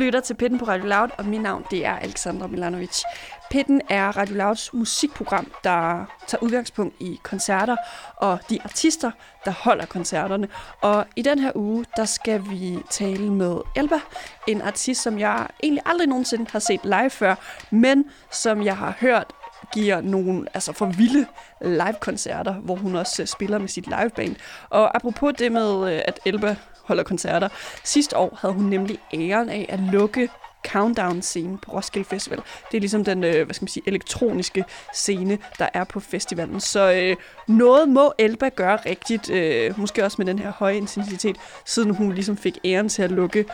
Lytter 0.00 0.20
til 0.20 0.34
Pitten 0.34 0.58
på 0.58 0.64
Radio 0.64 0.86
Loud, 0.86 1.08
og 1.18 1.24
mit 1.24 1.40
navn 1.42 1.64
det 1.70 1.86
er 1.86 1.96
Alexandra 1.96 2.46
Milanovic. 2.46 3.02
Pitten 3.50 3.80
er 3.88 4.16
Radio 4.16 4.34
Louds 4.34 4.72
musikprogram, 4.72 5.52
der 5.64 6.04
tager 6.26 6.42
udgangspunkt 6.42 6.94
i 7.00 7.20
koncerter 7.22 7.76
og 8.16 8.38
de 8.50 8.62
artister, 8.64 9.10
der 9.44 9.50
holder 9.50 9.86
koncerterne. 9.86 10.48
Og 10.80 11.06
i 11.16 11.22
den 11.22 11.38
her 11.38 11.52
uge, 11.54 11.84
der 11.96 12.04
skal 12.04 12.42
vi 12.50 12.78
tale 12.90 13.32
med 13.32 13.56
Elba, 13.76 14.00
en 14.48 14.62
artist, 14.62 15.02
som 15.02 15.18
jeg 15.18 15.46
egentlig 15.62 15.82
aldrig 15.86 16.08
nogensinde 16.08 16.46
har 16.52 16.58
set 16.58 16.80
live 16.84 17.10
før, 17.10 17.34
men 17.70 18.04
som 18.30 18.64
jeg 18.64 18.76
har 18.76 18.96
hørt 19.00 19.32
giver 19.72 20.00
nogle 20.00 20.46
altså 20.54 20.72
for 20.72 20.86
vilde 20.86 21.26
live-koncerter, 21.60 22.54
hvor 22.54 22.74
hun 22.74 22.96
også 22.96 23.26
spiller 23.26 23.58
med 23.58 23.68
sit 23.68 23.86
liveband. 23.86 24.36
Og 24.70 24.96
apropos 24.96 25.34
det 25.38 25.52
med, 25.52 25.94
øh, 25.94 26.02
at 26.04 26.20
Elba 26.24 26.56
holder 26.90 27.04
koncerter. 27.04 27.48
Sidste 27.84 28.16
år 28.16 28.38
havde 28.40 28.54
hun 28.54 28.64
nemlig 28.64 28.98
æren 29.14 29.48
af 29.48 29.66
at 29.68 29.80
lukke 29.80 30.28
countdown-scene 30.66 31.58
på 31.58 31.72
Roskilde 31.72 32.08
Festival. 32.08 32.38
Det 32.70 32.76
er 32.76 32.80
ligesom 32.80 33.04
den, 33.04 33.24
øh, 33.24 33.44
hvad 33.44 33.54
skal 33.54 33.64
man 33.64 33.68
sige, 33.68 33.82
elektroniske 33.86 34.64
scene, 34.94 35.38
der 35.58 35.68
er 35.74 35.84
på 35.84 36.00
festivalen. 36.00 36.60
Så 36.60 36.92
øh, 36.92 37.16
noget 37.48 37.88
må 37.88 38.12
Elba 38.18 38.48
gøre 38.48 38.78
rigtigt, 38.86 39.30
øh, 39.30 39.78
måske 39.80 40.04
også 40.04 40.14
med 40.18 40.26
den 40.26 40.38
her 40.38 40.52
høje 40.52 40.76
intensitet, 40.76 41.36
siden 41.64 41.94
hun 41.94 42.12
ligesom 42.12 42.36
fik 42.36 42.58
æren 42.64 42.88
til 42.88 43.02
at 43.02 43.10
lukke 43.10 43.44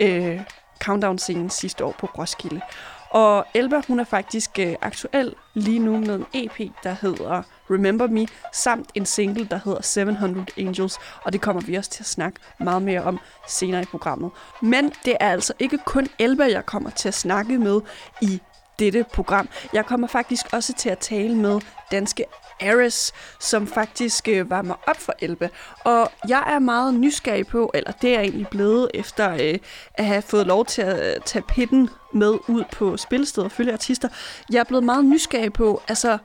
øh, 0.00 0.40
countdown-scenen 0.84 1.50
sidste 1.50 1.84
år 1.84 1.94
på 1.98 2.06
Roskilde. 2.06 2.60
Og 3.10 3.46
Elba, 3.54 3.80
hun 3.88 4.00
er 4.00 4.04
faktisk 4.04 4.58
øh, 4.58 4.74
aktuel 4.82 5.34
lige 5.54 5.78
nu 5.78 5.96
med 5.96 6.14
en 6.14 6.26
EP, 6.34 6.70
der 6.82 6.96
hedder 7.00 7.42
Remember 7.70 8.06
Me, 8.06 8.26
samt 8.52 8.90
en 8.94 9.06
single, 9.06 9.46
der 9.50 9.60
hedder 9.64 9.82
700 9.82 10.46
Angels, 10.58 10.98
og 11.24 11.32
det 11.32 11.40
kommer 11.40 11.62
vi 11.62 11.74
også 11.74 11.90
til 11.90 12.02
at 12.02 12.06
snakke 12.06 12.40
meget 12.60 12.82
mere 12.82 13.02
om 13.02 13.18
senere 13.48 13.82
i 13.82 13.84
programmet. 13.84 14.30
Men 14.62 14.92
det 15.04 15.16
er 15.20 15.28
altså 15.28 15.52
ikke 15.58 15.78
kun 15.78 16.08
Elba, 16.18 16.44
jeg 16.44 16.66
kommer 16.66 16.90
til 16.90 17.08
at 17.08 17.14
snakke 17.14 17.58
med 17.58 17.80
i 18.22 18.40
dette 18.78 19.04
program. 19.12 19.48
Jeg 19.72 19.86
kommer 19.86 20.06
faktisk 20.06 20.46
også 20.52 20.72
til 20.72 20.88
at 20.88 20.98
tale 20.98 21.36
med 21.36 21.60
danske 21.90 22.24
Ares, 22.60 23.12
som 23.40 23.66
faktisk 23.66 24.28
øh, 24.28 24.50
var 24.50 24.62
mig 24.62 24.76
op 24.86 24.96
for 24.96 25.14
Elbe. 25.18 25.50
Og 25.84 26.10
jeg 26.28 26.44
er 26.46 26.58
meget 26.58 26.94
nysgerrig 26.94 27.46
på, 27.46 27.70
eller 27.74 27.92
det 27.92 28.10
er 28.10 28.14
jeg 28.14 28.22
egentlig 28.22 28.48
blevet 28.48 28.90
efter 28.94 29.32
øh, 29.32 29.58
at 29.94 30.04
have 30.04 30.22
fået 30.22 30.46
lov 30.46 30.64
til 30.64 30.82
at 30.82 31.16
øh, 31.16 31.20
tage 31.24 31.42
pitten 31.42 31.90
med 32.12 32.38
ud 32.48 32.64
på 32.72 32.96
spillestedet 32.96 33.44
og 33.44 33.52
følge 33.52 33.72
artister. 33.72 34.08
Jeg 34.50 34.60
er 34.60 34.64
blevet 34.64 34.84
meget 34.84 35.04
nysgerrig 35.04 35.52
på, 35.52 35.82
altså 35.88 36.18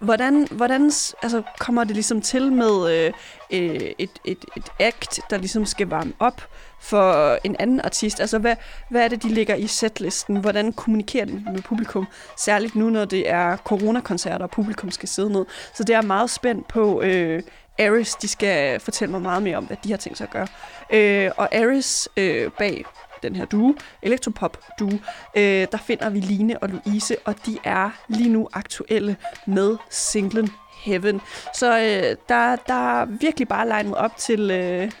Hvordan, 0.00 0.48
hvordan 0.50 0.82
altså, 1.22 1.42
kommer 1.58 1.84
det 1.84 1.94
ligesom 1.94 2.20
til 2.20 2.52
med 2.52 2.92
øh, 2.92 3.12
øh, 3.52 3.90
et, 3.98 4.10
et, 4.24 4.44
et 4.56 4.68
act, 4.80 5.20
der 5.30 5.38
ligesom 5.38 5.66
skal 5.66 5.86
varme 5.86 6.12
op 6.18 6.42
for 6.80 7.38
en 7.44 7.56
anden 7.58 7.80
artist? 7.80 8.20
Altså, 8.20 8.38
hvad, 8.38 8.56
hvad 8.90 9.04
er 9.04 9.08
det, 9.08 9.22
de 9.22 9.28
ligger 9.28 9.54
i 9.54 9.66
setlisten? 9.66 10.36
Hvordan 10.36 10.72
kommunikerer 10.72 11.24
de 11.24 11.32
med 11.52 11.62
publikum? 11.62 12.06
Særligt 12.38 12.76
nu, 12.76 12.90
når 12.90 13.04
det 13.04 13.28
er 13.30 13.56
coronakoncerter, 13.56 14.44
og 14.44 14.50
publikum 14.50 14.90
skal 14.90 15.08
sidde 15.08 15.32
ned. 15.32 15.44
Så 15.74 15.84
det 15.84 15.94
er 15.94 16.02
meget 16.02 16.30
spændt 16.30 16.68
på... 16.68 17.02
Øh, 17.02 17.42
Aris, 17.78 18.14
de 18.14 18.28
skal 18.28 18.80
fortælle 18.80 19.12
mig 19.12 19.22
meget 19.22 19.42
mere 19.42 19.56
om, 19.56 19.64
hvad 19.64 19.76
de 19.84 19.90
har 19.90 19.96
tænkt 19.96 20.18
sig 20.18 20.24
at 20.24 20.30
gøre. 20.30 20.46
Øh, 20.90 21.30
og 21.36 21.54
Aris 21.54 22.08
øh, 22.16 22.50
bag 22.58 22.84
den 23.22 23.36
her 23.36 23.44
due, 23.44 23.74
Electropop 24.02 24.58
due, 24.78 25.00
øh, 25.36 25.66
der 25.72 25.78
finder 25.86 26.10
vi 26.10 26.20
Line 26.20 26.58
og 26.58 26.68
Louise, 26.68 27.16
og 27.24 27.34
de 27.46 27.58
er 27.64 27.90
lige 28.08 28.28
nu 28.28 28.48
aktuelle 28.52 29.16
med 29.46 29.76
singlen 29.90 30.50
Heaven. 30.84 31.20
Så 31.54 31.78
øh, 31.78 32.16
der, 32.28 32.56
der 32.56 33.00
er 33.00 33.04
virkelig 33.04 33.48
bare 33.48 33.68
legnet 33.68 33.94
op 33.94 34.16
til 34.16 34.50
øh, 34.50 34.92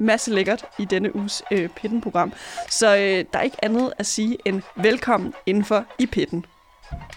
masse 0.00 0.30
lækkert 0.30 0.64
i 0.78 0.84
denne 0.84 1.16
uges 1.16 1.42
øh, 1.50 1.68
Pitten-program. 1.68 2.32
Så 2.70 2.96
øh, 2.96 3.24
der 3.32 3.38
er 3.38 3.42
ikke 3.42 3.64
andet 3.64 3.92
at 3.98 4.06
sige 4.06 4.38
end 4.44 4.62
velkommen 4.76 5.34
indenfor 5.46 5.84
i 5.98 6.06
Pitten. 6.06 6.44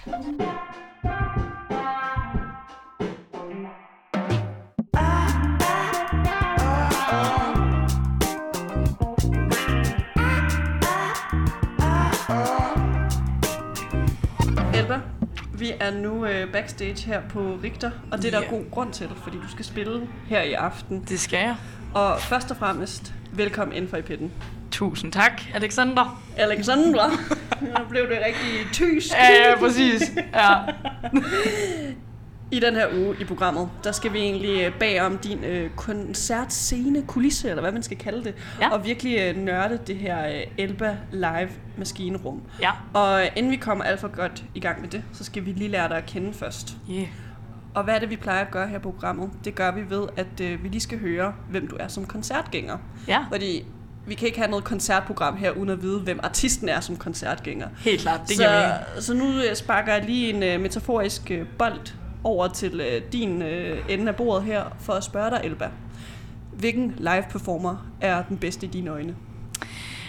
Elba, 0.06 1.53
vi 15.64 15.72
er 15.80 15.92
nu 15.92 16.26
øh, 16.26 16.52
backstage 16.52 17.06
her 17.06 17.22
på 17.30 17.60
Richter, 17.64 17.92
og 18.12 18.18
det 18.22 18.26
er 18.34 18.40
der 18.40 18.46
Ja. 18.46 18.56
god 18.56 18.72
grund 18.72 18.94
til, 18.94 19.10
fordi 19.24 19.38
du 19.38 19.52
skal 19.52 19.66
spille 19.66 20.08
her 20.28 20.42
i 20.42 20.54
aften. 20.54 21.04
Det 21.10 21.20
skal 21.20 21.40
jeg. 21.40 21.56
Og 21.94 22.20
først 22.22 22.52
og 22.52 22.58
fremmest, 22.58 23.14
velkommen 23.32 23.76
inden 23.78 23.90
for 23.90 23.98
i 23.98 24.02
pitten. 24.02 24.32
Tusind 24.72 25.12
tak, 25.12 25.42
Alexander. 25.56 26.22
Alexandra, 26.38 27.10
nu 27.80 27.86
blev 27.90 28.02
det 28.10 28.18
rigtig 28.26 28.72
tysk. 28.74 29.14
Ja, 29.14 29.50
ja, 29.50 29.56
præcis. 29.60 30.02
Ja. 30.34 30.56
I 32.54 32.60
den 32.60 32.76
her 32.76 32.88
uge 32.98 33.16
i 33.20 33.24
programmet, 33.24 33.70
der 33.84 33.92
skal 33.92 34.14
vi 34.14 34.20
egentlig 34.20 34.62
øh, 34.66 34.74
bag 34.80 35.02
om 35.02 35.18
din 35.18 35.44
øh, 35.44 35.70
koncertscene, 35.76 37.02
kulisse, 37.08 37.50
eller 37.50 37.62
hvad 37.62 37.72
man 37.72 37.84
skal 37.84 37.98
kalde 37.98 38.24
det, 38.24 38.34
Ja. 38.62 38.70
og 38.74 38.86
virkelig 38.86 39.20
øh, 39.20 39.38
nørde 39.38 39.80
det 39.88 39.96
her 39.96 40.28
øh, 40.28 40.42
Elba 40.58 40.98
Live 41.12 41.50
maskinerum. 41.78 42.42
Ja. 42.62 42.72
Og 42.94 43.22
øh, 43.22 43.28
inden 43.36 43.52
vi 43.52 43.56
kommer 43.58 43.84
alt 43.84 44.00
for 44.00 44.08
godt 44.08 44.44
i 44.56 44.60
gang 44.60 44.82
med 44.82 44.90
det, 44.90 45.04
så 45.14 45.24
skal 45.24 45.46
vi 45.46 45.52
lige 45.52 45.70
lære 45.70 45.90
dig 45.90 45.98
at 45.98 46.06
kende 46.06 46.34
først. 46.34 46.74
Yeah. 46.92 47.08
Og 47.74 47.84
hvad 47.84 47.96
er 47.96 48.00
det, 48.00 48.10
vi 48.10 48.16
plejer 48.16 48.42
at 48.46 48.52
gøre 48.52 48.68
her 48.68 48.80
på 48.80 48.92
programmet? 48.92 49.30
Det 49.46 49.56
gør 49.56 49.72
vi 49.72 49.82
ved, 49.90 50.08
at 50.18 50.42
øh, 50.42 50.64
vi 50.64 50.68
lige 50.70 50.82
skal 50.82 51.00
høre, 51.00 51.34
hvem 51.50 51.68
du 51.68 51.76
er 51.80 51.88
som 51.88 52.06
koncertgænger. 52.06 52.78
Ja, 53.08 53.20
Fordi 53.32 53.66
vi 54.08 54.14
kan 54.14 54.26
ikke 54.28 54.38
have 54.40 54.50
noget 54.50 54.66
koncertprogram 54.66 55.38
her, 55.38 55.52
uden 55.52 55.70
at 55.70 55.82
vide, 55.82 56.00
hvem 56.00 56.20
artisten 56.24 56.70
er 56.70 56.80
som 56.80 56.96
koncertgænger. 56.98 57.68
helt 57.78 58.02
klart. 58.02 58.20
Det 58.28 58.38
giver 58.38 58.68
så, 58.68 58.74
mening. 58.96 59.04
så 59.04 59.14
nu 59.14 59.42
øh, 59.50 59.56
sparker 59.56 59.94
jeg 59.94 60.06
lige 60.06 60.34
en 60.34 60.44
øh, 60.44 60.62
metaforisk 60.62 61.32
øh, 61.32 61.46
bold 61.58 61.94
over 62.24 62.48
til 62.48 62.80
øh, 62.80 63.02
din 63.12 63.42
øh, 63.42 63.86
ende 63.90 64.08
af 64.08 64.16
bordet 64.16 64.44
her, 64.44 64.64
for 64.80 64.94
at 64.94 65.04
spørge 65.04 65.30
dig, 65.30 65.42
Elba. 65.44 65.70
Hvilken 66.54 66.96
live 66.98 67.26
performer 67.30 67.88
er 68.02 68.24
den 68.24 68.38
bedste 68.38 68.66
i 68.66 68.70
dine 68.70 68.90
øjne? 68.90 69.16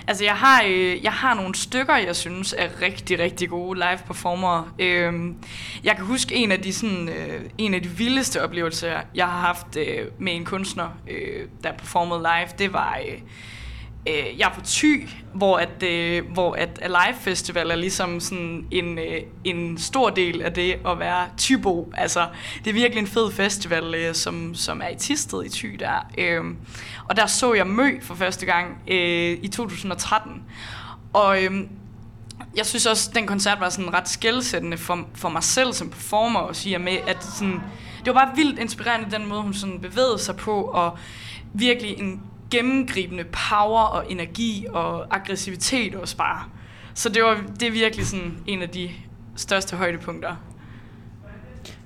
Altså, 0.07 0.25
jeg 0.25 0.35
har, 0.35 0.63
øh, 0.67 1.05
jeg 1.05 1.13
har 1.13 1.35
nogle 1.35 1.55
stykker, 1.55 1.97
jeg 1.97 2.17
synes 2.17 2.55
er 2.59 2.83
rigtig, 2.83 3.19
rigtig 3.19 3.49
gode 3.49 3.79
live 3.79 3.99
performere. 4.07 4.69
Øhm, 4.79 5.37
jeg 5.85 5.97
kan 5.97 6.05
huske 6.05 6.35
en 6.35 6.53
af 6.53 6.61
de 6.61 6.73
sådan, 6.73 7.09
øh, 7.09 7.41
en 7.59 7.75
af 7.75 7.83
de 7.83 7.89
vildeste 7.89 8.43
oplevelser, 8.43 9.01
jeg 9.15 9.25
har 9.25 9.41
haft 9.41 9.77
øh, 9.77 10.07
med 10.19 10.37
en 10.37 10.45
kunstner, 10.45 10.89
øh, 11.11 11.47
der 11.65 11.73
performede 11.73 12.21
live. 12.21 12.49
Det 12.59 12.73
var 12.73 12.99
øh, 13.09 13.19
øh, 14.09 14.39
jeg 14.39 14.49
er 14.49 14.55
på 14.55 14.61
Thy, 14.67 15.09
hvor 15.35 15.57
at, 15.57 15.83
øh, 15.83 16.33
hvor 16.33 16.55
at 16.55 16.79
Alive 16.83 17.19
Festival 17.21 17.71
er 17.71 17.77
ligesom 17.77 18.21
sådan 18.21 18.67
en, 18.71 18.99
øh, 18.99 19.21
en 19.45 19.79
stor 19.79 20.11
del 20.11 20.43
af 20.43 20.53
det 20.53 20.77
at 20.87 20.99
være 20.99 21.29
Thybo. 21.39 21.93
Altså, 21.97 22.29
det 22.65 22.71
er 22.71 22.75
virkelig 22.75 23.01
en 23.01 23.07
fed 23.07 23.33
festival, 23.33 23.95
øh, 23.95 24.15
som, 24.15 24.55
som 24.55 24.83
er 24.83 24.89
i 24.89 24.97
Tisted 24.97 25.45
i 25.45 25.49
Thy 25.49 25.77
der. 25.79 26.11
Øh, 26.19 26.45
og 27.09 27.17
der 27.17 27.27
så 27.27 27.55
jeg 27.55 27.67
Mø 27.67 28.01
for 28.03 28.15
første 28.15 28.47
gang 28.47 28.79
øh, 28.89 29.39
i 29.43 29.49
2013. 29.49 30.43
Og 31.13 31.45
øh, 31.45 31.53
jeg 32.57 32.67
synes 32.67 32.87
også, 32.87 33.11
at 33.11 33.17
den 33.17 33.27
koncert 33.27 33.61
var 33.61 33.69
sådan 33.69 33.95
ret 33.95 34.09
skældsættende 34.09 34.77
for, 34.77 35.09
for 35.15 35.29
mig 35.29 35.43
selv 35.43 35.73
som 35.73 35.91
performer 35.91 36.41
og 36.41 36.57
sige 36.57 36.79
med, 36.79 36.99
at 37.07 37.25
sådan, 37.25 37.61
det 38.05 38.15
var 38.15 38.25
bare 38.25 38.37
vildt 38.37 38.59
inspirerende 38.59 39.19
den 39.19 39.29
måde, 39.29 39.43
hun 39.43 39.55
sådan 39.55 39.81
bevægede 39.81 40.19
sig 40.19 40.37
på, 40.37 40.63
og 40.63 40.99
virkelig 41.55 41.99
en 41.99 42.23
gennemgribende 42.51 43.25
power 43.25 43.83
og 43.83 44.11
energi 44.13 44.67
og 44.73 45.15
aggressivitet 45.17 45.95
også 45.95 46.17
bare. 46.17 46.45
Så 46.95 47.09
det, 47.09 47.23
var, 47.23 47.43
det 47.61 47.69
er 47.69 47.73
virkelig 47.73 48.07
sådan 48.07 48.35
en 48.47 48.63
af 48.63 48.69
de 48.69 48.91
største 49.37 49.77
højdepunkter. 49.77 50.37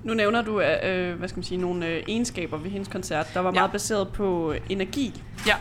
Nu 0.05 0.15
nævner 0.15 0.43
du 0.43 0.61
øh, 0.61 1.19
hvad 1.19 1.29
skal 1.29 1.39
man 1.39 1.45
sige, 1.45 1.59
nogle 1.59 1.87
øh, 1.87 2.03
egenskaber 2.09 2.57
ved 2.59 2.71
hendes 2.71 2.89
koncert, 2.89 3.27
der 3.35 3.41
var 3.41 3.49
Ja. 3.51 3.55
meget 3.55 3.73
baseret 3.73 4.09
på 4.09 4.53
øh, 4.53 4.61
energi. 4.69 5.23
Ja, 5.47 5.55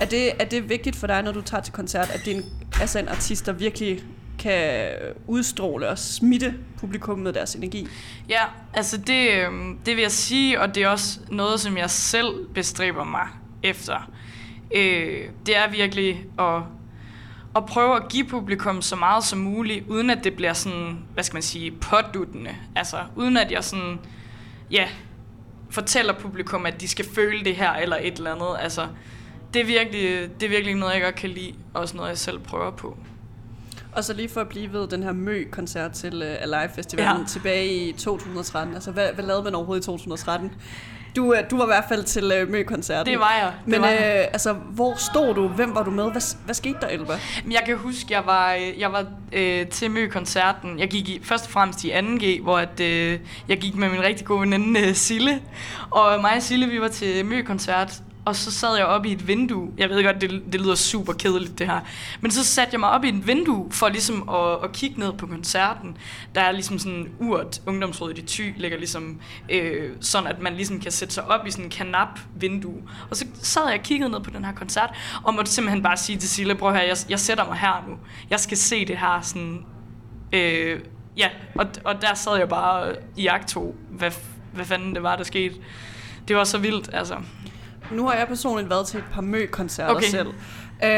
Er 0.00 0.04
det, 0.04 0.32
er 0.42 0.44
det 0.44 0.68
vigtigt 0.68 0.96
for 0.96 1.06
dig, 1.06 1.22
når 1.22 1.32
du 1.32 1.40
tager 1.40 1.62
til 1.62 1.72
koncert, 1.72 2.10
at 2.10 2.20
det 2.24 2.32
er 2.32 2.36
en, 2.36 2.44
altså 2.80 2.98
en 2.98 3.08
artist, 3.08 3.46
der 3.46 3.52
virkelig 3.52 4.00
kan 4.38 4.88
udstråle 5.26 5.88
og 5.88 5.98
smitte 5.98 6.54
publikum 6.78 7.18
med 7.18 7.32
deres 7.32 7.54
energi? 7.54 7.88
Ja, 8.28 8.42
altså 8.74 8.96
det, 8.96 9.30
det 9.86 9.96
vil 9.96 10.02
jeg 10.02 10.12
sige, 10.12 10.60
og 10.60 10.74
det 10.74 10.82
er 10.82 10.88
også 10.88 11.20
noget, 11.30 11.60
som 11.60 11.76
jeg 11.76 11.90
selv 11.90 12.48
bestræber 12.54 13.04
mig 13.04 13.26
efter. 13.62 14.10
Øh, 14.74 15.28
det 15.46 15.56
er 15.56 15.70
virkelig 15.70 16.24
at, 16.38 16.62
at 17.56 17.66
prøve 17.66 17.96
at 17.96 18.08
give 18.08 18.24
publikum 18.24 18.82
så 18.82 18.96
meget 18.96 19.24
som 19.24 19.38
muligt, 19.38 19.84
uden 19.88 20.10
at 20.10 20.24
det 20.24 20.36
bliver 20.36 20.52
sådan, 20.52 20.98
hvad 21.14 21.24
skal 21.24 21.36
man 21.36 21.42
sige, 21.42 21.70
påduttende. 21.70 22.56
Altså 22.76 22.96
uden 23.16 23.36
at 23.36 23.52
jeg 23.52 23.64
sådan, 23.64 23.98
ja, 24.70 24.88
fortæller 25.70 26.12
publikum, 26.12 26.66
at 26.66 26.80
de 26.80 26.88
skal 26.88 27.04
føle 27.14 27.44
det 27.44 27.56
her 27.56 27.72
eller 27.72 27.96
et 28.00 28.16
eller 28.18 28.34
andet. 28.34 28.56
Altså, 28.60 28.86
det 29.54 29.62
er 29.62 29.66
virkelig, 29.66 30.30
det 30.40 30.46
er 30.46 30.50
virkelig 30.50 30.74
noget, 30.74 30.94
jeg 30.94 31.02
godt 31.02 31.14
kan 31.14 31.30
lide, 31.30 31.54
og 31.74 31.80
også 31.80 31.96
noget, 31.96 32.08
jeg 32.08 32.18
selv 32.18 32.38
prøver 32.38 32.70
på. 32.70 32.96
Og 33.92 34.04
så 34.04 34.12
lige 34.12 34.28
for 34.28 34.40
at 34.40 34.48
blive 34.48 34.72
ved 34.72 34.88
den 34.88 35.02
her 35.02 35.12
Mø-koncert 35.12 35.92
til 35.92 36.22
uh, 36.22 36.42
Alive 36.42 36.70
Festivalen 36.74 37.20
ja. 37.20 37.26
tilbage 37.26 37.88
i 37.88 37.92
2013. 37.92 38.74
Altså, 38.74 38.90
hvad, 38.90 39.12
hvad 39.12 39.24
lavede 39.24 39.42
man 39.42 39.54
overhovedet 39.54 39.82
i 39.82 39.86
2013? 39.86 40.52
Du, 41.16 41.34
øh, 41.34 41.50
du 41.50 41.56
var 41.56 41.64
i 41.64 41.66
hvert 41.66 41.84
fald 41.88 42.04
til 42.04 42.42
uh, 42.42 42.48
Mø-koncerten. 42.48 43.12
Det 43.12 43.20
var 43.20 43.32
jeg. 43.32 43.52
Det 43.64 43.70
Men 43.70 43.80
var 43.80 43.88
jeg. 43.88 44.20
Øh, 44.20 44.32
altså, 44.32 44.52
hvor 44.52 44.94
stod 44.96 45.34
du? 45.34 45.48
Hvem 45.48 45.74
var 45.74 45.82
du 45.82 45.90
med? 45.90 46.10
Hvad, 46.10 46.36
hvad 46.44 46.54
skete 46.54 46.76
der, 46.80 46.86
Elba? 46.86 47.12
Jeg 47.50 47.62
kan 47.66 47.76
huske, 47.76 48.06
jeg 48.10 48.26
var, 48.26 48.50
jeg 48.52 48.92
var 48.92 49.06
øh, 49.32 49.66
til 49.66 49.90
Mø-koncerten. 49.90 50.78
Jeg 50.78 50.88
gik 50.88 51.08
i, 51.08 51.20
først 51.24 51.44
og 51.46 51.50
fremmest 51.50 51.84
i 51.84 51.92
2G, 51.92 52.42
hvor 52.42 52.58
at, 52.58 52.80
øh, 52.80 53.18
jeg 53.48 53.58
gik 53.58 53.74
med 53.74 53.88
min 53.88 54.02
rigtig 54.02 54.26
gode 54.26 54.40
veninde 54.40 54.80
øh, 54.80 54.94
Sille. 54.94 55.40
Og 55.90 56.20
mig 56.20 56.36
og 56.36 56.42
Sille, 56.42 56.66
vi 56.66 56.80
var 56.80 56.88
til 56.88 57.24
Mø-koncert, 57.24 58.02
og 58.26 58.36
så 58.36 58.50
sad 58.50 58.76
jeg 58.76 58.86
op 58.86 59.06
i 59.06 59.12
et 59.12 59.28
vindue. 59.28 59.72
Jeg 59.78 59.90
ved 59.90 60.04
godt, 60.04 60.20
det, 60.20 60.42
det 60.52 60.60
lyder 60.60 60.74
super 60.74 61.12
kedeligt 61.12 61.58
det 61.58 61.66
her. 61.66 61.80
Men 62.20 62.30
så 62.30 62.44
satte 62.44 62.72
jeg 62.72 62.80
mig 62.80 62.90
op 62.90 63.04
i 63.04 63.08
et 63.08 63.26
vindue 63.26 63.72
for 63.72 63.88
ligesom 63.88 64.28
at, 64.28 64.64
at 64.64 64.72
kigge 64.72 65.00
ned 65.00 65.12
på 65.12 65.26
koncerten. 65.26 65.96
Der 66.34 66.40
er 66.40 66.52
ligesom 66.52 66.78
sådan 66.78 66.98
en 66.98 67.08
urt, 67.20 67.60
ungdomsrådet 67.66 68.18
i 68.18 68.22
Thy 68.22 68.52
ligger 68.56 68.78
ligesom 68.78 69.20
øh, 69.48 69.90
sådan, 70.00 70.28
at 70.28 70.42
man 70.42 70.54
ligesom 70.54 70.80
kan 70.80 70.92
sætte 70.92 71.14
sig 71.14 71.24
op 71.30 71.46
i 71.46 71.50
sådan 71.50 71.64
en 71.64 71.70
kanap 71.70 72.18
vindue. 72.36 72.82
Og 73.10 73.16
så 73.16 73.26
sad 73.34 73.62
jeg 73.66 73.78
og 73.78 73.84
kiggede 73.84 74.10
ned 74.10 74.20
på 74.20 74.30
den 74.30 74.44
her 74.44 74.52
koncert, 74.52 74.90
og 75.24 75.34
måtte 75.34 75.50
simpelthen 75.50 75.82
bare 75.82 75.96
sige 75.96 76.18
til 76.18 76.28
Sille, 76.28 76.54
prøv 76.54 76.72
her, 76.72 76.82
jeg, 76.82 76.96
jeg 77.08 77.20
sætter 77.20 77.46
mig 77.46 77.56
her 77.56 77.84
nu. 77.88 77.98
Jeg 78.30 78.40
skal 78.40 78.56
se 78.56 78.84
det 78.84 78.98
her 78.98 79.20
sådan... 79.22 79.64
Øh, 80.32 80.80
ja, 81.16 81.28
og, 81.54 81.66
og 81.84 82.02
der 82.02 82.14
sad 82.14 82.36
jeg 82.38 82.48
bare 82.48 82.94
i 83.16 83.26
akt 83.26 83.48
to, 83.48 83.76
hvad, 83.90 84.10
hvad 84.52 84.64
fanden 84.64 84.94
det 84.94 85.02
var, 85.02 85.16
der 85.16 85.24
skete. 85.24 85.54
Det 86.28 86.36
var 86.36 86.44
så 86.44 86.58
vildt, 86.58 86.90
altså. 86.92 87.16
Nu 87.90 88.06
har 88.06 88.14
jeg 88.14 88.28
personligt 88.28 88.70
været 88.70 88.86
til 88.86 88.98
et 88.98 89.04
par 89.12 89.20
Mø-koncerter 89.20 89.94
Okay. 89.94 90.06
selv. 90.06 90.28
Uh, 90.82 90.88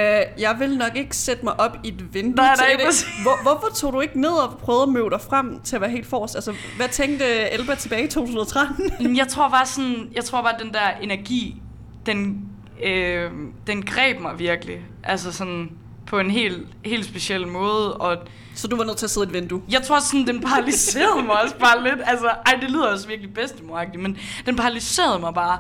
jeg 0.41 0.57
vil 0.59 0.79
nok 0.79 0.97
ikke 0.97 1.17
sætte 1.17 1.45
mig 1.45 1.61
op 1.61 1.77
i 1.85 1.89
et 1.89 2.15
vindue 2.15 2.35
Nej, 2.45 2.55
til 2.57 2.65
nej, 2.79 2.87
det. 2.87 3.07
Hvor, 3.23 3.43
hvorfor 3.43 3.69
tog 3.75 3.93
du 3.93 4.01
ikke 4.01 4.21
ned 4.21 4.31
og 4.31 4.59
prøvede 4.59 4.83
at 4.83 4.89
møde 4.89 5.11
dig 5.11 5.21
frem 5.21 5.61
til 5.61 5.75
at 5.77 5.81
være 5.83 5.91
helt 5.91 6.07
forrest? 6.07 6.35
Altså, 6.35 6.55
hvad 6.77 6.89
tænkte 6.89 7.25
Elba 7.53 7.75
tilbage 7.75 8.05
i 8.05 8.09
2013? 8.09 9.17
Jeg 9.17 9.29
tror 9.29 9.49
bare 9.49 9.67
sådan, 9.67 10.09
jeg 10.15 10.25
tror 10.25 10.43
bare 10.43 10.55
den 10.65 10.73
der 10.73 10.91
energi, 11.03 11.63
den, 12.07 12.45
øh, 12.85 13.31
den 13.67 13.83
greb 13.83 14.21
mig 14.21 14.39
virkelig. 14.39 14.81
Altså 15.05 15.33
sådan 15.33 15.71
på 16.07 16.19
en 16.19 16.31
helt, 16.31 16.67
helt 16.85 17.05
speciel 17.05 17.47
måde, 17.49 17.95
og 17.97 18.17
Så 18.55 18.69
du 18.69 18.77
var 18.77 18.85
nødt 18.85 18.97
til 18.97 19.07
at 19.07 19.11
sidde 19.11 19.27
i 19.27 19.29
et 19.29 19.35
vindue? 19.35 19.63
jeg 19.71 19.83
tror 19.83 20.01
sådan, 20.01 20.27
den 20.27 20.41
paralyserede 20.41 21.23
mig 21.27 21.43
også 21.43 21.55
bare 21.57 21.83
lidt. 21.85 22.01
Altså, 22.05 22.27
ej, 22.47 22.59
det 22.61 22.71
lyder 22.71 22.87
også 22.93 23.09
virkelig 23.09 23.35
bedstemoragtigt, 23.35 24.03
men 24.03 24.19
den 24.47 24.57
paralyserede 24.57 25.19
mig 25.19 25.35
bare 25.35 25.59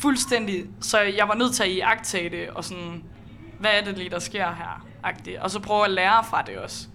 fuldstændig, 0.00 0.66
så 0.80 1.00
jeg 1.00 1.28
var 1.28 1.34
nødt 1.34 1.54
til 1.54 1.62
at 1.62 1.70
iagttage 1.70 2.30
det, 2.30 2.50
og 2.50 2.64
sådan, 2.64 3.04
hvad 3.58 3.70
er 3.70 3.84
det 3.84 3.98
lige, 3.98 4.10
der 4.10 4.18
sker 4.18 4.54
her? 4.54 4.86
-agtigt. 5.04 5.40
Og 5.40 5.50
så 5.50 5.60
prøve 5.60 5.84
at 5.84 5.90
lære 5.90 6.24
fra 6.24 6.42
det 6.42 6.58
også. 6.58 6.88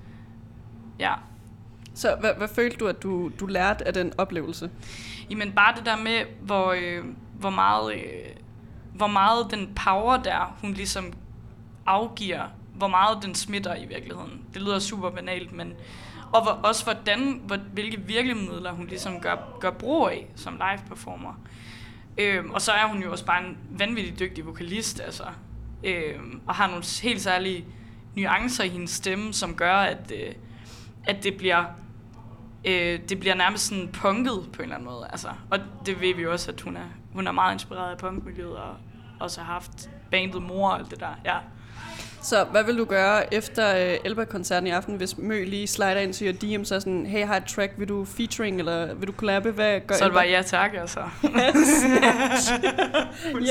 Ja. 1.00 1.13
Så 1.94 2.15
hvad, 2.19 2.33
hvad 2.38 2.48
følte 2.48 2.77
du, 2.77 2.88
at 2.88 3.03
du, 3.03 3.31
du 3.39 3.45
lærte 3.45 3.88
af 3.88 3.94
den 3.94 4.13
oplevelse? 4.18 4.69
Jamen 5.30 5.51
bare 5.51 5.75
det 5.75 5.86
der 5.86 5.98
med, 5.98 6.25
hvor, 6.42 6.71
øh, 6.71 7.06
hvor, 7.39 7.50
meget, 7.50 7.94
øh, 7.94 8.01
hvor 8.94 9.07
meget 9.07 9.48
den 9.51 9.74
power 9.86 10.18
der, 10.18 10.57
hun 10.62 10.74
ligesom 10.74 11.13
afgiver, 11.86 12.48
hvor 12.75 12.88
meget 12.88 13.18
den 13.24 13.36
smitter 13.36 13.75
i 13.75 13.86
virkeligheden. 13.86 14.45
Det 14.53 14.62
lyder 14.62 14.80
super 14.80 15.09
banalt, 15.09 15.51
men 15.51 15.74
og 16.33 16.44
hvor, 16.44 16.51
også 16.51 16.83
hvordan, 16.83 17.42
hvor, 17.45 17.57
hvilke 17.57 18.01
virkemidler 18.01 18.71
hun 18.71 18.88
ligesom 18.88 19.19
gør, 19.19 19.36
gør 19.59 19.71
brug 19.71 20.09
af 20.09 20.27
som 20.36 20.53
live 20.53 20.88
performer. 20.88 21.39
Øhm, 22.17 22.51
og 22.51 22.61
så 22.61 22.71
er 22.71 22.87
hun 22.87 23.03
jo 23.03 23.11
også 23.11 23.25
bare 23.25 23.43
en 23.43 23.57
vanvittig 23.69 24.19
dygtig 24.19 24.45
vokalist, 24.45 24.99
altså. 24.99 25.23
Øhm, 25.83 26.41
og 26.47 26.55
har 26.55 26.67
nogle 26.67 26.83
helt 27.03 27.21
særlige 27.21 27.65
nuancer 28.15 28.63
i 28.63 28.69
hendes 28.69 28.89
stemme, 28.89 29.33
som 29.33 29.55
gør, 29.55 29.75
at, 29.75 30.11
øh, 30.15 30.33
at 31.03 31.23
det 31.23 31.37
bliver 31.37 31.65
øh, 32.65 32.99
det 33.09 33.19
bliver 33.19 33.35
nærmest 33.35 33.67
sådan 33.67 33.89
punket 33.93 34.49
på 34.53 34.61
en 34.61 34.63
eller 34.63 34.75
anden 34.75 34.89
måde. 34.89 35.07
Altså, 35.11 35.29
og 35.51 35.59
det 35.85 36.01
ved 36.01 36.15
vi 36.15 36.21
jo 36.21 36.31
også, 36.31 36.51
at 36.51 36.61
hun 36.61 36.77
er, 36.77 36.87
hun 37.13 37.27
er 37.27 37.31
meget 37.31 37.53
inspireret 37.53 37.91
af 37.91 37.97
punkmiljøet, 37.97 38.57
og 38.57 38.75
også 39.19 39.41
har 39.41 39.53
haft 39.53 39.89
bandet 40.11 40.41
mor 40.41 40.69
og 40.69 40.79
alt 40.79 40.91
det 40.91 40.99
der. 40.99 41.15
Ja. 41.25 41.37
Så 42.23 42.44
hvad 42.44 42.63
vil 42.63 42.77
du 42.77 42.85
gøre 42.85 43.33
efter 43.33 43.73
uh, 43.73 44.06
Elba-koncerten 44.06 44.68
i 44.68 44.69
aften, 44.69 44.95
hvis 44.95 45.18
Mø 45.18 45.44
lige 45.44 45.68
slider 45.68 46.00
ind 46.00 46.13
til 46.13 46.27
your 46.27 46.57
DM, 46.57 46.63
så 46.63 46.79
sådan, 46.79 47.06
hey, 47.06 47.25
har 47.25 47.38
et 47.38 47.45
track, 47.45 47.73
vil 47.77 47.88
du 47.88 48.06
featuring, 48.06 48.59
eller 48.59 48.94
vil 48.94 49.07
du 49.07 49.13
collabe? 49.13 49.51
Hvad 49.51 49.79
gør 49.88 49.95
Så 49.95 50.03
er 50.03 50.07
det 50.07 50.15
bare 50.15 50.27
ja 50.27 50.41
tak, 50.41 50.71
altså. 50.73 51.00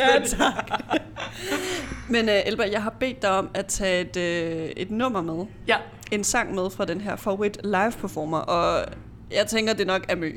ja, 0.00 0.24
tak. 0.26 0.80
Men 2.08 2.28
uh, 2.28 2.34
Elba, 2.46 2.64
jeg 2.72 2.82
har 2.82 2.94
bedt 3.00 3.22
dig 3.22 3.30
om 3.30 3.50
at 3.54 3.66
tage 3.66 4.00
et, 4.00 4.16
uh, 4.16 4.70
et 4.76 4.90
nummer 4.90 5.22
med. 5.22 5.46
Ja, 5.68 5.76
En 6.12 6.24
sang 6.24 6.54
med 6.54 6.70
fra 6.70 6.84
den 6.84 7.00
her 7.00 7.16
favorit 7.16 7.58
live 7.64 7.92
performer, 8.00 8.38
og 8.38 8.84
jeg 9.32 9.46
tænker, 9.46 9.72
det 9.72 9.86
nok 9.86 10.04
er 10.08 10.16
Mø. 10.16 10.32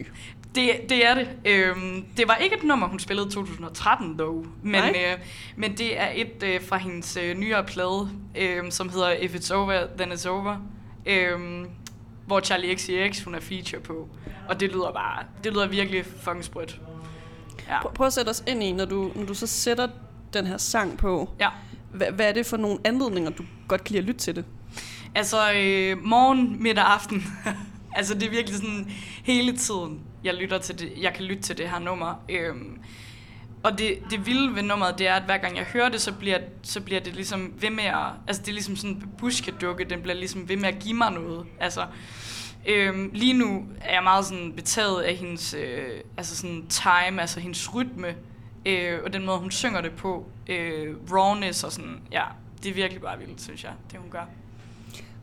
Det, 0.55 0.71
det 0.89 1.05
er 1.05 1.13
det. 1.13 1.29
Øhm, 1.45 2.05
det 2.17 2.27
var 2.27 2.35
ikke 2.35 2.55
et 2.55 2.63
nummer, 2.63 2.87
hun 2.87 2.99
spillede 2.99 3.27
i 3.27 3.31
2013, 3.31 4.19
dog. 4.19 4.45
Men, 4.63 4.71
Nej. 4.71 5.13
øh, 5.13 5.19
men 5.55 5.77
det 5.77 5.99
er 5.99 6.09
et 6.15 6.43
øh, 6.43 6.61
fra 6.61 6.77
hendes 6.77 7.17
øh, 7.17 7.37
nyere 7.37 7.63
plade, 7.63 8.09
øh, 8.37 8.71
som 8.71 8.89
hedder 8.89 9.11
If 9.11 9.35
It's 9.35 9.53
Over, 9.53 9.87
Then 9.97 10.11
It's 10.11 10.27
Over. 10.29 10.57
Øh, 11.05 11.65
hvor 12.25 12.39
Charlie 12.39 12.75
XCX, 12.77 13.23
hun 13.23 13.35
er 13.35 13.39
feature 13.39 13.81
på. 13.81 14.09
Og 14.49 14.59
det 14.59 14.71
lyder 14.71 14.91
bare, 14.91 15.23
det 15.43 15.53
lyder 15.53 15.67
virkelig 15.67 16.05
fucking 16.05 16.43
sprødt. 16.43 16.81
Ja. 17.67 17.81
Prøv, 17.81 17.93
prøv 17.93 18.07
at 18.07 18.13
sætte 18.13 18.29
os 18.29 18.43
ind 18.47 18.63
i, 18.63 18.71
når 18.71 18.85
du, 18.85 19.11
når 19.15 19.25
du 19.25 19.33
så 19.33 19.47
sætter 19.47 19.87
den 20.33 20.47
her 20.47 20.57
sang 20.57 20.97
på. 20.97 21.29
ja. 21.39 21.49
Hvad, 21.93 22.11
hvad 22.11 22.29
er 22.29 22.31
det 22.33 22.45
for 22.45 22.57
nogle 22.57 22.79
anledninger, 22.83 23.29
du 23.31 23.43
godt 23.67 23.83
kan 23.83 23.91
lide 23.93 24.01
at 24.01 24.07
lytte 24.07 24.19
til 24.19 24.35
det? 24.35 24.45
Altså 25.15 25.37
øh, 25.55 25.97
morgen, 26.03 26.63
middag, 26.63 26.83
aften. 26.83 27.23
altså 27.97 28.13
det 28.13 28.23
er 28.23 28.29
virkelig 28.29 28.55
sådan 28.57 28.91
hele 29.23 29.57
tiden, 29.57 30.01
jeg 30.23 30.33
lytter 30.33 30.57
til 30.57 30.79
det, 30.79 30.93
jeg 31.01 31.13
kan 31.13 31.25
lytte 31.25 31.43
til 31.43 31.57
det 31.57 31.69
her 31.69 31.79
nummer. 31.79 32.23
Øhm, 32.29 32.79
og 33.63 33.77
det, 33.77 33.97
det 34.09 34.25
vilde 34.25 34.55
ved 34.55 34.61
nummeret, 34.61 34.99
det 34.99 35.07
er, 35.07 35.13
at 35.13 35.23
hver 35.23 35.37
gang 35.37 35.57
jeg 35.57 35.63
hører 35.63 35.89
det, 35.89 36.01
så 36.01 36.13
bliver, 36.13 36.39
så 36.63 36.81
bliver 36.81 37.01
det 37.01 37.15
ligesom 37.15 37.53
ved 37.61 37.69
med 37.69 37.83
at... 37.83 38.07
Altså 38.27 38.41
det 38.41 38.49
er 38.49 38.53
ligesom 38.53 38.75
sådan 38.75 38.95
en 38.95 39.11
buskedukke, 39.17 39.83
den 39.83 40.01
bliver 40.01 40.15
ligesom 40.15 40.49
ved 40.49 40.57
med 40.57 40.69
at 40.69 40.79
give 40.79 40.93
mig 40.93 41.11
noget. 41.11 41.45
Altså, 41.59 41.85
øhm, 42.65 43.09
lige 43.13 43.33
nu 43.33 43.65
er 43.81 43.93
jeg 43.93 44.03
meget 44.03 44.25
sådan 44.25 44.53
betaget 44.55 45.01
af 45.01 45.15
hendes 45.15 45.53
øh, 45.53 45.99
altså 46.17 46.35
sådan 46.35 46.67
time, 46.67 47.21
altså 47.21 47.39
hendes 47.39 47.75
rytme, 47.75 48.15
øh, 48.65 48.99
og 49.05 49.13
den 49.13 49.25
måde, 49.25 49.37
hun 49.37 49.51
synger 49.51 49.81
det 49.81 49.91
på. 49.91 50.29
Øh, 50.47 50.95
rawness 51.11 51.63
og 51.63 51.71
sådan, 51.71 52.01
ja, 52.11 52.23
det 52.63 52.69
er 52.69 52.73
virkelig 52.73 53.01
bare 53.01 53.19
vildt, 53.19 53.41
synes 53.41 53.63
jeg, 53.63 53.71
det 53.91 53.99
hun 53.99 54.09
gør. 54.09 54.25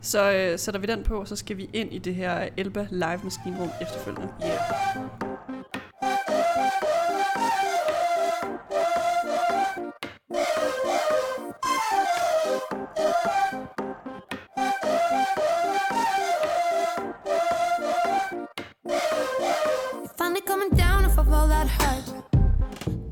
Så 0.01 0.31
øh, 0.31 0.59
sætter 0.59 0.79
vi 0.79 0.87
den 0.87 1.03
på, 1.03 1.19
og 1.19 1.27
så 1.27 1.35
skal 1.35 1.57
vi 1.57 1.69
ind 1.73 1.93
i 1.93 1.97
det 1.97 2.15
her 2.15 2.49
Elba 2.57 2.87
live 2.89 3.19
maskinrum 3.23 3.69
efterfølgende. 3.81 4.29
Yeah. 4.43 4.61
Finally 20.17 20.41
coming 20.47 20.69
down 20.69 21.05
off 21.05 21.17
of 21.17 21.27
all 21.33 21.47
that 21.47 21.67
hype. 21.67 22.07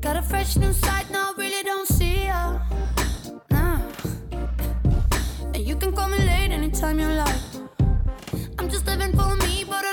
Got 0.00 0.16
a 0.16 0.22
fresh 0.22 0.56
new 0.56 0.72
side 0.72 1.10
now 1.10 1.19
anytime 6.82 6.98
you 6.98 7.14
like. 7.14 7.40
I'm 8.58 8.68
just 8.70 8.86
living 8.86 9.12
for 9.12 9.36
me, 9.36 9.64
but 9.68 9.84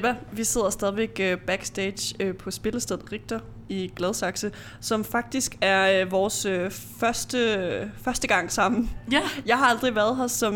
Elba, 0.00 0.14
vi 0.32 0.44
sidder 0.44 0.70
stadigvæk 0.70 1.20
øh, 1.20 1.38
backstage 1.38 2.16
øh, 2.20 2.36
på 2.36 2.50
spillestedet 2.50 3.12
Richter 3.12 3.40
i 3.68 3.92
Gladsaxe, 3.96 4.52
som 4.80 5.04
faktisk 5.04 5.56
er 5.60 6.02
øh, 6.02 6.12
vores 6.12 6.46
første, 7.00 7.90
første 8.04 8.28
gang 8.28 8.52
sammen. 8.52 8.90
Ja. 9.12 9.20
Jeg 9.46 9.58
har 9.58 9.66
aldrig 9.66 9.94
været 9.94 10.16
her 10.16 10.26
som 10.26 10.54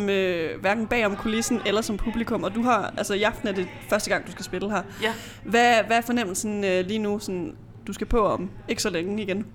hverken 0.60 0.86
bag 0.86 1.06
om 1.06 1.16
kulissen 1.16 1.60
eller 1.66 1.80
som 1.80 1.96
publikum, 1.96 2.42
og 2.42 2.54
du 2.54 2.62
har, 2.62 2.94
altså 2.96 3.14
i 3.14 3.22
aften 3.22 3.48
er 3.48 3.52
det 3.52 3.68
første 3.88 4.10
gang, 4.10 4.26
du 4.26 4.32
skal 4.32 4.44
spille 4.44 4.70
her. 4.70 4.82
Ja. 5.02 5.12
Hvad, 5.44 5.84
hvad 5.86 5.96
er 5.96 6.00
fornemmelsen 6.00 6.60
lige 6.60 6.98
nu, 6.98 7.18
sådan, 7.18 7.56
du 7.86 7.92
skal 7.92 8.06
på 8.06 8.26
om 8.26 8.50
ikke 8.68 8.82
så 8.82 8.90
længe 8.90 9.22
igen? 9.22 9.46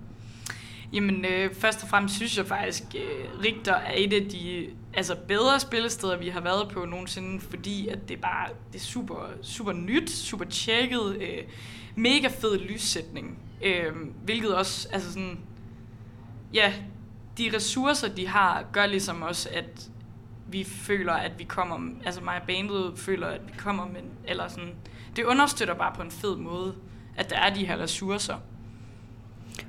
Jamen, 0.92 1.24
øh, 1.24 1.54
først 1.54 1.82
og 1.82 1.88
fremmest 1.88 2.14
synes 2.14 2.38
jeg 2.38 2.46
faktisk, 2.46 2.82
øh, 2.94 3.44
Richter 3.44 3.74
er 3.74 3.94
et 3.96 4.12
af 4.12 4.22
de 4.30 4.68
altså, 4.94 5.16
bedre 5.28 5.60
spillesteder, 5.60 6.16
vi 6.16 6.28
har 6.28 6.40
været 6.40 6.68
på 6.68 6.84
nogensinde, 6.84 7.40
fordi 7.40 7.88
at 7.88 8.08
det 8.08 8.20
bare 8.20 8.48
det 8.72 8.78
er 8.78 8.84
super, 8.84 9.26
super 9.42 9.72
nyt, 9.72 10.10
super 10.10 10.44
tjekket, 10.44 11.16
øh, 11.20 11.42
mega 11.94 12.28
fed 12.28 12.58
lyssætning, 12.58 13.38
øh, 13.62 13.92
hvilket 14.24 14.54
også, 14.54 14.88
altså 14.92 15.12
sådan, 15.12 15.38
ja, 16.54 16.72
de 17.38 17.50
ressourcer, 17.54 18.08
de 18.08 18.28
har, 18.28 18.64
gør 18.72 18.86
ligesom 18.86 19.22
også, 19.22 19.48
at 19.52 19.90
vi 20.48 20.64
føler, 20.64 21.12
at 21.12 21.38
vi 21.38 21.44
kommer, 21.44 21.78
altså 22.04 22.20
mig 22.20 22.40
og 22.40 22.46
bandet 22.46 22.92
føler, 22.96 23.26
at 23.26 23.40
vi 23.46 23.52
kommer, 23.58 23.86
men, 23.86 24.04
eller 24.24 24.48
sådan, 24.48 24.74
det 25.16 25.24
understøtter 25.24 25.74
bare 25.74 25.92
på 25.96 26.02
en 26.02 26.10
fed 26.10 26.36
måde, 26.36 26.74
at 27.16 27.30
der 27.30 27.36
er 27.36 27.54
de 27.54 27.66
her 27.66 27.78
ressourcer. 27.78 28.36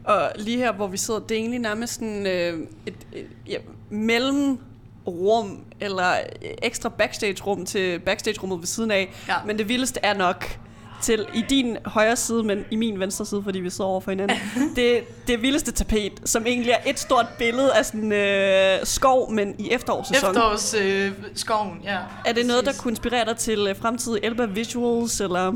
Og 0.04 0.32
lige 0.36 0.58
her, 0.58 0.72
hvor 0.74 0.88
vi 0.88 0.98
sidder, 0.98 1.20
det 1.20 1.32
er 1.32 1.40
egentlig 1.40 1.60
nærmest 1.60 1.94
sådan, 1.94 2.28
øh, 2.28 2.68
et, 2.86 2.96
et 3.14 3.28
ja, 3.48 3.58
mellemrum, 3.90 5.60
eller 5.80 6.14
ekstra 6.62 6.90
backstage-rum 6.90 7.66
til 7.66 8.00
backstage-rummet 8.00 8.60
ved 8.60 8.68
siden 8.68 8.92
af. 8.92 9.14
Ja. 9.28 9.36
Men 9.46 9.58
det 9.58 9.70
vildeste 9.70 10.00
er 10.04 10.14
nok 10.14 10.60
til 11.02 11.26
i 11.34 11.44
din 11.50 11.78
højre 11.86 12.16
side, 12.16 12.44
men 12.44 12.66
i 12.72 12.76
min 12.76 13.00
venstre 13.00 13.26
side, 13.26 13.44
fordi 13.44 13.60
vi 13.60 13.70
sidder 13.70 13.90
over 13.90 14.02
for 14.02 14.12
hinanden. 14.12 14.38
det, 14.76 15.04
det 15.28 15.42
vildeste 15.42 15.72
tapet, 15.72 16.12
som 16.26 16.46
egentlig 16.46 16.72
er 16.72 16.90
et 16.90 17.00
stort 17.00 17.26
billede 17.38 17.74
af 17.74 17.86
sådan 17.86 18.12
øh, 18.12 18.80
skov, 18.84 19.32
men 19.32 19.56
i 19.60 19.70
efterårssæson. 19.72 20.30
Efterårs 20.30 20.74
øh, 20.74 21.12
skoven, 21.36 21.80
ja. 21.84 21.98
Er 22.26 22.34
det 22.34 22.46
noget, 22.46 22.66
der 22.66 22.74
kunne 22.80 22.92
inspirere 22.92 23.26
dig 23.26 23.38
til 23.38 23.68
øh, 23.68 23.76
fremtidige 23.76 24.26
Elba 24.26 24.46
Visuals, 24.46 25.22
eller... 25.22 25.54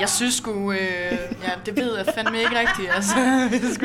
Jeg 0.00 0.08
synes 0.08 0.34
sgu, 0.34 0.72
øh, 0.72 0.78
ja, 1.42 1.50
det 1.66 1.76
ved 1.76 1.96
jeg 1.96 2.06
fandme 2.14 2.38
ikke 2.38 2.58
rigtigt. 2.58 2.90
Altså, 2.94 3.14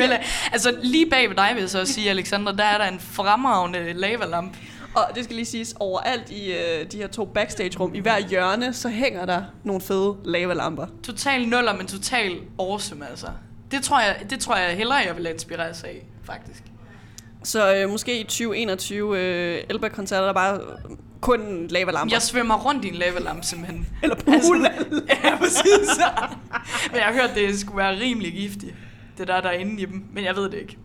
altså 0.53 0.77
lige 0.81 1.09
bag 1.09 1.29
ved 1.29 1.35
dig 1.35 1.51
vil 1.53 1.61
jeg 1.61 1.69
så 1.69 1.85
sige, 1.85 2.09
Alexander, 2.09 2.51
der 2.51 2.63
er 2.63 2.77
der 2.77 2.85
en 2.85 2.99
fremragende 2.99 3.93
lavalamp. 3.93 4.57
Og 4.95 5.15
det 5.15 5.23
skal 5.23 5.35
lige 5.35 5.45
siges, 5.45 5.75
overalt 5.79 6.31
i 6.31 6.51
øh, 6.51 6.91
de 6.91 6.97
her 6.97 7.07
to 7.07 7.25
backstage-rum, 7.25 7.95
i 7.95 7.99
hver 7.99 8.19
hjørne, 8.19 8.73
så 8.73 8.89
hænger 8.89 9.25
der 9.25 9.43
nogle 9.63 9.81
fede 9.81 10.15
lavalamper. 10.25 10.85
Total 11.03 11.47
nuller, 11.47 11.75
men 11.75 11.87
total 11.87 12.37
awesome, 12.59 13.09
altså. 13.09 13.27
Det 13.71 13.83
tror 13.83 13.99
jeg, 13.99 14.15
det 14.29 14.39
tror 14.39 14.55
jeg 14.55 14.77
hellere, 14.77 14.97
jeg 14.97 15.17
vil 15.17 15.25
inspireres 15.25 15.83
af, 15.83 16.05
faktisk. 16.23 16.63
Så 17.43 17.75
øh, 17.75 17.89
måske 17.89 18.19
i 18.19 18.23
2021 18.23 19.19
øh, 19.19 19.63
Elba-koncerter, 19.69 20.21
der 20.21 20.29
er 20.29 20.33
bare 20.33 20.59
kun 21.25 21.67
lavalamper. 21.69 22.15
Jeg 22.15 22.21
svømmer 22.21 22.57
rundt 22.57 22.85
i 22.85 22.87
en 22.87 22.95
lavalamp, 22.95 23.43
simpelthen. 23.43 23.87
Eller 24.03 24.15
pool. 24.15 24.65
Altså, 24.65 25.03
ja, 25.23 25.35
præcis. 25.37 25.89
men 26.91 26.95
jeg 26.95 27.05
har 27.05 27.13
hørt, 27.13 27.29
det 27.35 27.59
skulle 27.59 27.77
være 27.77 27.99
rimelig 27.99 28.33
giftigt, 28.33 28.75
det 29.17 29.27
der, 29.27 29.41
der 29.41 29.49
er 29.49 29.53
inde 29.53 29.81
i 29.81 29.85
dem. 29.85 30.03
Men 30.13 30.23
jeg 30.23 30.35
ved 30.35 30.43
det 30.43 30.57
ikke. 30.57 30.77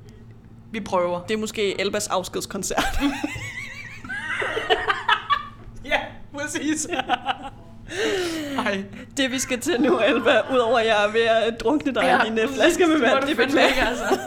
Vi 0.72 0.80
prøver. 0.80 1.20
det 1.22 1.34
er 1.34 1.38
måske 1.38 1.80
Elbas 1.80 2.06
afskedskoncert. 2.06 3.00
Ja, 5.84 6.00
præcis. 6.34 6.88
Ej. 8.58 8.84
det 9.16 9.30
vi 9.30 9.38
skal 9.38 9.60
til 9.60 9.80
nu, 9.80 10.00
Elba, 10.00 10.54
udover 10.54 10.78
at 10.78 10.86
jeg 10.86 11.04
er 11.04 11.12
ved 11.12 11.20
at 11.20 11.60
drunkne 11.60 11.94
dig 11.94 12.02
ja, 12.02 12.22
i 12.22 12.28
dine 12.28 12.48
flasker 12.54 12.86
med 12.86 12.98
vand, 12.98 13.26
det, 13.26 13.36
beklager. 13.36 13.68
ikke, 13.68 13.82
altså. 13.82 14.18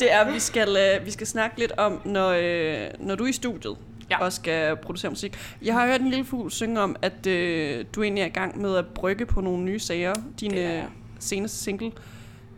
det 0.00 0.12
er, 0.12 0.18
at 0.18 0.34
vi 0.34 0.40
skal, 0.40 0.76
øh, 0.76 1.06
vi 1.06 1.10
skal 1.10 1.26
snakke 1.26 1.58
lidt 1.58 1.72
om, 1.72 2.00
når, 2.04 2.28
øh, 2.28 2.88
når 2.98 3.14
du 3.14 3.24
er 3.24 3.28
i 3.28 3.32
studiet 3.32 3.76
Ja. 4.10 4.24
og 4.24 4.32
skal 4.32 4.76
producere 4.76 5.10
musik. 5.10 5.36
Jeg 5.62 5.74
har 5.74 5.86
hørt 5.86 6.00
en 6.00 6.08
lille 6.10 6.24
fugl 6.24 6.50
synge 6.50 6.80
om, 6.80 6.96
at 7.02 7.26
øh, 7.26 7.84
du 7.94 8.02
egentlig 8.02 8.22
er 8.22 8.26
i 8.26 8.30
gang 8.30 8.60
med 8.60 8.76
at 8.76 8.86
brygge 8.86 9.26
på 9.26 9.40
nogle 9.40 9.64
nye 9.64 9.78
sager. 9.78 10.12
Din 10.40 10.54
øh, 10.58 10.82
seneste 11.18 11.58
single, 11.58 11.92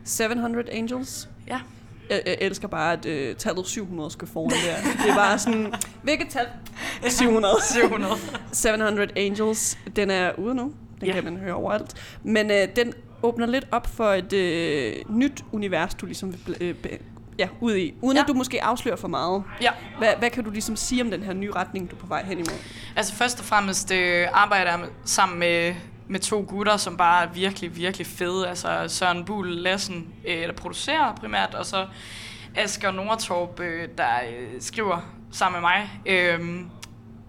700 0.05 0.71
Angels. 0.73 1.29
Ja. 1.49 1.61
Jeg, 2.11 2.23
jeg 2.27 2.37
elsker 2.41 2.69
bare, 2.69 2.93
at 2.93 3.07
øh, 3.07 3.35
tallet 3.37 3.67
700 3.67 4.11
skal 4.11 4.29
foran 4.29 4.51
der. 4.51 4.91
Det 5.03 5.11
er 5.11 5.15
bare 5.15 5.39
sådan, 5.39 5.75
hvilket 6.03 6.29
tal? 6.29 6.47
700. 7.11 7.55
700. 7.73 8.13
700 8.53 9.09
Angels, 9.17 9.79
den 9.97 10.11
er 10.11 10.33
ude 10.39 10.55
nu. 10.55 10.73
Den 11.01 11.09
Ja. 11.09 11.13
kan 11.15 11.25
man 11.25 11.37
høre 11.37 11.55
overalt. 11.55 11.95
Men 12.23 12.51
øh, 12.51 12.69
den 12.77 12.93
åbner 13.23 13.47
lidt 13.47 13.67
op 13.71 13.87
for 13.87 14.05
et 14.13 14.33
øh, 14.33 14.95
nyt 15.09 15.45
univers, 15.53 15.95
du 15.95 16.07
ligesom 16.07 16.35
vil 16.47 16.57
øh, 16.61 16.75
ja, 17.39 17.49
ud 17.61 17.77
i. 17.77 17.95
Uden 18.03 18.17
Ja. 18.17 18.23
at 18.23 18.29
du 18.29 18.35
måske 18.35 18.65
afslører 18.65 18.97
for 18.97 19.09
meget. 19.09 19.45
Ja. 19.61 19.71
Hvad, 19.99 20.13
hvad 20.19 20.31
kan 20.31 20.45
du 20.45 20.51
ligesom 20.51 20.77
sige 20.77 21.03
om 21.03 21.11
den 21.11 21.23
her 21.23 21.33
nye 21.33 21.53
retning, 21.53 21.91
du 21.91 21.97
er 21.97 22.01
på 22.01 22.07
vej 22.07 22.25
hen 22.25 22.39
imod? 22.39 22.59
Altså 22.97 23.15
først 23.15 23.39
og 23.39 23.45
fremmest 23.45 23.91
øh, 23.93 24.27
arbejder 24.33 24.71
jeg 24.71 24.81
sammen 25.05 25.39
med, 25.39 25.75
med 26.09 26.21
to 26.21 26.45
gutter, 26.49 26.77
som 26.77 26.97
bare 26.97 27.25
er 27.25 27.29
virkelig, 27.33 27.77
virkelig 27.77 28.07
fede. 28.07 28.49
Altså 28.49 28.85
Søren 28.89 29.25
Buhl 29.25 29.49
Lassen, 29.49 30.07
øh, 30.29 30.43
der 30.43 30.53
producerer 30.53 31.15
primært, 31.15 31.55
og 31.55 31.67
så 31.67 31.87
Asger 32.57 32.91
Nordtorp, 32.91 33.61
øh, 33.61 33.89
der 33.99 34.09
øh, 34.39 34.49
skriver 34.61 35.01
sammen 35.33 35.61
med 35.63 35.71
mig. 35.71 35.91
Øh, 36.07 36.61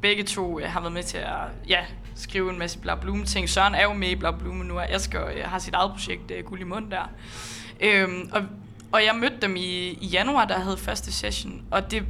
begge 0.01 0.23
to 0.23 0.59
øh, 0.59 0.65
har 0.71 0.79
været 0.79 0.93
med 0.93 1.03
til 1.03 1.17
at 1.17 1.33
ja, 1.67 1.79
skrive 2.15 2.51
en 2.51 2.59
masse 2.59 2.79
Bla 2.79 2.95
Blume 2.95 3.25
ting. 3.25 3.49
Søren 3.49 3.75
er 3.75 3.83
jo 3.83 3.93
med 3.93 4.09
i 4.09 4.15
Bla 4.15 4.31
nu, 4.63 4.77
og 4.77 4.89
Asger 4.89 5.27
øh, 5.27 5.43
har 5.43 5.59
sit 5.59 5.73
eget 5.73 5.91
projekt, 5.91 6.31
øh, 6.31 6.43
Guld 6.45 6.61
i 6.61 6.63
mund 6.63 6.91
der. 6.91 7.09
Øh, 7.81 8.09
og, 8.31 8.41
og 8.95 9.05
jeg 9.05 9.15
mødte 9.15 9.35
dem 9.41 9.55
i, 9.55 9.97
i 10.01 10.07
januar, 10.07 10.45
der 10.45 10.59
havde 10.59 10.77
første 10.77 11.11
session, 11.11 11.61
og 11.71 11.91
det 11.91 12.03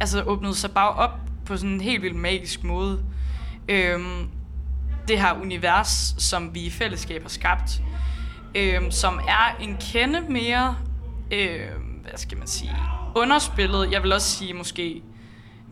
altså, 0.00 0.22
åbnede 0.22 0.54
sig 0.54 0.70
bare 0.70 0.90
op 0.90 1.10
på 1.46 1.56
sådan 1.56 1.70
en 1.70 1.80
helt 1.80 2.02
vildt 2.02 2.16
magisk 2.16 2.64
måde. 2.64 3.02
Øhm, 3.68 4.28
det 5.08 5.20
her 5.20 5.32
univers, 5.32 6.14
som 6.18 6.54
vi 6.54 6.60
i 6.60 6.70
fællesskab 6.70 7.22
har 7.22 7.28
skabt, 7.28 7.82
øhm, 8.54 8.90
som 8.90 9.20
er 9.28 9.56
en 9.60 9.76
kende 9.92 10.20
mere, 10.20 10.76
øhm, 11.30 11.82
hvad 11.82 12.16
skal 12.16 12.38
man 12.38 12.46
sige, 12.46 12.76
underspillet. 13.16 13.92
Jeg 13.92 14.02
vil 14.02 14.12
også 14.12 14.30
sige 14.36 14.54
måske 14.54 15.02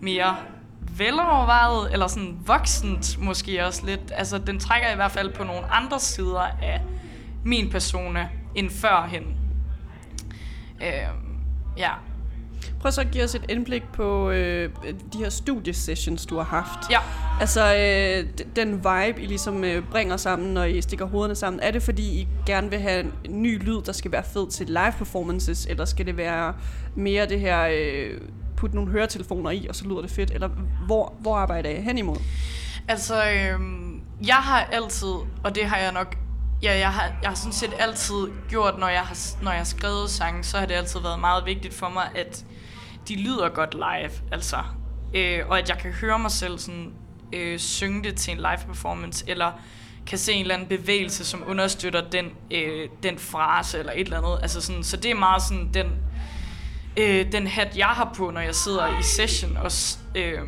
mere 0.00 0.36
velovervejet, 0.96 1.92
eller 1.92 2.06
sådan 2.06 2.38
voksent 2.46 3.18
måske 3.18 3.66
også 3.66 3.86
lidt. 3.86 4.12
Altså, 4.14 4.38
den 4.38 4.60
trækker 4.60 4.92
i 4.92 4.96
hvert 4.96 5.12
fald 5.12 5.32
på 5.32 5.44
nogle 5.44 5.72
andre 5.72 6.00
sider 6.00 6.46
af 6.62 6.80
min 7.44 7.70
persona 7.70 8.28
end 8.54 8.70
førhen. 8.70 9.41
Øhm, 10.82 11.38
ja. 11.76 11.90
Prøv 12.80 12.92
så 12.92 13.00
at 13.00 13.10
give 13.10 13.24
os 13.24 13.34
et 13.34 13.44
indblik 13.48 13.82
på 13.92 14.30
øh, 14.30 14.70
de 15.12 15.18
her 15.18 15.28
studiesessions, 15.28 16.26
du 16.26 16.36
har 16.36 16.44
haft. 16.44 16.90
Ja. 16.90 16.98
Altså, 17.40 17.74
øh, 17.74 18.46
den 18.56 18.76
vibe, 18.76 19.22
I 19.22 19.26
ligesom 19.26 19.64
øh, 19.64 19.84
bringer 19.90 20.16
sammen, 20.16 20.54
når 20.54 20.64
I 20.64 20.80
stikker 20.80 21.04
hovederne 21.04 21.34
sammen, 21.34 21.60
er 21.60 21.70
det 21.70 21.82
fordi, 21.82 22.02
I 22.02 22.28
gerne 22.46 22.70
vil 22.70 22.78
have 22.80 23.00
en 23.24 23.42
ny 23.42 23.64
lyd, 23.64 23.82
der 23.82 23.92
skal 23.92 24.12
være 24.12 24.24
fed 24.24 24.50
til 24.50 24.66
live 24.66 24.92
performances, 24.98 25.66
eller 25.66 25.84
skal 25.84 26.06
det 26.06 26.16
være 26.16 26.54
mere 26.94 27.26
det 27.26 27.40
her, 27.40 27.68
øh, 27.72 28.20
putte 28.56 28.76
nogle 28.76 28.90
høretelefoner 28.90 29.50
i, 29.50 29.66
og 29.68 29.74
så 29.74 29.84
lyder 29.84 30.00
det 30.00 30.10
fedt, 30.10 30.30
eller 30.30 30.48
hvor, 30.86 31.14
hvor 31.20 31.36
arbejder 31.36 31.70
I 31.70 31.80
hen 31.80 31.98
imod? 31.98 32.16
Altså, 32.88 33.14
øhm, 33.30 34.00
jeg 34.26 34.36
har 34.36 34.68
altid, 34.72 35.14
og 35.44 35.54
det 35.54 35.64
har 35.64 35.76
jeg 35.76 35.92
nok, 35.92 36.16
ja, 36.62 36.78
jeg 36.78 36.92
har, 36.92 37.12
jeg 37.22 37.30
har 37.30 37.34
sådan 37.34 37.52
set 37.52 37.74
altid 37.78 38.28
gjort, 38.48 38.78
når 38.78 38.88
jeg 38.88 39.00
har, 39.00 39.42
når 39.42 39.50
jeg 39.50 39.60
har 39.60 39.64
skrevet 39.64 40.10
sange, 40.10 40.44
så 40.44 40.58
har 40.58 40.66
det 40.66 40.74
altid 40.74 41.00
været 41.00 41.20
meget 41.20 41.46
vigtigt 41.46 41.74
for 41.74 41.88
mig, 41.88 42.10
at 42.14 42.44
de 43.08 43.16
lyder 43.16 43.48
godt 43.48 43.74
live, 43.74 44.10
altså. 44.32 44.56
Øh, 45.14 45.40
og 45.48 45.58
at 45.58 45.68
jeg 45.68 45.78
kan 45.78 45.92
høre 45.92 46.18
mig 46.18 46.30
selv 46.30 46.58
sådan, 46.58 46.92
øh, 47.32 47.58
synge 47.58 48.04
det 48.04 48.16
til 48.16 48.32
en 48.32 48.38
live 48.38 48.66
performance, 48.66 49.24
eller 49.28 49.52
kan 50.06 50.18
se 50.18 50.32
en 50.32 50.40
eller 50.40 50.54
anden 50.54 50.68
bevægelse, 50.68 51.24
som 51.24 51.44
understøtter 51.46 52.10
den, 52.10 52.26
øh, 52.50 52.88
den 53.02 53.18
frase 53.18 53.78
eller 53.78 53.92
et 53.92 54.00
eller 54.00 54.18
andet. 54.18 54.38
Altså 54.42 54.60
sådan, 54.60 54.84
så 54.84 54.96
det 54.96 55.10
er 55.10 55.14
meget 55.14 55.42
sådan 55.42 55.70
den, 55.74 55.86
øh, 56.96 57.32
den 57.32 57.46
hat, 57.46 57.76
jeg 57.76 57.86
har 57.86 58.12
på, 58.16 58.30
når 58.30 58.40
jeg 58.40 58.54
sidder 58.54 58.98
i 58.98 59.02
session. 59.02 59.56
Og, 59.56 59.70
øh, 60.14 60.40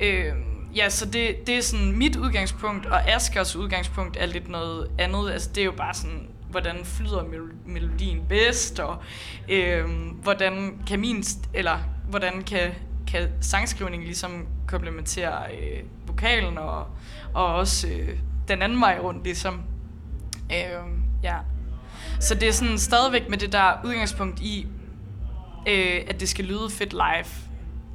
øh, 0.00 0.32
ja, 0.76 0.88
så 0.88 1.06
det, 1.06 1.46
det 1.46 1.54
er 1.58 1.62
sådan 1.62 1.92
mit 1.96 2.16
udgangspunkt, 2.16 2.86
og 2.86 3.08
Askers 3.08 3.56
udgangspunkt 3.56 4.16
er 4.20 4.26
lidt 4.26 4.48
noget 4.48 4.90
andet. 4.98 5.30
Altså 5.30 5.50
det 5.54 5.60
er 5.60 5.64
jo 5.64 5.72
bare 5.72 5.94
sådan, 5.94 6.28
hvordan 6.50 6.84
flyder 6.84 7.22
mel- 7.24 7.54
melodien 7.66 8.24
bedst, 8.28 8.80
og 8.80 9.02
øh, 9.48 9.84
hvordan 10.22 10.78
kan 10.86 11.00
min, 11.00 11.16
st- 11.16 11.48
eller 11.54 11.78
hvordan 12.08 12.42
kan, 12.42 12.70
kan 13.06 13.28
sangskrivningen 13.40 14.06
ligesom 14.06 14.46
komplementere 14.66 15.52
øh, 15.52 15.82
vokalen, 16.06 16.58
og, 16.58 16.86
og 17.34 17.54
også 17.54 17.88
øh, 17.88 18.18
den 18.48 18.62
anden 18.62 18.80
vej 18.80 18.98
rundt 19.02 19.24
ligesom. 19.24 19.62
Øh, 20.52 20.84
ja. 21.22 21.36
Så 22.20 22.34
det 22.34 22.48
er 22.48 22.52
sådan 22.52 22.78
stadigvæk 22.78 23.28
med 23.28 23.38
det 23.38 23.52
der 23.52 23.72
udgangspunkt 23.84 24.40
i, 24.40 24.66
øh, 25.68 26.00
at 26.08 26.20
det 26.20 26.28
skal 26.28 26.44
lyde 26.44 26.70
fedt 26.70 26.92
live. 26.92 27.49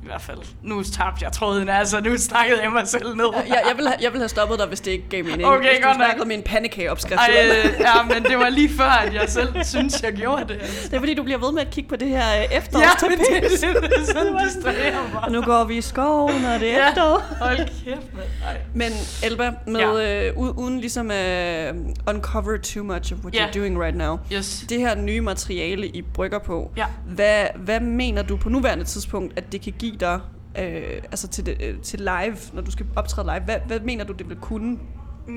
I 0.06 0.08
hvert 0.08 0.22
fald. 0.22 0.38
Nu 0.64 0.84
tabte 0.84 1.24
jeg 1.26 1.32
tråden, 1.32 1.70
altså 1.70 2.00
nu 2.02 2.18
snakkede 2.18 2.62
jeg 2.64 2.72
mig 2.72 2.88
selv 2.88 3.16
ned. 3.16 3.26
Jeg, 3.48 3.62
jeg, 3.70 3.78
vil 3.78 3.88
have, 3.88 3.98
jeg 4.02 4.12
vil 4.12 4.20
have 4.22 4.30
stoppet 4.30 4.60
dig, 4.60 4.68
hvis 4.68 4.82
det 4.82 4.92
ikke 4.92 5.10
gav 5.10 5.24
mening. 5.24 5.46
Okay, 5.46 5.60
hvis 5.60 5.70
du 5.82 5.88
godt 5.88 5.98
nok. 5.98 6.06
snakkede 6.06 6.28
med 6.28 6.36
en 6.36 6.44
pandekageopskrift. 6.44 7.20
Ej, 7.22 7.48
øh, 7.66 7.74
ja, 7.80 8.04
men 8.14 8.24
det 8.24 8.38
var 8.38 8.50
lige 8.50 8.70
før, 8.78 8.86
at 9.06 9.14
jeg 9.14 9.30
selv 9.30 9.64
synes, 9.64 10.04
jeg 10.04 10.14
gjorde 10.14 10.42
det. 10.48 10.60
Det 10.84 10.94
er 10.94 11.00
fordi, 11.00 11.14
du 11.14 11.24
bliver 11.24 11.40
ved 11.40 11.52
med 11.52 11.62
at 11.62 11.70
kigge 11.70 11.90
på 11.90 11.96
det 11.96 12.08
her 12.08 12.18
øh, 12.38 12.46
Ja, 12.52 12.58
efterårstapet. 12.58 13.18
det, 13.20 13.28
det, 13.44 13.52
det, 13.82 13.92
det 14.00 14.08
sådan 14.08 14.38
distraherer 14.48 15.14
mig. 15.14 15.32
nu 15.32 15.42
går 15.42 15.64
vi 15.64 15.78
i 15.78 15.82
skoven, 15.82 16.46
og 16.46 16.60
det 16.60 16.70
er 16.72 16.78
Ja. 16.78 16.90
efterår. 16.90 17.24
Hold 17.42 17.58
kæft, 17.58 18.14
mand. 18.14 18.28
Ej. 18.48 18.58
Men 18.74 18.92
Elba, 19.24 19.52
med, 19.68 19.80
ja. 19.80 20.28
øh, 20.30 20.38
uden 20.38 20.80
ligesom 20.80 21.12
at 21.12 21.76
uncover 22.10 22.58
too 22.58 22.84
much 22.84 23.14
of 23.14 23.20
what 23.24 23.36
Ja. 23.36 23.46
you're 23.48 23.60
doing 23.60 23.84
right 23.84 23.98
now, 23.98 24.20
Yes. 24.34 24.66
det 24.70 24.80
her 24.80 24.96
nye 24.96 25.22
materiale, 25.22 25.88
I 25.88 26.02
brygger 26.02 26.40
på, 26.40 26.72
Ja. 26.78 26.86
hvad, 27.06 27.46
hvad 27.56 27.80
mener 27.80 28.22
du 28.24 28.38
på 28.38 28.50
nuværende 28.50 28.84
tidspunkt, 28.84 29.34
at 29.38 29.52
det 29.52 29.62
kan 29.62 29.74
give 29.80 29.95
dig 29.96 30.22
øh, 30.60 31.02
altså 31.04 31.28
til, 31.28 31.46
det, 31.46 31.58
øh, 31.62 31.80
til 31.80 32.00
live, 32.00 32.38
når 32.54 32.62
du 32.62 32.72
skal 32.72 32.86
optræde 32.96 33.28
live? 33.28 33.46
Hvad, 33.46 33.60
hvad 33.68 33.80
mener 33.80 34.04
du, 34.04 34.14
det 34.14 34.30
vil 34.30 34.38
kunne? 34.38 34.78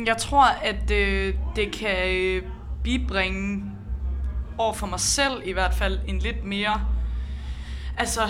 Jeg 0.07 0.17
tror, 0.17 0.45
at 0.45 0.91
øh, 0.91 1.35
det 1.57 1.73
kan 1.73 2.15
øh, 2.15 2.43
bibringe 2.85 3.65
over 4.59 4.73
for 4.73 4.87
mig 4.87 5.01
selv 5.01 5.43
i 5.45 5.53
hvert 5.53 5.75
fald 5.75 5.99
en 6.07 6.19
lidt 6.19 6.45
mere, 6.45 6.87
altså 7.99 8.21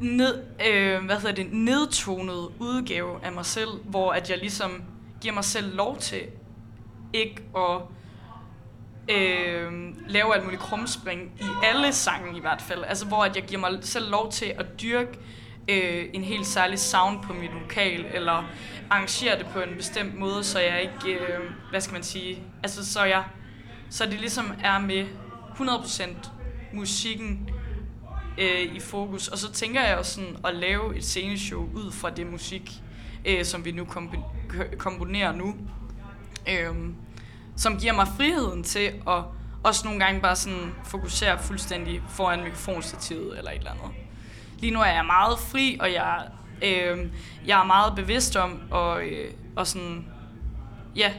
ned, 0.00 0.42
øh, 0.68 1.04
hvad 1.04 1.16
hedder 1.16 1.34
det, 1.34 1.52
nedtonet 1.52 2.48
udgave 2.58 3.24
af 3.24 3.32
mig 3.32 3.46
selv, 3.46 3.70
hvor 3.84 4.12
at 4.12 4.30
jeg 4.30 4.38
ligesom 4.38 4.82
giver 5.20 5.34
mig 5.34 5.44
selv 5.44 5.76
lov 5.76 5.96
til 5.96 6.20
ikke 7.12 7.42
at 7.56 7.80
øh, 9.08 9.72
lave 10.06 10.34
alt 10.34 10.44
muligt 10.44 10.62
krumspring 10.62 11.32
i 11.40 11.44
alle 11.62 11.92
sange 11.92 12.36
i 12.36 12.40
hvert 12.40 12.62
fald. 12.62 12.84
Altså 12.84 13.06
hvor 13.06 13.24
at 13.24 13.36
jeg 13.36 13.44
giver 13.44 13.60
mig 13.60 13.78
selv 13.82 14.10
lov 14.10 14.32
til 14.32 14.54
at 14.58 14.66
dyrke 14.82 15.18
øh, 15.68 16.04
en 16.12 16.24
helt 16.24 16.46
særlig 16.46 16.78
sound 16.78 17.22
på 17.22 17.32
mit 17.32 17.50
lokal, 17.62 18.06
eller 18.14 18.44
arrangere 18.90 19.38
det 19.38 19.46
på 19.46 19.60
en 19.60 19.76
bestemt 19.76 20.18
måde, 20.18 20.44
så 20.44 20.60
jeg 20.60 20.82
ikke, 20.82 21.18
øh, 21.18 21.40
hvad 21.70 21.80
skal 21.80 21.92
man 21.92 22.02
sige, 22.02 22.42
altså 22.62 22.92
så 22.92 23.04
jeg, 23.04 23.24
så 23.90 24.06
det 24.06 24.20
ligesom 24.20 24.52
er 24.64 24.78
med 24.78 25.06
100% 25.54 26.28
musikken 26.72 27.50
øh, 28.38 28.74
i 28.76 28.80
fokus. 28.80 29.28
Og 29.28 29.38
så 29.38 29.52
tænker 29.52 29.82
jeg 29.82 29.96
også 29.98 30.14
sådan 30.14 30.36
at 30.44 30.54
lave 30.54 30.96
et 30.96 31.04
sceneshow 31.04 31.68
ud 31.74 31.92
fra 31.92 32.10
det 32.10 32.26
musik, 32.26 32.72
øh, 33.24 33.44
som 33.44 33.64
vi 33.64 33.72
nu 33.72 33.84
kombi- 33.84 34.76
komponerer 34.76 35.32
nu. 35.32 35.56
Øh, 36.48 36.74
som 37.58 37.78
giver 37.78 37.92
mig 37.92 38.08
friheden 38.16 38.62
til 38.64 38.90
at 39.08 39.22
også 39.62 39.84
nogle 39.84 40.04
gange 40.04 40.20
bare 40.20 40.36
sådan 40.36 40.72
fokusere 40.84 41.38
fuldstændig 41.38 42.02
foran 42.08 42.42
mikrofonstativet 42.44 43.38
eller 43.38 43.50
et 43.50 43.58
eller 43.58 43.70
andet. 43.70 43.90
Lige 44.58 44.74
nu 44.74 44.80
er 44.80 44.86
jeg 44.86 45.04
meget 45.06 45.38
fri, 45.38 45.76
og 45.80 45.92
jeg, 45.92 46.28
øh, 46.62 47.06
jeg 47.46 47.60
er 47.60 47.64
meget 47.64 47.94
bevidst 47.96 48.36
om 48.36 48.60
at 48.74 49.06
øh, 49.06 49.30
og 49.56 49.66
sådan, 49.66 50.06
ja, 50.96 51.12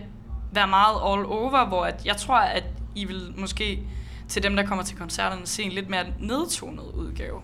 være 0.52 0.68
meget 0.68 0.96
all 0.96 1.26
over, 1.26 1.66
hvor 1.68 1.86
at 1.86 2.06
jeg 2.06 2.18
tror, 2.18 2.38
at 2.38 2.64
I 2.96 3.06
vil 3.06 3.34
måske 3.38 3.80
til 4.28 4.44
dem, 4.44 4.56
der 4.56 4.66
kommer 4.66 4.84
til 4.84 4.98
koncerterne, 4.98 5.48
se 5.48 5.64
en 5.64 5.72
lidt 5.72 5.90
mere 5.90 6.06
nedtonet 6.20 6.84
udgave. 6.94 7.42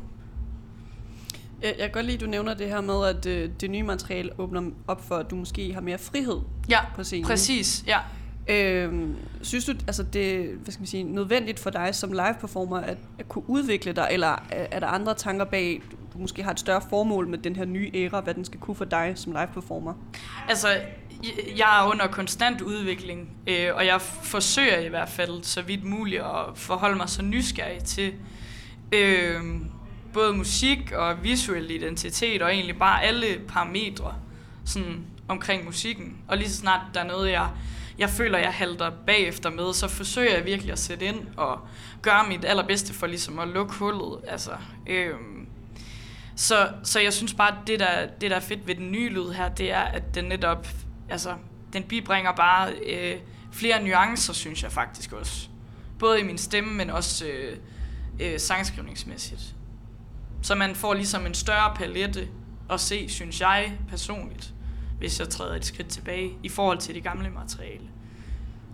Jeg, 1.62 1.76
kan 1.80 1.90
godt 1.92 2.06
lide, 2.06 2.16
at 2.16 2.22
du 2.22 2.26
nævner 2.26 2.54
det 2.54 2.68
her 2.68 2.82
med, 2.82 3.06
at 3.06 3.26
øh, 3.26 3.50
det 3.62 3.72
nye 3.72 3.84
materiale 3.84 4.40
åbner 4.40 4.62
op 4.88 5.08
for, 5.08 5.16
at 5.16 5.30
du 5.30 5.36
måske 5.36 5.74
har 5.74 5.82
mere 5.82 5.98
frihed 5.98 6.40
Ja, 6.70 6.80
på 6.96 7.04
scenen. 7.04 7.26
præcis. 7.26 7.84
Ja. 7.88 8.00
Øh, 8.48 8.94
synes 9.42 9.66
du, 9.66 9.72
altså 9.88 10.04
det 10.04 10.46
hvad 10.64 10.72
skal 10.72 10.82
man 10.82 10.88
sige, 10.88 11.04
nødvendigt 11.04 11.60
for 11.60 11.70
dig 11.70 11.96
som 11.96 12.12
live 12.12 12.36
performer 12.42 12.78
at, 12.78 12.98
at 13.20 13.30
kunne 13.30 13.50
udvikle 13.50 13.92
dig, 13.94 14.08
eller 14.12 14.46
er, 14.52 14.80
der 14.80 14.88
andre 14.88 15.14
tanker 15.14 15.46
bag, 15.46 15.82
du 16.14 16.18
måske 16.20 16.44
har 16.44 16.52
et 16.52 16.60
større 16.60 16.82
formål 16.90 17.28
med 17.28 17.38
den 17.38 17.56
her 17.56 17.66
nye 17.66 17.92
æra, 17.94 18.22
hvad 18.22 18.34
den 18.34 18.46
skal 18.46 18.60
kunne 18.60 18.76
for 18.76 18.86
dig 18.86 19.14
som 19.16 19.32
live 19.32 19.48
performer? 19.54 19.94
Altså, 20.50 20.68
jeg- 20.70 21.58
jeg 21.58 21.84
er 21.86 21.90
under 21.90 22.08
konstant 22.08 22.62
udvikling, 22.62 23.30
øh, 23.48 23.76
og 23.76 23.86
jeg 23.86 24.02
forsøger 24.02 24.78
i 24.80 24.88
hvert 24.88 25.10
fald 25.10 25.44
så 25.44 25.62
vidt 25.62 25.84
muligt 25.84 26.22
at 26.22 26.46
forholde 26.56 26.96
mig 26.98 27.10
så 27.10 27.22
nysgerrig 27.22 27.84
til 27.84 28.14
øh, 28.92 29.42
både 30.14 30.34
musik 30.34 30.92
og 30.92 31.24
visuel 31.24 31.72
identitet, 31.72 32.42
og 32.42 32.54
egentlig 32.54 32.80
bare 32.80 33.04
alle 33.04 33.26
parametre 33.48 34.14
sådan, 34.66 35.06
omkring 35.28 35.66
musikken. 35.66 36.18
Og 36.28 36.38
lige 36.38 36.50
så 36.50 36.58
snart 36.58 36.82
der 36.94 37.00
er 37.00 37.08
noget, 37.08 37.32
jeg, 37.32 37.48
jeg 37.98 38.10
føler, 38.10 38.38
jeg 38.38 38.54
halter 38.54 38.92
bagefter 39.08 39.50
med, 39.50 39.74
så 39.74 39.88
forsøger 39.88 40.36
jeg 40.36 40.46
virkelig 40.46 40.72
at 40.72 40.80
sætte 40.80 41.06
ind 41.06 41.28
og 41.38 41.60
gøre 42.02 42.28
mit 42.28 42.46
allerbedste 42.46 42.94
for 42.94 43.08
ligesom 43.08 43.40
at 43.40 43.48
lukke 43.48 43.74
hullet. 43.74 44.20
Altså, 44.28 44.52
øhm, 44.88 45.48
så, 46.36 46.70
så 46.84 47.00
jeg 47.00 47.14
synes 47.14 47.34
bare, 47.34 47.52
at 47.52 47.68
det 47.68 47.80
der, 47.80 48.08
det 48.22 48.32
der 48.32 48.36
er 48.36 48.42
fedt 48.42 48.68
ved 48.68 48.76
den 48.76 48.92
nye 48.92 49.10
lyd 49.10 49.32
her, 49.32 49.50
det 49.50 49.72
er, 49.72 49.82
at 49.82 50.16
den 50.16 50.26
netop, 50.26 50.68
altså, 51.10 51.36
den 51.74 51.84
bibringer 51.84 52.32
bare 52.32 52.72
øh, 52.72 53.18
flere 53.52 53.84
nuancer, 53.84 54.34
synes 54.34 54.64
jeg 54.64 54.72
faktisk 54.72 55.14
også. 55.14 55.48
Både 56.00 56.20
i 56.20 56.24
min 56.24 56.38
stemme, 56.38 56.74
men 56.74 56.90
også 56.90 57.26
øh, 57.26 57.58
øh, 58.20 58.40
sangskrivningsmæssigt. 58.40 59.56
Så 60.42 60.56
man 60.56 60.76
får 60.76 60.94
ligesom 60.94 61.26
en 61.26 61.34
større 61.34 61.76
palette 61.76 62.28
at 62.70 62.80
se, 62.80 63.10
synes 63.10 63.42
jeg 63.42 63.78
personligt, 63.90 64.54
hvis 65.00 65.20
jeg 65.20 65.30
træder 65.30 65.56
et 65.56 65.66
skridt 65.66 65.88
tilbage 65.88 66.32
i 66.44 66.50
forhold 66.50 66.78
til 66.78 66.96
det 66.96 67.04
gamle 67.04 67.30
materiale. 67.30 67.90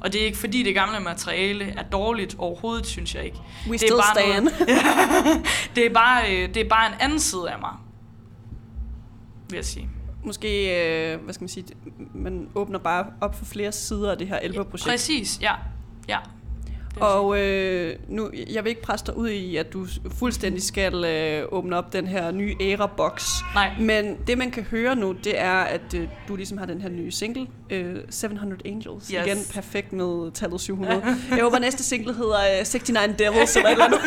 Og 0.01 0.13
det 0.13 0.21
er 0.21 0.25
ikke 0.25 0.37
fordi 0.37 0.63
det 0.63 0.73
gamle 0.73 0.99
materiale 0.99 1.65
er 1.65 1.83
dårligt 1.83 2.35
overhovedet, 2.37 2.85
synes 2.85 3.15
jeg 3.15 3.25
ikke. 3.25 3.37
We 3.69 3.77
det 3.77 3.89
er 3.89 3.95
bare 3.95 4.15
stand. 4.15 4.43
Noget, 4.43 5.47
det, 5.75 5.85
er 5.85 5.93
bare, 5.93 6.35
øh, 6.35 6.53
det 6.53 6.57
er 6.57 6.69
bare 6.69 6.87
en 6.87 6.93
anden 6.99 7.19
side 7.19 7.51
af 7.51 7.59
mig, 7.59 7.73
vil 9.49 9.55
jeg 9.55 9.65
sige. 9.65 9.89
Måske, 10.23 10.83
øh, 11.13 11.23
hvad 11.23 11.33
skal 11.33 11.43
man 11.43 11.49
sige, 11.49 11.65
man 12.13 12.49
åbner 12.55 12.79
bare 12.79 13.05
op 13.21 13.35
for 13.35 13.45
flere 13.45 13.71
sider 13.71 14.11
af 14.11 14.17
det 14.17 14.27
her 14.27 14.39
Elba-projekt. 14.39 14.89
Præcis, 14.89 15.39
ja. 15.41 15.53
ja. 16.07 16.17
Og 16.99 17.39
øh, 17.39 17.95
nu, 18.07 18.29
jeg 18.53 18.63
vil 18.63 18.69
ikke 18.69 18.81
presse 18.81 19.05
dig 19.05 19.17
ud 19.17 19.29
i, 19.29 19.55
at 19.55 19.73
du 19.73 19.87
fuldstændig 20.11 20.63
skal 20.63 21.05
øh, 21.05 21.47
åbne 21.51 21.77
op 21.77 21.93
den 21.93 22.07
her 22.07 22.31
nye 22.31 22.55
æra-boks. 22.61 23.25
Nej. 23.53 23.71
Men 23.79 24.17
det, 24.27 24.37
man 24.37 24.51
kan 24.51 24.63
høre 24.63 24.95
nu, 24.95 25.11
det 25.11 25.39
er, 25.39 25.53
at 25.53 25.93
øh, 25.95 26.07
du 26.27 26.35
ligesom 26.35 26.57
har 26.57 26.65
den 26.65 26.81
her 26.81 26.89
nye 26.89 27.11
single, 27.11 27.47
øh, 27.69 27.95
700 28.09 28.61
Angels. 28.65 29.07
Yes. 29.07 29.25
Igen 29.25 29.37
perfekt 29.53 29.93
med 29.93 30.31
tallet 30.31 30.61
700. 30.61 31.03
jeg 31.29 31.43
håber, 31.43 31.59
næste 31.59 31.83
single 31.83 32.13
hedder 32.13 32.59
øh, 32.59 32.65
69 32.65 33.15
Devils 33.19 33.55
eller 33.55 33.69
et 33.69 33.73
eller 33.73 33.85
andet. 33.85 34.01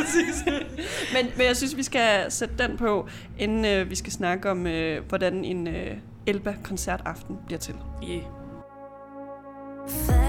men, 1.14 1.26
men 1.36 1.46
jeg 1.46 1.56
synes, 1.56 1.76
vi 1.76 1.82
skal 1.82 2.32
sætte 2.32 2.54
den 2.58 2.76
på, 2.76 3.08
inden 3.38 3.64
øh, 3.64 3.90
vi 3.90 3.94
skal 3.94 4.12
snakke 4.12 4.50
om, 4.50 4.66
øh, 4.66 5.02
hvordan 5.08 5.44
en 5.44 5.66
øh, 5.66 5.96
Elba-koncertaften 6.26 7.36
bliver 7.46 7.58
til. 7.58 7.74
Yeah. 8.10 10.23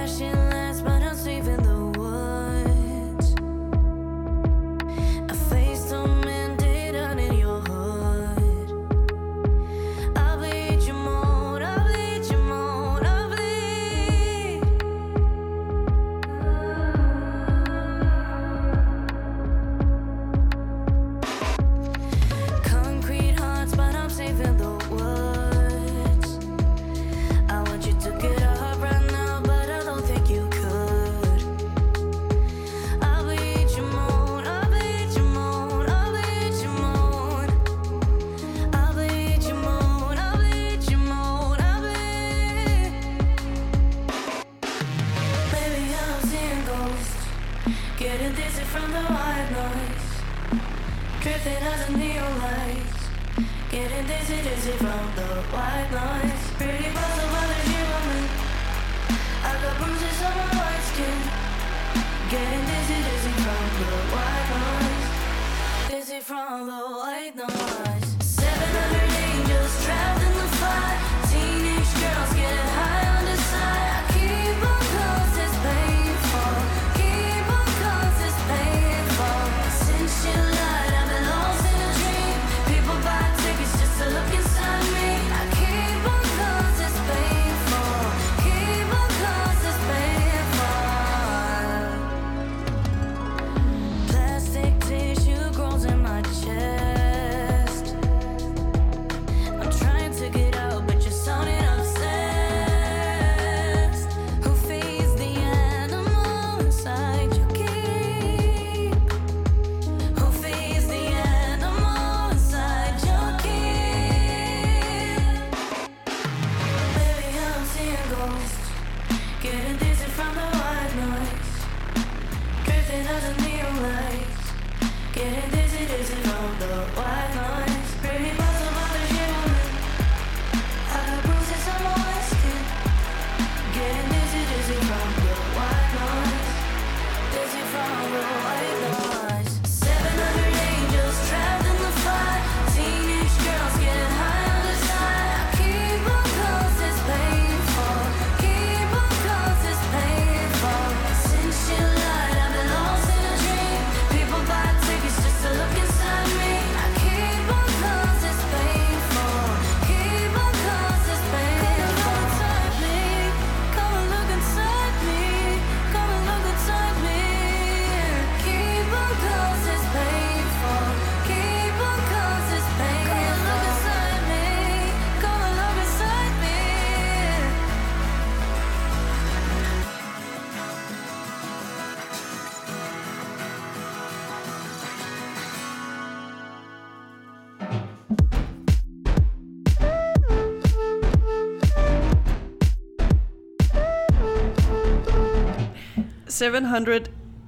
700 196.39 196.99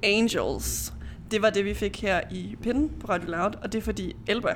Angels. 0.02 0.92
Det 1.30 1.42
var 1.42 1.50
det, 1.50 1.64
vi 1.64 1.74
fik 1.74 2.02
her 2.02 2.20
i 2.30 2.56
Pinden 2.62 2.90
på 3.00 3.06
Radio 3.06 3.30
Loud, 3.30 3.50
og 3.62 3.72
det 3.72 3.78
er 3.78 3.82
fordi 3.82 4.16
Elba, 4.26 4.54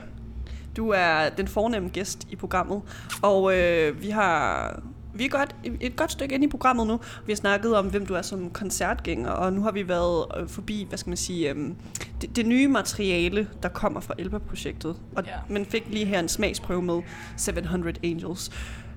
du 0.77 0.89
er 0.89 1.29
den 1.37 1.49
fornemme 1.49 1.89
gæst 1.89 2.27
i 2.31 2.37
programmet, 2.37 2.81
og 3.23 3.59
øh, 3.59 4.03
vi 4.03 4.11
har 4.11 4.83
vi 5.15 5.25
er 5.25 5.29
godt, 5.29 5.55
et 5.81 5.97
godt 5.97 6.13
stykke 6.13 6.35
ind 6.35 6.45
i 6.45 6.49
programmet 6.49 6.87
nu. 6.87 7.01
Vi 7.27 7.33
har 7.33 7.37
snakket 7.37 7.77
om, 7.77 7.87
hvem 7.87 8.07
du 8.07 8.15
er 8.15 8.23
som 8.23 8.51
koncertgænger, 8.51 9.31
og 9.31 9.53
nu 9.53 9.63
har 9.63 9.71
vi 9.73 9.89
været 9.89 10.25
øh, 10.41 10.49
forbi, 10.49 10.87
hvad 10.89 10.99
skal 10.99 11.11
man 11.11 11.17
sige, 11.17 11.51
øh, 11.51 11.69
det, 12.21 12.37
det 12.37 12.47
nye 12.47 12.69
materiale, 12.69 13.49
der 13.63 13.69
kommer 13.69 14.01
fra 14.01 14.15
Elba-projektet. 14.19 14.97
Og 15.17 15.25
Ja. 15.27 15.33
man 15.49 15.67
fik 15.67 15.85
lige 15.91 16.05
her 16.05 16.21
en 16.21 16.29
smagsprøve 16.29 16.83
med 16.83 17.01
700 17.37 17.95
Angels. 18.05 18.51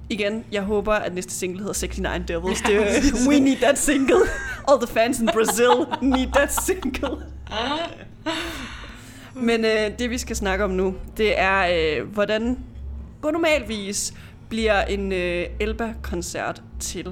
Igen, 0.10 0.44
jeg 0.52 0.62
håber, 0.62 0.94
at 0.94 1.14
næste 1.14 1.34
single 1.34 1.60
hedder 1.60 1.88
69 1.88 2.28
Devils. 2.28 2.62
Det, 2.62 2.76
er- 2.76 3.02
we 3.30 3.40
need 3.40 3.58
that 3.58 3.80
single. 3.80 4.22
All 4.68 4.80
the 4.86 4.94
fans 4.94 5.20
in 5.20 5.30
Brazil 5.34 5.86
need 6.02 6.28
that 6.34 6.54
single. 6.66 7.18
Men 9.34 9.66
øh, 9.66 10.00
det, 10.00 10.10
vi 10.10 10.18
skal 10.18 10.36
snakke 10.36 10.64
om 10.64 10.70
nu, 10.72 10.96
det 11.18 11.40
er, 11.40 11.68
øh, 12.00 12.08
hvordan 12.08 12.58
på 13.22 13.30
normalvis 13.32 14.14
bliver 14.50 14.82
en 14.82 15.12
øh, 15.12 15.46
Elba-koncert 15.60 16.62
til. 16.80 17.08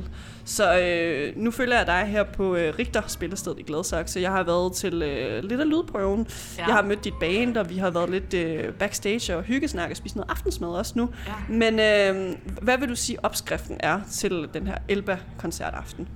Så 0.45 0.79
øh, 0.79 1.33
nu 1.35 1.51
følger 1.51 1.77
jeg 1.77 1.87
dig 1.87 2.05
her 2.07 2.23
på 2.23 2.55
øh, 2.55 2.73
Richter 2.79 3.01
Spillested 3.07 3.55
i 3.57 3.63
Gladsaxe. 3.63 4.19
Jeg 4.19 4.31
har 4.31 4.43
været 4.43 4.73
til 4.73 5.01
øh, 5.01 5.43
lidt 5.43 5.61
af 5.61 5.69
lydprøven. 5.69 6.27
Ja. 6.57 6.65
Jeg 6.65 6.75
har 6.75 6.81
mødt 6.81 7.03
dit 7.03 7.13
band, 7.19 7.57
og 7.57 7.69
vi 7.69 7.77
har 7.77 7.89
været 7.89 8.09
lidt 8.09 8.33
øh, 8.33 8.73
backstage 8.73 9.37
og 9.37 9.43
hyggesnak 9.43 9.91
og 9.91 9.97
spist 9.97 10.15
noget 10.15 10.29
aftensmad 10.29 10.69
også 10.69 10.93
nu. 10.95 11.09
Ja. 11.27 11.33
Men 11.49 11.79
øh, 11.79 12.35
hvad 12.61 12.77
vil 12.77 12.89
du 12.89 12.95
sige 12.95 13.25
opskriften 13.25 13.77
er 13.79 14.01
til 14.11 14.49
den 14.53 14.67
her 14.67 14.77
Elba-koncertaften? 14.89 16.07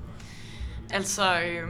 Altså, 0.89 1.39
øh, 1.39 1.67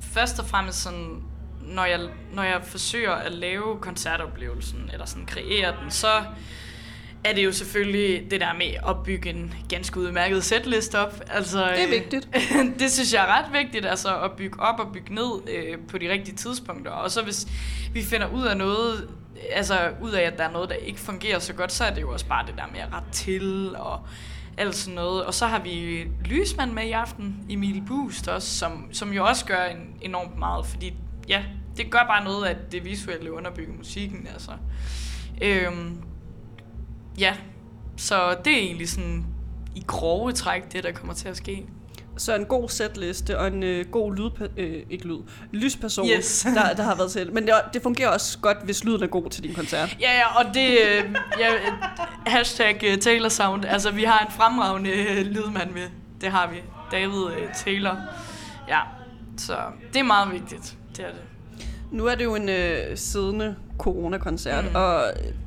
først 0.00 0.38
og 0.38 0.46
fremmest 0.46 0.82
sådan, 0.82 1.22
når 1.60 1.84
jeg, 1.84 2.00
når 2.32 2.42
jeg 2.42 2.60
forsøger 2.62 3.12
at 3.12 3.32
lave 3.32 3.78
koncertoplevelsen, 3.80 4.90
eller 4.92 5.06
sådan 5.06 5.26
kreere 5.26 5.74
den, 5.82 5.90
så 5.90 6.22
er 7.26 7.34
det 7.34 7.44
jo 7.44 7.52
selvfølgelig 7.52 8.30
det 8.30 8.40
der 8.40 8.54
med 8.54 8.66
at 8.88 9.02
bygge 9.04 9.30
en 9.30 9.54
ganske 9.68 10.00
udmærket 10.00 10.44
setlist 10.44 10.94
op. 10.94 11.20
Altså, 11.30 11.58
Det 11.58 11.80
er 11.80 11.86
øh, 11.86 11.90
vigtigt. 11.90 12.28
det 12.80 12.92
synes 12.92 13.12
jeg 13.12 13.22
er 13.22 13.38
ret 13.38 13.62
vigtigt, 13.62 13.86
altså 13.86 14.20
at 14.20 14.32
bygge 14.32 14.60
op 14.60 14.80
og 14.80 14.92
bygge 14.92 15.14
ned 15.14 15.48
øh, 15.48 15.78
på 15.88 15.98
de 15.98 16.10
rigtige 16.12 16.36
tidspunkter. 16.36 16.90
Og 16.90 17.10
så 17.10 17.22
hvis 17.22 17.46
vi 17.92 18.02
finder 18.02 18.26
ud 18.26 18.42
af 18.42 18.56
noget, 18.56 19.08
altså 19.52 19.90
ud 20.02 20.10
af, 20.10 20.22
at 20.22 20.38
der 20.38 20.44
er 20.44 20.52
noget, 20.52 20.68
der 20.68 20.74
ikke 20.74 21.00
fungerer 21.00 21.38
så 21.38 21.52
godt, 21.52 21.72
så 21.72 21.84
er 21.84 21.94
det 21.94 22.00
jo 22.00 22.12
også 22.12 22.26
bare 22.26 22.46
det 22.46 22.54
der 22.56 22.66
med 22.72 22.80
at 22.80 22.88
rette 22.92 23.08
til 23.12 23.76
og 23.76 24.00
alt 24.58 24.74
sådan 24.74 24.94
noget. 24.94 25.24
Og 25.24 25.34
så 25.34 25.46
har 25.46 25.58
vi 25.58 26.04
Lysmand 26.24 26.72
med 26.72 26.84
i 26.84 26.90
aften, 26.90 27.36
Emil 27.50 27.82
Boost 27.86 28.28
også, 28.28 28.58
som, 28.58 28.88
som 28.92 29.12
jo 29.12 29.26
også 29.26 29.44
gør 29.44 29.64
en, 29.64 29.96
enormt 30.00 30.38
meget, 30.38 30.66
fordi 30.66 30.94
ja, 31.28 31.42
det 31.76 31.90
gør 31.90 32.04
bare 32.08 32.24
noget, 32.24 32.46
at 32.46 32.72
det 32.72 32.84
visuelle 32.84 33.32
underbygger 33.32 33.72
musikken, 33.74 34.28
altså. 34.32 34.50
Øhm, 35.42 36.02
ja, 37.18 37.34
så 37.96 38.36
det 38.44 38.52
er 38.52 38.58
egentlig 38.58 38.88
sådan 38.88 39.26
i 39.74 39.84
grove 39.86 40.32
træk, 40.32 40.72
det 40.72 40.84
der 40.84 40.92
kommer 40.92 41.14
til 41.14 41.28
at 41.28 41.36
ske. 41.36 41.66
Så 42.18 42.34
en 42.34 42.44
god 42.44 42.68
setliste 42.68 43.38
og 43.38 43.46
en 43.46 43.62
øh, 43.62 43.86
god 43.90 44.14
lyd, 44.16 44.48
øh, 44.56 44.82
ikke 44.90 45.06
lyd, 45.06 45.18
lysperson, 45.52 46.08
Yes. 46.08 46.46
der, 46.54 46.74
der 46.74 46.82
har 46.82 46.94
været 46.94 47.10
til. 47.12 47.32
Men 47.32 47.46
det, 47.46 47.54
det 47.74 47.82
fungerer 47.82 48.08
også 48.08 48.38
godt, 48.38 48.58
hvis 48.64 48.84
lyden 48.84 49.02
er 49.02 49.06
god 49.06 49.30
til 49.30 49.42
din 49.42 49.54
koncert. 49.54 49.96
Ja, 50.00 50.12
ja, 50.18 50.38
og 50.38 50.54
det... 50.54 50.70
Øh, 50.70 51.14
ja, 51.38 51.52
hashtag 52.26 52.80
øh, 52.84 52.98
Taylor 52.98 53.28
Sound. 53.28 53.64
Altså, 53.64 53.90
vi 53.90 54.04
har 54.04 54.18
en 54.18 54.32
fremragende 54.32 54.90
øh, 54.90 55.26
lydmand 55.26 55.70
med. 55.70 55.88
Det 56.20 56.30
har 56.30 56.50
vi. 56.50 56.56
David 56.92 57.26
øh, 57.26 57.54
Taylor. 57.54 57.96
Ja, 58.68 58.80
så 59.38 59.56
det 59.92 60.00
er 60.00 60.04
meget 60.04 60.32
vigtigt. 60.32 60.76
Det 60.96 61.04
er 61.04 61.10
det. 61.10 61.20
Nu 61.90 62.06
er 62.06 62.14
det 62.14 62.24
jo 62.24 62.34
en 62.34 62.48
øh, 62.48 62.96
siddende 62.96 63.54
coronakoncert, 63.78 64.64
mm. 64.64 64.74
Og 64.74 65.02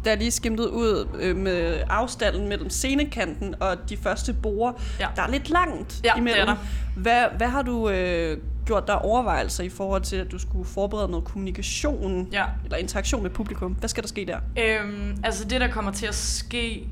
der 0.05 0.11
er 0.11 0.15
lige 0.15 0.31
skimtet 0.31 0.65
ud 0.67 1.07
øh, 1.19 1.35
med 1.35 1.81
afstanden 1.89 2.47
mellem 2.49 2.69
scenekanten 2.69 3.55
og 3.59 3.77
de 3.89 3.97
første 3.97 4.33
borer. 4.33 4.73
Ja. 4.99 5.07
Der 5.15 5.21
er 5.21 5.27
lidt 5.31 5.49
langt 5.49 6.01
Ja, 6.03 6.09
det 6.13 6.17
imellem. 6.17 6.41
er 6.41 6.45
der. 6.45 6.55
Hvad, 6.95 7.23
hvad 7.37 7.47
har 7.47 7.61
du 7.61 7.89
øh, 7.89 8.37
gjort 8.65 8.87
der 8.87 8.93
overvejelser 8.93 9.63
i 9.63 9.69
forhold 9.69 10.01
til, 10.01 10.15
at 10.15 10.31
du 10.31 10.39
skulle 10.39 10.65
forberede 10.65 11.07
noget 11.07 11.25
kommunikation 11.25 12.27
Ja. 12.31 12.45
eller 12.63 12.77
interaktion 12.77 13.23
med 13.23 13.29
publikum? 13.29 13.71
Hvad 13.71 13.89
skal 13.89 14.03
der 14.03 14.09
ske 14.09 14.25
der? 14.25 14.37
Øhm, 14.63 15.17
altså, 15.23 15.45
det, 15.45 15.61
der 15.61 15.67
kommer 15.67 15.91
til 15.91 16.05
at 16.05 16.15
ske, 16.15 16.87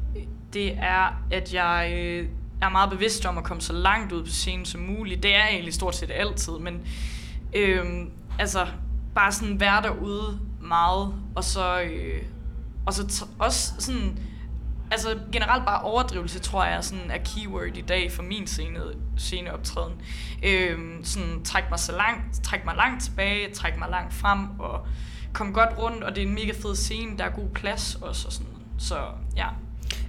det 0.54 0.74
er, 0.74 1.22
at 1.32 1.54
jeg 1.54 1.94
øh, 1.98 2.28
er 2.62 2.70
meget 2.70 2.90
bevidst 2.90 3.26
om 3.26 3.38
at 3.38 3.44
komme 3.44 3.62
så 3.62 3.74
langt 3.74 4.12
ud 4.12 4.24
på 4.24 4.30
scenen 4.30 4.66
som 4.66 4.82
muligt. 4.82 5.24
Det 5.24 5.36
er 5.36 5.48
egentlig 5.52 5.74
stort 5.74 5.96
set 5.96 6.12
altid, 6.14 6.54
men 6.54 6.82
øhm, 7.54 8.10
altså, 8.40 8.66
bare 9.18 9.32
sådan 9.32 9.60
være 9.60 9.82
derude 9.82 10.40
meget, 10.62 11.14
og 11.36 11.44
så, 11.44 11.82
øh, 11.82 12.22
og 12.86 12.94
så 12.94 13.02
t- 13.02 13.30
også 13.40 13.74
sådan, 13.80 14.20
altså 14.92 15.20
generelt 15.32 15.66
bare 15.66 15.82
overdrivelse, 15.82 16.40
tror 16.40 16.64
jeg, 16.66 16.84
sådan 16.84 17.12
er 17.12 17.18
keyword 17.18 17.78
i 17.78 17.82
dag 17.82 18.12
for 18.12 18.24
min 18.24 18.48
scene, 18.48 18.80
sceneoptræden. 19.18 20.02
Øh, 20.44 20.80
sådan 21.04 21.44
træk 21.44 21.64
mig 21.70 21.80
så 21.80 21.92
langt, 21.92 22.44
træk 22.44 22.66
mig 22.66 22.76
langt 22.76 23.04
tilbage, 23.04 23.54
træk 23.54 23.78
mig 23.80 23.90
langt 23.90 24.14
frem, 24.14 24.60
og 24.60 24.88
kom 25.34 25.54
godt 25.54 25.78
rundt, 25.78 26.04
og 26.04 26.16
det 26.16 26.24
er 26.24 26.28
en 26.28 26.34
mega 26.34 26.52
fed 26.62 26.76
scene, 26.76 27.18
der 27.18 27.24
er 27.24 27.30
god 27.30 27.50
plads 27.50 27.96
også, 27.96 28.28
og 28.28 28.34
sådan. 28.34 28.54
Så 28.78 28.98
ja, 29.36 29.48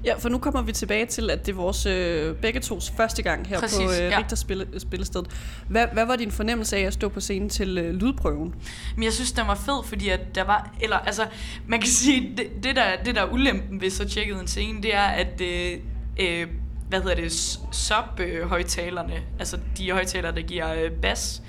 Ja, 0.04 0.14
for 0.18 0.28
nu 0.28 0.38
kommer 0.38 0.62
vi 0.62 0.72
tilbage 0.72 1.06
til, 1.06 1.30
at 1.30 1.46
det 1.46 1.52
er 1.52 1.56
vores 1.56 1.86
øh, 1.86 2.36
begge 2.36 2.60
tos 2.60 2.92
første 2.96 3.22
gang 3.22 3.48
her 3.48 3.60
Præcis, 3.60 3.78
på 3.78 3.84
øh, 3.84 3.98
ja. 3.98 4.18
Richter 4.18 4.36
spille, 4.36 4.66
Spillested. 4.78 5.22
Hvad, 5.68 5.86
hvad 5.92 6.06
var 6.06 6.16
din 6.16 6.30
fornemmelse 6.30 6.76
af 6.76 6.80
at 6.80 6.92
stå 6.92 7.08
på 7.08 7.20
scenen 7.20 7.48
til 7.48 7.78
øh, 7.78 7.94
lydprøven? 7.94 8.54
Men 8.96 9.04
jeg 9.04 9.12
synes, 9.12 9.32
den 9.32 9.46
var 9.46 9.54
fed, 9.54 9.84
fordi 9.84 10.08
at 10.08 10.20
der 10.34 10.44
var... 10.44 10.70
Eller, 10.80 10.96
altså, 10.96 11.26
man 11.66 11.80
kan 11.80 11.88
sige, 11.88 12.34
det, 12.36 12.64
det, 12.64 12.76
der, 12.76 12.84
det 13.04 13.14
der 13.14 13.22
er 13.22 13.32
ulempen 13.32 13.80
ved 13.80 13.90
så 13.90 14.08
tjekket 14.08 14.40
en 14.40 14.46
scene, 14.46 14.82
det 14.82 14.94
er, 14.94 15.06
at... 15.06 15.40
Øh, 15.40 15.78
øh, 16.20 16.46
hvad 16.88 17.00
hedder 17.00 17.14
det? 17.14 17.32
Sub-højtalerne, 17.72 19.22
altså 19.38 19.58
de 19.78 19.90
højtalere, 19.90 20.34
der 20.34 20.42
giver 20.42 20.74
øh, 20.74 20.90
bas, 20.90 21.42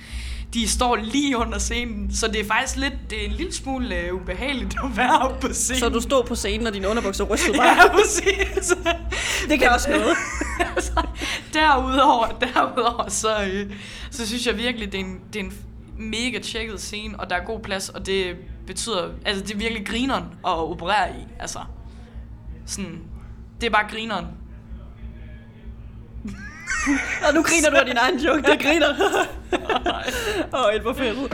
de 0.54 0.68
står 0.70 0.96
lige 0.96 1.38
under 1.38 1.58
scenen, 1.60 2.14
så 2.14 2.28
det 2.28 2.40
er 2.40 2.46
faktisk 2.46 2.76
lidt, 2.78 2.94
det 3.10 3.22
er 3.22 3.26
en 3.26 3.32
lille 3.32 3.54
smule 3.54 3.96
øh, 3.96 4.14
ubehageligt 4.14 4.76
at 4.84 4.98
være 4.98 5.20
oppe 5.20 5.48
på 5.48 5.54
scenen. 5.54 5.80
Så 5.80 5.90
du 5.90 6.02
stod 6.02 6.24
på 6.24 6.36
scenen, 6.36 6.68
og 6.68 6.74
dine 6.74 6.88
underbukser 6.88 7.24
rystede 7.24 7.58
bare? 7.60 7.68
Ja, 7.68 7.92
præcis. 7.92 8.74
Det 9.50 9.60
kan 9.60 9.70
også 9.70 9.90
noget. 9.90 10.16
altså, 10.76 11.08
derudover, 11.54 12.28
derudover 12.28 13.10
så, 13.10 13.44
øh, 13.44 13.72
så 14.12 14.28
synes 14.28 14.48
jeg 14.48 14.58
virkelig, 14.58 14.92
det 14.92 15.00
er, 15.00 15.06
en, 15.06 15.20
det 15.34 15.40
er 15.40 15.44
en 15.44 15.54
mega 15.98 16.40
tjekket 16.40 16.82
scene, 16.82 17.20
og 17.20 17.30
der 17.30 17.36
er 17.36 17.46
god 17.46 17.60
plads, 17.60 17.90
og 17.90 18.06
det 18.06 18.36
betyder, 18.68 19.10
altså 19.26 19.44
det 19.44 19.54
er 19.54 19.58
virkelig 19.58 19.86
grineren 19.86 20.24
at 20.46 20.58
operere 20.58 21.10
i, 21.10 21.28
altså. 21.40 21.60
Sådan, 22.66 23.02
det 23.62 23.68
er 23.68 23.72
bare 23.72 23.90
grineren. 23.90 24.26
Og 27.28 27.34
nu 27.34 27.44
griner 27.44 27.70
du 27.70 27.76
af 27.76 27.86
din 27.86 27.98
egen 27.98 28.20
joke, 28.20 28.42
det 28.42 28.60
griner. 28.62 28.88
Åh, 30.54 30.66
oh, 30.66 30.74
et 30.76 30.82
hvor 30.82 30.94
fedt. 30.94 31.34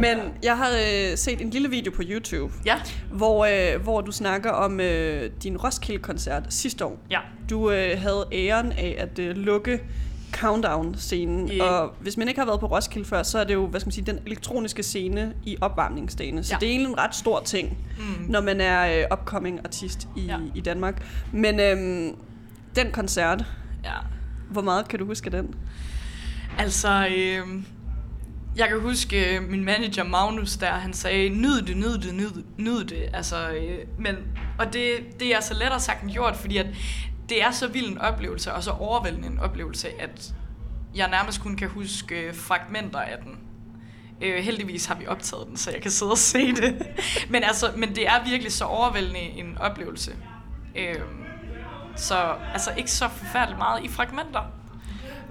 Men 0.00 0.18
jeg 0.42 0.56
har 0.56 0.70
øh, 0.70 1.16
set 1.18 1.40
en 1.40 1.50
lille 1.50 1.70
video 1.70 1.92
på 1.96 2.02
YouTube, 2.04 2.52
Ja, 2.66 2.74
hvor, 3.12 3.44
øh, 3.74 3.82
hvor 3.82 4.00
du 4.00 4.12
snakker 4.12 4.50
om 4.50 4.80
øh, 4.80 5.30
din 5.42 5.56
Roskilde-koncert 5.56 6.42
sidste 6.50 6.84
år. 6.84 6.98
ja, 7.10 7.18
Du 7.50 7.70
øh, 7.70 8.00
havde 8.00 8.26
æren 8.32 8.72
af 8.72 8.94
at 8.98 9.18
øh, 9.18 9.36
lukke 9.36 9.80
Countdown-scenen, 10.34 11.48
Ja. 11.48 11.64
og 11.64 11.94
hvis 12.00 12.16
man 12.16 12.28
ikke 12.28 12.40
har 12.40 12.46
været 12.46 12.60
på 12.60 12.66
Roskilde 12.66 13.08
før, 13.08 13.22
så 13.22 13.38
er 13.38 13.44
det 13.44 13.54
jo, 13.54 13.66
hvad 13.66 13.80
skal 13.80 13.86
man 13.86 13.92
sige, 13.92 14.04
den 14.06 14.18
elektroniske 14.26 14.82
scene 14.82 15.34
i 15.44 15.56
opvarmningsdagene. 15.60 16.44
Så 16.44 16.52
Ja. 16.54 16.58
det 16.60 16.66
er 16.66 16.70
egentlig 16.70 16.90
en 16.90 16.98
ret 16.98 17.14
stor 17.14 17.40
ting, 17.44 17.78
mm. 17.98 18.24
når 18.28 18.40
man 18.40 18.60
er 18.60 18.98
øh, 19.00 19.18
upcoming 19.18 19.60
artist 19.64 20.08
i, 20.16 20.20
Ja. 20.20 20.36
i 20.54 20.60
Danmark. 20.60 21.06
Men 21.32 21.60
øhm, 21.60 22.16
den 22.76 22.90
koncert, 22.92 23.44
ja. 23.84 23.90
hvor 24.50 24.62
meget 24.62 24.88
kan 24.88 24.98
du 24.98 25.06
huske 25.06 25.30
den? 25.30 25.54
Altså, 26.58 27.06
øh, 27.16 27.62
jeg 28.56 28.68
kan 28.68 28.80
huske 28.80 29.36
øh, 29.36 29.48
min 29.50 29.64
manager 29.64 30.04
Magnus 30.04 30.56
der, 30.56 30.66
han 30.72 30.92
sagde, 30.92 31.28
nyd 31.28 31.62
det, 31.62 31.76
nyd 31.76 31.98
det, 31.98 32.14
nyd 32.14 32.30
det, 32.30 32.44
nyd 32.58 32.84
det. 32.84 33.02
Altså, 33.12 33.48
øh, 33.50 33.78
men, 33.98 34.14
og 34.58 34.72
det, 34.72 34.92
det 35.20 35.34
er 35.34 35.40
så 35.40 35.54
lettere 35.54 35.80
sagt 35.80 36.02
end 36.02 36.10
gjort, 36.10 36.36
fordi 36.36 36.56
at 36.56 36.66
det 37.28 37.42
er 37.42 37.50
så 37.50 37.68
vild 37.68 37.86
en 37.86 37.98
oplevelse, 37.98 38.52
og 38.52 38.62
så 38.62 38.70
overvældende 38.70 39.28
en 39.28 39.38
oplevelse, 39.38 39.88
at 40.00 40.34
jeg 40.94 41.10
nærmest 41.10 41.42
kun 41.42 41.56
kan 41.56 41.68
huske 41.68 42.20
øh, 42.20 42.34
fragmenter 42.34 43.00
af 43.00 43.18
den. 43.24 43.38
Øh, 44.20 44.44
heldigvis 44.44 44.86
har 44.86 44.94
vi 44.94 45.06
optaget 45.06 45.46
den, 45.46 45.56
så 45.56 45.70
jeg 45.70 45.82
kan 45.82 45.90
sidde 45.90 46.12
og 46.12 46.18
se 46.18 46.54
det. 46.54 46.86
men, 47.32 47.42
altså, 47.42 47.72
men 47.76 47.94
det 47.94 48.06
er 48.06 48.24
virkelig 48.24 48.52
så 48.52 48.64
overvældende 48.64 49.20
en 49.20 49.58
oplevelse. 49.58 50.16
Øh, 50.76 51.00
så 51.96 52.34
altså 52.52 52.70
ikke 52.76 52.90
så 52.90 53.08
forfærdeligt 53.08 53.58
meget 53.58 53.84
i 53.84 53.88
fragmenter. 53.88 54.42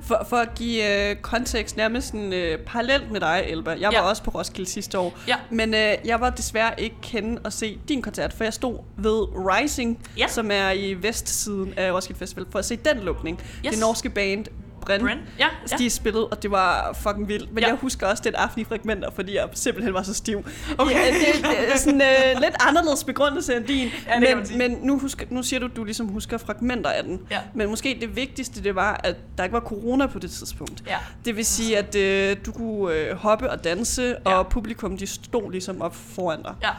For, 0.05 0.25
for 0.29 0.37
at 0.37 0.49
give 0.55 1.09
øh, 1.09 1.15
kontekst 1.15 1.77
nærmest 1.77 2.13
en, 2.13 2.33
øh, 2.33 2.59
parallelt 2.59 3.11
med 3.11 3.19
dig, 3.19 3.43
Elba. 3.47 3.71
Jeg 3.71 3.87
var 3.87 3.91
Ja. 3.93 4.01
også 4.01 4.23
på 4.23 4.31
Roskilde 4.31 4.69
sidste 4.69 4.99
år. 4.99 5.17
Ja. 5.27 5.35
Men 5.49 5.73
øh, 5.73 5.93
jeg 6.05 6.21
var 6.21 6.29
desværre 6.29 6.81
ikke 6.81 6.95
kende 7.01 7.41
at 7.45 7.53
se 7.53 7.79
din 7.89 8.01
koncert, 8.01 8.33
for 8.33 8.43
jeg 8.43 8.53
stod 8.53 8.77
ved 8.97 9.25
Rising, 9.35 9.99
Ja. 10.17 10.27
som 10.27 10.51
er 10.51 10.71
i 10.71 10.93
vestsiden 10.93 11.73
af 11.77 11.91
Roskilde 11.93 12.19
Festival, 12.19 12.45
for 12.51 12.59
at 12.59 12.65
se 12.65 12.75
den 12.75 12.97
lukning. 12.99 13.39
Yes. 13.65 13.71
Det 13.71 13.79
norske 13.79 14.09
band 14.09 14.45
Bren. 14.85 15.01
Bren? 15.01 15.17
Ja, 15.39 15.47
ja. 15.71 15.75
De 15.77 15.89
spillede, 15.89 16.27
og 16.27 16.43
det 16.43 16.51
var 16.51 16.97
fucking 17.01 17.27
vildt. 17.27 17.53
Men 17.53 17.63
Ja. 17.63 17.67
jeg 17.69 17.75
husker 17.75 18.07
også 18.07 18.23
den 18.25 18.35
aften 18.35 18.61
i 18.61 18.63
fragmenter, 18.65 19.11
fordi 19.11 19.35
jeg 19.35 19.49
simpelthen 19.53 19.93
var 19.93 20.03
så 20.03 20.13
stiv. 20.13 20.45
Okay. 20.77 20.93
Ja, 20.93 20.99
det, 21.07 21.45
det 21.45 21.73
er 21.73 21.77
sådan 21.77 22.01
øh, 22.01 22.41
lidt 22.41 22.55
anderledes 22.67 23.03
begrundelse 23.03 23.55
end 23.55 23.65
din. 23.65 23.89
Ja, 24.07 24.19
men 24.19 24.57
men 24.57 24.77
nu, 24.81 24.99
husker, 24.99 25.25
nu 25.29 25.43
siger 25.43 25.59
du, 25.59 25.65
at 25.65 25.75
du 25.75 25.83
ligesom 25.83 26.07
husker 26.07 26.37
fragmenter 26.37 26.89
af 26.89 27.03
den. 27.03 27.19
Ja. 27.31 27.39
Men 27.53 27.69
måske 27.69 27.97
det 28.01 28.15
vigtigste, 28.15 28.63
det 28.63 28.75
var, 28.75 29.01
at 29.03 29.15
der 29.37 29.43
ikke 29.43 29.53
var 29.53 29.59
corona 29.59 30.05
på 30.07 30.19
det 30.19 30.31
tidspunkt. 30.31 30.83
Ja. 30.87 30.97
Det 31.25 31.35
vil 31.35 31.45
sige, 31.45 31.77
at 31.77 31.95
øh, 31.95 32.37
du 32.45 32.51
kunne 32.51 32.93
øh, 32.95 33.15
hoppe 33.15 33.49
og 33.51 33.63
danse, 33.63 34.15
Ja. 34.25 34.33
og 34.33 34.47
publikum 34.47 34.97
de 34.97 35.07
stod 35.07 35.51
ligesom 35.51 35.81
op 35.81 35.95
foran 35.95 36.41
dig. 36.43 36.53
Ja. 36.63 36.69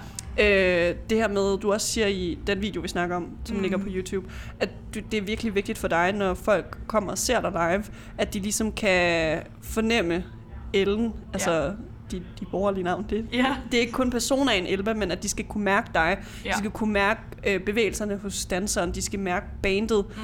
Øh, 0.40 0.94
det 1.10 1.18
her 1.18 1.28
med, 1.28 1.58
du 1.58 1.72
også 1.72 1.86
siger 1.86 2.06
i 2.06 2.38
den 2.46 2.62
video, 2.62 2.80
vi 2.80 2.88
snakker 2.88 3.16
om, 3.16 3.28
som 3.44 3.56
mm. 3.56 3.62
Ligger 3.62 3.78
på 3.78 3.86
YouTube, 3.88 4.30
at 4.60 4.68
du, 4.94 5.00
det 5.10 5.18
er 5.18 5.22
virkelig 5.22 5.54
vigtigt 5.54 5.78
for 5.78 5.88
dig, 5.88 6.12
når 6.12 6.34
folk 6.34 6.78
kommer 6.86 7.10
og 7.10 7.18
ser 7.18 7.40
dig 7.40 7.50
live, 7.50 7.84
at 8.18 8.34
de 8.34 8.40
ligesom 8.40 8.72
kan 8.72 9.42
fornemme 9.62 10.24
ellen, 10.72 11.12
altså 11.32 11.74
dit, 12.10 12.22
dit 12.40 12.48
borgerlige 12.48 12.84
navn. 12.84 13.06
Det, 13.10 13.26
Ja. 13.32 13.56
det 13.70 13.76
er 13.76 13.80
ikke 13.80 13.92
kun 13.92 14.10
personaen 14.10 14.66
Elba, 14.66 14.94
men 14.94 15.10
at 15.10 15.22
de 15.22 15.28
skal 15.28 15.44
kunne 15.44 15.64
mærke 15.64 15.90
dig. 15.94 16.00
Ja. 16.00 16.14
Ja. 16.44 16.50
De 16.50 16.58
skal 16.58 16.70
kunne 16.70 16.92
mærke 16.92 17.20
øh, 17.46 17.60
bevægelserne 17.60 18.16
hos 18.16 18.46
danseren. 18.46 18.92
De 18.94 19.02
skal 19.02 19.18
mærke 19.18 19.46
bandet. 19.62 20.04
Mm. 20.16 20.22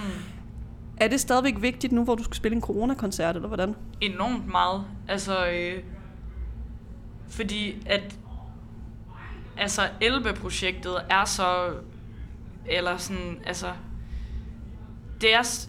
Er 0.97 1.09
det 1.09 1.21
stadigvæk 1.21 1.55
vigtigt 1.61 1.93
nu, 1.93 2.05
hvor 2.05 2.15
du 2.15 2.23
skal 2.25 2.35
spille 2.37 2.57
en 2.57 2.63
coronakoncert, 2.63 3.35
eller 3.37 3.49
hvordan? 3.49 3.75
enormt 4.01 4.47
meget. 4.51 4.85
Altså, 5.09 5.47
øh, 5.51 5.83
fordi 7.29 7.83
at 7.87 8.17
altså 9.61 9.89
Elbe-projektet 10.01 10.97
er 11.11 11.25
så, 11.25 11.75
eller 12.67 12.97
sådan, 12.97 13.43
altså, 13.47 13.73
det 15.21 15.35
er, 15.35 15.67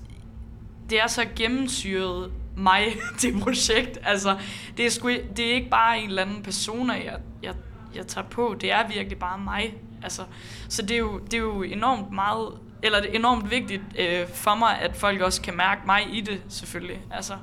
det 0.90 1.02
er 1.02 1.08
så 1.08 1.26
gennemsyret 1.36 2.32
mig, 2.58 2.86
det 3.22 3.42
projekt. 3.42 3.98
Altså, 4.04 4.38
det 4.78 4.86
er, 4.86 4.90
sgu, 4.90 5.10
det 5.10 5.40
er 5.40 5.54
ikke 5.54 5.70
bare 5.70 6.00
en 6.00 6.10
eller 6.10 6.22
anden 6.22 6.44
persona, 6.44 6.94
jeg, 6.94 7.20
jeg, 7.44 7.54
jeg 7.96 8.08
tager 8.08 8.28
på. 8.28 8.56
Det 8.62 8.72
er 8.72 8.88
virkelig 8.88 9.20
bare 9.20 9.40
mig. 9.40 9.74
Altså, 10.04 10.22
så 10.70 10.82
det 10.82 10.92
er, 10.92 10.98
jo, 10.98 11.20
det 11.20 11.34
er 11.34 11.38
jo 11.38 11.64
enormt 11.64 12.12
meget, 12.12 12.60
eller 12.84 13.02
det 13.02 13.10
er 13.10 13.16
enormt 13.16 13.52
vigtigt 13.52 13.82
øh, 14.00 14.28
for 14.28 14.56
mig, 14.56 14.80
at 14.80 14.96
folk 14.96 15.22
også 15.22 15.42
kan 15.42 15.58
mærke 15.58 15.82
mig 15.86 16.18
i 16.18 16.22
det, 16.22 16.42
selvfølgelig. 16.50 17.02
Altså, 17.12 17.34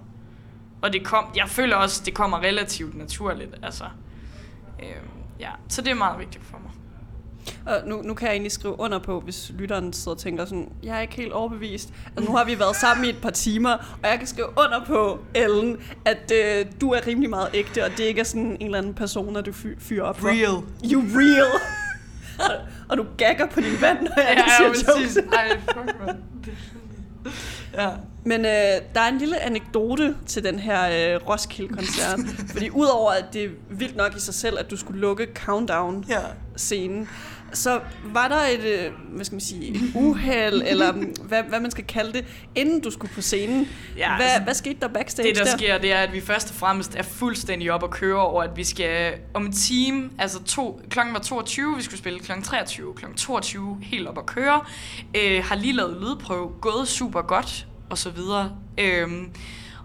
og 0.82 0.92
det 0.92 1.04
kom, 1.04 1.24
jeg 1.36 1.48
føler 1.48 1.76
også, 1.76 2.02
det 2.04 2.14
kommer 2.14 2.38
relativt 2.38 2.94
naturligt. 2.94 3.54
Altså, 3.62 3.84
øh, 4.82 5.17
ja, 5.40 5.50
så 5.68 5.82
det 5.82 5.90
er 5.90 5.94
meget 5.94 6.18
vigtigt 6.18 6.44
for 6.44 6.58
mig. 6.62 6.70
Og 7.66 7.88
nu, 7.88 8.02
nu 8.02 8.14
kan 8.14 8.26
jeg 8.26 8.32
egentlig 8.34 8.52
skrive 8.52 8.80
under 8.80 8.98
på, 8.98 9.20
hvis 9.20 9.52
lytteren 9.58 9.92
sidder 9.92 10.10
og 10.16 10.18
tænker 10.18 10.44
sådan, 10.44 10.68
jeg 10.82 10.96
er 10.96 11.00
ikke 11.00 11.14
helt 11.14 11.32
overbevist. 11.32 11.92
Altså, 12.16 12.30
nu 12.30 12.36
har 12.36 12.44
vi 12.44 12.58
været 12.58 12.76
sammen 12.76 13.04
i 13.04 13.08
et 13.08 13.18
par 13.22 13.30
timer, 13.30 13.70
og 14.02 14.08
jeg 14.10 14.18
kan 14.18 14.26
skrive 14.26 14.46
under 14.48 14.84
på, 14.86 15.18
Ellen, 15.34 15.76
at 16.04 16.32
øh, 16.34 16.66
du 16.80 16.90
er 16.90 17.06
rimelig 17.06 17.30
meget 17.30 17.48
ægte, 17.54 17.84
og 17.84 17.90
det 17.90 18.00
ikke 18.00 18.20
er 18.20 18.24
sådan 18.24 18.46
en 18.60 18.62
eller 18.62 18.78
anden 18.78 18.94
persona, 18.94 19.40
du 19.40 19.52
fy- 19.52 19.78
fyrer 19.78 20.02
op 20.04 20.18
for. 20.18 20.28
Real. 20.28 20.62
You 20.92 21.02
real. 21.14 21.52
og, 22.38 22.66
og 22.88 22.96
du 22.96 23.06
gagger 23.16 23.46
på 23.46 23.60
din 23.60 23.80
vand, 23.80 23.98
når 24.02 24.12
jeg 24.22 24.44
Ja, 24.48 24.56
siger 24.58 24.68
præcis. 24.94 25.16
jokes. 25.16 25.32
Ej, 25.32 25.60
fuck, 25.60 26.06
man. 26.06 26.16
Ja. 27.74 27.88
Men 28.24 28.40
øh, 28.40 28.50
der 28.94 29.00
er 29.00 29.08
en 29.08 29.18
lille 29.18 29.40
anekdote 29.40 30.16
til 30.26 30.44
den 30.44 30.58
her 30.58 31.14
øh, 31.14 31.28
Roskilde-koncert. 31.28 32.20
fordi 32.52 32.70
udover 32.70 33.10
at 33.10 33.24
det 33.32 33.44
er 33.44 33.48
vildt 33.70 33.96
nok 33.96 34.16
i 34.16 34.20
sig 34.20 34.34
selv, 34.34 34.58
at 34.58 34.70
du 34.70 34.76
skulle 34.76 35.00
lukke 35.00 35.26
Countdown, 35.34 36.04
Ja. 36.08 36.20
Så 37.52 37.80
var 38.04 38.28
der 38.28 38.36
et, 38.36 38.64
øh, 38.64 38.92
hvad 39.08 39.24
skal 39.24 39.34
man 39.34 39.40
sige, 39.40 39.80
uheld, 39.94 40.62
eller 40.66 40.92
mm, 40.92 41.14
hvad, 41.22 41.42
hvad 41.42 41.60
man 41.60 41.70
skal 41.70 41.84
kalde 41.84 42.12
det, 42.12 42.24
inden 42.54 42.80
du 42.80 42.90
skulle 42.90 43.14
på 43.14 43.20
scenen. 43.22 43.68
Ja, 43.96 44.16
hvad, 44.16 44.26
altså, 44.26 44.42
hvad 44.42 44.54
skete 44.54 44.80
der 44.80 44.88
backstage 44.88 45.28
Det, 45.28 45.36
der 45.36 45.44
der? 45.44 45.56
sker, 45.56 45.78
det 45.78 45.92
er, 45.92 45.98
at 45.98 46.12
vi 46.12 46.20
først 46.20 46.50
og 46.50 46.56
fremmest 46.56 46.94
er 46.94 47.02
fuldstændig 47.02 47.72
op 47.72 47.84
at 47.84 47.90
køre 47.90 48.20
over, 48.20 48.42
at 48.42 48.50
vi 48.56 48.64
skal 48.64 49.12
om 49.34 49.46
en 49.46 49.52
time, 49.52 50.10
altså 50.18 50.42
to, 50.44 50.80
klokken 50.90 51.14
var 51.14 51.20
22, 51.20 51.76
vi 51.76 51.82
skulle 51.82 51.98
spille 51.98 52.18
klokken 52.20 52.44
23, 52.44 52.94
klokken 52.94 53.18
22, 53.18 53.78
helt 53.82 54.08
op 54.08 54.18
at 54.18 54.26
køre. 54.26 54.60
Øh, 55.16 55.44
har 55.44 55.56
lige 55.56 55.72
lavet 55.72 55.96
lydprøve, 56.00 56.50
gået 56.60 56.88
super 56.88 57.22
godt, 57.22 57.66
og 57.90 57.98
så 57.98 58.10
videre. 58.10 58.52
Øhm, 58.78 59.28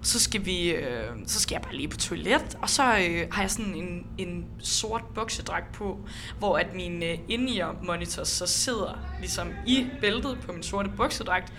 så 0.03 0.19
skal 0.19 0.45
vi, 0.45 0.69
øh, 0.69 1.09
så 1.27 1.39
skal 1.39 1.55
jeg 1.55 1.61
bare 1.61 1.75
lige 1.75 1.87
på 1.87 1.97
toilet, 1.97 2.57
og 2.61 2.69
så 2.69 2.83
øh, 2.83 3.27
har 3.31 3.41
jeg 3.41 3.51
sådan 3.51 3.75
en, 3.75 4.07
en 4.17 4.45
sort 4.59 5.03
buksedragt 5.15 5.71
på, 5.71 5.99
hvor 6.39 6.57
at 6.57 6.75
min 6.75 7.03
øh, 7.03 7.17
in-ear 7.27 7.75
monitor 7.83 8.23
så 8.23 8.47
sidder 8.47 8.99
ligesom 9.19 9.49
i 9.65 9.87
bæltet 10.01 10.37
på 10.45 10.51
min 10.51 10.63
sorte 10.63 10.89
buksedragt. 10.97 11.53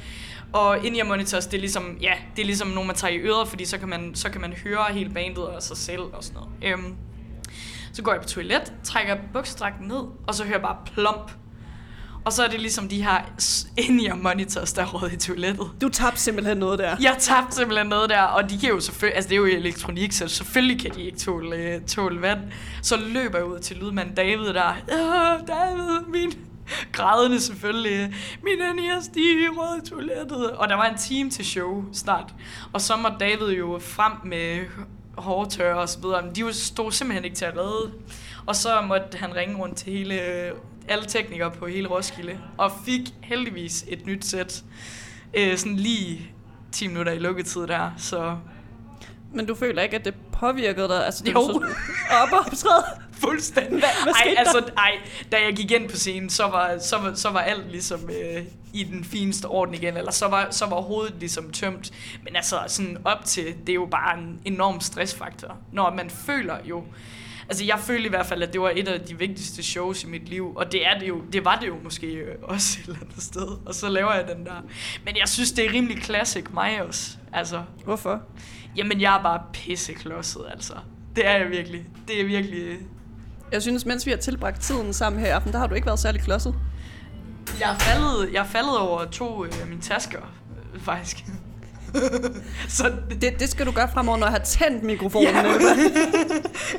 Og 0.52 0.86
in-ear 0.86 1.04
monitors, 1.04 1.46
det 1.46 1.56
er 1.56 1.60
ligesom, 1.60 1.98
ja, 2.00 2.12
det 2.36 2.42
er 2.42 2.46
ligesom 2.46 2.68
nogen, 2.68 2.86
man 2.86 2.96
tager 2.96 3.14
i 3.14 3.18
øret, 3.18 3.48
fordi 3.48 3.64
så 3.64 3.78
kan 3.78 3.88
man, 3.88 4.14
så 4.14 4.30
kan 4.30 4.40
man 4.40 4.52
høre 4.52 4.84
hele 4.92 5.10
bandet 5.10 5.44
og 5.44 5.62
sig 5.62 5.76
selv 5.76 6.00
og 6.00 6.24
sådan 6.24 6.40
noget. 6.40 6.50
Øhm, 6.62 6.96
så 7.92 8.02
går 8.02 8.12
jeg 8.12 8.22
på 8.22 8.28
toilet, 8.28 8.72
trækker 8.84 9.16
buksedragten 9.32 9.88
ned, 9.88 10.02
og 10.26 10.34
så 10.34 10.44
hører 10.44 10.54
jeg 10.54 10.62
bare 10.62 10.76
plump. 10.94 11.32
Og 12.24 12.32
så 12.32 12.44
er 12.44 12.48
det 12.48 12.60
ligesom 12.60 12.88
de 12.88 13.02
her 13.02 13.32
in-ear 13.76 14.14
monitors, 14.14 14.72
der 14.72 14.82
er 14.82 15.12
i 15.12 15.16
toilettet. 15.16 15.70
Du 15.80 15.88
tabte 15.88 16.20
simpelthen 16.20 16.56
noget 16.58 16.78
der. 16.78 16.96
Jeg 17.00 17.16
tabte 17.20 17.56
simpelthen 17.56 17.86
noget 17.86 18.10
der, 18.10 18.22
og 18.22 18.50
de 18.50 18.58
kan 18.58 18.68
jo 18.68 18.80
selvfølgelig, 18.80 19.16
altså 19.16 19.28
det 19.28 19.34
er 19.34 19.38
jo 19.38 19.46
elektronik, 19.46 20.12
så 20.12 20.28
selvfølgelig 20.28 20.80
kan 20.80 20.90
de 20.94 21.02
ikke 21.02 21.18
tåle, 21.18 21.56
øh, 21.56 21.80
tåle 21.80 22.22
vand. 22.22 22.40
Så 22.82 22.96
løber 22.96 23.38
jeg 23.38 23.46
ud 23.46 23.58
til 23.58 23.76
lydmand 23.76 24.16
David 24.16 24.46
der, 24.46 24.76
Åh, 24.92 25.46
David, 25.48 26.00
min 26.08 26.32
grædende 26.92 27.40
selvfølgelig, 27.40 28.14
min 28.42 28.58
NES, 28.76 29.08
de 29.08 29.20
er 29.20 29.82
i 29.82 29.88
toilettet. 29.88 30.50
Og 30.50 30.68
der 30.68 30.74
var 30.74 30.84
en 30.84 30.98
time 30.98 31.30
til 31.30 31.44
show 31.44 31.84
snart, 31.92 32.34
og 32.72 32.80
så 32.80 32.96
måtte 32.96 33.16
David 33.20 33.56
jo 33.56 33.78
frem 33.82 34.12
med 34.24 34.64
hårtørre 35.16 35.80
og 35.80 35.88
så 35.88 36.00
videre, 36.00 36.22
men 36.22 36.34
de 36.34 36.52
stod 36.52 36.92
simpelthen 36.92 37.24
ikke 37.24 37.36
til 37.36 37.44
at 37.44 37.56
redde. 37.56 37.92
Og 38.46 38.56
så 38.56 38.80
måtte 38.80 39.18
han 39.18 39.36
ringe 39.36 39.56
rundt 39.56 39.76
til 39.76 39.92
hele, 39.92 40.20
alle 40.88 41.04
teknikere 41.06 41.50
på 41.50 41.66
hele 41.66 41.88
Roskilde, 41.88 42.38
og 42.58 42.72
fik 42.84 43.00
heldigvis 43.22 43.84
et 43.88 44.06
nyt 44.06 44.24
sæt 44.24 44.62
øh, 45.34 45.56
sådan 45.58 45.76
lige 45.76 46.30
10 46.72 46.86
minutter 46.88 47.12
i 47.12 47.18
lukketid 47.18 47.60
der, 47.66 47.90
så 47.98 48.36
Men 49.32 49.46
du 49.46 49.54
føler 49.54 49.82
ikke, 49.82 49.96
at 49.96 50.04
det 50.04 50.14
påvirkede 50.32 50.88
dig? 50.88 51.06
Altså, 51.06 51.24
Jo. 51.26 51.40
Du 51.40 51.64
så 52.08 52.14
op 52.22 52.32
og 52.32 52.38
optræde? 52.38 52.84
fuldstændig. 53.24 53.70
Hvad- 53.78 54.02
hvad 54.02 54.12
ej, 54.12 54.34
altså, 54.38 54.64
ej, 54.76 54.92
da 55.32 55.36
jeg 55.46 55.54
gik 55.56 55.70
ind 55.70 55.88
på 55.88 55.96
scenen, 55.96 56.30
så 56.30 56.42
var, 56.46 56.78
så 56.78 56.98
var, 56.98 57.14
så 57.14 57.30
var 57.30 57.40
alt 57.40 57.70
ligesom 57.70 58.10
øh, 58.10 58.42
i 58.72 58.84
den 58.84 59.04
fineste 59.04 59.46
orden 59.46 59.74
igen, 59.74 59.96
eller 59.96 60.12
så 60.12 60.28
var, 60.28 60.48
så 60.50 60.66
var 60.66 60.80
hovedet 60.80 61.14
ligesom 61.20 61.50
tømt. 61.52 61.90
Men 62.24 62.36
altså, 62.36 62.56
sådan 62.66 62.96
op 63.04 63.24
til, 63.24 63.44
det 63.60 63.68
er 63.68 63.74
jo 63.74 63.88
bare 63.90 64.18
en 64.18 64.40
enorm 64.44 64.80
stressfaktor, 64.80 65.56
når 65.72 65.94
man 65.94 66.10
føler 66.10 66.56
jo, 66.64 66.84
Altså, 67.48 67.64
jeg 67.64 67.78
følte 67.78 68.06
i 68.06 68.08
hvert 68.08 68.26
fald, 68.26 68.42
at 68.42 68.52
det 68.52 68.60
var 68.60 68.72
et 68.76 68.88
af 68.88 69.00
de 69.00 69.18
vigtigste 69.18 69.62
shows 69.62 70.04
i 70.04 70.06
mit 70.06 70.28
liv, 70.28 70.52
og 70.56 70.72
det 70.72 70.86
er 70.86 70.98
det 70.98 71.08
jo, 71.08 71.22
det 71.32 71.44
var 71.44 71.58
det 71.60 71.66
jo 71.66 71.76
måske 71.84 72.06
øh, 72.06 72.34
også 72.42 72.78
et 72.80 72.86
eller 72.86 73.00
andet 73.02 73.22
sted, 73.22 73.48
og 73.66 73.74
så 73.74 73.88
laver 73.88 74.14
jeg 74.14 74.28
den 74.36 74.46
der. 74.46 74.60
Men 75.04 75.16
jeg 75.16 75.28
synes, 75.28 75.52
det 75.52 75.66
er 75.66 75.72
rimelig 75.72 76.04
classic 76.04 76.44
mig 76.52 76.82
også, 76.82 77.16
altså. 77.32 77.62
Hvorfor? 77.84 78.22
Jamen, 78.76 79.00
jeg 79.00 79.16
er 79.18 79.22
bare 79.22 79.42
pisseklodset, 79.52 80.42
altså. 80.52 80.74
Det 81.16 81.26
er 81.26 81.36
jeg 81.36 81.50
virkelig. 81.50 81.86
Det 82.08 82.20
er 82.20 82.24
virkelig... 82.24 82.78
Jeg 83.52 83.62
synes, 83.62 83.86
mens 83.86 84.06
vi 84.06 84.10
har 84.10 84.18
tilbragt 84.18 84.60
tiden 84.60 84.92
sammen 84.92 85.20
her 85.20 85.28
i 85.28 85.30
aften, 85.30 85.52
der 85.52 85.58
har 85.58 85.66
du 85.66 85.74
ikke 85.74 85.86
været 85.86 85.98
særlig 85.98 86.20
klodset. 86.20 86.54
Jeg 87.60 87.74
er 87.74 87.78
faldet, 87.78 88.32
jeg 88.32 88.40
er 88.40 88.46
faldet 88.46 88.78
over 88.78 89.04
to 89.04 89.44
øh, 89.44 89.52
mine 89.68 89.80
tasker, 89.80 90.20
øh, 90.74 90.80
faktisk. 90.80 91.24
så 92.68 92.92
det, 93.20 93.40
Det, 93.40 93.48
skal 93.48 93.66
du 93.66 93.70
gøre 93.70 93.88
fremover, 93.88 94.18
når 94.18 94.26
jeg 94.26 94.32
har 94.32 94.44
tændt 94.44 94.82
mikrofonen. 94.82 95.28
Ja. 95.28 95.42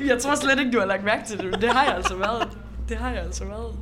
Jeg 0.10 0.22
tror 0.22 0.34
slet 0.34 0.58
ikke, 0.58 0.70
du 0.70 0.78
har 0.78 0.86
lagt 0.86 1.04
mærke 1.04 1.26
til 1.26 1.38
det, 1.38 1.44
men 1.44 1.60
det 1.60 1.68
har 1.68 1.84
jeg 1.84 1.94
altså 1.94 2.16
været. 2.16 2.48
Det 2.88 2.96
har 2.96 3.10
jeg 3.10 3.22
altså 3.22 3.44
været. 3.44 3.74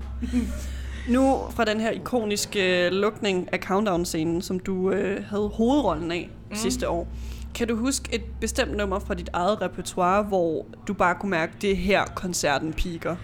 Nu 1.08 1.40
fra 1.50 1.64
den 1.64 1.80
her 1.80 1.90
ikoniske 1.90 2.86
øh, 2.86 2.92
lukning 2.92 3.48
af 3.52 3.58
Countdown-scenen, 3.58 4.42
som 4.42 4.58
du 4.58 4.90
øh, 4.90 5.24
havde 5.24 5.50
hovedrollen 5.54 6.12
af 6.12 6.30
mm. 6.50 6.56
sidste 6.56 6.88
år. 6.88 7.08
Kan 7.54 7.68
du 7.68 7.76
huske 7.76 8.14
et 8.14 8.22
bestemt 8.40 8.76
nummer 8.76 8.98
fra 8.98 9.14
dit 9.14 9.30
eget 9.32 9.62
repertoire, 9.62 10.22
hvor 10.22 10.66
du 10.88 10.94
bare 10.94 11.14
kunne 11.14 11.30
mærke, 11.30 11.52
det 11.60 11.70
er 11.70 11.76
her 11.76 12.04
koncerten 12.04 12.72
piker? 12.72 13.16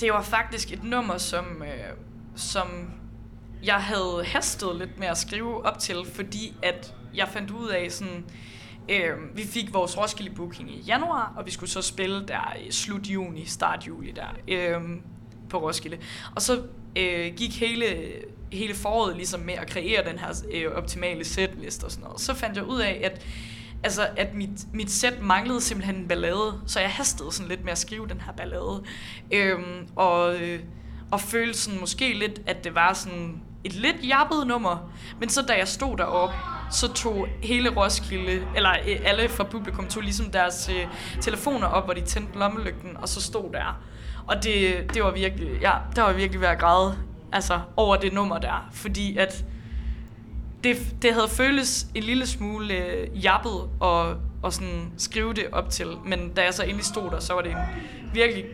Det 0.00 0.12
var 0.12 0.22
faktisk 0.22 0.72
et 0.72 0.84
nummer, 0.84 1.18
som, 1.18 1.44
øh, 1.62 1.94
som 2.34 2.66
jeg 3.66 3.74
havde 3.74 4.24
hastet 4.26 4.76
lidt 4.76 4.98
med 4.98 5.06
at 5.06 5.18
skrive 5.18 5.66
op 5.66 5.78
til, 5.78 5.96
fordi 6.14 6.54
at 6.62 6.94
jeg 7.14 7.28
fandt 7.28 7.50
ud 7.50 7.68
af 7.68 7.92
sådan... 7.92 8.24
Øh, 8.88 9.36
vi 9.36 9.46
fik 9.46 9.74
vores 9.74 9.98
Roskilde 9.98 10.30
Booking 10.30 10.70
i 10.70 10.80
januar, 10.80 11.32
og 11.36 11.46
vi 11.46 11.50
skulle 11.50 11.70
så 11.70 11.82
spille 11.82 12.26
der 12.26 12.56
i 12.66 12.72
slut 12.72 13.06
juni, 13.06 13.44
start 13.44 13.86
juli 13.86 14.10
der 14.10 14.36
øh, 14.48 14.82
på 15.50 15.58
Roskilde. 15.58 15.98
Og 16.34 16.42
så 16.42 16.62
øh, 16.96 17.34
gik 17.34 17.60
hele, 17.60 17.86
hele 18.52 18.74
foråret 18.74 19.16
ligesom 19.16 19.40
med 19.40 19.54
at 19.54 19.66
kreere 19.66 20.10
den 20.10 20.18
her 20.18 20.34
øh, 20.52 20.72
optimale 20.72 21.24
setlist 21.24 21.84
og 21.84 21.90
sådan 21.90 22.04
noget. 22.04 22.20
Så 22.20 22.34
fandt 22.34 22.56
jeg 22.56 22.64
ud 22.64 22.80
af, 22.80 23.00
at 23.04 23.26
altså, 23.82 24.08
at 24.16 24.34
mit, 24.34 24.74
mit 24.74 24.90
sæt 24.90 25.22
manglede 25.22 25.60
simpelthen 25.60 25.96
en 25.96 26.08
ballade, 26.08 26.60
så 26.66 26.80
jeg 26.80 26.90
hastede 26.90 27.32
sådan 27.32 27.48
lidt 27.48 27.64
med 27.64 27.72
at 27.72 27.78
skrive 27.78 28.08
den 28.08 28.20
her 28.20 28.32
ballade. 28.32 28.82
Øhm, 29.32 29.88
og, 29.96 30.40
øh, 30.40 30.60
og 31.10 31.20
følte 31.20 31.58
sådan 31.58 31.80
måske 31.80 32.18
lidt, 32.18 32.40
at 32.46 32.64
det 32.64 32.74
var 32.74 32.92
sådan 32.92 33.42
et 33.66 33.74
lidt 33.74 33.96
jappet 34.08 34.46
nummer. 34.46 34.90
Men 35.20 35.28
så 35.28 35.42
da 35.42 35.52
jeg 35.52 35.68
stod 35.68 35.96
deroppe, 35.96 36.34
så 36.70 36.92
tog 36.92 37.28
hele 37.42 37.70
Roskilde, 37.76 38.42
eller 38.56 38.70
øh, 38.88 38.96
alle 39.04 39.28
fra 39.28 39.44
publikum 39.44 39.86
tog 39.86 40.02
ligesom 40.02 40.30
deres 40.30 40.68
øh, 40.68 40.86
telefoner 41.20 41.66
op, 41.66 41.84
hvor 41.84 41.94
de 41.94 42.00
tændte 42.00 42.38
lommelygten, 42.38 42.96
og 42.96 43.08
så 43.08 43.22
stod 43.22 43.52
der. 43.52 43.80
Og 44.26 44.42
det, 44.42 44.90
det 44.94 45.02
var 45.02 45.10
virkelig, 45.10 45.48
ja, 45.60 45.72
der 45.96 46.02
var 46.02 46.12
virkelig 46.12 46.40
ved 46.40 46.48
at 46.48 46.58
græde, 46.58 46.98
altså 47.32 47.60
over 47.76 47.96
det 47.96 48.12
nummer 48.12 48.38
der, 48.38 48.68
fordi 48.72 49.16
at 49.16 49.44
det, 50.64 50.76
det 51.02 51.14
havde 51.14 51.28
føles 51.28 51.86
en 51.94 52.02
lille 52.02 52.26
smule 52.26 52.74
øh, 52.74 53.24
jappet 53.24 53.70
og, 53.80 54.16
og 54.42 54.52
sådan 54.52 54.92
skrive 54.96 55.34
det 55.34 55.46
op 55.52 55.70
til, 55.70 55.86
men 56.04 56.28
da 56.28 56.42
jeg 56.42 56.54
så 56.54 56.62
endelig 56.62 56.84
stod 56.84 57.10
der, 57.10 57.20
så 57.20 57.34
var 57.34 57.42
det 57.42 57.50
en 57.50 57.56
virkelig 58.14 58.44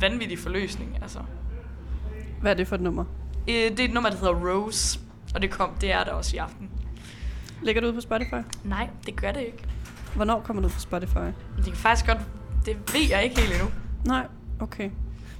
vanvittig 0.00 0.38
forløsning. 0.38 0.98
Altså. 1.02 1.18
Hvad 2.40 2.50
er 2.50 2.56
det 2.56 2.68
for 2.68 2.74
et 2.74 2.80
nummer? 2.80 3.04
Øh, 3.48 3.54
det 3.54 3.80
er 3.80 3.84
et 3.84 3.92
nummer, 3.94 4.10
der 4.10 4.16
hedder 4.18 4.34
Rose, 4.34 4.98
og 5.34 5.42
det 5.42 5.50
kom, 5.50 5.70
det 5.80 5.92
er 5.92 6.04
der 6.04 6.10
også 6.12 6.36
i 6.36 6.38
aften. 6.38 6.70
Ligger 7.62 7.80
det 7.80 7.88
ud 7.88 7.92
på 7.94 8.00
Spotify? 8.00 8.34
Nej, 8.64 8.88
det 9.06 9.16
gør 9.20 9.32
det 9.32 9.40
ikke. 9.40 9.64
Hvornår 10.14 10.40
kommer 10.40 10.62
ud 10.64 10.68
på 10.70 10.80
Spotify? 10.80 11.18
Det 11.56 11.64
kan 11.64 11.74
faktisk 11.76 12.06
godt 12.06 12.18
det 12.66 12.76
ved 12.92 13.00
jeg 13.10 13.24
ikke 13.24 13.40
helt 13.40 13.52
endnu. 13.52 13.68
Nej, 14.04 14.26
okay. 14.60 14.90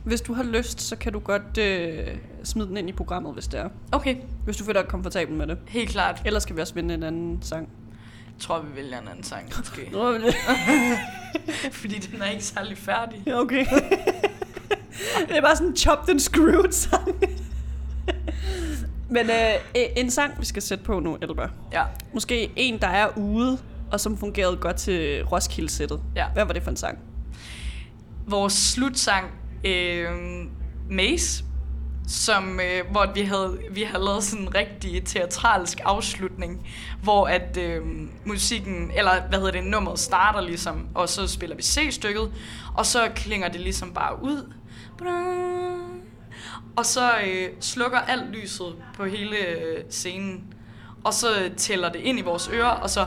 Hvis 0.05 0.21
du 0.21 0.33
har 0.35 0.43
lyst, 0.43 0.81
så 0.81 0.97
kan 0.97 1.13
du 1.13 1.19
godt 1.19 1.59
øh, 1.59 2.07
smide 2.45 2.69
den 2.69 2.77
ind 2.77 2.89
i 2.89 2.93
programmet, 2.93 3.33
hvis 3.35 3.47
det 3.47 3.61
er. 3.61 3.69
Okay, 3.93 4.17
Hvis 4.45 4.57
du 4.57 4.65
føler 4.65 4.83
dig 4.83 4.91
komfortabel 4.91 5.35
med 5.35 5.47
det. 5.47 5.59
helt 5.69 5.91
klart. 5.91 6.23
Ellers 6.25 6.43
skal 6.43 6.57
vi 6.57 6.61
også 6.61 6.75
vinde 6.75 6.95
en 6.95 7.03
anden 7.03 7.43
sang. 7.43 7.69
Jeg 8.27 8.41
tror, 8.43 8.61
vi 8.63 8.77
vælger 8.77 9.01
en 9.01 9.09
anden 9.09 9.25
sang, 9.25 9.53
måske. 9.59 9.89
Nå, 9.93 10.13
men 10.13 10.21
det- 10.23 10.35
Fordi 11.73 11.95
den 11.99 12.23
er 12.23 12.27
ikke 12.31 12.45
særlig 12.45 12.79
færdig. 12.79 13.35
Okay. 13.35 13.67
det 15.29 15.37
er 15.37 15.41
bare 15.41 15.57
sådan 15.57 15.69
en 15.71 15.77
chopped 15.77 16.09
and 16.09 16.21
screwed 16.21 16.73
sang. 16.73 17.09
Men 19.11 19.31
øh, 19.31 19.83
en 19.97 20.11
sang, 20.11 20.41
vi 20.41 20.45
skal 20.45 20.63
sætte 20.63 20.85
på 20.85 21.01
nu, 21.01 21.19
Elba. 21.23 21.49
Ja, 21.73 21.83
Måske 22.15 22.51
en, 22.57 22.81
der 22.81 22.89
er 22.89 23.09
ude, 23.17 23.59
og 23.93 24.01
som 24.01 24.19
fungerede 24.19 24.57
godt 24.57 24.77
til 24.77 25.25
Roskilde-sættet. 25.25 26.01
Ja. 26.17 26.27
Hvad 26.35 26.45
var 26.45 26.53
det 26.53 26.63
for 26.63 26.71
en 26.71 26.77
sang? 26.77 26.99
vores 28.29 28.53
slutsang, 28.53 29.27
øh, 29.65 30.11
Maze, 30.91 31.45
som, 32.09 32.61
øh, 32.61 32.91
hvor 32.91 33.13
vi 33.15 33.21
havde, 33.21 33.59
vi 33.71 33.83
havde 33.83 34.05
lavet 34.05 34.25
sådan 34.25 34.45
en 34.45 34.55
rigtig 34.55 35.05
teatralsk 35.05 35.81
afslutning, 35.85 36.67
hvor 37.03 37.27
at 37.27 37.57
øh, 37.57 37.83
musikken, 38.25 38.91
eller 38.97 39.29
hvad 39.29 39.39
hedder 39.39 39.53
det, 39.53 39.65
nummeret 39.65 39.99
starter 39.99 40.41
ligesom, 40.41 40.87
og 40.95 41.09
så 41.09 41.27
spiller 41.27 41.57
vi 41.57 41.63
C-stykket, 41.63 42.33
og 42.75 42.87
så 42.87 43.09
klinger 43.15 43.49
det 43.49 43.61
ligesom 43.61 43.93
bare 43.93 44.23
ud. 44.23 44.53
Og 46.77 46.87
så 46.87 47.11
øh, 47.27 47.49
slukker 47.61 47.99
alt 47.99 48.31
lyset 48.31 48.75
på 48.97 49.05
hele 49.05 49.37
øh, 49.37 49.85
scenen. 49.91 50.45
Og 51.05 51.15
så 51.15 51.27
øh, 51.45 51.57
tæller 51.57 51.93
det 51.93 51.99
ind 51.99 52.19
i 52.19 52.23
vores 52.23 52.51
ører, 52.53 52.69
og 52.69 52.91
så... 52.91 53.07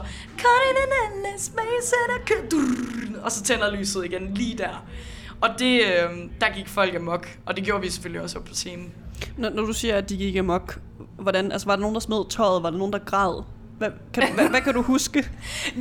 Og 3.24 3.32
så 3.32 3.43
tænder 3.43 3.76
lyset 3.76 4.05
igen 4.05 4.34
lige 4.34 4.57
der. 4.57 4.86
Og 5.41 5.49
det, 5.59 5.82
øh, 5.82 6.30
der 6.41 6.55
gik 6.55 6.68
folk 6.68 6.95
amok, 6.95 7.38
og 7.45 7.55
det 7.55 7.64
gjorde 7.64 7.82
vi 7.82 7.89
selvfølgelig 7.89 8.22
også 8.22 8.39
op 8.39 8.45
på 8.45 8.53
scenen. 8.53 8.93
Når, 9.38 9.49
når 9.49 9.66
du 9.66 9.74
siger, 9.74 9.97
at 9.97 10.09
de 10.09 10.18
gik 10.18 10.36
amok, 10.36 10.80
hvordan, 11.18 11.51
altså 11.51 11.68
var 11.68 11.76
der 11.76 11.82
nogen, 11.82 11.93
der 11.93 11.99
smed 11.99 12.30
tøjet? 12.30 12.64
Var 12.64 12.70
der 12.70 12.78
nogen, 12.78 12.93
der 12.93 12.99
græd? 12.99 13.43
Hvad 13.82 13.92
kan, 14.14 14.28
du, 14.28 14.34
hvad, 14.34 14.50
hvad 14.50 14.62
kan 14.62 14.74
du 14.74 14.82
huske? 14.82 15.30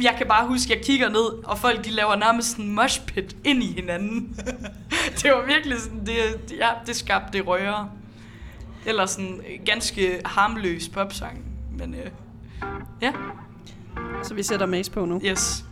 Jeg 0.02 0.14
kan 0.18 0.26
bare 0.26 0.46
huske, 0.46 0.72
at 0.72 0.76
jeg 0.78 0.86
kigger 0.86 1.08
ned, 1.08 1.44
og 1.44 1.58
folk 1.58 1.84
de 1.84 1.90
laver 1.90 2.16
nærmest 2.16 2.56
en 2.56 2.74
moshpit 2.74 3.36
ind 3.44 3.62
i 3.62 3.66
hinanden. 3.72 4.36
det 5.22 5.30
var 5.30 5.46
virkelig 5.46 5.80
sådan, 5.80 6.06
det, 6.06 6.16
ja, 6.58 6.68
det 6.86 6.96
skabte 6.96 7.38
det 7.38 7.46
røre. 7.46 7.90
Eller 8.86 9.06
sådan 9.06 9.40
øh, 9.50 9.64
ganske 9.66 10.20
harmløs 10.24 10.88
popsang. 10.88 11.44
Men 11.78 11.94
øh, 11.94 12.10
ja, 13.02 13.12
Så 14.22 14.34
vi 14.34 14.42
sætter 14.42 14.66
Mace 14.66 14.90
på 14.90 15.04
nu. 15.04 15.20
yes. 15.24 15.64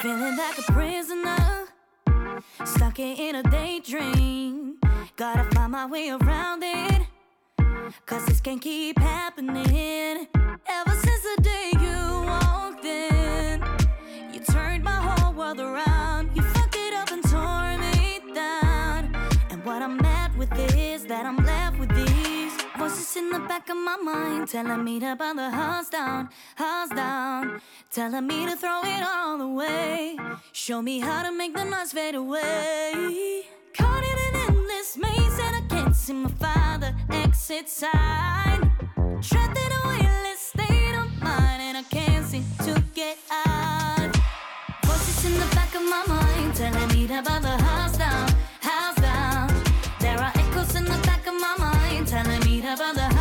Feeling 0.00 0.36
like 0.36 0.58
a 0.68 0.72
prisoner, 0.72 1.66
stuck 2.64 2.98
in 2.98 3.34
a 3.34 3.42
daydream. 3.42 4.75
Gotta 5.16 5.44
find 5.56 5.72
my 5.72 5.86
way 5.86 6.10
around 6.10 6.62
it, 6.62 7.06
cause 8.04 8.26
this 8.26 8.38
can't 8.38 8.60
keep 8.60 8.98
happening. 8.98 10.28
Ever 10.66 10.90
since 10.90 11.22
the 11.22 11.42
day 11.42 11.72
you 11.80 12.22
walked 12.26 12.84
in, 12.84 13.64
you 14.30 14.40
turned 14.40 14.84
my 14.84 14.90
whole 14.90 15.32
world 15.32 15.58
around. 15.58 16.36
You 16.36 16.42
fucked 16.42 16.76
it 16.76 16.92
up 16.92 17.10
and 17.12 17.22
tore 17.30 17.78
me 17.78 18.20
down. 18.34 19.16
And 19.48 19.64
what 19.64 19.80
I'm 19.80 19.96
mad 19.96 20.36
with 20.36 20.52
is 20.76 21.06
that 21.06 21.24
I'm 21.24 21.38
left 21.46 21.78
with 21.78 21.94
these 21.94 22.52
voices 22.76 23.16
in 23.16 23.30
the 23.30 23.38
back 23.38 23.70
of 23.70 23.76
my 23.78 23.96
mind 23.96 24.48
telling 24.48 24.84
me 24.84 25.00
to 25.00 25.16
burn 25.16 25.36
the 25.36 25.48
house 25.48 25.88
down, 25.88 26.28
house 26.56 26.90
down, 26.90 27.62
telling 27.90 28.26
me 28.26 28.44
to 28.44 28.54
throw 28.54 28.82
it 28.84 29.02
all 29.02 29.40
away. 29.40 30.18
Show 30.52 30.82
me 30.82 31.00
how 31.00 31.22
to 31.22 31.32
make 31.32 31.54
the 31.54 31.64
noise 31.64 31.92
fade 31.92 32.16
away. 32.16 33.44
Caught 33.72 34.04
in 34.04 34.35
endless 34.86 34.96
maze 34.96 35.38
and 35.38 35.56
I 35.56 35.60
can't 35.68 35.96
see 35.96 36.12
my 36.12 36.30
father 36.30 36.94
exit 37.10 37.68
sign. 37.68 38.70
Trapped 39.22 39.58
in 39.58 39.72
a 39.72 39.88
weightless 39.88 40.40
state 40.40 40.94
of 40.94 41.22
mind 41.22 41.62
and 41.62 41.76
I 41.78 41.82
can't 41.90 42.24
seem 42.26 42.44
to 42.64 42.82
get 42.94 43.18
out. 43.30 44.16
Voices 44.84 45.24
in 45.24 45.34
the 45.34 45.54
back 45.54 45.74
of 45.74 45.82
my 45.82 46.04
mind 46.06 46.54
telling 46.54 46.88
me 46.88 47.06
to 47.06 47.22
burn 47.22 47.42
the 47.42 47.56
house 47.62 47.96
down, 47.96 48.28
house 48.60 48.96
down. 48.96 49.48
There 50.00 50.18
are 50.18 50.32
echoes 50.34 50.74
in 50.74 50.84
the 50.84 50.98
back 51.04 51.26
of 51.26 51.34
my 51.34 51.54
mind 51.58 52.06
telling 52.06 52.40
me 52.40 52.60
to 52.60 52.76
burn 52.76 52.94
the 52.94 53.15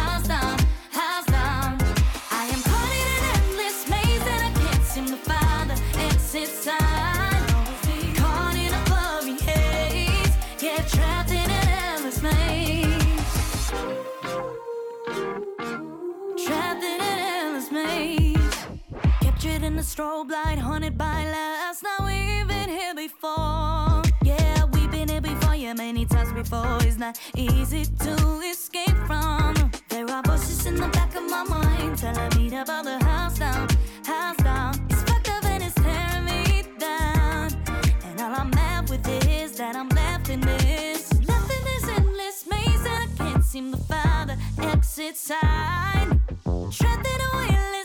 strobe 19.86 20.32
light, 20.32 20.58
haunted 20.58 20.98
by 20.98 21.26
last. 21.30 21.84
Now 21.84 22.08
we've 22.08 22.48
been 22.48 22.70
here 22.70 22.96
before. 22.96 24.02
Yeah, 24.24 24.66
we've 24.74 24.90
been 24.90 25.08
here 25.08 25.22
before, 25.22 25.56
yeah, 25.56 25.74
many 25.74 26.06
times 26.06 26.34
before. 26.34 26.78
It's 26.82 26.98
not 26.98 27.20
easy 27.36 27.86
to 27.86 28.14
escape 28.52 28.98
from. 29.06 29.54
There 29.90 30.10
are 30.10 30.24
voices 30.24 30.66
in 30.66 30.76
the 30.76 30.88
back 30.88 31.16
of 31.16 31.30
my 31.30 31.44
mind 31.44 31.98
telling 32.00 32.32
me 32.36 32.50
burn 32.50 32.86
the 32.86 32.98
house 33.06 33.38
down, 33.38 33.68
house 34.06 34.38
down. 34.38 34.74
It's 34.90 35.04
fucked 35.04 35.30
up 35.30 35.46
and 35.46 35.64
it's 35.64 35.76
tearing 35.76 36.26
me 36.26 36.64
down. 36.80 37.52
And 38.06 38.22
all 38.22 38.34
I'm 38.34 38.50
mad 38.50 38.90
with 38.90 39.08
is 39.30 39.56
that 39.58 39.76
I'm 39.76 39.90
left 39.90 40.30
in 40.30 40.42
this, 40.42 41.14
left 41.28 41.52
in 41.58 41.64
this 41.64 41.88
endless 41.90 42.48
maze, 42.50 42.86
and 42.92 43.04
I 43.04 43.08
can't 43.18 43.44
seem 43.44 43.72
to 43.72 43.78
find 43.78 44.32
the 44.32 44.38
exit 44.66 45.16
sign. 45.16 46.22
Trapped 46.72 47.08
in 47.08 47.20
a 47.22 47.38
weightless 47.38 47.85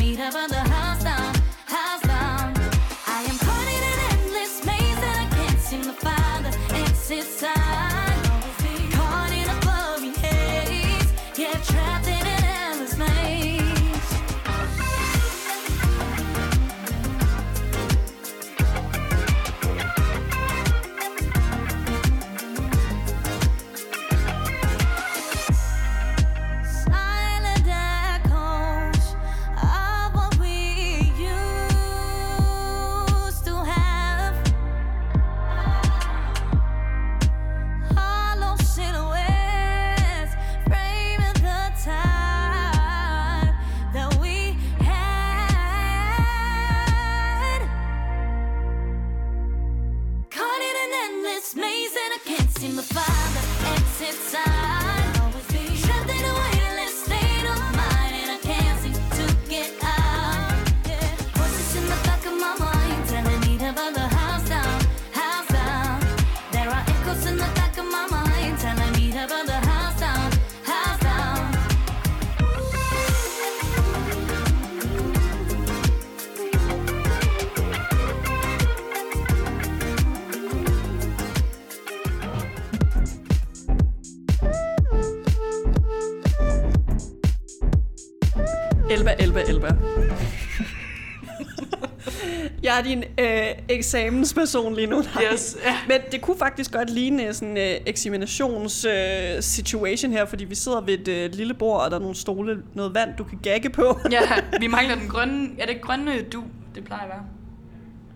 er 92.81 92.85
din 92.85 93.03
øh, 93.19 93.47
eksamensperson 93.69 94.75
lige 94.75 94.87
nu. 94.87 95.01
Nej. 95.15 95.23
Yes. 95.33 95.57
Ja. 95.65 95.77
Men 95.87 95.97
det 96.11 96.21
kunne 96.21 96.37
faktisk 96.37 96.71
godt 96.71 96.89
ligne 96.89 97.33
sådan 97.33 97.49
en 97.49 97.57
øh, 97.57 97.81
eksaminations 97.85 98.85
øh, 98.85 99.41
situation 99.41 100.11
her, 100.11 100.25
fordi 100.25 100.45
vi 100.45 100.55
sidder 100.55 100.81
ved 100.81 100.93
et 100.93 101.07
øh, 101.07 101.31
lille 101.33 101.53
bord, 101.53 101.81
og 101.81 101.91
der 101.91 101.97
er 101.97 102.01
nogle 102.01 102.15
stole, 102.15 102.63
noget 102.73 102.93
vand, 102.93 103.09
du 103.17 103.23
kan 103.23 103.39
gagge 103.43 103.69
på. 103.69 103.99
ja, 104.11 104.21
vi 104.61 104.67
mangler 104.67 104.95
den 104.95 105.07
grønne... 105.07 105.49
Er 105.59 105.65
det 105.65 105.81
grønne 105.81 106.21
du, 106.21 106.43
det 106.75 106.83
plejer 106.83 107.03
at 107.03 107.09
være? 107.09 107.23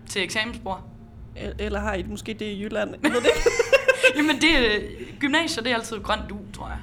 Til 0.08 0.22
eksamensbord. 0.22 0.82
Eller 1.58 1.80
har 1.80 1.94
I 1.94 2.02
det 2.02 2.10
måske 2.10 2.34
det 2.34 2.46
i 2.46 2.62
Jylland? 2.62 2.90
Ved 2.90 3.10
det. 3.10 3.30
Jamen, 4.16 4.36
det 4.36 4.50
er, 4.50 4.80
gymnasier, 5.20 5.62
det 5.62 5.72
er 5.72 5.76
altid 5.76 5.96
grøn 6.00 6.18
du, 6.28 6.36
tror 6.52 6.68
jeg. 6.68 6.78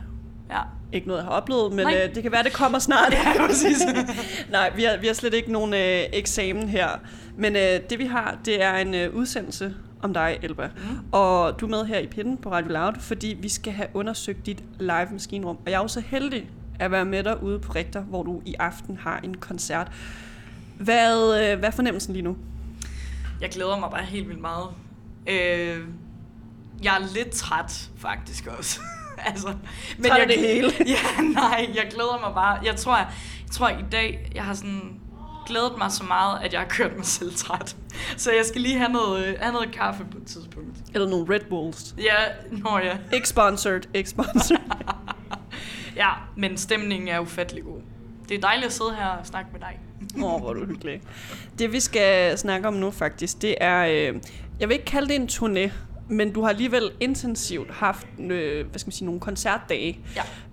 Ikke 0.94 1.08
noget, 1.08 1.20
jeg 1.20 1.26
har 1.26 1.32
oplevet, 1.32 1.74
men 1.74 1.86
Nej. 1.86 2.04
øh, 2.04 2.16
det 2.16 2.24
kan 2.24 2.32
være, 2.32 2.44
det 2.44 2.54
kommer 2.54 2.80
snart. 2.80 3.14
Ja, 3.36 3.48
præcis. 3.48 3.82
Nej, 4.52 4.72
vi 4.76 4.84
har, 4.84 4.98
vi 4.98 5.08
har 5.08 5.14
slet 5.14 5.34
ikke 5.34 5.52
nogen 5.52 5.74
øh, 5.74 6.04
eksamen 6.14 6.70
her. 6.70 6.90
Men 7.38 7.56
øh, 7.56 7.80
det 7.90 8.00
vi 8.00 8.06
har, 8.06 8.38
det 8.46 8.64
er 8.64 8.74
en 8.74 8.94
øh, 8.94 9.16
udsendelse 9.16 9.76
om 10.02 10.14
dig, 10.14 10.40
Elba. 10.42 10.68
Mm. 10.76 11.00
Og 11.12 11.60
du 11.60 11.66
er 11.66 11.70
med 11.70 11.86
her 11.86 12.00
i 12.00 12.08
Pinden 12.08 12.38
på 12.38 12.52
Radio 12.52 12.72
Loud, 12.72 12.94
fordi 13.00 13.38
vi 13.40 13.50
skal 13.50 13.74
have 13.74 13.88
undersøgt 13.94 14.46
dit 14.46 14.64
live 14.80 15.08
maskinrum. 15.12 15.58
Og 15.66 15.72
jeg 15.72 15.78
er 15.78 15.82
jo 15.82 15.88
så 15.88 16.00
heldig 16.00 16.50
at 16.80 16.92
være 16.92 17.06
med 17.06 17.24
dig 17.24 17.44
ude 17.44 17.60
på 17.60 17.72
Rigter, 17.72 18.02
hvor 18.02 18.24
du 18.24 18.42
i 18.46 18.56
aften 18.60 18.98
har 18.98 19.20
en 19.24 19.38
koncert. 19.38 19.92
Hvad, 20.78 21.42
øh, 21.42 21.60
hvad 21.60 21.70
er 21.70 21.74
fornemmelsen 21.74 22.14
lige 22.14 22.24
nu? 22.24 22.38
Jeg 23.42 23.50
glæder 23.50 23.80
mig 23.80 23.90
bare 23.92 24.04
helt 24.04 24.28
vildt 24.28 24.42
meget. 24.42 24.68
Øh, 25.28 25.80
jeg 26.84 26.96
er 26.96 27.14
lidt 27.14 27.32
træt, 27.32 27.90
faktisk 27.98 28.48
også. 28.48 28.80
altså, 29.32 29.48
Træt 29.48 30.12
af 30.12 30.20
jeg, 30.20 30.28
det 30.28 30.40
hele? 30.40 30.72
Ja, 30.96 31.22
nej, 31.22 31.70
jeg 31.76 31.88
glæder 31.92 32.20
mig 32.26 32.34
bare. 32.36 32.60
Jeg 32.64 32.76
tror, 32.76 32.98
jeg, 32.98 33.08
jeg 33.44 33.52
tror 33.52 33.70
i 33.70 33.86
dag, 33.92 34.32
jeg 34.36 34.44
har 34.44 34.54
sådan 34.54 35.00
glædet 35.46 35.74
mig 35.78 35.92
så 35.92 36.04
meget, 36.04 36.40
at 36.44 36.54
jeg 36.54 36.62
har 36.62 36.68
kørt 36.68 36.96
mig 36.96 37.06
selv 37.06 37.36
træt. 37.36 37.76
Så 38.18 38.32
jeg 38.32 38.46
skal 38.46 38.62
lige 38.62 38.78
have 38.78 38.92
noget, 38.92 39.26
øh, 39.26 39.36
have 39.40 39.54
noget 39.54 39.72
kaffe 39.72 40.06
på 40.12 40.18
et 40.18 40.28
tidspunkt. 40.28 40.78
Eller 40.94 41.10
nogle 41.10 41.36
Red 41.36 41.40
Bulls? 41.50 41.96
Ja, 41.98 42.14
nå 42.52 42.78
ja. 42.78 42.98
Ikke 43.14 43.30
sponsored, 43.30 43.82
ikke 43.94 44.10
sponsored. 44.10 44.60
Ja, 45.96 46.10
men 46.38 46.58
stemningen 46.58 47.08
er 47.08 47.20
ufattelig 47.20 47.64
god. 47.64 47.82
Det 48.30 48.38
er 48.38 48.42
dejligt 48.42 48.66
at 48.66 48.74
sidde 48.74 48.96
her 48.96 49.08
og 49.08 49.26
snakke 49.26 49.50
med 49.52 49.60
dig. 49.60 49.80
Åh, 50.24 50.34
oh, 50.34 50.42
hvor 50.42 50.54
du 50.54 50.66
hyggelig. 50.66 51.02
Det 51.60 51.72
vi 51.72 51.80
skal 51.80 52.38
snakke 52.38 52.68
om 52.68 52.74
nu 52.74 52.92
faktisk, 52.92 53.42
det 53.42 53.56
er, 53.62 53.86
øh, 53.86 54.22
jeg 54.60 54.70
vil 54.70 54.74
ikke 54.74 54.86
kalde 54.86 55.08
det 55.08 55.16
en 55.16 55.30
turné, 55.32 55.72
men 56.08 56.34
du 56.34 56.42
har 56.42 56.50
alligevel 56.50 56.92
intensivt 57.00 57.72
haft 57.72 58.08
øh, 58.20 58.68
hvad 58.68 58.80
skal 58.80 58.88
man 58.88 58.92
sige, 58.92 59.06
nogle 59.06 59.22
koncertdage 59.22 60.00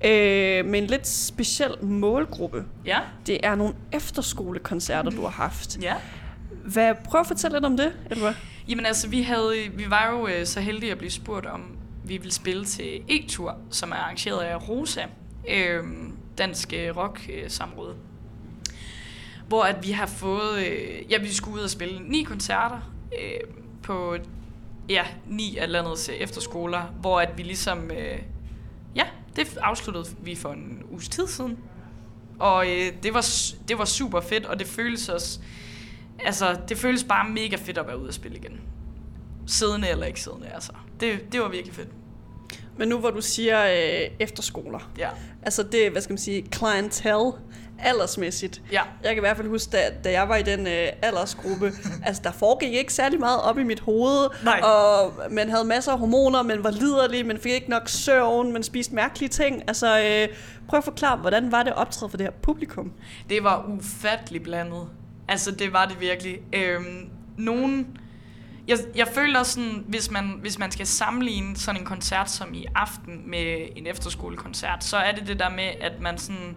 Ja. 0.02 0.58
øh, 0.58 0.64
med 0.66 0.78
en 0.82 0.86
lidt 0.86 1.06
speciel 1.06 1.84
målgruppe. 1.84 2.64
Ja? 2.86 2.98
Det 3.26 3.38
er 3.42 3.54
nogle 3.54 3.74
efterskolekoncerter, 3.92 5.10
du 5.10 5.22
har 5.22 5.28
haft. 5.28 5.78
Ja. 5.82 5.94
Hvad, 6.64 6.94
prøv 7.04 7.20
at 7.20 7.26
fortælle 7.26 7.56
lidt 7.56 7.64
om 7.64 7.76
det, 7.76 7.92
eller 8.10 8.24
hvad? 8.24 8.34
Jamen 8.68 8.86
altså, 8.86 9.08
vi, 9.08 9.22
havde, 9.22 9.54
vi 9.74 9.90
var 9.90 10.10
jo 10.10 10.26
øh, 10.28 10.46
så 10.46 10.60
heldige 10.60 10.92
at 10.92 10.98
blive 10.98 11.10
spurgt 11.10 11.46
om, 11.46 11.76
vi 12.04 12.16
ville 12.16 12.32
spille 12.32 12.64
til 12.64 13.00
E-tur, 13.08 13.56
som 13.70 13.90
er 13.90 13.96
arrangeret 13.96 14.38
af 14.40 14.68
Rosa, 14.68 15.02
øh, 15.48 15.84
Dansk 16.38 16.72
Rock 16.96 17.30
øh, 17.32 17.50
Samråd. 17.50 17.94
Hvor 19.48 19.62
at 19.62 19.86
vi 19.86 19.90
har 19.90 20.06
fået, 20.06 20.58
øh, 20.66 21.12
ja, 21.12 21.18
vi 21.18 21.32
skulle 21.32 21.56
ud 21.56 21.60
og 21.64 21.70
spille 21.70 22.00
ni 22.02 22.22
koncerter 22.22 22.92
øh, 23.22 23.50
på 23.82 24.16
ja, 24.90 25.04
ni 25.26 25.56
af 25.56 25.72
landets 25.72 26.08
øh, 26.08 26.14
efterskoler, 26.14 26.82
hvor 27.00 27.20
at 27.20 27.38
vi 27.38 27.42
ligesom, 27.42 27.90
øh, 27.90 28.18
ja, 28.96 29.04
det 29.36 29.58
afsluttede 29.62 30.06
vi 30.22 30.34
for 30.34 30.52
en 30.52 30.82
uges 30.90 31.08
tid 31.08 31.26
siden. 31.26 31.58
Og 32.38 32.66
øh, 32.70 32.92
det, 33.02 33.14
var, 33.14 33.26
det 33.68 33.78
var 33.78 33.84
super 33.84 34.20
fedt, 34.20 34.46
og 34.46 34.58
det 34.58 34.66
føles 34.66 35.08
også, 35.08 35.40
altså, 36.24 36.58
det 36.68 36.78
føles 36.78 37.04
bare 37.04 37.28
mega 37.30 37.56
fedt 37.56 37.78
at 37.78 37.86
være 37.86 37.98
ude 38.00 38.08
og 38.08 38.14
spille 38.14 38.36
igen. 38.38 38.60
Siddende 39.46 39.88
eller 39.88 40.06
ikke 40.06 40.20
siddende, 40.20 40.48
altså. 40.48 40.72
Det, 41.00 41.32
det 41.32 41.40
var 41.40 41.48
virkelig 41.48 41.74
fedt. 41.74 41.88
Men 42.76 42.88
nu 42.88 42.98
hvor 42.98 43.10
du 43.10 43.20
siger 43.20 43.64
øh, 43.66 44.10
efterskoler, 44.20 44.90
Ja. 44.98 45.08
altså 45.42 45.62
det, 45.62 45.90
hvad 45.90 46.02
skal 46.02 46.12
man 46.12 46.18
sige, 46.18 46.46
clientele, 46.54 47.32
aldersmæssigt. 47.82 48.62
Ja. 48.72 48.82
Jeg 49.02 49.08
kan 49.10 49.16
i 49.16 49.20
hvert 49.20 49.36
fald 49.36 49.48
huske, 49.48 49.70
da, 49.72 49.78
da 50.04 50.12
jeg 50.12 50.28
var 50.28 50.36
i 50.36 50.42
den 50.42 50.66
øh, 50.66 50.88
aldersgruppe, 51.02 51.72
altså 52.06 52.22
der 52.24 52.32
foregik 52.32 52.74
ikke 52.74 52.92
særlig 52.92 53.20
meget 53.20 53.40
op 53.40 53.58
i 53.58 53.62
mit 53.62 53.80
hoved, 53.80 54.28
Nej. 54.44 54.60
og 54.60 55.12
man 55.30 55.50
havde 55.50 55.64
masser 55.64 55.92
af 55.92 55.98
hormoner, 55.98 56.42
man 56.42 56.64
var 56.64 56.70
liderlig, 56.70 57.26
man 57.26 57.38
fik 57.38 57.52
ikke 57.52 57.70
nok 57.70 57.88
søvn, 57.88 58.52
man 58.52 58.62
spiste 58.62 58.94
mærkelige 58.94 59.28
ting. 59.28 59.62
Altså, 59.68 59.98
øh, 59.98 60.36
prøv 60.68 60.78
at 60.78 60.84
forklare, 60.84 61.16
hvordan 61.16 61.52
var 61.52 61.62
det 61.62 61.72
optræde 61.72 62.10
for 62.10 62.16
det 62.16 62.26
her 62.26 62.32
publikum? 62.42 62.92
Det 63.30 63.44
var 63.44 63.64
ufattelig 63.68 64.42
blandet. 64.42 64.88
Altså, 65.28 65.50
det 65.50 65.72
var 65.72 65.86
det 65.86 66.00
virkelig. 66.00 66.38
Øhm, 66.52 67.08
nogen... 67.38 67.86
Jeg, 68.68 68.78
jeg 68.96 69.08
føler 69.08 69.38
også 69.38 69.52
sådan, 69.52 69.84
hvis 69.88 70.10
man, 70.10 70.38
hvis 70.40 70.58
man 70.58 70.70
skal 70.70 70.86
sammenligne 70.86 71.56
sådan 71.56 71.80
en 71.80 71.86
koncert 71.86 72.30
som 72.30 72.54
i 72.54 72.66
aften 72.74 73.30
med 73.30 73.68
en 73.76 73.86
efterskolekoncert, 73.86 74.84
så 74.84 74.96
er 74.96 75.12
det 75.12 75.26
det 75.26 75.38
der 75.38 75.50
med, 75.50 75.70
at 75.80 76.00
man 76.00 76.18
sådan... 76.18 76.56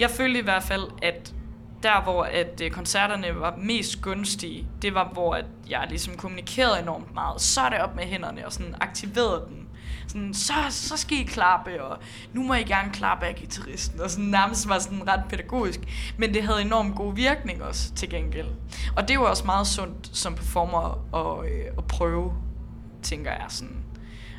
Jeg 0.00 0.10
følte 0.10 0.40
i 0.40 0.42
hvert 0.42 0.62
fald, 0.62 0.82
at 1.02 1.34
der 1.82 2.02
hvor 2.02 2.22
at 2.22 2.60
øh, 2.62 2.70
koncerterne 2.70 3.40
var 3.40 3.56
mest 3.56 4.02
gunstige, 4.02 4.66
det 4.82 4.94
var 4.94 5.10
hvor 5.12 5.34
at 5.34 5.44
jeg 5.68 5.86
ligesom 5.88 6.16
kommunikerede 6.16 6.80
enormt 6.82 7.14
meget. 7.14 7.40
Så 7.40 7.60
er 7.60 7.68
det 7.68 7.78
op 7.78 7.96
med 7.96 8.04
hænderne 8.04 8.46
og 8.46 8.52
sådan 8.52 8.74
aktiverede 8.80 9.44
den. 9.48 9.68
Sådan, 10.08 10.34
så, 10.34 10.52
så 10.70 10.96
skal 10.96 11.18
I 11.18 11.22
klappe, 11.22 11.84
og 11.84 11.98
nu 12.32 12.42
må 12.42 12.54
I 12.54 12.62
gerne 12.62 12.92
klappe 12.92 13.26
af 13.26 13.34
gitarristen. 13.34 14.00
Og 14.00 14.10
sådan 14.10 14.24
nærmest 14.24 14.68
var 14.68 14.78
sådan 14.78 15.08
ret 15.08 15.22
pædagogisk. 15.28 15.80
Men 16.16 16.34
det 16.34 16.42
havde 16.42 16.60
enormt 16.60 16.96
god 16.96 17.14
virkning 17.14 17.62
også 17.62 17.94
til 17.94 18.10
gengæld. 18.10 18.48
Og 18.96 19.08
det 19.08 19.18
var 19.18 19.24
også 19.24 19.44
meget 19.46 19.66
sundt 19.66 20.10
som 20.12 20.34
performer 20.34 21.14
at, 21.14 21.50
øh, 21.50 21.66
at 21.78 21.84
prøve, 21.84 22.32
tænker 23.02 23.30
jeg 23.30 23.46
sådan. 23.48 23.76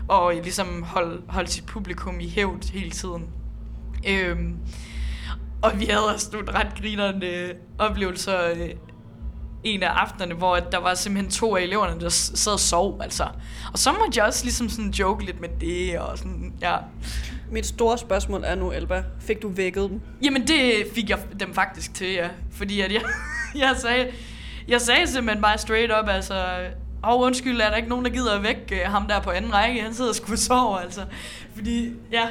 Og 0.07 0.34
ligesom 0.34 0.84
holde, 0.84 1.22
holde 1.28 1.49
sit 1.49 1.66
publikum 1.66 2.20
i 2.20 2.30
hævd 2.30 2.72
hele 2.72 2.91
tiden. 2.91 3.30
Øhm, 4.07 4.57
og 5.62 5.80
vi 5.80 5.86
havde 5.86 6.14
også 6.14 6.30
nogle 6.34 6.51
ret 6.51 6.68
grinerende 6.82 7.53
oplevelser 7.78 8.51
øh, 8.55 8.70
en 9.64 9.84
af 9.84 9.89
aftenerne, 9.89 10.34
hvor 10.34 10.55
der 10.55 10.78
var 10.78 10.93
simpelthen 10.93 11.32
to 11.32 11.55
af 11.55 11.62
eleverne, 11.62 11.99
der 12.01 12.09
sad 12.09 12.53
og 12.53 12.59
sov, 12.59 12.99
altså. 13.03 13.28
Og 13.74 13.80
så 13.80 13.91
måtte 13.91 14.20
jeg 14.20 14.26
også 14.26 14.43
ligesom 14.43 14.70
sådan 14.70 14.91
joke 14.91 15.26
lidt 15.26 15.41
med 15.41 15.49
det, 15.62 15.99
og 15.99 16.18
sådan, 16.18 16.53
ja. 16.62 16.78
Mit 17.51 17.66
store 17.66 17.97
spørgsmål 17.97 18.43
er 18.45 18.55
nu, 18.55 18.72
Elba, 18.72 19.03
fik 19.20 19.41
du 19.41 19.49
vækket 19.49 19.89
dem? 19.89 20.01
Jamen 20.24 20.47
det 20.47 20.74
fik 20.95 21.09
jeg 21.09 21.20
dem 21.39 21.53
faktisk 21.53 21.93
til, 21.93 22.12
ja. 22.12 22.28
Fordi 22.51 22.82
at 22.82 22.93
jeg, 22.93 23.01
jeg 23.55 23.76
sagde, 23.78 24.07
jeg 24.68 24.82
sagde 24.82 25.07
simpelthen 25.07 25.41
bare 25.41 25.57
straight 25.57 25.91
up, 26.01 26.09
altså, 26.09 26.57
Åh, 27.03 27.14
oh, 27.14 27.22
undskyld, 27.22 27.62
er 27.62 27.70
der 27.70 27.76
ikke 27.76 27.89
nogen, 27.89 28.05
der 28.05 28.12
gider 28.12 28.36
at 28.36 28.43
vække 28.43 28.82
øh, 28.82 28.91
ham 28.91 29.07
der 29.07 29.22
på 29.22 29.30
anden 29.30 29.53
række? 29.53 29.82
Han 29.82 29.93
sidder 29.93 30.09
og 30.09 30.16
skulle 30.16 30.38
sove, 30.38 30.82
altså. 30.82 31.01
Fordi, 31.55 31.93
ja, 32.12 32.28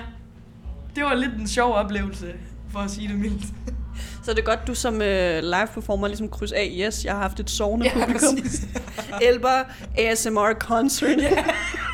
det 0.96 1.04
var 1.04 1.14
lidt 1.14 1.34
en 1.34 1.48
sjov 1.48 1.74
oplevelse, 1.74 2.34
for 2.72 2.78
at 2.78 2.90
sige 2.90 3.08
det 3.08 3.18
mildt. 3.18 3.44
Så 4.24 4.30
er 4.30 4.34
det 4.34 4.44
godt, 4.44 4.66
du 4.66 4.74
som 4.74 5.02
øh, 5.02 5.42
live 5.42 5.66
performer 5.74 6.06
ligesom 6.06 6.28
kryds 6.28 6.52
af, 6.52 6.76
yes, 6.80 7.04
jeg 7.04 7.12
har 7.12 7.20
haft 7.20 7.40
et 7.40 7.50
sovende 7.50 7.86
Ja, 7.94 8.06
publikum. 8.06 8.38
Elba 9.28 9.64
ASMR 9.98 10.52
concert. 10.58 11.18
Ja, 11.18 11.44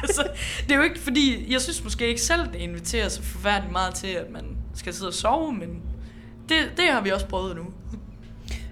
altså, 0.03 0.27
det 0.67 0.73
er 0.73 0.77
jo 0.77 0.83
ikke 0.83 1.01
fordi, 1.01 1.53
jeg 1.53 1.61
synes 1.61 1.85
måske 1.85 2.09
ikke 2.09 2.21
selv, 2.21 2.41
det 2.53 2.59
inviterer 2.59 3.09
så 3.09 3.23
forfærdeligt 3.23 3.73
meget 3.73 3.95
til, 3.95 4.07
at 4.07 4.31
man 4.33 4.45
skal 4.75 4.95
sidde 4.95 5.09
og 5.09 5.15
sove, 5.15 5.53
men 5.53 5.83
det, 6.49 6.57
det 6.77 6.85
har 6.91 7.01
vi 7.01 7.11
også 7.11 7.27
prøvet 7.27 7.57
nu. 7.57 7.65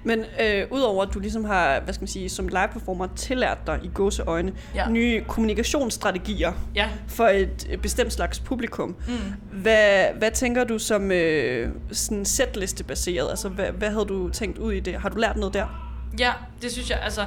Men 0.05 0.24
øh, 0.42 0.66
udover 0.70 1.02
at 1.02 1.14
du 1.14 1.18
ligesom 1.18 1.44
har, 1.44 1.80
hvad 1.80 1.94
skal 1.94 2.02
man 2.02 2.09
sige, 2.09 2.28
som 2.28 2.48
live 2.48 2.68
performer 2.72 3.07
tillært 3.16 3.59
dig 3.66 3.80
i 3.82 3.90
gåseøjne 3.94 4.52
Ja. 4.74 4.88
nye 4.88 5.24
kommunikationsstrategier 5.28 6.52
Ja, 6.74 6.88
for 7.09 7.26
et 7.26 7.78
bestemt 7.82 8.12
slags 8.12 8.40
publikum. 8.40 8.96
mm. 9.09 9.14
Hvad, 9.61 10.05
hvad 10.18 10.30
tænker 10.30 10.64
du 10.64 10.78
som 10.78 11.12
øh, 11.12 11.68
sådan 11.92 12.24
setliste-baseret? 12.24 13.30
Altså, 13.30 13.48
hvad, 13.48 13.66
hvad 13.70 13.90
havde 13.90 14.05
du 14.05 14.28
tænkt 14.28 14.59
ud 14.59 14.72
i 14.72 14.80
det? 14.80 14.94
Har 14.94 15.09
du 15.09 15.16
lært 15.18 15.36
noget 15.36 15.55
der? 15.55 15.90
ja 16.18 16.32
det 16.62 16.72
synes 16.72 16.90
jeg, 16.90 16.98
altså... 17.02 17.24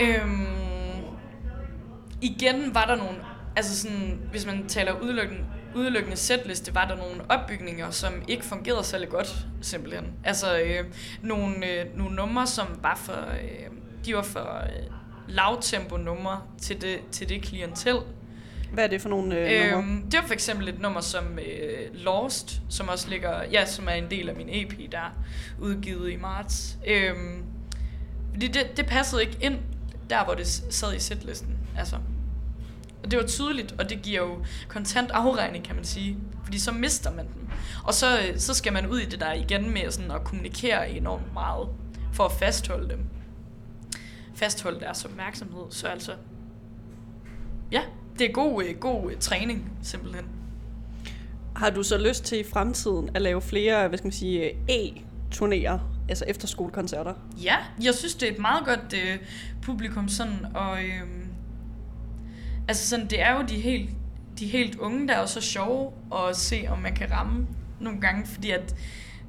Øhm, 0.00 0.46
igen 2.20 2.74
var 2.74 2.84
der 2.84 2.96
nogle... 2.96 3.14
Altså 3.56 3.76
sådan, 3.80 4.18
hvis 4.30 4.46
man 4.46 4.64
taler 4.68 4.92
udelukkende, 5.02 5.40
udelukkende 5.74 6.16
setliste, 6.16 6.74
var 6.74 6.88
der 6.88 6.96
nogle 6.96 7.22
opbygninger, 7.28 7.90
som 7.90 8.22
ikke 8.28 8.44
fungerede 8.44 8.84
særlig 8.84 9.08
godt, 9.08 9.46
simpelthen. 9.60 10.12
Altså 10.24 10.58
øh, 10.60 10.84
nogle, 11.22 11.66
øh, 11.66 11.98
nogle 11.98 12.16
numre, 12.16 12.46
som 12.46 12.66
var 12.82 12.94
for... 12.96 13.12
Øh, 13.12 13.70
de 14.06 14.14
var 14.16 14.22
for 14.22 14.62
øh, 14.62 14.92
lavtempo 15.28 15.96
numre 15.96 16.40
til 16.58 16.82
det, 16.82 16.98
til 17.10 17.28
det 17.28 17.42
klientel, 17.42 17.96
Hvad 18.72 18.84
er 18.84 18.88
det 18.88 19.00
for 19.00 19.08
nogle 19.08 19.38
øh, 19.38 19.70
numre? 19.70 19.78
Øhm, 19.78 20.10
det 20.10 20.20
var 20.20 20.26
for 20.26 20.34
eksempel 20.34 20.68
et 20.68 20.80
nummer 20.80 21.00
som 21.00 21.38
øh, 21.38 21.94
Lost, 21.94 22.62
som 22.68 22.88
også 22.88 23.08
ligger, 23.08 23.44
ja, 23.52 23.66
som 23.66 23.88
er 23.88 23.92
en 23.92 24.10
del 24.10 24.28
af 24.28 24.36
min 24.36 24.48
EP, 24.50 24.92
der 24.92 24.98
er 24.98 25.10
udgivet 25.60 26.10
i 26.10 26.16
marts. 26.16 26.78
Øhm, 26.86 27.44
fordi 28.32 28.48
det, 28.48 28.76
det 28.76 28.86
passede 28.86 29.22
ikke 29.22 29.38
ind, 29.40 29.58
der 30.10 30.24
hvor 30.24 30.34
det 30.34 30.46
sad 30.46 30.94
i 30.94 30.98
setlisten. 30.98 31.58
Altså. 31.78 31.96
Og 33.02 33.10
det 33.10 33.18
var 33.18 33.26
tydeligt, 33.26 33.74
og 33.78 33.90
det 33.90 34.02
giver 34.02 34.20
jo 34.20 34.44
kontant 34.68 35.10
afregning, 35.10 35.64
kan 35.64 35.74
man 35.76 35.84
sige. 35.84 36.18
Fordi 36.44 36.58
så 36.58 36.72
mister 36.72 37.12
man 37.12 37.26
den. 37.26 37.50
Og 37.84 37.94
så, 37.94 38.18
øh, 38.20 38.38
så 38.38 38.54
skal 38.54 38.72
man 38.72 38.86
ud 38.86 38.98
i 38.98 39.04
det 39.04 39.20
der 39.20 39.32
igen 39.32 39.70
med 39.70 39.90
sådan 39.90 40.10
at 40.10 40.24
kommunikere 40.24 40.90
enormt 40.90 41.32
meget, 41.32 41.68
for 42.12 42.24
at 42.24 42.32
fastholde 42.32 42.88
dem. 42.88 42.98
fastholde 44.34 44.80
deres 44.80 45.04
opmærksomhed. 45.04 45.62
Så 45.70 45.86
altså, 45.86 46.12
ja, 47.72 47.82
det 48.18 48.28
er 48.28 48.32
god, 48.32 48.64
øh, 48.64 48.76
god 48.78 49.10
øh, 49.10 49.18
træning, 49.20 49.72
simpelthen. 49.82 50.24
Har 51.56 51.70
du 51.70 51.82
så 51.82 51.98
lyst 51.98 52.24
til 52.24 52.40
i 52.40 52.44
fremtiden 52.44 53.10
at 53.14 53.22
lave 53.22 53.42
flere, 53.42 53.88
hvad 53.88 53.98
skal 53.98 54.06
man 54.06 54.12
sige, 54.12 54.50
e-turnéer, 54.70 55.78
altså 56.08 56.24
efterskolekoncerter? 56.28 57.14
Ja, 57.42 57.56
jeg 57.82 57.94
synes, 57.94 58.14
det 58.14 58.28
er 58.28 58.32
et 58.32 58.38
meget 58.38 58.64
godt 58.64 58.94
øh, 58.94 59.18
publikum 59.62 60.08
sådan, 60.08 60.46
og 60.54 60.84
øh, 60.84 61.02
altså 62.68 62.88
sådan, 62.88 63.06
det 63.06 63.22
er 63.22 63.32
jo 63.36 63.42
de 63.48 63.60
helt, 63.60 63.90
de 64.38 64.46
helt 64.46 64.76
unge, 64.76 65.08
der 65.08 65.14
er 65.14 65.20
jo 65.20 65.26
så 65.26 65.40
sjove 65.40 65.92
at 66.14 66.36
se, 66.36 66.64
om 66.70 66.78
man 66.78 66.94
kan 66.94 67.10
ramme 67.12 67.46
nogle 67.80 68.00
gange, 68.00 68.26
fordi 68.26 68.50
at 68.50 68.74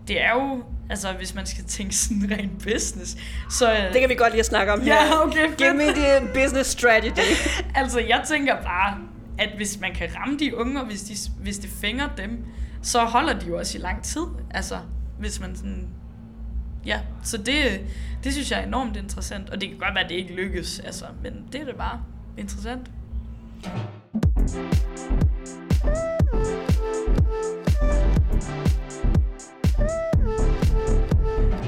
det 0.08 0.22
er 0.22 0.32
jo, 0.34 0.64
altså 0.90 1.14
hvis 1.14 1.36
man 1.36 1.46
skal 1.46 1.64
tænke 1.64 1.96
sådan 1.96 2.32
rent 2.40 2.64
business, 2.64 3.18
så... 3.50 3.72
øh, 3.72 3.94
Det 3.94 4.02
kan 4.02 4.10
vi 4.10 4.16
godt 4.16 4.34
lige 4.34 4.40
at 4.40 4.46
snakke 4.46 4.74
om 4.74 4.82
her. 4.82 4.94
Ja, 4.94 5.24
okay, 5.28 5.48
fedt. 5.48 5.58
Give 5.58 5.74
me 5.74 5.84
the 5.84 6.28
business 6.34 6.70
strategy. 6.70 7.20
Altså, 7.76 8.00
jeg 8.00 8.24
tænker 8.28 8.62
bare, 8.62 8.98
at 9.38 9.50
hvis 9.56 9.80
man 9.80 9.94
kan 9.96 10.10
ramme 10.16 10.40
de 10.40 10.58
unge, 10.58 10.80
og 10.82 10.86
hvis, 10.88 11.02
de, 11.02 11.32
hvis 11.42 11.58
det 11.58 11.70
fænger 11.70 12.10
dem, 12.18 12.46
så 12.82 13.00
holder 13.00 13.40
de 13.40 13.46
jo 13.48 13.58
også 13.58 13.78
i 13.78 13.82
lang 13.82 14.04
tid. 14.04 14.22
Altså, 14.52 14.78
hvis 15.20 15.40
man 15.40 15.56
sådan... 15.56 15.88
Ja, 16.86 17.00
så 17.24 17.38
det, 17.38 17.82
det 18.24 18.34
synes 18.34 18.52
jeg 18.52 18.60
er 18.60 18.66
enormt 18.68 18.98
interessant. 18.98 19.50
Og 19.50 19.62
det 19.62 19.70
kan 19.70 19.78
godt 19.78 19.96
være, 19.96 20.04
at 20.04 20.10
det 20.10 20.16
ikke 20.16 20.34
lykkes, 20.36 20.80
altså, 20.80 21.06
men 21.24 21.34
det 21.52 21.62
er 21.62 21.66
det 21.66 21.76
bare 21.76 22.02
interessant. 22.38 22.92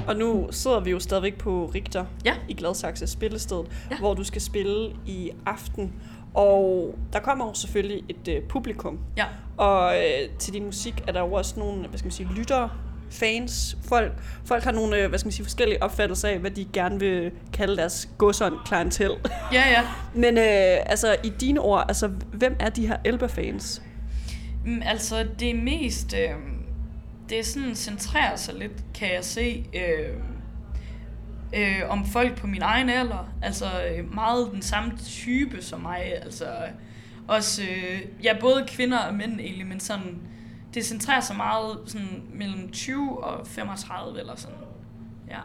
Og 0.07 0.15
nu 0.15 0.47
sidder 0.51 0.79
vi 0.79 0.91
jo 0.91 0.99
stadigvæk 0.99 1.37
på 1.37 1.65
Richter 1.75 2.05
Ja. 2.25 2.33
i 2.49 2.53
Gladsaxe 2.53 3.07
spillestedet, 3.07 3.65
Ja. 3.91 3.97
hvor 3.99 4.13
du 4.13 4.23
skal 4.23 4.41
spille 4.41 4.95
i 5.05 5.31
aften. 5.45 5.93
Og 6.33 6.95
der 7.13 7.19
kommer 7.19 7.45
jo 7.47 7.53
selvfølgelig 7.53 8.03
et 8.09 8.27
øh, 8.27 8.43
publikum. 8.43 8.99
Ja. 9.17 9.25
Og 9.57 9.95
øh, 9.97 10.29
til 10.39 10.53
din 10.53 10.65
musik 10.65 11.03
er 11.07 11.11
der 11.11 11.19
jo 11.19 11.33
også 11.33 11.59
nogle, 11.59 11.87
hvad 11.87 11.97
skal 11.99 12.05
man 12.05 12.11
sige, 12.11 12.29
lyttere, 12.35 12.69
fans, 13.15 13.77
folk. 13.87 14.11
Folk 14.45 14.63
har 14.63 14.71
nogle, 14.71 14.97
øh, 14.97 15.09
hvad 15.09 15.19
skal 15.19 15.27
man 15.27 15.31
sige, 15.31 15.45
forskellige 15.45 15.83
opfattelser 15.83 16.29
af, 16.29 16.39
hvad 16.39 16.51
de 16.51 16.65
gerne 16.73 16.99
vil 16.99 17.31
kalde 17.53 17.77
deres 17.77 18.09
godsånd 18.17 18.53
klientel. 18.65 19.11
Ja, 19.53 19.69
ja. 19.69 19.81
Men 20.23 20.37
øh, 20.37 20.77
altså, 20.85 21.15
i 21.23 21.29
dine 21.29 21.59
ord, 21.59 21.85
altså, 21.87 22.07
hvem 22.33 22.55
er 22.59 22.69
de 22.69 22.87
her 22.87 22.97
Elba-fans? 23.05 23.81
Mm, 24.65 24.81
altså, 24.85 25.25
det 25.39 25.49
er 25.49 25.55
mest... 25.55 26.13
Øh, 26.13 26.29
det 27.29 27.39
er 27.39 27.43
sådan 27.43 27.75
centrerer 27.75 28.35
sig 28.35 28.55
lidt, 28.55 28.83
kan 28.93 29.13
jeg 29.13 29.23
se, 29.23 29.65
øh, 29.73 30.15
øh, 31.55 31.89
om 31.89 32.05
folk 32.05 32.39
på 32.39 32.47
min 32.47 32.61
egen 32.61 32.89
alder. 32.89 33.29
Altså 33.41 33.65
øh, 33.65 34.13
meget 34.13 34.49
den 34.53 34.61
samme 34.61 34.91
type 34.97 35.61
som 35.61 35.81
mig. 35.81 36.13
Altså 36.23 36.45
også, 37.27 37.61
øh, 37.61 38.01
ja, 38.23 38.33
både 38.39 38.65
kvinder 38.67 38.97
og 38.97 39.15
mænd 39.15 39.39
egentlig, 39.39 39.67
men 39.67 39.79
sådan, 39.79 40.21
det 40.75 40.85
centrerer 40.85 41.19
sig 41.21 41.35
meget 41.35 41.77
sådan 41.85 42.23
mellem 42.33 42.71
20 42.71 43.23
og 43.23 43.47
35 43.47 44.19
eller 44.19 44.35
sådan. 44.35 44.57
Ja. 45.29 45.39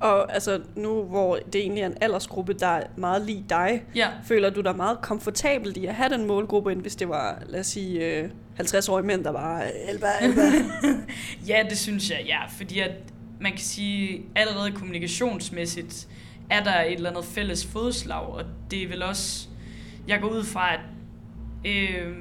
Og 0.00 0.34
altså, 0.34 0.60
nu 0.76 1.02
hvor 1.02 1.36
det 1.52 1.60
egentlig 1.60 1.82
er 1.82 1.86
en 1.86 1.96
aldersgruppe, 2.00 2.52
der 2.52 2.66
er 2.66 2.82
meget 2.96 3.22
lige 3.26 3.44
dig, 3.48 3.84
Ja. 3.94 4.08
føler 4.24 4.50
du 4.50 4.60
dig 4.60 4.76
meget 4.76 5.00
komfortabel 5.02 5.76
i 5.76 5.86
at 5.86 5.94
have 5.94 6.08
den 6.08 6.26
målgruppe, 6.26 6.72
end 6.72 6.80
hvis 6.80 6.96
det 6.96 7.08
var, 7.08 7.42
lad 7.46 7.60
os 7.60 7.66
sige, 7.66 8.18
øh, 8.22 8.30
50-årige 8.60 9.06
mænd, 9.06 9.24
der 9.24 9.30
var 9.30 9.62
øh, 9.62 9.68
Elba, 9.88 10.06
Elba. 10.22 10.42
Ja, 11.48 11.62
det 11.70 11.78
synes 11.78 12.10
jeg, 12.10 12.22
ja. 12.26 12.46
Fordi 12.56 12.78
at 12.80 12.90
man 13.40 13.52
kan 13.52 13.60
sige, 13.60 14.22
allerede 14.34 14.72
kommunikationsmæssigt 14.72 16.08
er 16.50 16.62
der 16.64 16.80
et 16.80 16.92
eller 16.92 17.10
andet 17.10 17.24
fælles 17.24 17.66
fodslag, 17.66 18.20
og 18.20 18.42
det 18.70 18.82
er 18.82 18.88
vel 18.88 19.02
også, 19.02 19.48
jeg 20.08 20.20
går 20.20 20.28
ud 20.28 20.44
fra, 20.44 20.74
at 20.74 20.80
øh, 21.64 22.16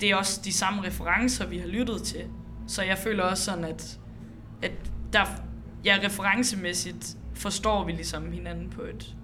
det 0.00 0.10
er 0.10 0.16
også 0.16 0.40
de 0.44 0.52
samme 0.52 0.86
referencer, 0.86 1.46
vi 1.46 1.58
har 1.58 1.66
lyttet 1.66 2.02
til. 2.02 2.24
Så 2.66 2.82
jeg 2.82 2.98
føler 2.98 3.22
også 3.22 3.44
sådan, 3.44 3.64
at, 3.64 3.98
at 4.62 4.72
der, 5.12 5.24
ja, 5.84 5.98
referencemæssigt 6.04 7.16
forstår 7.34 7.84
vi 7.84 7.92
ligesom 7.92 8.32
hinanden 8.32 8.70
på 8.70 8.82
et, 8.82 9.14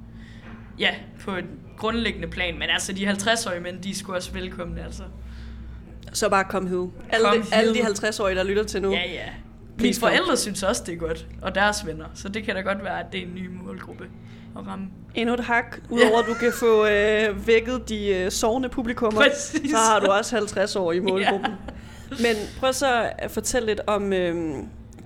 ja, 0.79 0.95
på 1.21 1.37
et 1.37 1.45
grundlæggende 1.77 2.29
plan. 2.29 2.59
Men 2.59 2.71
altså, 2.71 2.93
de 2.93 3.11
50-årige 3.11 3.61
mænd, 3.61 3.83
de 3.83 3.91
er 3.91 3.95
sgu 3.95 4.15
også 4.15 4.33
velkomne, 4.33 4.85
altså. 4.85 5.03
Så 6.13 6.29
bare 6.29 6.45
kom 6.45 6.67
hed. 6.67 6.89
Alle, 7.11 7.29
Kom 7.29 7.43
de, 7.43 7.55
alle 7.55 7.75
de 7.75 7.85
hed. 7.85 8.05
50-årige, 8.05 8.37
der 8.37 8.43
lytter 8.43 8.65
til 8.65 8.83
nu. 8.83 8.93
Ja, 8.93 9.11
ja. 9.13 9.29
Mine 9.79 9.95
forældre 9.95 10.37
synes 10.37 10.63
også, 10.63 10.83
det 10.87 10.95
er 10.95 10.99
godt, 10.99 11.27
og 11.43 11.55
deres 11.55 11.87
venner. 11.87 12.07
Så 12.15 12.29
det 12.29 12.45
kan 12.45 12.55
da 12.55 12.61
godt 12.61 12.85
være, 12.85 13.01
at 13.01 13.07
det 13.13 13.23
er 13.23 13.27
en 13.27 13.35
ny 13.35 13.47
målgruppe 13.47 14.09
at 14.59 14.67
ramme. 14.67 14.87
Endnu 15.15 15.35
et 15.35 15.41
hak, 15.41 15.79
udover 15.91 16.19
at 16.19 16.25
du 16.29 16.35
kan 16.35 16.53
få 16.61 16.87
øh, 16.87 17.47
vækket 17.47 17.89
de 17.89 18.07
øh, 18.09 18.31
sovende 18.31 18.69
publikummer, 18.69 19.21
Præcis. 19.21 19.71
så 19.71 19.77
har 19.77 20.01
du 20.01 20.07
også 20.07 20.37
50 20.37 20.77
år 20.77 20.93
i 20.93 21.01
målgruppen. 21.01 21.53
Men 22.11 22.37
prøv 22.61 22.73
så 22.73 23.11
at 23.19 23.31
fortælle 23.31 23.67
lidt 23.67 23.81
om, 23.87 24.13
øh, 24.13 24.55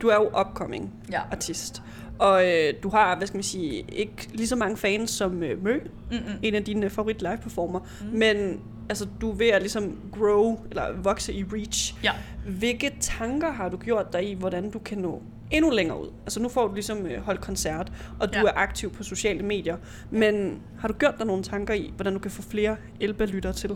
du 0.03 0.09
er 0.09 0.15
jo 0.15 0.31
upcoming 0.41 0.93
Ja. 1.13 1.21
artist. 1.33 1.83
Og 2.19 2.47
øh, 2.51 2.75
du 2.83 2.89
har, 2.89 3.17
hvad 3.17 3.27
skal 3.27 3.37
man 3.37 3.43
sige, 3.43 3.85
ikke 3.89 4.29
lige 4.33 4.47
så 4.47 4.57
mange 4.57 4.77
fans 4.77 5.11
som 5.11 5.43
øh, 5.43 5.65
Mø, 5.65 5.75
Mm-mm. 6.11 6.21
en 6.43 6.55
af 6.55 6.65
dine 6.65 6.91
favorit 6.91 7.23
live 7.23 7.39
performer. 7.43 7.79
Mm. 7.81 8.19
Men 8.19 8.61
altså, 8.89 9.07
du 9.21 9.31
er 9.31 9.35
ved 9.35 9.49
at 9.49 9.63
ligesom 9.63 9.99
grow, 10.19 10.59
eller 10.71 10.83
vokse 11.03 11.33
i 11.33 11.45
reach. 11.53 11.95
Ja. 12.05 12.13
Hvilke 12.49 12.93
tanker 13.01 13.53
har 13.53 13.69
du 13.69 13.77
gjort 13.77 14.13
dig 14.13 14.31
i, 14.31 14.35
hvordan 14.35 14.71
du 14.71 14.79
kan 14.79 14.99
nå 14.99 15.23
endnu 15.51 15.71
længere 15.71 16.03
ud? 16.03 16.09
Altså 16.23 16.41
nu 16.41 16.49
får 16.49 16.67
du 16.69 16.75
ligesom 16.75 17.07
øh, 17.07 17.23
holdt 17.23 17.41
koncert, 17.41 17.93
og 18.21 18.35
du 18.35 18.39
Ja. 18.39 18.45
er 18.45 18.53
aktiv 18.57 18.93
på 18.93 19.03
sociale 19.03 19.43
medier. 19.43 19.77
Men 20.11 20.59
har 20.81 20.89
du 20.89 20.95
gjort 20.95 21.15
dig 21.19 21.27
nogle 21.27 21.43
tanker 21.43 21.75
i, 21.75 21.93
hvordan 21.97 22.13
du 22.13 22.19
kan 22.19 22.31
få 22.31 22.43
flere 22.43 22.77
Elba-lyttere 23.01 23.53
til? 23.53 23.71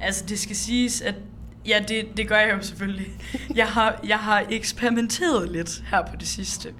Altså, 0.00 0.24
det 0.28 0.38
skal 0.38 0.56
siges, 0.56 1.00
at 1.00 1.14
ja, 1.68 1.84
det, 1.88 2.06
det 2.16 2.28
gør 2.28 2.36
jeg 2.38 2.56
jo 2.56 2.62
selvfølgelig. 2.62 3.06
Jeg 3.54 3.66
har, 3.66 4.00
jeg 4.08 4.18
har 4.18 4.44
eksperimenteret 4.50 5.50
lidt 5.50 5.82
her 5.90 6.02
på 6.06 6.16
det 6.16 6.28
sidste 6.28 6.74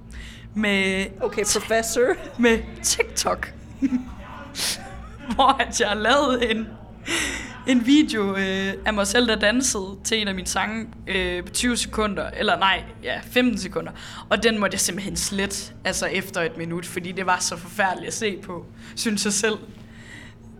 med, 0.54 1.06
Okay, 1.20 1.42
professor. 1.54 2.06
med 2.38 2.58
TikTok. 2.82 3.54
Hvor 5.34 5.62
at 5.62 5.80
jeg 5.80 5.88
har 5.88 5.94
lavet 5.96 6.50
en, 6.50 6.66
en 7.66 7.86
video 7.86 8.36
øh, 8.36 8.74
af 8.86 8.94
mig 8.94 9.06
selv, 9.06 9.28
der 9.28 9.36
dansede 9.36 9.96
til 10.04 10.20
en 10.20 10.28
af 10.28 10.34
mine 10.34 10.46
sange 10.46 10.86
øh, 11.06 11.44
på 11.44 11.50
20 11.52 11.76
sekunder, 11.76 12.30
eller 12.30 12.58
nej, 12.58 12.82
ja, 13.02 13.20
15 13.30 13.58
sekunder. 13.58 13.92
Og 14.28 14.42
den 14.42 14.58
måtte 14.58 14.74
jeg 14.74 14.80
simpelthen 14.80 15.16
slet, 15.16 15.74
altså 15.84 16.06
efter 16.06 16.40
et 16.40 16.56
minut, 16.56 16.86
fordi 16.86 17.12
det 17.12 17.26
var 17.26 17.38
så 17.40 17.56
forfærdeligt 17.56 18.08
at 18.08 18.14
se 18.14 18.36
på, 18.36 18.66
synes 18.96 19.24
jeg 19.24 19.32
selv. 19.32 19.58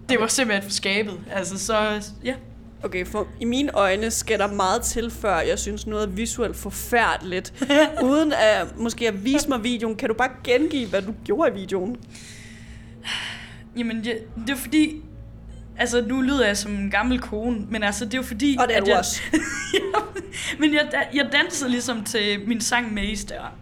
Det 0.09 0.21
var 0.21 0.27
simpelthen 0.27 0.63
for 0.63 0.75
skabet. 0.75 1.21
Altså, 1.33 1.59
så 1.59 2.05
ja. 2.25 2.35
Okay, 2.83 3.07
for 3.07 3.27
i 3.41 3.45
mine 3.45 3.73
øjne 3.73 4.11
skal 4.11 4.39
der 4.39 4.53
meget 4.53 4.83
til, 4.83 5.11
før 5.11 5.39
jeg 5.39 5.59
synes 5.59 5.87
noget 5.87 6.03
er 6.03 6.11
visuelt 6.11 6.57
forfærdeligt. 6.57 7.67
Uden 8.03 8.33
at 8.33 8.79
måske 8.79 9.09
at 9.09 9.25
vise 9.25 9.49
mig 9.49 9.65
videoen, 9.65 9.97
kan 9.97 10.09
du 10.09 10.15
bare 10.15 10.31
gengive, 10.45 10.89
hvad 10.89 11.03
du 11.03 11.15
gjorde 11.25 11.51
i 11.51 11.61
videoen? 11.61 11.97
Jamen, 13.77 14.05
det, 14.05 14.19
det 14.47 14.51
er 14.51 14.57
fordi... 14.57 15.03
Altså, 15.79 16.05
nu 16.09 16.21
lyder 16.21 16.47
jeg 16.47 16.57
som 16.57 16.73
en 16.73 16.91
gammel 16.91 17.21
kone, 17.21 17.67
men 17.71 17.83
altså, 17.83 18.05
det 18.05 18.15
er 18.15 18.19
jo 18.19 18.23
fordi... 18.23 18.57
Og 18.61 18.69
det 18.69 18.77
er 18.77 18.81
at 18.81 18.87
du 18.87 18.91
jeg, 18.91 18.99
også. 18.99 19.23
ja, 19.75 19.99
men 20.61 20.75
jeg, 20.75 21.09
jeg 21.15 21.29
dansede 21.33 21.71
ligesom 21.71 22.05
til 22.05 22.49
min 22.49 22.61
sang 22.61 22.95
Maze 22.95 23.27
der. 23.27 23.55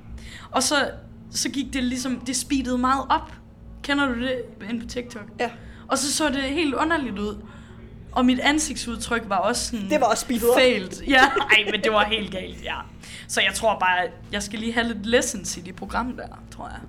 Og 0.50 0.62
så, 0.62 0.90
så 1.30 1.48
gik 1.50 1.72
det 1.72 1.84
ligesom... 1.84 2.20
Det 2.20 2.36
speedede 2.36 2.78
meget 2.78 3.04
op. 3.10 3.32
Kender 3.82 4.06
du 4.06 4.20
det 4.20 4.42
inde 4.70 4.80
på 4.80 4.86
TikTok? 4.86 5.26
Ja. 5.40 5.50
Og 5.88 5.98
så 5.98 6.12
så 6.12 6.28
det 6.28 6.42
helt 6.42 6.74
underligt 6.74 7.18
ud. 7.18 7.36
Og 8.12 8.24
mit 8.26 8.40
ansigtsudtryk 8.40 9.22
var 9.26 9.36
også 9.36 9.64
sådan... 9.70 9.90
Det 9.90 10.00
var 10.00 10.06
også 10.06 10.20
speedet 10.20 10.48
failed. 10.56 11.02
Ja, 11.08 11.22
ej, 11.22 11.70
men 11.70 11.82
det 11.84 11.92
var 11.92 12.04
helt 12.04 12.30
galt, 12.30 12.64
ja. 12.64 12.76
Så 13.28 13.40
jeg 13.40 13.54
tror 13.54 13.78
bare, 13.78 14.08
jeg 14.32 14.42
skal 14.42 14.58
lige 14.58 14.72
have 14.72 14.86
lidt 14.86 15.06
lessons 15.06 15.56
i 15.56 15.60
det 15.60 15.76
program 15.76 16.16
der, 16.16 16.42
tror 16.50 16.68
jeg. 16.68 16.80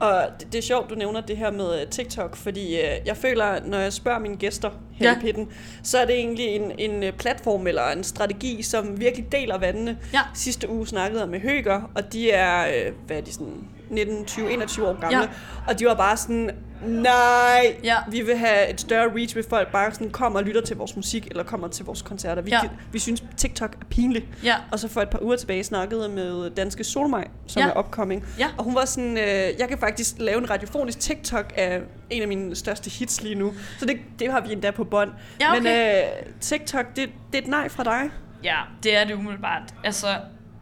Og 0.00 0.22
det, 0.40 0.52
det 0.52 0.58
er 0.58 0.62
sjovt, 0.62 0.90
du 0.90 0.94
nævner 0.94 1.20
det 1.20 1.36
her 1.36 1.50
med 1.50 1.80
øh, 1.80 1.86
TikTok, 1.86 2.36
fordi 2.36 2.76
øh, 2.80 2.96
jeg 3.06 3.16
føler, 3.16 3.60
når 3.64 3.78
jeg 3.78 3.92
spørger 3.92 4.18
mine 4.18 4.36
gæster 4.36 4.70
her 4.92 5.10
Ja. 5.10 5.16
i 5.16 5.20
pitten, 5.20 5.48
så 5.82 5.98
er 5.98 6.04
det 6.04 6.14
egentlig 6.14 6.46
en, 6.46 6.72
en 6.78 7.02
øh, 7.02 7.12
platform 7.12 7.66
eller 7.66 7.88
en 7.88 8.04
strategi, 8.04 8.62
som 8.62 9.00
virkelig 9.00 9.32
deler 9.32 9.58
vandene. 9.58 9.98
Ja. 10.12 10.20
Sidste 10.34 10.70
uge 10.70 10.86
snakkede 10.86 11.20
jeg 11.20 11.28
med 11.30 11.40
Høger, 11.40 11.90
og 11.94 12.12
de 12.12 12.30
er, 12.30 12.86
øh, 12.86 12.92
hvad 13.06 13.16
er 13.16 13.20
de 13.20 13.32
sådan, 13.32 13.68
19, 13.90 14.24
20, 14.24 14.50
21 14.52 14.88
år 14.88 15.00
gamle. 15.00 15.18
Ja. 15.18 15.28
Og 15.68 15.78
de 15.78 15.86
var 15.86 15.94
bare 15.94 16.16
sådan, 16.16 16.50
nej, 16.86 17.76
Ja. 17.84 17.96
vi 18.10 18.20
vil 18.20 18.36
have 18.36 18.70
et 18.70 18.80
større 18.80 19.08
reach, 19.16 19.34
hvis 19.34 19.46
folk 19.50 19.72
bare 19.72 19.92
sådan 19.94 20.10
kommer 20.10 20.38
og 20.38 20.44
lytter 20.44 20.60
til 20.60 20.76
vores 20.76 20.96
musik, 20.96 21.26
eller 21.30 21.42
kommer 21.44 21.68
til 21.68 21.84
vores 21.84 22.02
koncerter. 22.02 22.42
Vi, 22.42 22.50
Ja. 22.50 22.60
vi 22.92 22.98
synes, 22.98 23.24
TikTok 23.36 23.74
er 23.80 23.84
pinligt. 23.90 24.26
Ja. 24.44 24.56
Og 24.72 24.78
så 24.78 24.88
for 24.88 25.00
et 25.00 25.10
par 25.10 25.22
uger 25.22 25.36
tilbage 25.36 25.64
snakkede 25.64 26.08
med 26.08 26.50
danske 26.50 26.84
Solmaj, 26.84 27.28
som 27.46 27.62
Ja. 27.62 27.68
er 27.68 27.78
upcoming. 27.78 28.24
Ja. 28.38 28.46
Og 28.58 28.64
hun 28.64 28.74
var 28.74 28.84
sådan, 28.84 29.18
øh, 29.18 29.24
jeg 29.58 29.68
kan 29.68 29.78
faktisk 29.78 30.14
lave 30.18 30.38
en 30.38 30.50
radiofonisk 30.50 31.00
TikTok 31.00 31.52
af 31.56 31.80
en 32.10 32.22
af 32.22 32.28
mine 32.28 32.54
største 32.56 32.90
hits 32.90 33.22
lige 33.22 33.34
nu. 33.34 33.52
Så 33.78 33.86
det, 33.86 33.96
det 34.18 34.32
har 34.32 34.40
vi 34.40 34.52
endda 34.52 34.70
på 34.70 34.84
bånd. 34.84 35.10
Ja, 35.40 35.50
okay. 35.52 35.60
Men 35.62 35.96
øh, 35.96 36.02
TikTok, 36.40 36.86
det, 36.96 37.10
det 37.32 37.38
er 37.38 37.42
et 37.42 37.48
nej 37.48 37.68
fra 37.68 37.84
dig. 37.84 38.10
Ja, 38.44 38.56
det 38.82 38.96
er 38.96 39.04
det 39.04 39.14
umiddelbart. 39.14 39.62
Altså, 39.84 40.06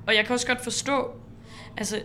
og 0.07 0.15
jeg 0.17 0.25
kan 0.27 0.35
også 0.35 0.47
godt 0.47 0.61
forstå, 0.65 1.11
altså, 1.77 1.97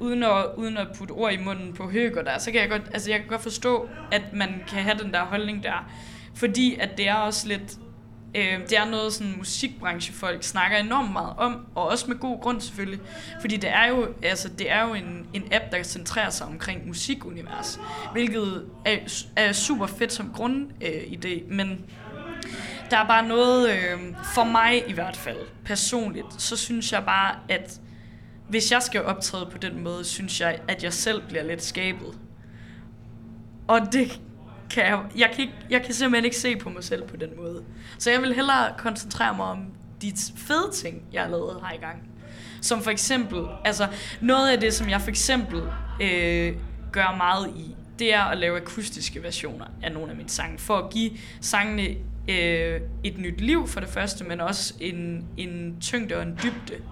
uden 0.00 0.22
at, 0.22 0.46
uden 0.56 0.76
at 0.76 0.86
putte 0.98 1.12
ord 1.12 1.32
i 1.32 1.36
munden 1.36 1.72
på 1.72 1.90
Høger 1.90 2.22
der, 2.22 2.38
så 2.38 2.52
kan 2.52 2.60
jeg 2.60 2.70
godt, 2.70 2.82
altså 2.92 3.10
jeg 3.10 3.20
kan 3.20 3.28
godt 3.28 3.42
forstå, 3.42 3.88
at 4.12 4.22
man 4.32 4.62
kan 4.68 4.82
have 4.82 4.98
den 4.98 5.12
der 5.12 5.24
holdning 5.24 5.62
der. 5.62 5.90
Fordi 6.34 6.76
at 6.80 6.96
det 6.96 7.08
er 7.08 7.14
også 7.14 7.48
lidt, 7.48 7.78
øh, 8.34 8.60
det 8.60 8.78
er 8.78 8.90
noget 8.90 9.12
sådan 9.12 9.34
musikbranchefolk 9.36 10.42
snakker 10.42 10.78
enormt 10.78 11.12
meget 11.12 11.32
om, 11.36 11.66
og 11.74 11.86
også 11.86 12.04
med 12.08 12.16
god 12.16 12.40
grund 12.40 12.60
selvfølgelig. 12.60 13.00
Fordi 13.40 13.56
det 13.56 13.70
er 13.70 13.86
jo, 13.86 14.08
altså 14.22 14.48
det 14.48 14.70
er 14.70 14.86
jo 14.88 14.94
en, 14.94 15.26
en 15.32 15.42
app, 15.52 15.64
der 15.72 15.82
centrerer 15.82 16.30
sig 16.30 16.46
omkring 16.46 16.86
musikunivers, 16.86 17.80
hvilket 18.12 18.66
er, 18.84 18.96
er 19.36 19.52
super 19.52 19.86
fedt 19.86 20.12
som 20.12 20.34
grundidé, 20.36 21.28
øh, 21.28 21.50
men 21.50 21.84
der 22.90 22.96
er 22.98 23.06
bare 23.06 23.28
noget, 23.28 23.70
øh, 23.70 23.98
for 24.34 24.44
mig 24.44 24.82
i 24.88 24.92
hvert 24.92 25.16
fald, 25.16 25.38
personligt, 25.64 26.26
så 26.42 26.56
synes 26.56 26.92
jeg 26.92 27.04
bare, 27.04 27.34
at 27.48 27.80
hvis 28.48 28.72
jeg 28.72 28.82
skal 28.82 29.04
optræde 29.04 29.48
på 29.52 29.58
den 29.58 29.84
måde, 29.84 30.04
synes 30.04 30.40
jeg, 30.40 30.60
at 30.68 30.84
jeg 30.84 30.92
selv 30.92 31.22
bliver 31.28 31.42
lidt 31.42 31.62
skabet. 31.62 32.18
Og 33.68 33.80
det 33.92 34.20
kan 34.70 34.84
jeg, 34.84 35.00
jeg, 35.16 35.30
kan 35.34 35.40
ikke, 35.40 35.54
jeg 35.70 35.82
kan 35.82 35.94
simpelthen 35.94 36.24
ikke 36.24 36.36
se 36.36 36.56
på 36.56 36.70
mig 36.70 36.84
selv 36.84 37.08
på 37.08 37.16
den 37.16 37.30
måde. 37.36 37.64
Så 37.98 38.10
jeg 38.10 38.22
vil 38.22 38.34
hellere 38.34 38.74
koncentrere 38.78 39.36
mig 39.36 39.46
om 39.46 39.66
de 40.02 40.12
fede 40.36 40.70
ting, 40.74 41.02
jeg 41.12 41.22
har 41.22 41.30
lavet 41.30 41.60
her 41.62 41.74
i 41.74 41.80
gang. 41.80 42.02
Som 42.60 42.82
for 42.82 42.90
eksempel, 42.90 43.44
altså 43.64 43.88
noget 44.20 44.50
af 44.50 44.60
det, 44.60 44.74
som 44.74 44.90
jeg 44.90 45.00
for 45.00 45.08
eksempel 45.08 45.62
øh, 46.02 46.56
gør 46.92 47.16
meget 47.16 47.50
i, 47.56 47.76
det 47.98 48.14
er 48.14 48.22
at 48.22 48.38
lave 48.38 48.60
akustiske 48.60 49.22
versioner 49.22 49.64
af 49.82 49.92
nogle 49.92 50.10
af 50.10 50.16
mine 50.16 50.28
sange, 50.28 50.58
for 50.58 50.76
at 50.76 50.90
give 50.90 51.10
sangene 51.40 51.96
øh, 52.28 52.80
et 53.04 53.18
nyt 53.18 53.40
liv 53.40 53.66
for 53.66 53.80
det 53.80 53.88
første, 53.88 54.24
men 54.24 54.40
også 54.40 54.74
en, 54.80 55.26
en 55.36 55.76
tyngde 55.80 56.16
og 56.16 56.22
en 56.22 56.38
dybde 56.42 56.82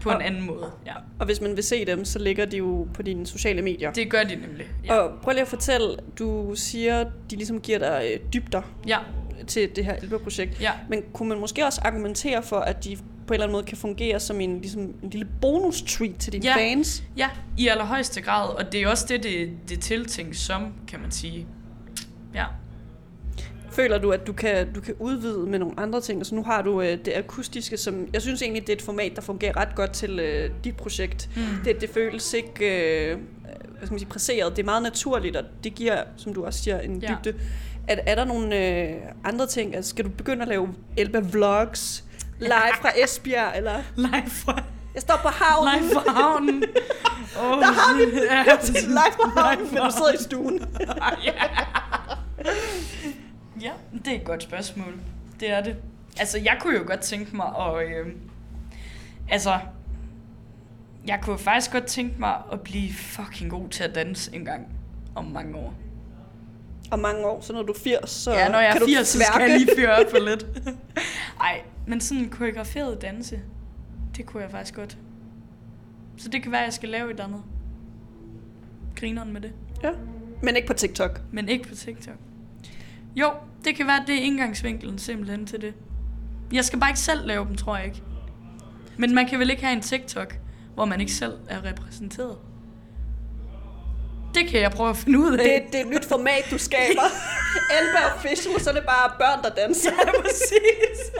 på 0.00 0.10
og, 0.10 0.16
en 0.16 0.22
anden 0.22 0.46
måde. 0.46 0.70
Ja. 0.86 0.94
Og 1.18 1.26
hvis 1.26 1.40
man 1.40 1.56
vil 1.56 1.64
se 1.64 1.84
dem, 1.84 2.04
så 2.04 2.18
ligger 2.18 2.44
de 2.44 2.56
jo 2.56 2.88
på 2.94 3.02
dine 3.02 3.26
sociale 3.26 3.62
medier. 3.62 3.92
Det 3.92 4.10
gør 4.10 4.22
de 4.22 4.36
nemlig. 4.36 4.66
Ja. 4.84 4.94
Og 4.94 5.18
prøv 5.22 5.32
lige 5.32 5.42
at 5.42 5.48
fortælle, 5.48 5.96
du 6.18 6.52
siger, 6.54 7.04
de 7.30 7.36
ligesom 7.36 7.60
giver 7.60 7.78
dig 7.78 8.10
øh, 8.12 8.32
dybder 8.32 8.62
ja. 8.88 8.98
til 9.46 9.76
det 9.76 9.84
her 9.84 9.94
Elbe-projekt. 9.94 10.60
Ja. 10.60 10.72
Men 10.88 11.02
kunne 11.12 11.28
man 11.28 11.38
måske 11.38 11.66
også 11.66 11.80
argumentere 11.84 12.42
for, 12.42 12.56
at 12.56 12.84
de 12.84 12.96
på 12.96 13.34
en 13.34 13.34
eller 13.34 13.44
anden 13.44 13.52
måde 13.52 13.64
kan 13.64 13.76
fungere 13.76 14.20
som 14.20 14.40
en, 14.40 14.60
ligesom, 14.60 14.82
en 14.82 15.10
lille 15.10 15.28
bonus-treat 15.40 16.16
til 16.18 16.32
dine 16.32 16.46
ja. 16.46 16.56
fans? 16.56 17.02
Ja, 17.16 17.28
i 17.58 17.68
allerhøjeste 17.68 18.20
grad. 18.20 18.48
Og 18.48 18.72
det 18.72 18.82
er 18.82 18.88
også 18.88 19.06
det, 19.08 19.22
det, 19.22 19.50
det 19.68 19.76
er 19.76 19.80
tiltænkt 19.80 20.36
som, 20.36 20.72
kan 20.88 21.00
man 21.00 21.10
sige. 21.10 21.46
Ja. 22.34 22.44
Føler 23.72 23.98
du, 23.98 24.10
at 24.10 24.26
du 24.26 24.32
kan, 24.32 24.72
du 24.72 24.80
kan 24.80 24.94
udvide 24.98 25.38
med 25.38 25.58
nogle 25.58 25.74
andre 25.76 26.00
ting? 26.00 26.20
Altså 26.20 26.34
nu 26.34 26.42
har 26.42 26.62
du 26.62 26.80
øh, 26.80 26.98
det 27.04 27.12
akustiske, 27.16 27.76
som 27.76 28.08
jeg 28.12 28.22
synes 28.22 28.42
egentlig, 28.42 28.66
det 28.66 28.72
er 28.72 28.76
et 28.76 28.82
format, 28.82 29.12
der 29.16 29.22
fungerer 29.22 29.56
ret 29.56 29.74
godt 29.74 29.92
til 29.92 30.20
øh, 30.20 30.50
dit 30.64 30.76
projekt. 30.76 31.30
Mm. 31.36 31.42
Det, 31.64 31.80
det 31.80 31.90
føles 31.90 32.32
ikke 32.32 33.10
øh, 33.10 33.18
hvad 33.80 33.86
skal 33.86 33.92
man 33.92 33.98
sige, 33.98 34.08
presseret. 34.08 34.56
Det 34.56 34.62
er 34.62 34.66
meget 34.66 34.82
naturligt, 34.82 35.36
og 35.36 35.44
det 35.64 35.74
giver, 35.74 36.02
som 36.16 36.34
du 36.34 36.44
også 36.44 36.62
siger, 36.62 36.80
en 36.80 36.98
ja. 36.98 37.08
dybde. 37.24 37.38
Er, 37.88 37.96
er 38.06 38.14
der 38.14 38.24
nogle 38.24 38.56
øh, 38.56 38.94
andre 39.24 39.46
ting? 39.46 39.76
Altså, 39.76 39.90
skal 39.90 40.04
du 40.04 40.10
begynde 40.10 40.42
at 40.42 40.48
lave 40.48 40.68
Elba 40.96 41.18
Vlogs 41.18 42.04
live 42.38 42.50
fra 42.80 42.90
Esbjerg? 43.04 43.52
Eller? 43.56 43.78
Live 43.96 44.30
fra... 44.30 44.62
Jeg 44.94 45.02
står 45.02 45.16
på 45.22 45.28
havnen. 45.28 45.82
Live 45.82 45.94
fra 45.94 46.12
havnen. 46.12 46.64
oh, 47.40 47.58
der 47.58 47.66
har 47.66 47.96
vi 47.96 48.02
ja, 48.30 48.42
live 48.86 49.14
fra 49.16 49.40
havnen, 49.40 49.74
men 49.74 49.82
du 49.82 49.90
sidder 49.90 50.12
i 50.12 50.22
stuen. 50.22 50.60
ja. 51.24 51.32
Ja, 53.62 53.72
det 54.04 54.12
er 54.12 54.16
et 54.16 54.24
godt 54.24 54.42
spørgsmål. 54.42 54.94
Det 55.40 55.50
er 55.50 55.62
det. 55.62 55.76
Altså, 56.18 56.38
jeg 56.38 56.56
kunne 56.60 56.76
jo 56.76 56.84
godt 56.86 57.00
tænke 57.00 57.36
mig 57.36 57.46
at... 57.46 57.88
Øh, 57.88 58.06
altså, 59.28 59.58
jeg 61.06 61.18
kunne 61.22 61.38
faktisk 61.38 61.72
godt 61.72 61.86
tænke 61.86 62.14
mig 62.18 62.36
at 62.52 62.60
blive 62.60 62.92
fucking 62.92 63.50
god 63.50 63.68
til 63.68 63.84
at 63.84 63.94
danse 63.94 64.34
en 64.34 64.44
gang 64.44 64.68
om 65.14 65.24
mange 65.24 65.56
år. 65.56 65.74
Om 66.90 66.98
mange 66.98 67.26
år, 67.26 67.40
så 67.40 67.52
når 67.52 67.62
du 67.62 67.72
er 67.72 67.78
80, 67.78 68.10
så 68.10 68.32
Ja, 68.32 68.48
når 68.48 68.58
jeg 68.60 68.72
kan 68.72 68.82
er 68.82 68.86
80, 68.86 69.08
så 69.08 69.18
skal 69.32 69.50
jeg 69.50 69.58
lige 69.58 69.70
fyre 69.76 69.90
op 69.90 70.10
for 70.10 70.18
lidt. 70.30 70.46
Ej, 71.40 71.62
men 71.86 72.00
sådan 72.00 72.22
en 72.24 72.30
koreograferet 72.30 73.02
danse, 73.02 73.40
det 74.16 74.26
kunne 74.26 74.42
jeg 74.42 74.50
faktisk 74.50 74.74
godt. 74.74 74.98
Så 76.16 76.28
det 76.28 76.42
kan 76.42 76.52
være, 76.52 76.60
at 76.60 76.64
jeg 76.64 76.72
skal 76.72 76.88
lave 76.88 77.10
et 77.10 77.20
andet. 77.20 77.42
Grineren 78.96 79.32
med 79.32 79.40
det. 79.40 79.52
Ja, 79.82 79.90
men 80.42 80.56
ikke 80.56 80.68
på 80.68 80.74
TikTok. 80.74 81.20
Men 81.32 81.48
ikke 81.48 81.68
på 81.68 81.74
TikTok. 81.74 82.14
Jo, 83.16 83.32
det 83.64 83.76
kan 83.76 83.86
være, 83.86 84.04
det 84.06 84.14
er 84.14 84.22
indgangsvinkelen 84.22 84.98
simpelthen 84.98 85.46
til 85.46 85.60
det. 85.60 85.74
Jeg 86.52 86.64
skal 86.64 86.80
bare 86.80 86.90
ikke 86.90 87.00
selv 87.00 87.26
lave 87.26 87.44
dem, 87.44 87.56
tror 87.56 87.76
jeg 87.76 87.86
ikke. 87.86 88.02
Men 88.96 89.14
man 89.14 89.26
kan 89.26 89.38
vel 89.38 89.50
ikke 89.50 89.64
have 89.64 89.76
en 89.76 89.82
TikTok, 89.82 90.38
hvor 90.74 90.84
man 90.84 91.00
ikke 91.00 91.12
selv 91.12 91.34
er 91.48 91.64
repræsenteret? 91.64 92.36
Det 94.34 94.48
kan 94.48 94.60
jeg 94.60 94.70
prøve 94.70 94.90
at 94.90 94.96
finde 94.96 95.18
ud 95.18 95.32
af. 95.32 95.44
Det, 95.44 95.72
det 95.72 95.80
er 95.80 95.84
et 95.84 95.90
nyt 95.90 96.04
format, 96.04 96.44
du 96.50 96.58
skaber. 96.58 97.02
Elba 97.80 98.14
Official, 98.16 98.60
så 98.60 98.70
er 98.70 98.74
det 98.74 98.84
bare 98.84 99.12
børn, 99.18 99.42
der 99.42 99.50
danser. 99.64 99.90
Ja, 99.90 100.20
præcis. 100.22 101.12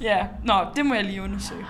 ja, 0.08 0.26
nå, 0.44 0.54
det 0.76 0.86
må 0.86 0.94
jeg 0.94 1.04
lige 1.04 1.22
undersøge. 1.22 1.66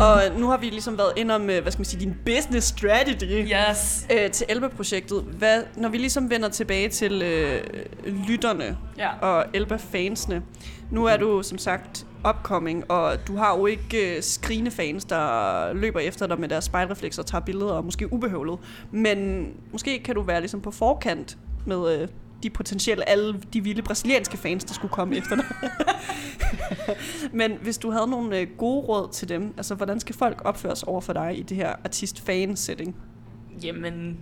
Og 0.00 0.22
nu 0.38 0.48
har 0.48 0.56
vi 0.56 0.66
ligesom 0.66 0.98
været 0.98 1.12
ind 1.16 1.30
om, 1.30 1.42
hvad 1.44 1.62
skal 1.62 1.80
man 1.80 1.84
sige, 1.84 2.00
din 2.00 2.16
business 2.24 2.66
strategy 2.66 3.46
yes. 3.70 4.06
øh, 4.12 4.30
til 4.30 4.46
Elba-projektet. 4.48 5.22
Hvad, 5.22 5.62
når 5.76 5.88
vi 5.88 5.98
ligesom 5.98 6.30
vender 6.30 6.48
tilbage 6.48 6.88
til 6.88 7.22
øh, 7.22 7.60
lytterne 8.28 8.78
ja. 8.98 9.18
og 9.18 9.44
Elba-fansene. 9.54 10.42
Nu 10.90 11.04
er 11.04 11.16
du 11.16 11.42
som 11.42 11.58
sagt 11.58 12.06
upcoming, 12.28 12.90
og 12.90 13.26
du 13.26 13.36
har 13.36 13.58
jo 13.58 13.66
ikke 13.66 14.16
øh, 14.16 14.22
skrigende 14.22 14.70
fans, 14.70 15.04
der 15.04 15.72
løber 15.72 16.00
efter 16.00 16.26
dig 16.26 16.40
med 16.40 16.48
deres 16.48 16.64
spejlreflekser 16.64 17.22
og 17.22 17.26
tager 17.26 17.42
billeder, 17.44 17.72
og 17.72 17.84
måske 17.84 18.12
ubehøvlet. 18.12 18.58
Men 18.90 19.46
måske 19.72 20.02
kan 20.02 20.14
du 20.14 20.22
være 20.22 20.40
ligesom 20.40 20.60
på 20.60 20.70
forkant 20.70 21.38
med 21.66 22.00
øh, 22.00 22.08
de 22.42 22.50
potentielle, 22.50 23.08
alle 23.08 23.40
de 23.52 23.64
vilde 23.64 23.82
brasilianske 23.82 24.36
fans, 24.36 24.64
der 24.64 24.74
skulle 24.74 24.92
komme 24.92 25.16
efter 25.16 25.36
dig. 25.36 25.44
Men 27.40 27.58
hvis 27.62 27.78
du 27.78 27.90
havde 27.90 28.06
nogle 28.06 28.38
øh, 28.38 28.46
gode 28.58 28.86
råd 28.86 29.12
til 29.12 29.28
dem, 29.28 29.54
altså 29.56 29.74
hvordan 29.74 30.00
skal 30.00 30.14
folk 30.14 30.42
opføre 30.44 30.76
sig 30.76 30.88
over 30.88 31.00
for 31.00 31.12
dig 31.12 31.38
i 31.38 31.42
det 31.42 31.56
her 31.56 31.74
artist-fan-setting? 31.84 32.96
Jamen, 33.62 34.18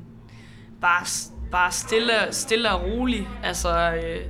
bare, 0.80 1.06
bare 1.50 1.72
stille, 1.72 2.12
stille 2.30 2.70
og 2.70 2.82
roligt. 2.82 3.28
Altså, 3.42 3.94
øh, 3.94 4.20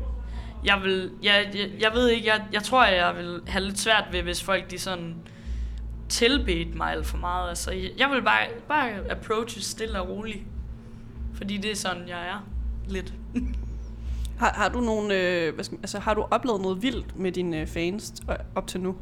jeg 0.65 0.81
vil, 0.83 1.11
jeg, 1.23 1.51
jeg, 1.55 1.71
jeg 1.81 1.93
ved 1.95 2.09
ikke, 2.09 2.27
jeg, 2.27 2.45
jeg 2.53 2.63
tror, 2.63 2.85
jeg 2.85 3.17
vil 3.17 3.41
have 3.47 3.65
lidt 3.65 3.79
svært 3.79 4.05
ved, 4.13 4.23
hvis 4.23 4.43
folk 4.43 4.71
de 4.71 4.79
sådan 4.79 5.15
tilbedte 6.09 6.77
mig 6.77 6.93
alt 6.93 7.07
for 7.07 7.17
meget. 7.17 7.49
Altså, 7.49 7.71
jeg 7.99 8.11
vil 8.11 8.23
bare, 8.23 8.47
bare 8.69 9.11
approache 9.11 9.63
stille 9.63 10.01
og 10.01 10.09
roligt. 10.09 10.45
Fordi 11.35 11.57
det 11.57 11.71
er 11.71 11.77
sådan, 11.77 12.09
jeg 12.09 12.29
er. 12.29 12.49
Lidt. 12.89 13.15
Har, 14.41 14.53
har 14.55 14.69
du 14.69 14.81
nogle, 14.81 15.15
øh, 15.15 15.55
hvad 15.55 15.65
skal, 15.65 15.79
altså, 15.83 15.99
har 15.99 16.15
du 16.15 16.27
oplevet 16.31 16.61
noget 16.61 16.83
vildt 16.83 17.19
med 17.19 17.33
dine 17.33 17.61
øh, 17.61 17.67
fans 17.67 18.13
op 18.55 18.67
til 18.67 18.81
nu? 18.81 18.97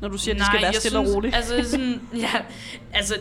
Når 0.00 0.08
du 0.08 0.18
siger, 0.18 0.34
at 0.34 0.38
det 0.38 0.46
skal 0.46 0.62
være 0.62 0.72
stille 0.72 0.98
synes, 0.98 1.10
og 1.10 1.16
roligt. 1.16 1.34
Altså, 1.34 1.70
sådan, 1.70 2.00
ja, 2.26 2.42
altså, 2.92 3.14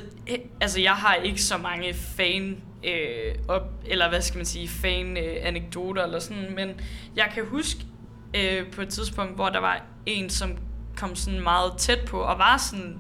altså, 0.62 0.82
jeg 0.82 0.92
har 0.92 1.16
ikke 1.16 1.42
så 1.42 1.58
mange 1.58 1.94
fan, 1.94 2.62
øh, 2.84 3.36
op, 3.48 3.72
eller 3.86 4.10
hvad 4.10 4.22
skal 4.22 4.38
man 4.38 4.46
sige, 4.46 4.68
fan 4.68 5.18
øh, 5.18 5.36
anekdoter 5.42 6.04
eller 6.04 6.20
sådan, 6.20 6.56
men 6.56 6.70
jeg 7.16 7.32
kan 7.34 7.46
huske 7.46 7.86
øh, 8.36 8.72
på 8.72 8.82
et 8.82 8.90
tidspunkt, 8.90 9.36
hvor 9.36 9.50
der 9.50 9.60
var 9.60 9.86
en, 10.06 10.30
som 10.30 10.58
kom 10.98 11.16
sådan 11.16 11.44
meget 11.44 11.74
tæt 11.78 12.00
på, 12.08 12.20
og 12.20 12.38
var 12.38 12.58
sådan 12.58 13.00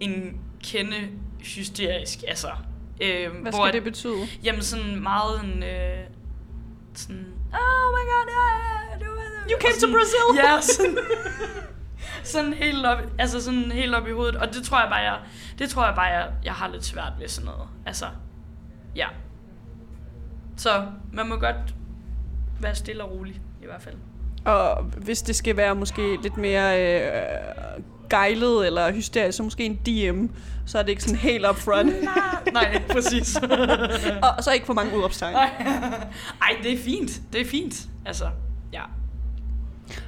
en 0.00 0.40
kende 0.64 1.08
hysterisk, 1.40 2.18
altså. 2.28 2.50
Øh, 3.00 3.30
hvad 3.30 3.52
hvor, 3.52 3.66
skal 3.66 3.72
det 3.72 3.84
betyde? 3.84 4.26
Jamen 4.44 4.62
sådan 4.62 5.02
meget 5.02 5.44
en, 5.44 5.62
øh, 5.62 5.98
sådan, 6.94 7.37
oh 7.52 7.84
my 7.94 8.04
god, 8.10 8.26
yeah, 8.38 9.00
du 9.00 9.06
You 9.50 9.58
came 9.60 9.74
sådan, 9.74 9.92
to 9.92 9.96
Brazil! 9.96 10.26
Ja, 10.36 10.60
sådan, 10.60 10.98
sådan 12.32 12.52
helt 12.52 12.86
op, 12.86 12.98
altså 13.18 13.44
sådan 13.44 13.72
helt 13.72 13.94
op 13.94 14.08
i 14.08 14.12
hovedet. 14.12 14.36
Og 14.36 14.54
det 14.54 14.62
tror 14.64 14.80
jeg 14.80 14.88
bare, 14.88 15.00
jeg, 15.00 15.18
det 15.58 15.70
tror 15.70 15.86
jeg 15.86 15.94
bare, 15.94 16.06
jeg, 16.06 16.32
jeg 16.44 16.52
har 16.52 16.68
lidt 16.68 16.84
svært 16.84 17.12
ved 17.18 17.28
sådan 17.28 17.50
noget. 17.50 17.68
Altså, 17.86 18.06
ja. 18.96 19.08
Så 20.56 20.86
man 21.12 21.28
må 21.28 21.36
godt 21.36 21.74
være 22.60 22.74
stille 22.74 23.04
og 23.04 23.10
rolig, 23.10 23.40
i 23.62 23.66
hvert 23.66 23.82
fald. 23.82 23.96
Og 24.44 24.82
hvis 24.82 25.22
det 25.22 25.36
skal 25.36 25.56
være 25.56 25.74
måske 25.74 26.18
lidt 26.22 26.36
mere 26.36 26.82
øh, 26.82 27.82
gejlet 28.10 28.66
eller 28.66 28.92
hysterisk, 28.92 29.36
så 29.36 29.42
måske 29.42 29.64
en 29.64 29.74
DM, 29.74 30.26
så 30.66 30.78
er 30.78 30.82
det 30.82 30.90
ikke 30.90 31.02
sådan 31.02 31.18
helt 31.18 31.46
up 31.46 31.56
front. 31.56 31.92
nej, 32.04 32.52
nej, 32.52 32.82
præcis. 32.90 33.36
og 34.36 34.44
så 34.44 34.52
ikke 34.52 34.66
for 34.66 34.74
mange 34.74 34.96
udopstegn. 34.98 35.34
Ej, 36.42 36.56
det 36.62 36.72
er 36.72 36.78
fint. 36.78 37.22
Det 37.32 37.40
er 37.40 37.44
fint. 37.44 37.88
Altså, 38.06 38.24
ja. 38.72 38.82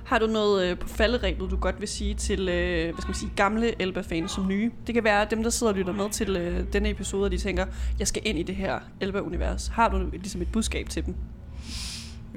Har 0.05 0.19
du 0.19 0.27
noget 0.27 0.71
øh, 0.71 0.79
på 0.79 0.89
falderæbet, 0.89 1.51
du 1.51 1.57
godt 1.57 1.81
vil 1.81 1.89
sige 1.89 2.15
til 2.15 2.49
øh, 2.49 2.85
hvad 2.85 3.03
skal 3.03 3.09
man 3.09 3.15
sige, 3.15 3.33
gamle 3.37 3.83
Elba-fans 3.83 4.33
som 4.33 4.49
nye? 4.49 4.71
Det 4.87 4.95
kan 4.95 5.05
være 5.05 5.27
dem, 5.31 5.43
der 5.43 5.51
sidder 5.51 5.73
og 5.73 5.79
lytter 5.79 5.93
med 5.93 6.11
til 6.11 6.37
øh, 6.37 6.65
denne 6.73 6.91
episode, 6.91 7.25
og 7.25 7.31
de 7.31 7.39
tænker, 7.39 7.67
jeg 7.99 8.09
skal 8.09 8.23
ind 8.25 8.39
i 8.39 8.43
det 8.43 8.57
her 8.57 8.79
Elba-univers. 9.01 9.67
Har 9.67 9.89
du 9.89 9.99
ligesom 10.13 10.43
et 10.43 10.53
budskab 10.53 10.89
til 10.89 11.07
dem? 11.07 11.15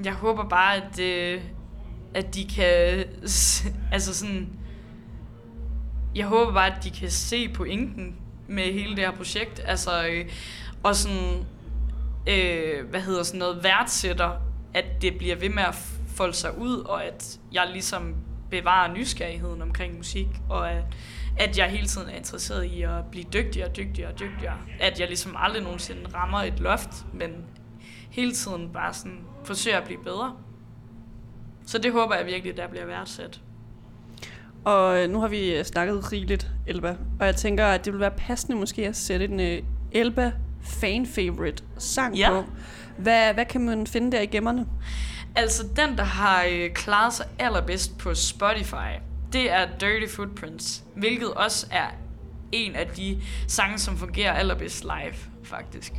Jeg 0.04 0.14
håber 0.14 0.50
bare, 0.50 0.76
at, 0.76 1.00
øh, 1.00 1.42
at 2.14 2.36
de 2.36 2.46
kan, 2.46 3.04
altså 3.92 4.14
sådan, 4.14 4.50
jeg 6.16 6.26
håber 6.26 6.54
bare, 6.54 6.76
at 6.76 6.84
de 6.84 6.92
kan 6.92 7.10
se 7.12 7.50
pointen 7.50 8.16
med 8.48 8.64
hele 8.64 8.96
det 8.96 9.00
her 9.00 9.12
projekt, 9.12 9.62
altså, 9.66 10.08
øh, 10.08 10.26
og 10.84 10.96
sådan, 10.96 11.46
øh, 12.28 12.90
hvad 12.90 13.02
hedder 13.02 13.24
sådan 13.24 13.40
noget, 13.40 13.64
værdsætter, 13.64 14.32
at 14.74 15.02
det 15.02 15.18
bliver 15.18 15.36
ved 15.36 15.50
med 15.50 15.64
at 15.64 15.76
folde 16.08 16.34
sig 16.34 16.58
ud, 16.58 16.78
og 16.78 17.06
at 17.06 17.40
jeg 17.52 17.70
ligesom 17.72 18.16
bevarer 18.50 18.94
nysgerrigheden 18.94 19.62
omkring 19.62 19.98
musik, 19.98 20.28
og 20.50 20.72
at, 20.72 20.84
at 21.38 21.58
jeg 21.58 21.70
hele 21.70 21.88
tiden 21.88 22.10
er 22.10 22.16
interesseret 22.16 22.64
i 22.64 22.82
at 22.82 23.06
blive 23.12 23.26
dygtigere, 23.34 23.70
dygtigere, 23.70 24.12
og 24.12 24.20
dygtigere. 24.20 24.58
At 24.80 25.00
jeg 25.00 25.08
ligesom 25.08 25.36
aldrig 25.38 25.64
nogensinde 25.64 26.02
rammer 26.14 26.40
et 26.40 26.60
loft, 26.60 27.06
men 27.14 27.46
hele 28.10 28.32
tiden 28.32 28.70
bare 28.74 28.94
sådan 28.94 29.20
forsøger 29.44 29.78
at 29.78 29.84
blive 29.84 30.04
bedre. 30.04 30.36
Så 31.66 31.78
det 31.78 31.92
håber 31.92 32.16
jeg 32.16 32.26
virkelig, 32.26 32.58
der 32.58 32.68
bliver 32.68 32.86
værdsat. 32.86 33.42
Og 34.66 35.04
øh, 35.04 35.10
nu 35.10 35.20
har 35.20 35.28
vi 35.28 35.56
øh, 35.56 35.66
snakket 35.66 36.12
rigeligt, 36.12 36.52
Elba. 36.68 36.96
Og 37.20 37.26
jeg 37.26 37.36
tænker, 37.36 37.66
at 37.66 37.86
det 37.86 37.94
vil 37.94 38.00
være 38.00 38.12
passende 38.12 38.58
måske 38.58 38.88
at 38.88 38.96
sætte 38.96 39.26
en 39.26 39.40
øh, 39.40 39.62
Elba 39.92 40.32
fan-favorite 40.64 41.64
sang 41.78 42.16
Ja. 42.16 42.30
på. 42.30 42.44
Hvad, 42.98 43.34
hvad 43.34 43.46
kan 43.46 43.62
man 43.62 43.88
finde 43.88 44.12
der 44.12 44.22
i 44.22 44.26
gemmerne? 44.26 44.66
Altså, 45.36 45.64
den, 45.76 45.98
der 45.98 46.04
har 46.04 46.46
øh, 46.52 46.70
klaret 46.72 47.14
sig 47.14 47.26
allerbedst 47.40 47.98
på 47.98 48.14
Spotify, 48.16 49.00
det 49.34 49.52
er 49.52 49.68
Dirty 49.80 50.16
Footprints, 50.16 50.84
hvilket 50.96 51.34
også 51.34 51.68
er 51.72 51.86
en 52.52 52.76
af 52.76 52.88
de 52.88 53.22
sange, 53.48 53.78
som 53.80 53.98
fungerer 53.98 54.34
allerbedst 54.34 54.84
live, 54.84 55.14
faktisk. 55.44 55.94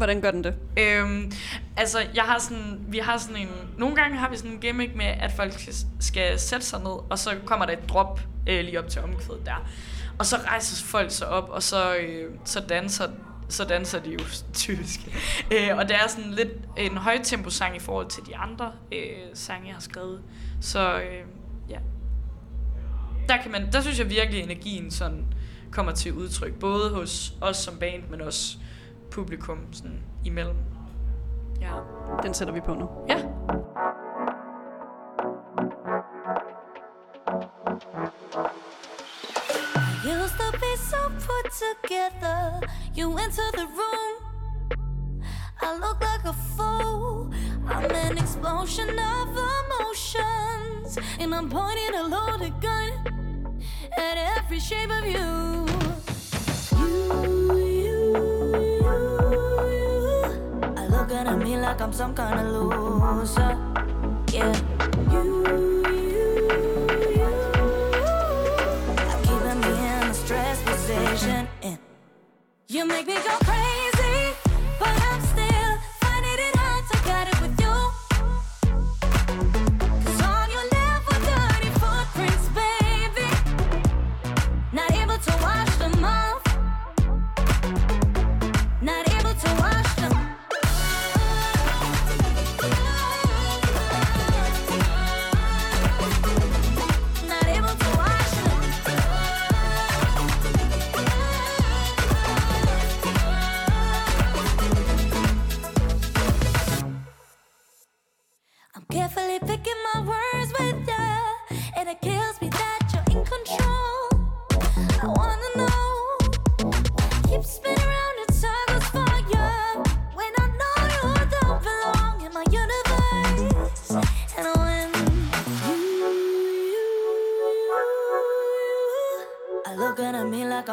Hvordan 0.00 0.20
gør 0.20 0.30
den 0.30 0.44
det? 0.44 0.54
Øhm, 0.78 1.32
altså, 1.76 1.98
jeg 2.14 2.22
har 2.22 2.38
sådan, 2.38 2.80
vi 2.88 2.98
har 2.98 3.18
sådan 3.18 3.36
en, 3.36 3.48
nogle 3.78 3.96
gange 3.96 4.18
har 4.18 4.30
vi 4.30 4.36
sådan 4.36 4.50
en 4.50 4.58
gimmick 4.58 4.96
med, 4.96 5.04
at 5.06 5.32
folk 5.32 5.52
skal, 6.00 6.38
sætte 6.38 6.66
sig 6.66 6.78
ned, 6.78 7.10
og 7.10 7.18
så 7.18 7.30
kommer 7.44 7.66
der 7.66 7.72
et 7.72 7.88
drop 7.88 8.20
øh, 8.48 8.64
lige 8.64 8.78
op 8.78 8.88
til 8.88 9.02
omkvædet 9.02 9.46
der. 9.46 9.66
Og 10.18 10.26
så 10.26 10.36
rejser 10.36 10.86
folk 10.86 11.10
sig 11.10 11.28
op, 11.28 11.48
og 11.48 11.62
så, 11.62 11.96
øh, 11.96 12.30
så 12.44 12.60
danser 12.60 13.08
så 13.48 13.64
danser 13.64 14.00
de 14.00 14.10
jo 14.10 14.18
typisk. 14.54 15.00
Øh, 15.52 15.76
og 15.76 15.88
det 15.88 15.96
er 15.96 16.08
sådan 16.08 16.30
lidt 16.30 16.48
en 16.76 16.96
højtempo-sang 16.96 17.76
i 17.76 17.80
forhold 17.80 18.08
til 18.08 18.22
de 18.26 18.36
andre 18.36 18.72
øh, 18.92 19.16
sange, 19.34 19.66
jeg 19.66 19.74
har 19.74 19.80
skrevet. 19.80 20.22
Så 20.60 21.00
øh, 21.00 21.24
ja. 21.68 21.78
Der, 23.28 23.36
kan 23.36 23.50
man, 23.52 23.72
der 23.72 23.80
synes 23.80 23.98
jeg 23.98 24.10
virkelig, 24.10 24.42
at 24.42 24.50
energien 24.50 24.90
sådan 24.90 25.24
kommer 25.70 25.92
til 25.92 26.12
udtryk. 26.12 26.54
Både 26.54 26.90
hos 26.90 27.34
os 27.40 27.56
som 27.56 27.76
band, 27.76 28.02
men 28.10 28.20
også 28.20 28.56
publikum 29.10 29.72
sådan 29.72 30.02
imellem. 30.24 30.56
Ja. 31.60 31.72
Den 32.22 32.34
sætter 32.34 32.54
vi 32.54 32.60
på 32.60 32.74
nu. 32.74 32.88
Ja. 33.08 33.16
Used 40.04 40.36
to 40.38 40.52
be 40.52 40.76
so 40.90 41.08
put 41.26 41.46
together. 41.66 42.60
You 42.96 43.18
enter 43.18 43.50
the 43.52 43.66
room. 43.80 44.16
I 45.62 45.74
look 45.84 46.00
like 46.00 46.24
a 46.24 46.32
fool. 46.56 47.30
I'm 47.66 47.90
an 47.90 48.18
explosion 48.18 48.88
of 48.88 49.28
emotions. 49.60 50.98
And 51.20 51.34
I'm 51.34 51.48
pointing 51.50 51.94
a 51.94 52.04
loaded 52.08 52.54
gun 52.60 52.92
at 53.96 54.16
every 54.36 54.58
shape 54.58 54.90
of 54.90 55.04
you. 55.06 55.66
You, 56.78 56.88
you, 57.22 57.49
At 61.26 61.38
me 61.38 61.56
like 61.56 61.80
I'm 61.82 61.92
some 61.92 62.14
kind 62.14 62.40
of 62.40 62.46
loser. 62.46 63.56
Yeah. 64.32 64.52
You, 65.12 65.22
you, 65.44 66.22
you. 67.16 67.28
I'm 69.10 69.22
keeping 69.22 69.60
me 69.60 69.68
in 69.68 70.08
a 70.08 70.14
stress 70.14 70.62
position. 70.62 71.46
And 71.62 71.78
you 72.68 72.86
make 72.86 73.06
me 73.06 73.14
go 73.14 73.36
crazy, 73.44 73.99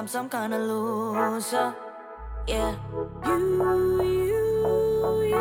I'm 0.08 0.12
some 0.12 0.30
kind 0.30 0.54
of 0.54 0.62
loser. 0.62 1.76
Yeah, 2.48 2.74
you, 3.26 3.36
you, 4.02 4.40
you 5.28 5.36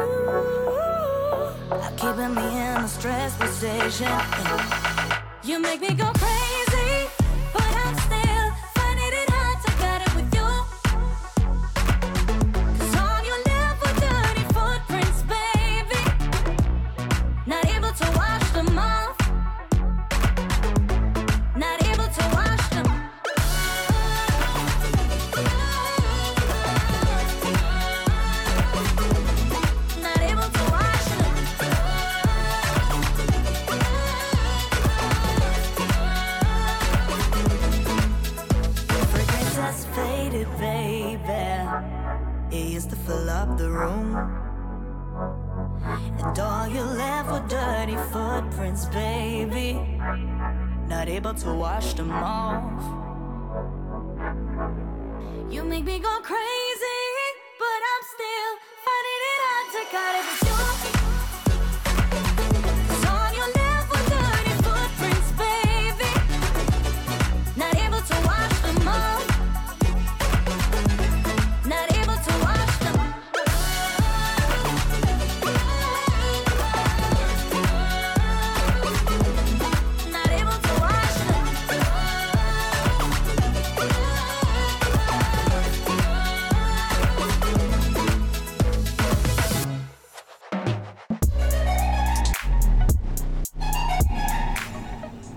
are 1.71 1.93
keeping 1.97 2.35
me 2.35 2.43
in 2.43 2.83
a 2.83 2.89
stress 2.89 3.37
position. 3.37 4.09
Yeah. 4.09 5.23
You 5.45 5.61
make 5.61 5.81
me 5.83 5.95
go 5.95 6.11
crazy, 6.15 6.26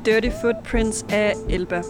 Dirty 0.09 0.29
Footprints 0.41 1.05
af 1.09 1.33
Elba. 1.49 1.81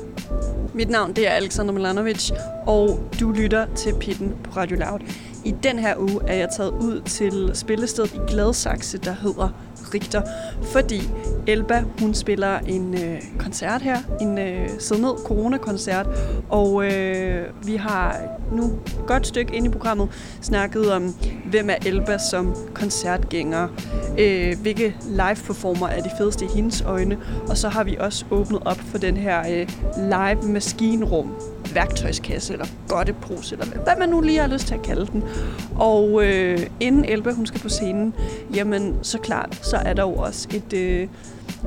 Mit 0.74 0.90
navn 0.90 1.14
det 1.14 1.28
er 1.28 1.32
Alexander 1.32 1.74
Milanovic, 1.74 2.32
og 2.68 3.00
du 3.20 3.32
lytter 3.32 3.66
til 3.76 3.94
Pitten 4.00 4.36
på 4.44 4.52
Radio 4.58 4.78
Loud. 4.78 5.00
I 5.46 5.56
den 5.64 5.80
her 5.80 5.98
uge 5.98 6.22
er 6.28 6.36
jeg 6.36 6.50
taget 6.58 6.70
ud 6.72 7.02
til 7.02 7.52
spillestedet 7.54 8.14
i 8.14 8.18
Gladsaxe, 8.28 8.98
der 8.98 9.12
hedder 9.12 9.50
Richter, 9.94 10.22
fordi 10.64 11.02
Elba, 11.48 11.84
hun 12.00 12.14
spiller 12.14 12.58
en 12.60 12.94
øh, 12.94 13.22
koncert 13.38 13.82
her, 13.82 13.98
en 14.22 14.38
øh, 14.38 14.70
sidde 14.80 15.02
ned 15.02 15.12
corona-koncert, 15.26 16.08
og 16.50 16.86
øh, 16.86 17.46
vi 17.66 17.76
har 17.76 18.22
nu 18.52 18.64
et 18.66 19.02
godt 19.08 19.28
stykke 19.28 19.56
ind 19.56 19.66
i 19.66 19.70
programmet 19.70 20.10
snakket 20.42 20.92
om, 20.92 21.16
hvem 21.46 21.70
er 21.70 21.76
Elba 21.86 22.18
som 22.18 22.56
koncertgænger, 22.74 23.68
øh, 24.20 24.60
hvilke 24.62 24.96
live-performer 25.06 25.88
er 25.88 26.02
de 26.02 26.10
fedeste 26.18 26.46
i 26.46 26.48
hendes 26.56 26.82
øjne, 26.82 27.18
og 27.48 27.58
så 27.58 27.70
har 27.70 27.84
vi 27.84 27.98
også 28.00 28.26
åbnet 28.32 28.62
op 28.66 28.78
for 28.78 28.98
den 28.98 29.18
her 29.18 29.40
øh, 29.40 29.70
live-maskinrum, 29.98 31.32
værktøjskasse 31.74 32.54
eller 32.54 32.66
godtepose, 32.88 33.56
eller 33.56 33.68
hvad 33.84 33.94
man 34.00 34.10
nu 34.10 34.22
lige 34.22 34.40
har 34.40 34.48
lyst 34.48 34.68
til 34.68 34.74
at 34.74 34.82
kalde 34.82 35.06
den. 35.06 35.24
Og 35.76 36.26
øh, 36.26 36.60
inden 36.80 37.06
Elba 37.06 37.32
hun 37.32 37.46
skal 37.46 37.60
på 37.60 37.70
scenen, 37.70 38.14
jamen 38.54 38.96
så 39.02 39.18
klart, 39.18 39.60
så 39.62 39.78
er 39.78 39.94
der 39.94 40.04
jo 40.04 40.14
også 40.14 40.48
et, 40.54 40.74
øh, 40.74 41.08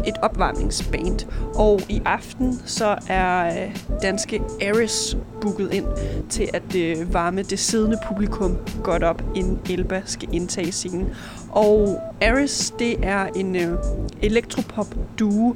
et 0.07 0.15
opvarmningsband. 0.23 1.27
Og 1.55 1.81
i 1.89 2.03
aften 2.05 2.61
så 2.65 2.99
er 3.09 3.47
øh, 3.47 3.77
danske 4.03 4.43
Aris 4.63 5.17
booket 5.41 5.73
ind 5.73 5.87
til 6.29 6.49
at 6.55 6.77
øh, 6.77 7.15
varme 7.15 7.43
det 7.43 7.59
siddende 7.59 7.99
publikum 8.09 8.57
godt 8.83 9.03
op, 9.03 9.23
inden 9.35 9.61
Elba 9.71 10.03
skal 10.05 10.29
indtage 10.33 10.73
scenen. 10.73 11.09
Og 11.51 12.01
Aris, 12.23 12.75
det 12.79 12.97
er 13.03 13.27
en 13.27 13.57
øh, 13.57 13.79
elektropop-duo, 14.23 15.55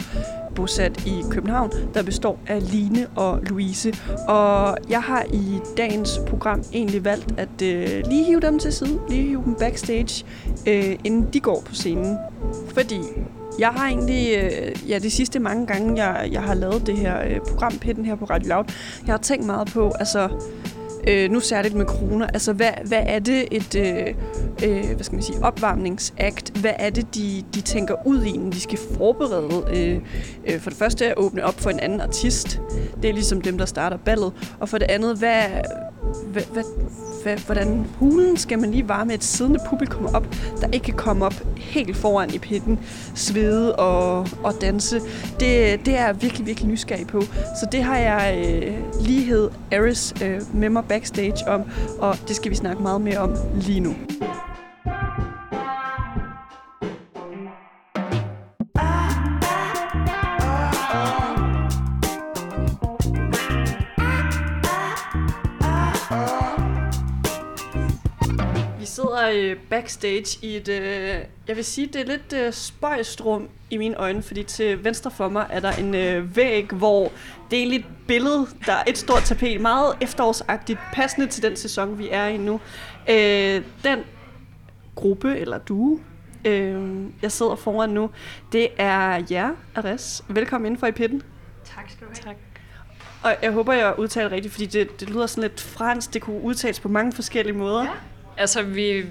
bosat 0.54 1.06
i 1.06 1.22
København, 1.30 1.70
der 1.94 2.02
består 2.02 2.38
af 2.46 2.72
Line 2.72 3.06
og 3.16 3.40
Louise. 3.42 3.94
Og 4.28 4.76
jeg 4.88 5.02
har 5.02 5.24
i 5.32 5.60
dagens 5.76 6.20
program 6.26 6.62
egentlig 6.72 7.04
valgt 7.04 7.34
at 7.36 7.62
øh, 7.62 8.02
lige 8.08 8.24
hive 8.24 8.40
dem 8.40 8.58
til 8.58 8.72
side, 8.72 9.00
lige 9.08 9.22
hive 9.22 9.42
dem 9.44 9.54
backstage, 9.54 10.26
øh, 10.66 10.98
inden 11.04 11.26
de 11.32 11.40
går 11.40 11.62
på 11.66 11.74
scenen. 11.74 12.18
Fordi 12.74 13.00
jeg 13.58 13.68
har 13.68 13.88
egentlig, 13.88 14.36
øh, 14.36 14.90
ja, 14.90 14.98
de 14.98 15.10
sidste 15.10 15.38
mange 15.38 15.66
gange, 15.66 16.04
jeg, 16.04 16.28
jeg 16.32 16.42
har 16.42 16.54
lavet 16.54 16.86
det 16.86 16.96
her 16.96 17.22
øh, 17.22 17.40
program, 17.40 17.78
Pitten 17.78 18.04
her 18.04 18.14
på 18.14 18.24
Radio 18.24 18.48
Loud, 18.48 18.64
jeg 19.06 19.12
har 19.12 19.18
tænkt 19.18 19.46
meget 19.46 19.68
på, 19.68 19.92
altså, 19.98 20.28
øh, 21.06 21.30
nu 21.30 21.40
særligt 21.40 21.74
med 21.74 21.84
corona, 21.84 22.26
altså 22.34 22.52
hvad, 22.52 22.70
hvad 22.84 23.02
er 23.06 23.18
det 23.18 23.44
et 23.50 23.74
øh, 23.74 24.14
øh, 24.64 24.94
hvad 24.94 25.04
skal 25.04 25.16
man 25.16 25.22
sige, 25.22 25.44
opvarmningsakt? 25.44 26.58
Hvad 26.58 26.72
er 26.78 26.90
det, 26.90 27.14
de, 27.14 27.44
de 27.54 27.60
tænker 27.60 28.06
ud 28.06 28.24
i, 28.24 28.36
når 28.36 28.50
de 28.50 28.60
skal 28.60 28.78
forberede? 28.96 29.64
Øh, 29.76 30.00
øh, 30.46 30.60
for 30.60 30.70
det 30.70 30.78
første 30.78 31.06
at 31.06 31.14
åbne 31.16 31.44
op 31.44 31.60
for 31.60 31.70
en 31.70 31.80
anden 31.80 32.00
artist. 32.00 32.60
Det 33.02 33.10
er 33.10 33.14
ligesom 33.14 33.40
dem, 33.40 33.58
der 33.58 33.66
starter 33.66 33.96
ballet. 33.96 34.32
Og 34.60 34.68
for 34.68 34.78
det 34.78 34.90
andet, 34.90 35.18
hvad, 35.18 35.42
hvad, 36.32 36.42
hvad, 36.52 36.64
hvad, 37.26 37.36
hvordan 37.36 37.86
hulen 37.98 38.36
skal 38.36 38.58
man 38.58 38.70
lige 38.70 38.88
varme 38.88 39.14
et 39.14 39.24
siddende 39.24 39.60
publikum 39.68 40.06
op, 40.14 40.26
der 40.60 40.68
ikke 40.72 40.84
kan 40.84 40.94
komme 40.94 41.24
op 41.24 41.34
helt 41.56 41.96
foran 41.96 42.34
i 42.34 42.38
pitten, 42.38 42.78
svede 43.14 43.76
og, 43.76 44.18
og 44.18 44.52
danse. 44.60 45.00
Det, 45.40 45.86
det 45.86 45.88
er 45.88 46.06
jeg 46.06 46.22
virkelig, 46.22 46.46
virkelig 46.46 46.70
nysgerrig 46.70 47.06
på. 47.06 47.22
Så 47.60 47.68
det 47.72 47.82
har 47.82 47.96
jeg 47.96 48.44
øh, 48.46 48.74
lighed 49.06 49.50
Aris 49.72 50.14
øh, 50.22 50.40
med 50.54 50.68
mig 50.68 50.84
backstage 50.84 51.48
om, 51.48 51.62
og 51.98 52.16
det 52.28 52.36
skal 52.36 52.50
vi 52.50 52.56
snakke 52.56 52.82
meget 52.82 53.00
mere 53.00 53.18
om 53.18 53.34
lige 53.54 53.80
nu. 53.80 53.94
Sidder 68.96 69.30
øh, 69.32 69.56
backstage 69.70 70.38
i 70.42 70.56
et, 70.56 70.68
øh, 70.68 71.24
jeg 71.48 71.56
vil 71.56 71.64
sige, 71.64 71.86
det 71.86 72.00
er 72.00 72.04
lidt 72.04 72.32
øh, 72.32 72.52
spøjst 72.52 73.24
rum 73.24 73.48
i 73.70 73.76
mine 73.76 73.96
øjne, 73.96 74.22
fordi 74.22 74.42
til 74.42 74.84
venstre 74.84 75.10
for 75.10 75.28
mig 75.28 75.46
er 75.50 75.60
der 75.60 75.72
en 75.72 75.94
øh, 75.94 76.36
væg, 76.36 76.72
hvor 76.72 77.12
det 77.50 77.56
er 77.56 77.60
egentlig 77.60 77.78
et 77.78 77.86
billede, 78.08 78.46
der 78.66 78.72
er 78.72 78.84
et 78.86 78.98
stort 78.98 79.22
tapet, 79.22 79.60
meget 79.60 79.94
efterårsagtigt, 80.00 80.78
passende 80.92 81.26
til 81.26 81.42
den 81.42 81.56
sæson, 81.56 81.98
vi 81.98 82.08
er 82.10 82.26
i 82.26 82.36
nu. 82.36 82.60
Øh, 83.10 83.62
den 83.84 83.98
gruppe, 84.94 85.38
eller 85.38 85.58
du, 85.58 86.00
øh, 86.44 87.04
jeg 87.22 87.32
sidder 87.32 87.54
foran 87.54 87.90
nu, 87.90 88.10
det 88.52 88.68
er 88.78 89.24
jer, 89.30 89.50
Ares. 89.74 90.24
Velkommen 90.28 90.66
indenfor 90.66 90.86
i 90.86 90.92
pitten. 90.92 91.22
Tak 91.64 91.90
skal 91.90 92.06
du 92.06 92.12
have. 92.14 92.34
Tak. 92.34 92.36
Og 93.22 93.36
jeg 93.42 93.52
håber, 93.52 93.72
jeg 93.72 93.94
udtaler 93.98 94.32
rigtigt, 94.32 94.54
fordi 94.54 94.66
det, 94.66 95.00
det 95.00 95.10
lyder 95.10 95.26
sådan 95.26 95.42
lidt 95.42 95.60
fransk. 95.60 96.14
Det 96.14 96.22
kunne 96.22 96.40
udtales 96.40 96.80
på 96.80 96.88
mange 96.88 97.12
forskellige 97.12 97.56
måder. 97.56 97.84
Ja. 97.84 97.90
Altså, 98.36 98.62
vi, 98.62 99.06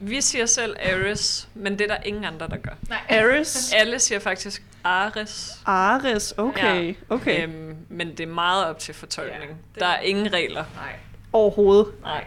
vi 0.00 0.20
siger 0.20 0.46
selv 0.46 0.76
Ares, 0.80 1.48
men 1.54 1.72
det 1.72 1.90
er 1.90 1.94
der 1.94 2.02
ingen 2.02 2.24
andre, 2.24 2.48
der 2.48 2.56
gør. 2.56 2.72
Nej. 2.88 2.98
Ares? 3.18 3.72
Alle 3.72 3.98
siger 3.98 4.18
faktisk 4.18 4.62
Ares. 4.84 5.62
Ares, 5.64 6.34
okay. 6.36 6.88
Ja. 6.88 7.14
okay. 7.14 7.42
Øhm, 7.42 7.76
men 7.88 8.10
det 8.10 8.20
er 8.20 8.26
meget 8.26 8.66
op 8.66 8.78
til 8.78 8.94
fortolkning. 8.94 9.50
Ja, 9.76 9.80
der 9.80 9.86
er 9.86 10.00
ingen 10.00 10.32
regler. 10.32 10.64
Nej. 10.74 10.92
Overhovedet? 11.32 11.86
Nej. 12.02 12.24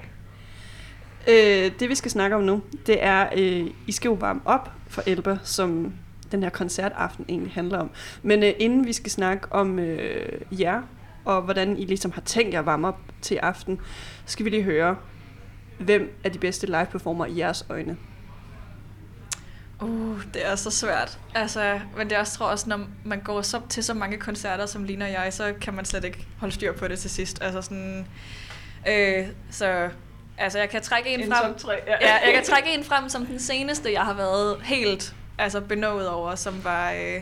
Øh, 1.27 1.71
det 1.79 1.89
vi 1.89 1.95
skal 1.95 2.11
snakke 2.11 2.35
om 2.35 2.43
nu, 2.43 2.63
det 2.87 3.03
er, 3.03 3.29
øh, 3.37 3.67
I 3.87 3.91
skal 3.91 4.09
jo 4.09 4.13
varme 4.13 4.41
op 4.45 4.71
for 4.87 5.03
Elba, 5.05 5.37
som 5.43 5.93
den 6.31 6.43
her 6.43 6.49
koncertaften 6.49 7.25
egentlig 7.29 7.53
handler 7.53 7.77
om. 7.77 7.91
Men 8.21 8.43
øh, 8.43 8.53
inden 8.59 8.87
vi 8.87 8.93
skal 8.93 9.11
snakke 9.11 9.47
om 9.51 9.79
øh, 9.79 10.61
jer, 10.61 10.81
og 11.25 11.41
hvordan 11.41 11.77
I 11.77 11.85
ligesom 11.85 12.11
har 12.11 12.21
tænkt 12.21 12.53
jer 12.53 12.59
at 12.59 12.65
varme 12.65 12.87
op 12.87 12.99
til 13.21 13.35
aften, 13.35 13.79
skal 14.25 14.45
vi 14.45 14.49
lige 14.49 14.63
høre, 14.63 14.95
hvem 15.81 16.19
er 16.23 16.29
de 16.29 16.39
bedste 16.39 16.67
live-performer 16.67 17.25
i 17.25 17.37
jeres 17.37 17.65
øjne? 17.69 17.97
Uh, 19.81 20.21
det 20.33 20.47
er 20.47 20.55
så 20.55 20.71
svært. 20.71 21.19
Altså, 21.35 21.79
men 21.97 22.09
det 22.09 22.15
er 22.15 22.19
også, 22.19 22.37
tror 22.37 22.47
også, 22.47 22.69
når 22.69 22.87
man 23.03 23.19
går 23.19 23.41
så 23.41 23.61
til 23.69 23.83
så 23.83 23.93
mange 23.93 24.17
koncerter, 24.17 24.65
som 24.65 24.83
ligner 24.83 25.07
jeg, 25.07 25.33
så 25.33 25.53
kan 25.61 25.73
man 25.73 25.85
slet 25.85 26.03
ikke 26.03 26.27
holde 26.39 26.53
styr 26.53 26.73
på 26.73 26.87
det 26.87 26.99
til 26.99 27.09
sidst. 27.09 27.41
Altså 27.41 27.61
sådan, 27.61 28.07
øh, 28.87 29.27
så 29.51 29.89
altså, 30.37 30.59
jeg 30.59 30.69
kan 30.69 30.81
trække 30.81 31.09
en, 31.09 31.19
en 31.19 31.31
frem. 31.31 31.55
Tre, 31.55 31.73
ja. 31.87 31.95
ja. 32.01 32.25
jeg 32.25 32.33
kan 32.33 32.43
trække 32.43 32.73
en 32.73 32.83
frem 32.83 33.09
som 33.09 33.25
den 33.25 33.39
seneste, 33.39 33.93
jeg 33.93 34.01
har 34.01 34.13
været 34.13 34.61
helt 34.61 35.15
altså, 35.37 35.61
benået 35.61 36.09
over, 36.09 36.35
som 36.35 36.63
var 36.63 36.91
øh, 36.91 37.21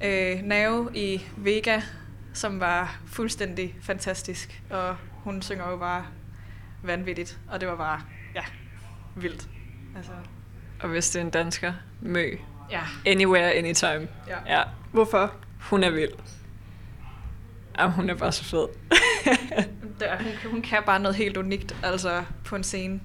øh, 0.00 0.42
Nave 0.42 0.90
i 0.94 1.22
Vega, 1.36 1.80
som 2.32 2.60
var 2.60 2.98
fuldstændig 3.06 3.76
fantastisk. 3.82 4.62
Og 4.70 4.96
hun 5.24 5.42
synger 5.42 5.70
jo 5.70 5.76
bare 5.76 6.06
vanvittigt, 6.82 7.38
og 7.48 7.60
det 7.60 7.68
var 7.68 7.76
bare, 7.76 8.00
ja, 8.34 8.44
vildt. 9.16 9.48
Altså. 9.96 10.12
Og 10.80 10.88
hvis 10.88 11.10
det 11.10 11.20
er 11.20 11.24
en 11.24 11.30
dansker, 11.30 11.72
Mø. 12.00 12.26
Ja. 12.70 12.80
Anywhere, 13.06 13.52
anytime. 13.52 14.08
Ja. 14.28 14.38
ja. 14.46 14.62
Hvorfor? 14.92 15.32
Hun 15.60 15.84
er 15.84 15.90
vild. 15.90 16.12
Ja, 17.78 17.90
hun 17.90 18.10
er 18.10 18.14
bare 18.14 18.32
så 18.32 18.44
fed. 18.44 18.66
der, 20.00 20.16
hun, 20.16 20.50
hun 20.50 20.62
kan 20.62 20.82
bare 20.86 21.00
noget 21.00 21.16
helt 21.16 21.36
unikt, 21.36 21.76
altså 21.82 22.24
på 22.44 22.56
en 22.56 22.64
scene, 22.64 23.00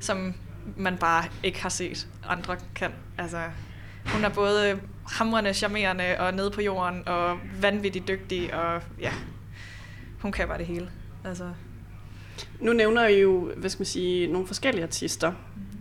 som 0.00 0.34
man 0.76 0.98
bare 0.98 1.24
ikke 1.42 1.62
har 1.62 1.68
set 1.68 2.08
andre 2.28 2.56
kan. 2.74 2.92
Altså, 3.18 3.42
hun 4.06 4.24
er 4.24 4.28
både 4.28 4.80
hamrende, 5.10 5.54
charmerende 5.54 6.16
og 6.18 6.34
nede 6.34 6.50
på 6.50 6.60
jorden, 6.60 7.08
og 7.08 7.38
vanvittigt 7.60 8.08
dygtig, 8.08 8.54
og 8.54 8.82
ja, 9.00 9.12
hun 10.20 10.32
kan 10.32 10.48
bare 10.48 10.58
det 10.58 10.66
hele. 10.66 10.90
Altså, 11.24 11.50
nu 12.60 12.72
nævner 12.72 13.06
I 13.06 13.20
jo, 13.20 13.50
hvad 13.56 13.70
skal 13.70 13.80
man 13.80 13.86
sige, 13.86 14.26
nogle 14.26 14.46
forskellige 14.46 14.82
artister. 14.82 15.32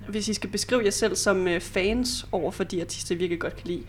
Hvis 0.07 0.27
I 0.27 0.33
skal 0.33 0.49
beskrive 0.49 0.81
jer 0.85 0.91
selv 0.91 1.15
som 1.15 1.47
øh, 1.47 1.61
fans 1.61 2.25
over 2.31 2.51
for 2.51 2.63
de 2.63 2.81
artister, 2.81 3.15
I 3.15 3.17
virkelig 3.17 3.39
godt 3.39 3.55
kan 3.55 3.67
lide, 3.67 3.83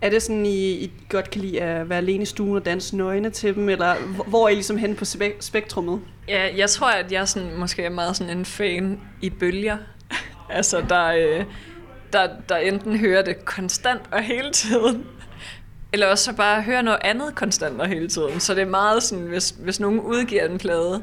er 0.00 0.10
det 0.10 0.22
sådan, 0.22 0.46
I, 0.46 0.70
I 0.70 0.92
godt 1.08 1.30
kan 1.30 1.40
lide 1.40 1.60
at 1.60 1.88
være 1.88 1.98
alene 1.98 2.22
i 2.22 2.26
stuen 2.26 2.56
og 2.56 2.64
danse 2.64 2.96
nøgne 2.96 3.30
til 3.30 3.54
dem, 3.54 3.68
eller 3.68 3.94
hvor 4.28 4.44
er 4.44 4.48
I 4.48 4.54
ligesom 4.54 4.76
henne 4.76 4.96
på 4.96 5.04
spek- 5.04 5.40
spektrummet? 5.40 6.00
Ja, 6.28 6.56
jeg 6.56 6.70
tror, 6.70 6.90
at 6.90 7.12
jeg 7.12 7.28
sådan, 7.28 7.58
måske 7.58 7.82
er 7.82 7.90
meget 7.90 8.16
sådan 8.16 8.38
en 8.38 8.44
fan 8.44 9.00
i 9.20 9.30
bølger. 9.30 9.76
altså, 10.50 10.84
der, 10.88 11.06
øh, 11.06 11.44
der, 12.12 12.28
der 12.48 12.56
enten 12.56 12.98
hører 12.98 13.22
det 13.22 13.44
konstant 13.44 14.02
og 14.10 14.22
hele 14.22 14.50
tiden, 14.50 15.06
eller 15.92 16.06
også 16.06 16.24
så 16.24 16.32
bare 16.32 16.62
hører 16.62 16.82
noget 16.82 17.00
andet 17.04 17.34
konstant 17.34 17.80
og 17.80 17.88
hele 17.88 18.08
tiden. 18.08 18.40
Så 18.40 18.54
det 18.54 18.62
er 18.62 18.66
meget 18.66 19.02
sådan, 19.02 19.24
hvis, 19.24 19.54
hvis 19.58 19.80
nogen 19.80 20.00
udgiver 20.00 20.44
en 20.48 20.58
plade, 20.58 21.02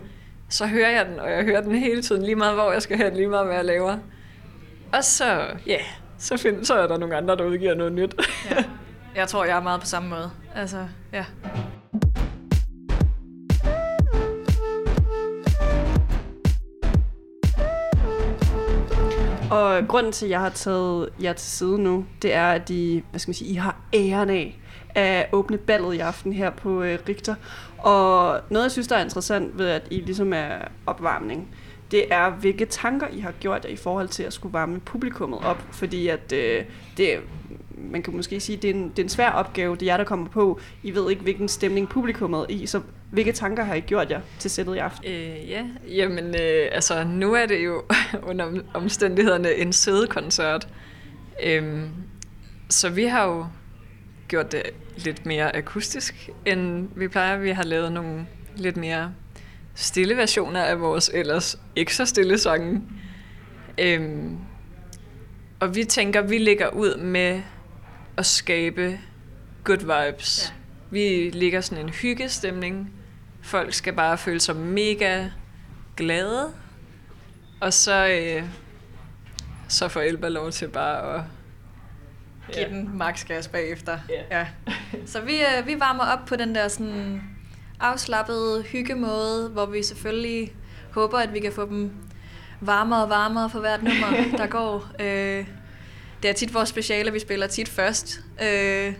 så 0.51 0.67
hører 0.67 0.89
jeg 0.89 1.05
den, 1.05 1.19
og 1.19 1.31
jeg 1.31 1.43
hører 1.43 1.61
den 1.61 1.75
hele 1.75 2.01
tiden, 2.01 2.23
lige 2.23 2.35
meget 2.35 2.53
hvor 2.53 2.71
jeg 2.71 2.81
skal 2.81 2.97
høre 2.97 3.09
den, 3.09 3.17
lige 3.17 3.27
meget 3.27 3.45
hvad 3.45 3.55
jeg 3.55 3.65
laver. 3.65 3.97
Og 4.93 5.03
så, 5.03 5.25
ja, 5.25 5.71
yeah, 5.71 5.81
så, 6.17 6.37
find, 6.37 6.65
så 6.65 6.73
er 6.73 6.87
der 6.87 6.97
nogle 6.97 7.17
andre, 7.17 7.35
der 7.35 7.43
udgiver 7.45 7.75
noget 7.75 7.93
nyt. 7.93 8.15
ja. 8.51 8.63
Jeg 9.15 9.27
tror, 9.27 9.45
jeg 9.45 9.57
er 9.57 9.61
meget 9.61 9.79
på 9.79 9.85
samme 9.85 10.09
måde. 10.09 10.31
Altså, 10.55 10.87
ja. 11.13 11.25
Og 19.51 19.87
grunden 19.87 20.11
til, 20.11 20.25
at 20.25 20.31
jeg 20.31 20.39
har 20.39 20.49
taget 20.49 21.09
jer 21.21 21.33
til 21.33 21.49
side 21.49 21.79
nu, 21.79 22.05
det 22.21 22.33
er, 22.33 22.47
at 22.47 22.69
I, 22.69 23.03
hvad 23.09 23.19
skal 23.19 23.29
man 23.29 23.35
sige, 23.35 23.51
I 23.51 23.55
har 23.55 23.75
æren 23.93 24.29
af 24.29 24.61
at 24.95 25.29
åbne 25.31 25.57
ballet 25.57 25.93
i 25.93 25.99
aften 25.99 26.33
her 26.33 26.49
på 26.49 26.83
øh, 26.83 26.99
Richter. 27.09 27.35
Og 27.83 28.41
noget, 28.49 28.63
jeg 28.63 28.71
synes, 28.71 28.87
der 28.87 28.95
er 28.95 29.03
interessant 29.03 29.57
ved, 29.57 29.67
at 29.67 29.87
I 29.91 29.95
ligesom 29.95 30.33
er 30.33 30.51
opvarmning, 30.85 31.47
det 31.91 32.13
er, 32.13 32.29
hvilke 32.29 32.65
tanker 32.65 33.07
I 33.07 33.19
har 33.19 33.31
gjort 33.31 33.65
i 33.69 33.75
forhold 33.75 34.07
til 34.07 34.23
at 34.23 34.33
skulle 34.33 34.53
varme 34.53 34.79
publikummet 34.79 35.39
op. 35.43 35.63
Fordi 35.71 36.07
at 36.07 36.33
øh, 36.33 36.63
det 36.97 37.19
man 37.77 38.03
kan 38.03 38.15
måske 38.15 38.39
sige, 38.39 38.57
det 38.57 38.69
er, 38.69 38.73
en, 38.73 38.89
det 38.89 38.99
er 38.99 39.03
en 39.03 39.09
svær 39.09 39.29
opgave, 39.29 39.75
det 39.75 39.81
er 39.81 39.85
jer, 39.85 39.97
der 39.97 40.03
kommer 40.03 40.27
på. 40.29 40.59
I 40.83 40.95
ved 40.95 41.09
ikke, 41.09 41.21
hvilken 41.21 41.47
stemning 41.47 41.89
publikummet 41.89 42.39
er 42.39 42.45
i, 42.49 42.65
så 42.65 42.81
hvilke 43.11 43.31
tanker 43.31 43.63
har 43.63 43.75
I 43.75 43.79
gjort 43.79 44.11
jer 44.11 44.21
til 44.39 44.51
sættet 44.51 44.75
i 44.75 44.77
aften? 44.77 45.11
Øh, 45.11 45.49
ja, 45.49 45.65
jamen 45.87 46.25
øh, 46.25 46.67
altså 46.71 47.03
nu 47.03 47.33
er 47.33 47.45
det 47.45 47.65
jo 47.65 47.83
under 48.29 48.61
omstændighederne 48.73 49.53
en 49.53 49.73
sædekoncert. 49.73 50.67
Øhm, 51.43 51.89
så 52.69 52.89
vi 52.89 53.03
har 53.03 53.25
jo 53.25 53.45
gjort 54.31 54.51
det 54.51 54.63
lidt 54.97 55.25
mere 55.25 55.55
akustisk, 55.55 56.29
end 56.45 56.89
vi 56.95 57.07
plejer. 57.07 57.37
Vi 57.37 57.49
har 57.49 57.63
lavet 57.63 57.91
nogle 57.91 58.27
lidt 58.55 58.77
mere 58.77 59.13
stille 59.75 60.17
versioner 60.17 60.63
af 60.63 60.81
vores 60.81 61.11
ellers 61.13 61.59
ikke 61.75 61.95
så 61.95 62.05
stille 62.05 62.37
sange. 62.37 62.81
Øhm, 63.77 64.37
og 65.59 65.75
vi 65.75 65.83
tænker, 65.83 66.21
vi 66.21 66.37
ligger 66.37 66.69
ud 66.69 66.97
med 66.97 67.41
at 68.17 68.25
skabe 68.25 68.99
good 69.63 69.77
vibes. 69.77 70.53
Ja. 70.53 70.55
Vi 70.89 71.29
ligger 71.29 71.61
sådan 71.61 71.85
en 71.85 71.89
hyggestemning. 71.89 72.93
Folk 73.41 73.73
skal 73.73 73.93
bare 73.93 74.17
føle 74.17 74.39
sig 74.39 74.55
mega 74.55 75.27
glade. 75.97 76.53
Og 77.59 77.73
så, 77.73 78.07
øh, 78.07 78.43
så 79.67 79.87
får 79.87 80.01
Elba 80.01 80.27
lov 80.27 80.51
til 80.51 80.67
bare 80.67 81.15
at 81.15 81.21
Giv 82.53 82.65
den 82.67 82.97
max 82.97 83.25
gas 83.25 83.47
bagefter. 83.47 83.97
Ja. 84.09 84.37
Ja. 84.39 84.47
Så 85.05 85.21
vi, 85.21 85.39
øh, 85.39 85.67
vi 85.67 85.79
varmer 85.79 86.03
op 86.03 86.25
på 86.25 86.35
den 86.35 86.55
der 86.55 86.67
sådan 86.67 87.21
afslappede 87.79 88.63
hyggemåde, 88.63 89.49
hvor 89.49 89.65
vi 89.65 89.83
selvfølgelig 89.83 90.53
håber, 90.91 91.17
at 91.17 91.33
vi 91.33 91.39
kan 91.39 91.51
få 91.51 91.65
dem 91.65 91.91
varmere 92.61 93.03
og 93.03 93.09
varmere 93.09 93.49
for 93.49 93.59
hvert 93.59 93.83
nummer, 93.83 94.07
der 94.37 94.47
går. 94.47 94.87
Øh, 94.99 95.45
det 96.23 96.29
er 96.29 96.33
tit 96.33 96.53
vores 96.53 96.69
speciale, 96.69 97.11
vi 97.11 97.19
spiller 97.19 97.47
tit 97.47 97.69
først. 97.69 98.19
Øh, 98.43 98.93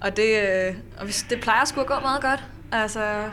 og 0.00 0.16
det, 0.16 0.42
øh, 0.42 0.74
og 0.98 1.06
det 1.30 1.40
plejer 1.40 1.64
sgu 1.64 1.80
at 1.80 1.86
gå 1.86 2.00
meget 2.00 2.22
godt. 2.22 2.44
Altså, 2.72 3.02
ja. 3.02 3.30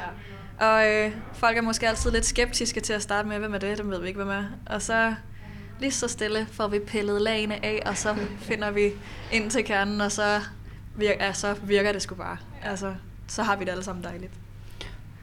Og 0.59 0.91
øh, 0.91 1.11
folk 1.33 1.57
er 1.57 1.61
måske 1.61 1.89
altid 1.89 2.11
lidt 2.11 2.25
skeptiske 2.25 2.79
til 2.79 2.93
at 2.93 3.01
starte 3.01 3.27
med, 3.27 3.39
hvem 3.39 3.53
er 3.53 3.57
det, 3.57 3.77
dem 3.77 3.91
ved 3.91 4.01
vi 4.01 4.07
ikke, 4.07 4.17
hvem 4.17 4.29
er. 4.29 4.43
Og 4.65 4.81
så 4.81 5.15
lige 5.81 5.91
så 5.91 6.07
stille 6.07 6.47
får 6.51 6.67
vi 6.67 6.79
pillet 6.79 7.21
lagene 7.21 7.65
af, 7.65 7.83
og 7.85 7.97
så 7.97 8.15
finder 8.39 8.71
vi 8.71 8.91
ind 9.31 9.51
til 9.51 9.65
kernen, 9.65 10.01
og 10.01 10.11
så 10.11 10.41
virker, 10.95 11.25
ja, 11.25 11.33
så 11.33 11.55
virker 11.63 11.91
det 11.91 12.01
sgu 12.01 12.15
bare. 12.15 12.37
Altså, 12.63 12.93
så 13.27 13.43
har 13.43 13.55
vi 13.55 13.65
det 13.65 13.71
alle 13.71 13.83
sammen 13.83 14.03
dejligt. 14.03 14.31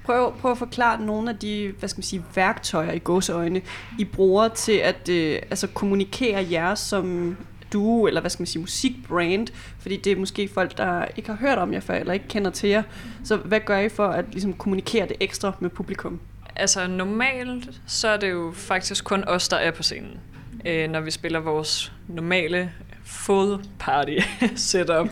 Prøv, 0.05 0.39
prøv 0.41 0.51
at 0.51 0.59
forklare 0.59 1.01
nogle 1.01 1.31
af 1.31 1.39
de 1.39 1.75
hvad 1.79 1.89
skal 1.89 1.99
man 1.99 2.05
sige, 2.05 2.25
værktøjer 2.35 2.93
i 2.93 2.99
gåseøjne, 2.99 3.63
I 3.99 4.05
bruger 4.05 4.49
til 4.49 4.73
at 4.73 5.09
øh, 5.09 5.39
altså 5.51 5.67
kommunikere 5.67 6.47
jer 6.51 6.75
som 6.75 7.37
duo, 7.73 8.07
eller 8.07 8.21
hvad 8.21 8.31
skal 8.31 8.41
man 8.41 8.47
sige, 8.47 8.61
musikbrand, 8.61 9.47
fordi 9.79 9.97
det 9.97 10.13
er 10.13 10.17
måske 10.17 10.49
folk, 10.55 10.79
der 10.79 11.05
ikke 11.17 11.29
har 11.29 11.37
hørt 11.37 11.59
om 11.59 11.73
jer 11.73 11.81
før, 11.81 11.95
eller 11.95 12.13
ikke 12.13 12.29
kender 12.29 12.51
til 12.51 12.69
jer. 12.69 12.83
Så 13.25 13.37
hvad 13.37 13.61
gør 13.61 13.79
I 13.79 13.89
for 13.89 14.07
at 14.07 14.25
ligesom, 14.31 14.53
kommunikere 14.53 15.09
det 15.09 15.17
ekstra 15.21 15.53
med 15.61 15.71
publikum? 15.71 16.21
Altså 16.57 16.87
normalt, 16.87 17.81
så 17.87 18.09
er 18.09 18.17
det 18.17 18.31
jo 18.31 18.53
faktisk 18.55 19.05
kun 19.05 19.25
os, 19.27 19.49
der 19.49 19.57
er 19.57 19.71
på 19.71 19.83
scenen. 19.83 20.21
Øh, 20.65 20.91
når 20.91 21.01
vi 21.01 21.11
spiller 21.11 21.41
vores 21.41 21.93
normale 22.09 22.73
full 23.05 23.65
party 23.79 24.19
setup. 24.57 25.09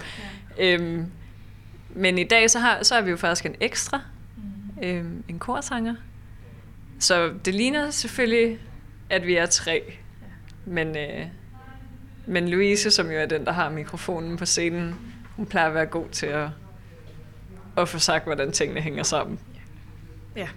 Ja. 0.59 0.75
Øhm, 0.75 1.07
men 1.91 2.19
i 2.19 2.25
dag, 2.25 2.51
så 2.51 2.59
har, 2.59 2.83
så 2.83 2.95
har 2.95 3.03
vi 3.03 3.11
jo 3.11 3.17
faktisk 3.17 3.47
en 3.47 3.55
ekstra, 3.61 4.01
øhm, 4.83 5.25
en 5.29 5.39
korsanger. 5.39 5.95
Så 6.99 7.33
det 7.45 7.55
ligner 7.55 7.91
selvfølgelig, 7.91 8.59
at 9.11 9.27
vi 9.27 9.37
er 9.37 9.47
tre. 9.47 9.83
Men, 10.65 10.97
øh, 10.97 11.27
men 12.27 12.49
Louise, 12.49 12.91
som 12.91 13.11
jo 13.11 13.19
er 13.19 13.27
den, 13.27 13.45
der 13.45 13.53
har 13.53 13.71
mikrofonen 13.71 14.37
på 14.37 14.47
scenen, 14.47 14.95
hun 15.37 15.47
plejer 15.47 15.69
at 15.69 15.75
være 15.75 15.87
god 15.87 16.09
til 16.09 16.27
at, 16.27 16.49
at 17.77 17.89
få 17.89 17.99
sagt, 17.99 18.25
hvordan 18.25 18.53
tingene 18.53 18.81
hænger 18.81 19.03
sammen. 19.03 19.39
Ja. 20.37 20.49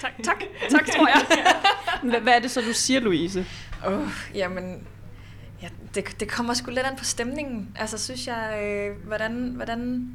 Tak, 0.00 0.12
tak, 0.24 0.36
tak, 0.70 0.86
tror 0.86 1.08
jeg. 1.08 1.26
Hvad, 2.10 2.20
hvad 2.20 2.32
er 2.32 2.38
det 2.38 2.50
så, 2.50 2.60
du 2.60 2.72
siger, 2.72 3.00
Louise? 3.00 3.46
Åh, 3.86 3.92
oh, 3.92 4.08
jamen, 4.34 4.86
ja, 5.62 5.68
det, 5.94 6.20
det 6.20 6.28
kommer 6.28 6.54
sgu 6.54 6.70
lidt 6.70 6.86
an 6.86 6.96
på 6.96 7.04
stemningen. 7.04 7.76
Altså, 7.76 7.98
synes 7.98 8.26
jeg, 8.26 8.60
øh, 8.62 9.06
hvordan, 9.06 9.52
hvordan 9.56 10.08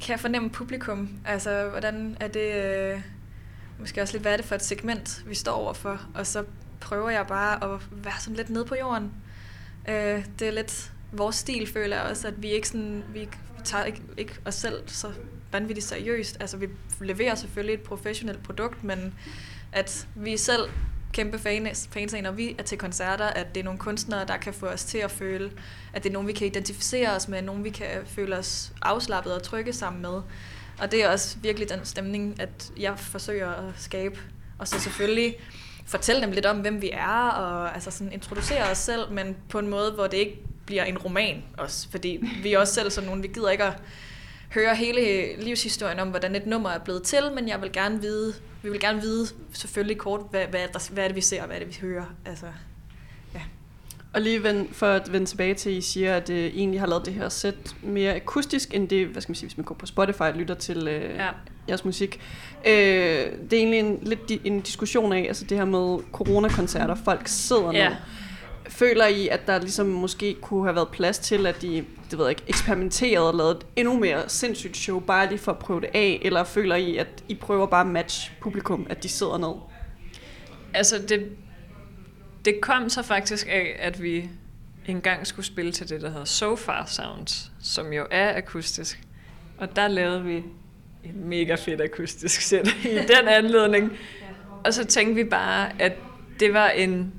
kan 0.00 0.10
jeg 0.10 0.20
fornemme 0.20 0.50
publikum? 0.50 1.10
Altså, 1.24 1.68
hvordan 1.70 2.16
er 2.20 2.28
det, 2.28 2.64
øh, 2.64 3.00
måske 3.78 4.02
også 4.02 4.14
lidt, 4.14 4.22
hvad 4.22 4.32
er 4.32 4.36
det 4.36 4.46
for 4.46 4.54
et 4.54 4.64
segment, 4.64 5.24
vi 5.26 5.34
står 5.34 5.52
overfor? 5.52 6.00
Og 6.14 6.26
så 6.26 6.44
prøver 6.80 7.10
jeg 7.10 7.26
bare 7.26 7.74
at 7.74 7.80
være 7.90 8.20
sådan 8.20 8.36
lidt 8.36 8.50
nede 8.50 8.64
på 8.64 8.74
jorden. 8.80 9.12
Øh, 9.88 10.26
det 10.38 10.48
er 10.48 10.52
lidt 10.52 10.92
vores 11.12 11.36
stil, 11.36 11.66
føler 11.72 11.96
jeg 11.96 12.04
også, 12.04 12.28
at 12.28 12.42
vi 12.42 12.48
ikke 12.48 12.68
sådan, 12.68 13.04
vi, 13.12 13.20
vi 13.20 13.62
tager 13.64 13.84
ikke, 13.84 14.02
ikke 14.16 14.34
os 14.44 14.54
selv 14.54 14.82
så 14.86 15.12
vanvittigt 15.52 15.86
seriøst. 15.86 16.36
Altså, 16.40 16.56
vi 16.56 16.68
leverer 17.00 17.34
selvfølgelig 17.34 17.74
et 17.74 17.82
professionelt 17.82 18.42
produkt, 18.42 18.84
men 18.84 19.14
at 19.72 20.08
vi 20.14 20.36
selv 20.36 20.62
kæmpe 21.16 21.38
fans, 21.38 21.88
fans 21.92 22.14
af, 22.14 22.22
når 22.22 22.30
vi 22.30 22.54
er 22.58 22.62
til 22.62 22.78
koncerter, 22.78 23.24
at 23.24 23.54
det 23.54 23.60
er 23.60 23.64
nogle 23.64 23.78
kunstnere, 23.78 24.26
der 24.26 24.36
kan 24.36 24.54
få 24.54 24.66
os 24.66 24.84
til 24.84 24.98
at 24.98 25.10
føle, 25.10 25.50
at 25.92 26.02
det 26.02 26.08
er 26.08 26.12
nogen, 26.12 26.28
vi 26.28 26.32
kan 26.32 26.46
identificere 26.46 27.16
os 27.16 27.28
med, 27.28 27.42
nogen, 27.42 27.64
vi 27.64 27.70
kan 27.70 27.86
føle 28.06 28.36
os 28.36 28.72
afslappet 28.82 29.34
og 29.34 29.42
trygge 29.42 29.72
sammen 29.72 30.02
med. 30.02 30.22
Og 30.78 30.92
det 30.92 31.04
er 31.04 31.08
også 31.08 31.36
virkelig 31.42 31.68
den 31.68 31.84
stemning, 31.84 32.40
at 32.40 32.72
jeg 32.78 32.98
forsøger 32.98 33.50
at 33.50 33.74
skabe. 33.76 34.18
Og 34.58 34.68
så 34.68 34.80
selvfølgelig 34.80 35.36
fortælle 35.86 36.22
dem 36.22 36.30
lidt 36.30 36.46
om, 36.46 36.56
hvem 36.56 36.82
vi 36.82 36.90
er, 36.92 37.28
og 37.28 37.74
altså 37.74 37.90
sådan 37.90 38.12
introducere 38.12 38.70
os 38.70 38.78
selv, 38.78 39.12
men 39.12 39.36
på 39.48 39.58
en 39.58 39.68
måde, 39.68 39.92
hvor 39.92 40.06
det 40.06 40.16
ikke 40.16 40.38
bliver 40.66 40.84
en 40.84 40.98
roman 40.98 41.44
også. 41.58 41.90
Fordi 41.90 42.20
vi 42.42 42.52
er 42.52 42.58
også 42.58 42.74
selv 42.74 42.90
sådan 42.90 43.06
nogen, 43.06 43.22
vi 43.22 43.28
gider 43.28 43.50
ikke 43.50 43.64
at 43.64 43.72
høre 44.54 44.74
hele 44.76 45.26
livshistorien 45.42 45.98
om, 45.98 46.08
hvordan 46.08 46.34
et 46.36 46.46
nummer 46.46 46.70
er 46.70 46.78
blevet 46.78 47.02
til, 47.02 47.22
men 47.34 47.48
jeg 47.48 47.62
vil 47.62 47.72
gerne 47.72 48.00
vide, 48.00 48.34
vi 48.62 48.70
vil 48.70 48.80
gerne 48.80 49.00
vide 49.00 49.26
selvfølgelig 49.52 49.98
kort, 49.98 50.20
hvad, 50.30 50.44
hvad, 50.50 50.60
der, 50.72 50.88
hvad 50.92 51.04
er 51.04 51.08
det, 51.08 51.16
vi 51.16 51.20
ser, 51.20 51.40
og 51.40 51.46
hvad 51.46 51.56
er 51.56 51.60
det, 51.64 51.68
vi 51.68 51.78
hører. 51.80 52.04
Altså, 52.26 52.46
Og 54.14 54.22
lige 54.22 54.42
vend, 54.42 54.68
for 54.72 54.86
at 54.86 55.12
vende 55.12 55.26
tilbage 55.26 55.54
til, 55.54 55.70
at 55.70 55.76
I 55.76 55.80
siger, 55.80 56.16
at 56.16 56.28
det 56.28 56.46
egentlig 56.46 56.80
har 56.80 56.86
lavet 56.86 57.06
det 57.06 57.14
her 57.14 57.28
sæt 57.28 57.54
mere 57.82 58.14
akustisk, 58.14 58.74
end 58.74 58.88
det, 58.88 59.06
hvad 59.06 59.22
skal 59.22 59.30
man 59.30 59.34
sige, 59.36 59.46
hvis 59.48 59.56
man 59.56 59.64
går 59.64 59.74
på 59.74 59.86
Spotify 59.86 60.20
og 60.20 60.32
lytter 60.34 60.54
til 60.54 60.88
øh, 60.88 61.02
ja. 61.02 61.24
Ja. 61.24 61.30
jeres 61.68 61.84
musik. 61.84 62.20
Øh, 62.66 62.72
det 62.72 63.52
er 63.52 63.56
egentlig 63.56 63.78
en, 63.78 63.98
lidt 64.02 64.20
di- 64.30 64.40
en 64.44 64.60
diskussion 64.60 65.12
af, 65.12 65.24
altså 65.28 65.44
det 65.44 65.58
her 65.58 65.64
med 65.64 65.98
coronakoncerter, 66.12 66.94
folk 67.04 67.22
sidder 67.26 67.72
Ja. 67.72 67.88
ned. 67.88 67.96
Føler 68.68 69.06
I, 69.06 69.28
at 69.28 69.46
der 69.46 69.58
ligesom 69.58 69.86
måske 69.86 70.34
kunne 70.34 70.64
have 70.64 70.74
været 70.74 70.88
plads 70.88 71.18
til, 71.18 71.46
at 71.46 71.62
de, 71.62 71.84
det 72.10 72.18
ved 72.18 72.26
jeg 72.26 72.30
ikke, 72.30 72.42
eksperimenterede 72.46 73.28
og 73.28 73.34
lavede 73.34 73.56
et 73.56 73.66
endnu 73.76 73.98
mere 73.98 74.28
sindssygt 74.28 74.76
show, 74.76 75.00
bare 75.00 75.28
lige 75.28 75.38
for 75.38 75.52
at 75.52 75.58
prøve 75.58 75.80
det 75.80 75.90
af? 75.94 76.20
Eller 76.22 76.44
føler 76.44 76.76
I, 76.76 76.96
at 76.96 77.24
I 77.28 77.34
prøver 77.34 77.66
bare 77.66 77.80
at 77.80 77.86
matche 77.86 78.32
publikum, 78.40 78.86
at 78.90 79.02
de 79.02 79.08
sidder 79.08 79.38
ned? 79.38 79.54
Altså, 80.74 80.98
det, 81.08 81.30
det 82.44 82.60
kom 82.60 82.88
så 82.88 83.02
faktisk 83.02 83.46
af, 83.50 83.76
at 83.78 84.02
vi 84.02 84.30
engang 84.86 85.26
skulle 85.26 85.46
spille 85.46 85.72
til 85.72 85.88
det, 85.88 86.00
der 86.00 86.08
hedder 86.08 86.24
So 86.24 86.56
Far 86.56 86.84
Sounds, 86.86 87.52
som 87.60 87.92
jo 87.92 88.06
er 88.10 88.36
akustisk. 88.36 89.00
Og 89.58 89.76
der 89.76 89.88
lavede 89.88 90.24
vi 90.24 90.36
et 91.04 91.14
mega 91.14 91.54
fedt 91.54 91.80
akustisk 91.80 92.40
sæt 92.40 92.68
i 92.84 92.96
den 92.96 93.28
anledning. 93.28 93.92
Og 94.64 94.74
så 94.74 94.84
tænkte 94.84 95.14
vi 95.14 95.24
bare, 95.24 95.82
at 95.82 95.92
det 96.40 96.54
var 96.54 96.68
en 96.68 97.12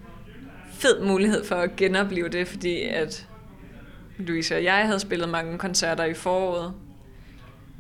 fed 0.78 1.02
mulighed 1.02 1.46
for 1.46 1.56
at 1.56 1.76
genopleve 1.76 2.30
det, 2.30 2.48
fordi 2.48 2.82
at 2.82 3.28
Louise 4.18 4.56
og 4.56 4.64
jeg 4.64 4.86
havde 4.86 5.00
spillet 5.00 5.30
mange 5.30 5.58
koncerter 5.58 6.04
i 6.04 6.14
foråret. 6.14 6.74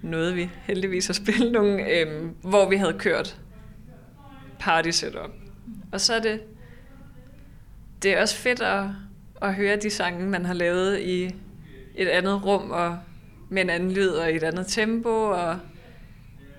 Nåede 0.01 0.33
vi 0.33 0.49
heldigvis 0.63 1.09
at 1.09 1.15
spille 1.15 1.51
nogle, 1.51 1.89
øhm, 1.89 2.35
hvor 2.41 2.69
vi 2.69 2.75
havde 2.75 2.95
kørt 2.99 3.37
party 4.59 4.89
setup. 4.89 5.31
Og 5.91 6.01
så 6.01 6.13
er 6.13 6.19
det, 6.19 6.41
det 8.03 8.13
er 8.13 8.21
også 8.21 8.35
fedt 8.35 8.61
at, 8.61 8.83
at 9.41 9.55
høre 9.55 9.75
de 9.75 9.89
sange, 9.89 10.27
man 10.27 10.45
har 10.45 10.53
lavet 10.53 10.99
i 10.99 11.35
et 11.95 12.07
andet 12.07 12.45
rum, 12.45 12.71
og 12.71 12.99
med 13.49 13.61
en 13.61 13.69
anden 13.69 13.91
lyd 13.91 14.09
og 14.09 14.31
i 14.31 14.35
et 14.35 14.43
andet 14.43 14.67
tempo. 14.67 15.09
Og, 15.09 15.59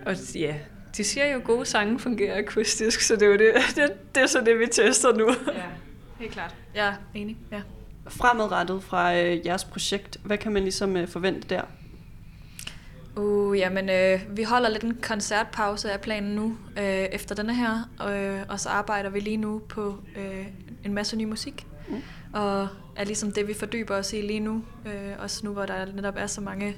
og 0.07 0.15
ja, 0.35 0.55
de 0.97 1.05
siger 1.05 1.27
jo, 1.27 1.39
at 1.39 1.45
gode 1.45 1.67
sange 1.67 1.99
fungerer 1.99 2.39
akustisk, 2.39 3.01
så 3.01 3.15
det 3.15 3.23
er 3.23 3.27
jo 3.27 3.37
det, 3.37 3.55
det, 3.77 3.93
det 4.15 4.23
er 4.23 4.27
så 4.27 4.41
det, 4.41 4.59
vi 4.59 4.67
tester 4.67 5.13
nu. 5.13 5.29
ja, 5.55 5.63
helt 6.19 6.33
klart. 6.33 6.55
Jeg 6.75 6.89
er 6.89 6.95
enig, 7.15 7.37
ja. 7.53 7.61
Fremadrettet 8.09 8.83
fra 8.83 9.17
øh, 9.17 9.47
jeres 9.47 9.65
projekt, 9.65 10.17
hvad 10.25 10.39
kan 10.39 10.53
man 10.53 10.63
ligesom 10.63 10.97
øh, 10.97 11.09
forvente 11.09 11.49
der? 11.49 11.63
Uh, 13.17 13.59
jamen, 13.59 13.89
øh, 13.89 14.21
vi 14.37 14.43
holder 14.43 14.69
lidt 14.69 14.83
en 14.83 14.99
koncertpause 15.03 15.93
af 15.93 16.01
planen 16.01 16.35
nu, 16.35 16.57
øh, 16.79 16.85
efter 16.85 17.35
denne 17.35 17.55
her, 17.55 17.91
øh, 18.09 18.43
og 18.49 18.61
så 18.61 18.69
arbejder 18.69 19.11
vi 19.11 19.21
lige 19.21 19.37
nu 19.37 19.63
på 19.69 19.99
øh, 20.17 20.47
en 20.85 20.95
masse 20.95 21.17
ny 21.17 21.25
musik. 21.25 21.67
Mm. 21.89 22.03
Og 22.33 22.69
er 22.97 23.05
ligesom 23.05 23.33
det, 23.33 23.49
vi 23.49 23.55
fordyber 23.55 23.97
os 23.97 24.13
i 24.13 24.21
lige 24.21 24.41
nu, 24.41 24.65
øh, 24.87 25.13
også 25.19 25.47
nu, 25.47 25.53
hvor 25.53 25.67
der 25.67 25.87
netop 25.93 26.15
er 26.17 26.27
så 26.27 26.41
mange 26.41 26.77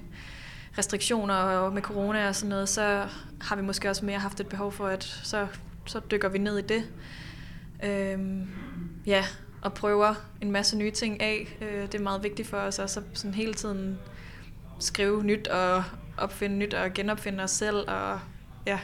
restriktioner 0.79 1.35
og 1.35 1.73
med 1.73 1.83
corona 1.83 2.29
og 2.29 2.35
sådan 2.35 2.49
noget, 2.49 2.69
så 2.69 3.07
har 3.41 3.57
vi 3.57 3.63
måske 3.63 3.91
også 3.91 4.05
mere 4.05 4.19
haft 4.19 4.41
et 4.41 4.47
behov 4.47 4.73
for, 4.73 4.87
at 4.87 5.05
så, 5.05 5.47
så 5.87 6.01
dykker 6.11 6.29
vi 6.29 6.39
ned 6.39 6.59
i 6.59 6.63
det. 6.63 6.85
Øhm, 7.85 8.49
ja, 9.07 9.25
og 9.63 9.75
prøver 9.75 10.15
en 10.41 10.51
masse 10.51 10.77
nye 10.77 10.91
ting 10.91 11.21
af. 11.21 11.59
Øh, 11.61 11.83
det 11.83 11.95
er 11.95 12.03
meget 12.03 12.23
vigtigt 12.23 12.49
for 12.49 12.57
os 12.57 12.79
også 12.79 13.01
at 13.01 13.07
sådan 13.19 13.35
hele 13.35 13.55
tiden 13.55 13.99
skrive 14.79 15.25
nyt 15.25 15.49
og 15.49 15.85
opfinde 16.19 16.57
nyt 16.57 16.75
og 16.75 16.93
genopfinde 16.95 17.45
os 17.45 17.51
selv 17.51 17.77
og 17.91 18.21
ja, 18.67 18.81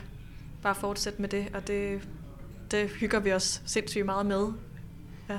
bare 0.63 0.75
fortsætte 0.75 1.21
med 1.21 1.29
det. 1.29 1.47
Og 1.55 1.67
det, 1.69 2.09
det 2.71 2.91
hygger 2.91 3.21
vi 3.21 3.33
os 3.33 3.63
sindssygt 3.67 4.07
meget 4.07 4.27
med. 4.27 4.47
Ja. 5.29 5.39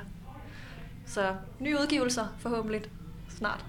Så 1.06 1.36
nye 1.60 1.78
udgivelser 1.82 2.26
forhåbentlig 2.40 2.82
snart. 3.38 3.66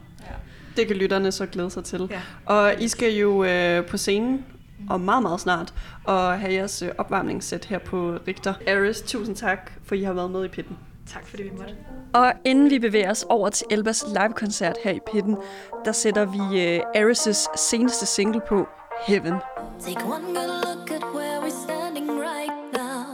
Det 0.77 0.87
kan 0.87 0.97
lytterne 0.97 1.33
så 1.33 1.47
glæde 1.47 1.71
sig 1.71 1.85
til. 1.85 2.09
Ja. 2.11 2.21
Og 2.47 2.75
I 2.81 2.89
skal 2.89 3.13
jo 3.13 3.45
øh, 3.45 3.87
på 3.87 3.97
scenen 3.97 4.45
og 4.91 5.01
meget, 5.01 5.23
meget 5.23 5.41
snart 5.41 5.75
og 6.05 6.41
have 6.41 6.53
jeres 6.53 6.83
øh, 6.83 6.91
opvarmningssæt 6.99 7.65
her 7.65 7.79
på 7.79 8.19
Richter. 8.29 8.55
Aris, 8.69 9.03
tusind 9.03 9.37
tak, 9.37 9.73
for 9.85 9.95
I 9.95 10.03
har 10.03 10.13
været 10.13 10.31
med 10.31 10.45
i 10.45 10.49
pitten. 10.49 10.79
Tak 11.13 11.27
fordi 11.27 11.43
vi 11.43 11.51
måtte. 11.59 11.75
Og 12.15 12.33
inden 12.45 12.71
vi 12.71 12.79
bevæger 12.79 13.11
os 13.11 13.27
over 13.29 13.49
til 13.49 13.67
Elbas 13.71 14.05
live-koncert 14.09 14.77
her 14.85 14.91
i 14.91 15.01
pitten, 15.13 15.37
der 15.85 15.93
sætter 15.93 16.25
vi 16.25 16.75
øh, 16.77 16.81
Aris' 16.97 17.57
seneste 17.57 18.07
single 18.07 18.41
på, 18.49 18.67
Heaven. 19.07 19.35
Take 19.81 20.05
one 20.05 20.25
good 20.25 20.51
look 20.67 20.91
at 20.91 21.03
where 21.15 21.41
we're 21.41 21.63
standing 21.69 22.11
right 22.11 22.57
now. 22.73 23.05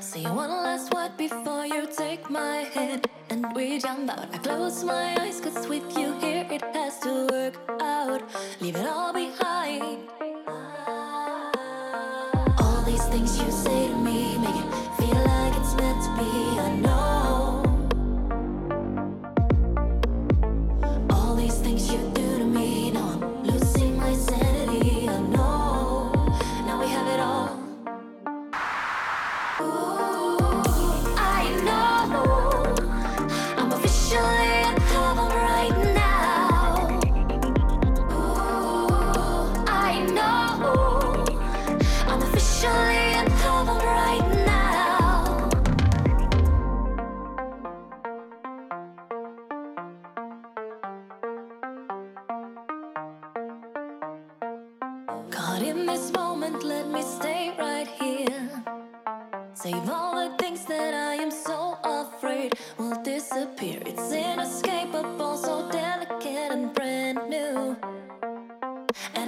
Say 0.00 0.24
one 0.26 0.54
last 0.66 0.94
word 0.94 1.12
before 1.18 1.64
you 1.74 1.82
take 1.98 2.22
my 2.30 2.56
hand 2.74 3.02
and 3.30 3.44
we 3.56 3.80
jump 3.80 4.10
out. 4.10 4.28
I 4.34 4.38
close 4.38 4.84
my 4.84 5.06
eyes, 5.22 5.40
cause 5.44 5.68
with 5.68 5.98
you 5.98 6.08
here 6.20 6.46
it 6.56 6.62
has 6.76 6.94
to 7.06 7.12
work 7.32 7.56
out. 7.80 8.22
Leave 8.60 8.76
it 8.82 8.86
all 8.86 9.12
behind. 9.12 9.98
All 12.62 12.82
these 12.90 13.06
things 13.12 13.30
you 13.40 13.50
say 13.64 13.88
to 13.88 13.96
me 14.08 14.38
make 14.44 14.58
it 14.64 14.70
feel 14.98 15.22
like 15.32 15.54
it's 15.60 15.74
meant 15.80 16.00
to 16.06 16.10
be. 16.18 16.51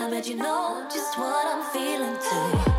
I 0.05 0.11
bet 0.11 0.29
you 0.29 0.37
know 0.37 0.87
just 0.93 1.19
what 1.19 1.47
I'm 1.47 1.65
feeling 1.73 2.19
too. 2.21 2.74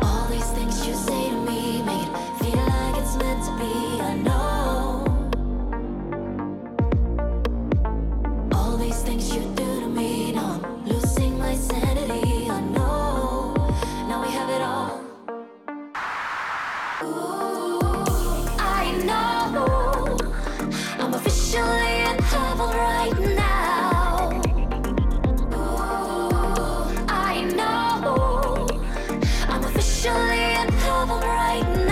I'm 30.08 30.12
officially 30.12 30.60
in 30.60 30.68
heaven 31.66 31.85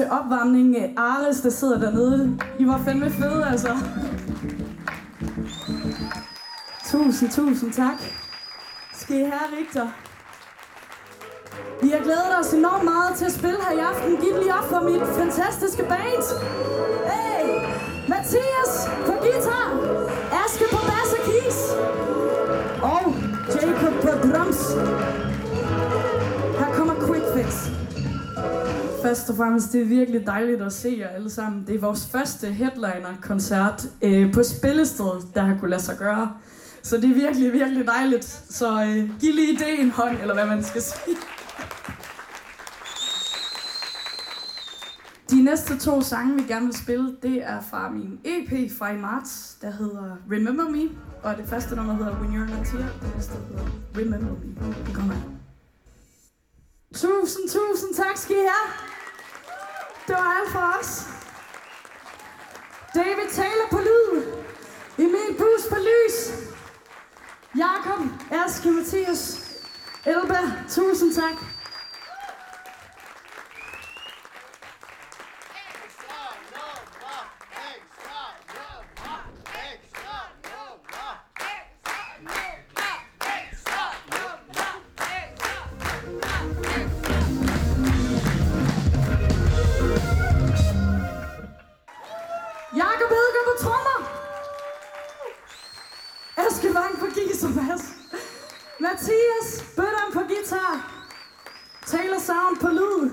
til 0.00 0.10
opvarmning 0.10 0.76
af 0.76 0.94
Ares, 0.96 1.40
der 1.40 1.50
sidder 1.50 1.78
dernede. 1.78 2.38
I 2.58 2.66
var 2.66 2.80
fandme 2.84 3.10
fede, 3.10 3.46
altså. 3.50 3.76
Tusind, 6.90 7.30
tusind 7.30 7.72
tak. 7.72 7.98
Skal 8.94 9.16
I 9.16 9.22
have, 9.22 9.48
Victor? 9.58 9.86
Vi 11.82 11.88
har 11.88 11.98
glædet 11.98 12.32
os 12.40 12.52
enormt 12.52 12.84
meget 12.84 13.16
til 13.16 13.24
at 13.24 13.32
spille 13.32 13.58
her 13.68 13.72
i 13.76 13.78
aften. 13.78 14.16
Giv 14.16 14.34
lige 14.42 14.54
op 14.54 14.64
for 14.64 14.80
mit 14.90 15.02
fantastiske 15.20 15.82
band. 15.82 16.24
Hey! 17.10 17.46
Mathias 18.08 18.72
på 19.06 19.12
guitar. 19.24 19.68
Aske 20.44 20.64
på 20.72 20.80
bass 20.90 21.10
og 21.18 21.22
keys. 21.28 21.58
Og 22.82 23.04
Jacob 23.54 23.94
på 24.02 24.28
drums. 24.28 24.60
Først 29.02 29.30
og 29.30 29.36
fremmest, 29.36 29.72
det 29.72 29.80
er 29.80 29.84
virkelig 29.84 30.26
dejligt 30.26 30.62
at 30.62 30.72
se 30.72 30.96
jer 30.98 31.08
alle 31.08 31.30
sammen. 31.30 31.66
Det 31.66 31.74
er 31.74 31.80
vores 31.80 32.06
første 32.06 32.46
headliner-koncert 32.46 33.86
øh, 34.02 34.32
på 34.32 34.42
spillestedet, 34.42 35.34
der 35.34 35.42
har 35.42 35.56
kunne 35.60 35.70
lade 35.70 35.82
sig 35.82 35.96
gøre. 35.98 36.32
Så 36.82 36.96
det 36.96 37.04
er 37.04 37.14
virkelig, 37.14 37.52
virkelig 37.52 37.86
dejligt. 37.86 38.24
Så 38.50 38.84
øh, 38.84 39.10
giv 39.20 39.34
lige 39.34 39.58
det 39.58 39.80
en 39.80 39.90
hånd, 39.90 40.16
eller 40.20 40.34
hvad 40.34 40.46
man 40.46 40.62
skal 40.62 40.82
sige. 40.82 41.16
De 45.30 45.42
næste 45.42 45.78
to 45.78 46.02
sange, 46.02 46.36
vi 46.36 46.42
gerne 46.48 46.66
vil 46.66 46.76
spille, 46.76 47.16
det 47.22 47.42
er 47.42 47.60
fra 47.70 47.90
min 47.90 48.18
EP 48.24 48.70
fra 48.78 48.92
i 48.92 48.96
marts, 48.98 49.56
der 49.62 49.70
hedder 49.70 50.16
Remember 50.30 50.68
Me. 50.68 50.88
Og 51.22 51.36
det 51.36 51.46
første 51.46 51.76
nummer 51.76 51.94
hedder 51.94 52.20
When 52.20 52.30
You're 52.30 52.56
Not 52.56 52.68
Here, 52.68 52.88
det 53.02 53.14
næste 53.16 53.32
hedder 53.48 53.64
Remember 53.96 54.32
Me. 54.32 54.74
Det 54.86 54.94
kommer 54.94 55.14
her. 55.14 55.39
Tusind, 56.94 57.48
tusind 57.48 57.94
tak 57.94 58.16
skal 58.16 58.36
I 58.36 58.38
have. 58.38 58.72
Det 60.06 60.14
var 60.16 60.40
alt 60.40 60.50
for 60.50 60.78
os. 60.80 61.02
David 62.94 63.30
Taylor 63.32 63.68
på 63.70 63.78
lyd. 63.78 64.22
Emil 64.98 65.36
Bus 65.38 65.68
på 65.68 65.76
lys. 65.78 66.32
Jakob, 67.56 68.00
Aske, 68.30 68.70
Mathias, 68.70 69.40
Elba, 70.06 70.40
tusind 70.68 71.14
tak. 71.14 71.49
Mathias 99.00 99.64
Bødam 99.76 100.12
på 100.12 100.20
guitar. 100.28 101.04
Taylor 101.86 102.18
Sound 102.18 102.60
på 102.60 102.68
lyd. 102.68 103.10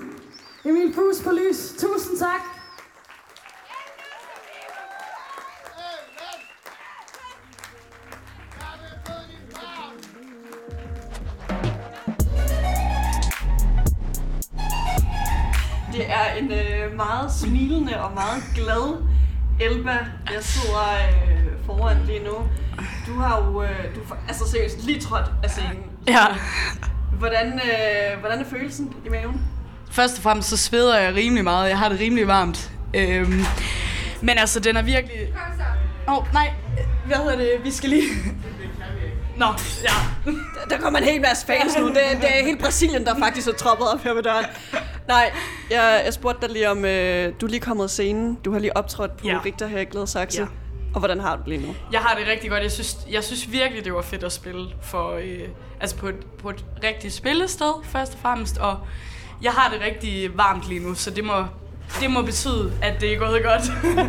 Emil 0.64 0.94
Bruce 0.94 1.24
på 1.24 1.30
lys. 1.30 1.72
Tusind 1.78 2.18
tak. 2.18 2.40
Det 15.92 16.10
er 16.10 16.32
en 16.38 16.52
øh, 16.52 16.96
meget 16.96 17.32
smilende 17.32 18.02
og 18.02 18.12
meget 18.14 18.42
glad 18.54 19.02
Elba, 19.60 19.98
jeg 20.34 20.44
sidder 20.44 20.92
øh, 20.92 21.64
foran 21.66 21.96
lige 22.06 22.24
nu. 22.24 22.34
Du 23.08 23.20
har 23.20 23.44
jo, 23.46 23.62
øh, 23.62 23.68
du 23.94 24.00
altså 24.28 24.50
seriøst 24.50 24.84
lige 24.84 25.00
trådt 25.00 25.24
af 25.42 25.50
scenen. 25.50 25.82
Ja. 26.08 26.26
Hvordan, 27.18 27.46
øh, 27.52 28.20
hvordan 28.20 28.40
er 28.40 28.44
følelsen 28.44 28.92
i 29.06 29.08
maven? 29.08 29.40
Først 29.90 30.16
og 30.16 30.22
fremmest 30.22 30.48
så 30.48 30.56
sveder 30.56 30.98
jeg 30.98 31.14
rimelig 31.14 31.44
meget. 31.44 31.68
Jeg 31.68 31.78
har 31.78 31.88
det 31.88 32.00
rimelig 32.00 32.26
varmt. 32.28 32.70
Øhm, 32.94 33.44
men 34.20 34.38
altså, 34.38 34.60
den 34.60 34.76
er 34.76 34.82
virkelig... 34.82 35.16
Åh, 36.08 36.18
oh, 36.18 36.32
nej. 36.32 36.50
Hvad 37.06 37.16
hedder 37.16 37.36
det? 37.36 37.50
Vi 37.64 37.70
skal 37.70 37.90
lige... 37.90 38.02
Nå, 39.36 39.46
ja. 39.82 40.32
Der 40.70 40.78
kommer 40.78 40.98
en 40.98 41.04
hel 41.04 41.20
masse 41.20 41.46
fans 41.46 41.78
nu. 41.78 41.88
Det, 41.88 41.96
det 42.20 42.38
er 42.38 42.44
helt 42.44 42.60
Brasilien, 42.60 43.04
der 43.04 43.18
faktisk 43.18 43.48
er 43.48 43.52
troppet 43.52 43.88
op 43.92 44.00
her 44.02 44.14
ved 44.14 44.22
døren. 44.22 44.44
Nej, 45.08 45.32
jeg, 45.70 46.02
jeg 46.04 46.14
spurgte 46.14 46.46
dig 46.46 46.52
lige 46.52 46.70
om, 46.70 46.84
øh, 46.84 47.32
du 47.40 47.46
er 47.46 47.50
lige 47.50 47.60
kommet 47.60 47.84
af 47.84 47.90
scenen. 47.90 48.38
Du 48.44 48.52
har 48.52 48.58
lige 48.58 48.76
optrådt 48.76 49.16
på 49.16 49.26
Ja. 49.26 49.38
Richter 49.44 49.66
her 49.66 49.80
i 49.80 49.84
Gladsaxe. 49.84 50.40
Ja. 50.40 50.46
Og 50.94 50.98
hvordan 50.98 51.20
har 51.20 51.36
du 51.36 51.42
det 51.42 51.48
lige 51.48 51.66
nu? 51.66 51.74
Jeg 51.92 52.00
har 52.00 52.18
det 52.18 52.26
rigtig 52.28 52.50
godt. 52.50 52.62
Jeg 52.62 52.72
synes, 52.72 52.98
jeg 53.10 53.24
synes 53.24 53.52
virkelig, 53.52 53.84
det 53.84 53.92
var 53.94 54.02
fedt 54.02 54.24
at 54.24 54.32
spille 54.32 54.66
for, 54.82 55.12
øh, 55.12 55.48
altså 55.80 55.96
på 55.96 56.08
et, 56.08 56.26
på 56.42 56.50
et 56.50 56.64
rigtigt 56.84 57.14
spillested, 57.14 57.72
først 57.84 58.12
og 58.14 58.18
fremmest. 58.22 58.58
Og 58.58 58.78
jeg 59.42 59.52
har 59.52 59.70
det 59.72 59.80
rigtig 59.80 60.36
varmt 60.38 60.68
lige 60.68 60.80
nu, 60.80 60.94
så 60.94 61.10
det 61.10 61.24
må, 61.24 61.44
det 62.00 62.10
må 62.10 62.22
betyde, 62.22 62.72
at 62.82 63.00
det 63.00 63.12
er 63.12 63.18
gået 63.18 63.42
godt. 63.44 63.62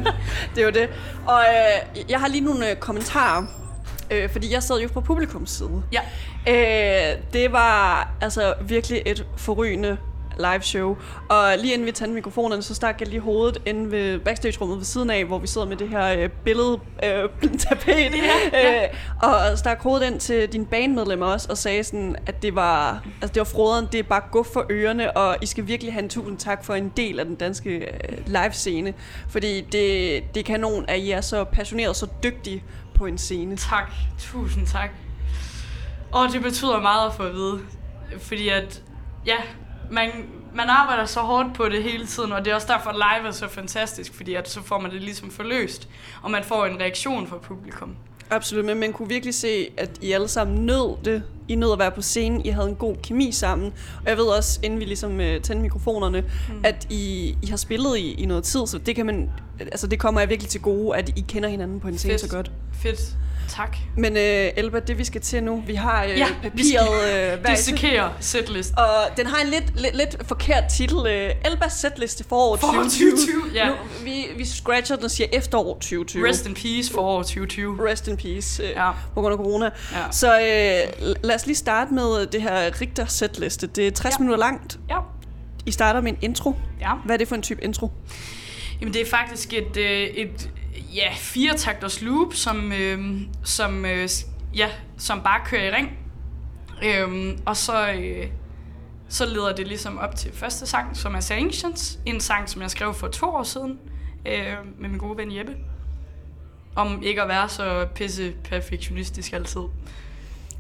Det 0.56 0.62
er 0.62 0.66
jo 0.66 0.72
det. 0.72 0.90
Og 1.28 1.42
øh, 1.42 2.12
jeg 2.12 2.20
har 2.20 2.28
lige 2.28 2.42
nogle 2.42 2.70
øh, 2.72 2.76
kommentarer. 2.76 3.44
Øh, 4.12 4.30
fordi 4.30 4.54
jeg 4.54 4.64
sad 4.64 4.80
jo 4.80 4.90
på 4.94 5.02
publikums 5.02 5.50
side. 5.52 5.84
ja. 5.92 6.02
Øh, 6.48 7.18
det 7.34 7.52
var 7.52 8.10
altså 8.22 8.54
virkelig 8.62 9.02
et 9.06 9.26
forrygende 9.38 9.98
live 10.40 10.62
show. 10.62 10.98
Og 11.30 11.54
lige 11.58 11.74
inden 11.74 11.86
vi 11.86 11.92
tændte 11.92 12.16
mikrofonerne, 12.16 12.62
så 12.62 12.76
stak 12.76 13.00
jeg 13.00 13.08
lige 13.08 13.20
hovedet 13.20 13.58
inde 13.66 13.92
ved 13.92 14.20
backstage-rummet 14.20 14.78
ved 14.78 14.86
siden 14.86 15.10
af, 15.10 15.26
hvor 15.26 15.40
vi 15.40 15.48
sidder 15.48 15.68
med 15.68 15.78
det 15.78 15.90
her 15.90 16.14
øh, 16.14 16.30
billede 16.30 16.80
øh, 17.04 17.30
tapet. 17.70 17.88
Ja, 17.88 18.10
ja. 18.54 18.84
Øh, 18.84 18.90
og 19.22 19.58
stak 19.58 19.82
hovedet 19.82 20.08
ind 20.12 20.20
til 20.20 20.52
dine 20.52 20.66
bandmedlemmer 20.66 21.26
også, 21.26 21.48
og 21.50 21.58
sagde 21.58 21.84
sådan, 21.84 22.16
at 22.26 22.42
det 22.42 22.56
var, 22.56 23.04
altså 23.22 23.34
det 23.34 23.40
var 23.40 23.46
froderen, 23.46 23.88
det 23.92 24.00
er 24.00 24.04
bare 24.04 24.22
guf 24.32 24.48
for 24.54 24.66
ørerne, 24.70 25.18
og 25.18 25.38
I 25.42 25.46
skal 25.46 25.68
virkelig 25.68 25.94
have 25.94 26.04
en 26.04 26.10
tusind 26.10 26.38
tak 26.38 26.66
for 26.66 26.74
en 26.74 26.92
del 26.98 27.20
af 27.20 27.26
den 27.26 27.36
danske 27.36 27.70
øh, 27.70 28.18
live-scene. 28.28 28.94
Fordi 29.30 29.62
det, 29.62 30.24
det 30.34 30.40
er 30.40 30.44
kanon, 30.44 30.86
at 30.88 31.00
I 31.00 31.12
er 31.12 31.22
så 31.22 31.44
passionerede 31.44 31.90
og 31.90 31.96
så 31.96 32.08
dygtige 32.24 32.64
på 32.96 33.06
en 33.06 33.18
scene. 33.18 33.58
Tak. 33.58 33.92
Tusind 34.20 34.68
tak. 34.68 34.90
Og 36.12 36.30
det 36.34 36.42
betyder 36.42 36.82
meget 36.82 37.08
at 37.08 37.14
få 37.14 37.24
at 37.24 37.34
vide. 37.34 37.60
Fordi 38.20 38.50
at, 38.50 38.84
ja, 39.26 39.38
man, 39.92 40.10
man 40.54 40.70
arbejder 40.70 41.06
så 41.06 41.20
hårdt 41.20 41.54
på 41.54 41.70
det 41.70 41.84
hele 41.84 42.06
tiden, 42.06 42.32
og 42.32 42.46
det 42.46 42.52
er 42.52 42.56
også 42.56 42.68
derfor, 42.68 42.90
at 42.90 42.96
live 42.96 43.28
er 43.28 43.32
så 43.32 43.48
fantastisk, 43.48 44.14
fordi 44.14 44.34
at 44.34 44.50
så 44.50 44.64
får 44.64 44.80
man 44.80 44.92
det 44.92 45.02
ligesom 45.02 45.32
forløst, 45.32 45.88
og 46.22 46.32
man 46.32 46.44
får 46.44 46.66
en 46.66 46.80
reaktion 46.80 47.28
fra 47.28 47.38
publikum. 47.38 47.96
Absolut, 48.32 48.66
men 48.66 48.80
man 48.80 48.94
kunne 48.94 49.10
virkelig 49.10 49.34
se, 49.34 49.68
at 49.78 49.90
I 50.02 50.12
alle 50.12 50.28
sammen 50.28 50.66
nød 50.66 51.04
det. 51.06 51.24
I 51.48 51.56
nød 51.56 51.74
at 51.74 51.80
være 51.80 51.92
på 51.92 52.02
scenen, 52.02 52.46
I 52.46 52.50
havde 52.50 52.70
en 52.70 52.76
god 52.76 52.96
kemi 53.04 53.32
sammen. 53.32 53.74
Og 54.04 54.10
jeg 54.10 54.18
ved 54.18 54.26
også, 54.26 54.60
inden 54.64 54.80
vi 54.80 54.86
ligesom 54.86 55.12
uh, 55.12 55.20
tændte 55.20 55.56
mikrofonerne, 55.56 56.22
mm. 56.22 56.62
at 56.64 56.88
I, 56.90 57.36
I 57.42 57.48
har 57.48 57.58
spillet 57.58 57.98
i, 57.98 58.14
i 58.14 58.26
noget 58.26 58.44
tid, 58.44 58.68
så 58.68 58.78
det 58.78 58.96
kan 58.96 59.06
man, 59.06 59.30
altså 59.60 59.88
det 59.88 60.00
kommer 60.00 60.22
jeg 60.22 60.30
virkelig 60.30 60.50
til 60.50 60.62
gode, 60.62 60.98
at 60.98 61.18
I 61.18 61.26
kender 61.28 61.50
hinanden 61.50 61.80
på 61.80 61.88
en 61.88 61.98
scene 61.98 62.12
Fedt. 62.12 62.22
så 62.22 62.36
godt. 62.36 62.52
Fedt. 62.74 63.18
Tak. 63.50 63.78
Men 63.98 64.14
uh, 64.14 64.20
Elba, 64.20 64.80
det 64.80 64.98
vi 64.98 65.04
skal 65.04 65.22
til 65.22 65.44
nu, 65.44 65.64
vi 65.68 65.76
har 65.76 66.04
uh, 66.06 66.10
Ja, 66.18 66.28
papiret 66.44 66.88
uh, 66.88 67.40
hver. 67.42 67.56
Dissekere 67.56 68.14
setlist. 68.20 68.74
og 68.78 69.18
den 69.18 69.26
har 69.28 69.42
en 69.44 69.48
lidt, 69.50 69.82
lidt, 69.82 69.96
lidt 69.96 70.28
forkert 70.28 70.64
titel. 70.78 70.98
Uh, 70.98 71.52
Elbas 71.52 71.74
setliste 71.74 72.24
for 72.24 72.36
år 72.36 72.56
Forår 72.56 72.74
2020. 72.74 73.12
2020, 73.12 73.42
ja. 73.54 73.68
Nu, 73.70 73.74
vi, 74.04 74.26
vi 74.38 74.46
scratcher 74.46 74.96
den 74.96 75.06
og 75.06 75.12
siger 75.12 75.28
efterår 75.34 75.74
2020. 75.74 76.28
Rest 76.30 76.46
in 76.48 76.54
peace 76.54 76.94
for 76.94 77.02
år 77.02 77.22
2020. 77.24 77.90
Rest 77.90 78.08
in 78.08 78.18
peace, 78.18 78.64
øh, 78.64 78.70
Ja. 78.70 78.92
på 79.14 79.22
grund 79.22 79.32
af 79.34 79.38
corona. 79.38 79.66
Ja. 79.66 79.98
Så 80.12 80.40
øh, 80.40 81.14
lad 81.24 81.36
os 81.36 81.46
lige 81.46 81.56
starte 81.58 81.94
med 81.94 82.26
det 82.26 82.42
her 82.42 82.82
Richter 82.82 83.06
setliste. 83.06 83.68
Det 83.68 83.88
er 83.88 83.92
60 83.92 84.06
Ja. 84.06 84.10
ja. 84.20 84.20
minutter 84.24 84.40
langt. 84.40 84.80
Ja. 84.90 84.98
I 85.66 85.72
starter 85.72 86.02
med 86.02 86.12
en 86.12 86.18
intro. 86.22 86.56
Ja. 86.82 86.92
Hvad 87.06 87.16
er 87.16 87.18
det 87.18 87.28
for 87.28 87.36
en 87.36 87.42
type 87.42 87.64
intro? 87.64 87.92
Jamen 88.82 88.94
det 88.94 89.02
er 89.02 89.06
faktisk 89.10 89.54
et, 89.54 89.78
øh, 89.78 90.02
et 90.02 90.50
ja, 90.96 91.14
fire 91.16 91.58
takters 91.58 92.02
loop, 92.02 92.34
som, 92.34 92.72
øh, 92.72 93.22
som, 93.44 93.86
øh, 93.86 94.10
ja, 94.56 94.70
som 94.98 95.22
bare 95.22 95.42
kører 95.46 95.64
i 95.64 95.72
ring. 95.72 95.98
Øh, 96.84 97.38
og 97.46 97.58
så, 97.58 97.92
øh, 97.92 98.28
så 99.10 99.26
leder 99.26 99.56
det 99.56 99.68
ligesom 99.68 99.98
op 99.98 100.16
til 100.16 100.34
første 100.34 100.68
sang, 100.68 100.98
som 100.98 101.16
er 101.16 101.20
Sanctions. 101.20 102.00
En 102.06 102.20
sang, 102.20 102.50
som 102.50 102.62
jeg 102.62 102.72
skrev 102.72 102.94
for 102.94 103.08
to 103.08 103.26
år 103.26 103.44
siden 103.44 103.80
øh, 104.28 104.54
med 104.78 104.90
min 104.90 104.98
gode 105.00 105.18
ven 105.18 105.38
Jeppe. 105.38 105.56
Om 106.76 107.04
ikke 107.04 107.22
at 107.22 107.28
være 107.28 107.50
så 107.50 107.88
pisse 107.96 108.34
perfektionistisk 108.44 109.34
altid. 109.34 109.62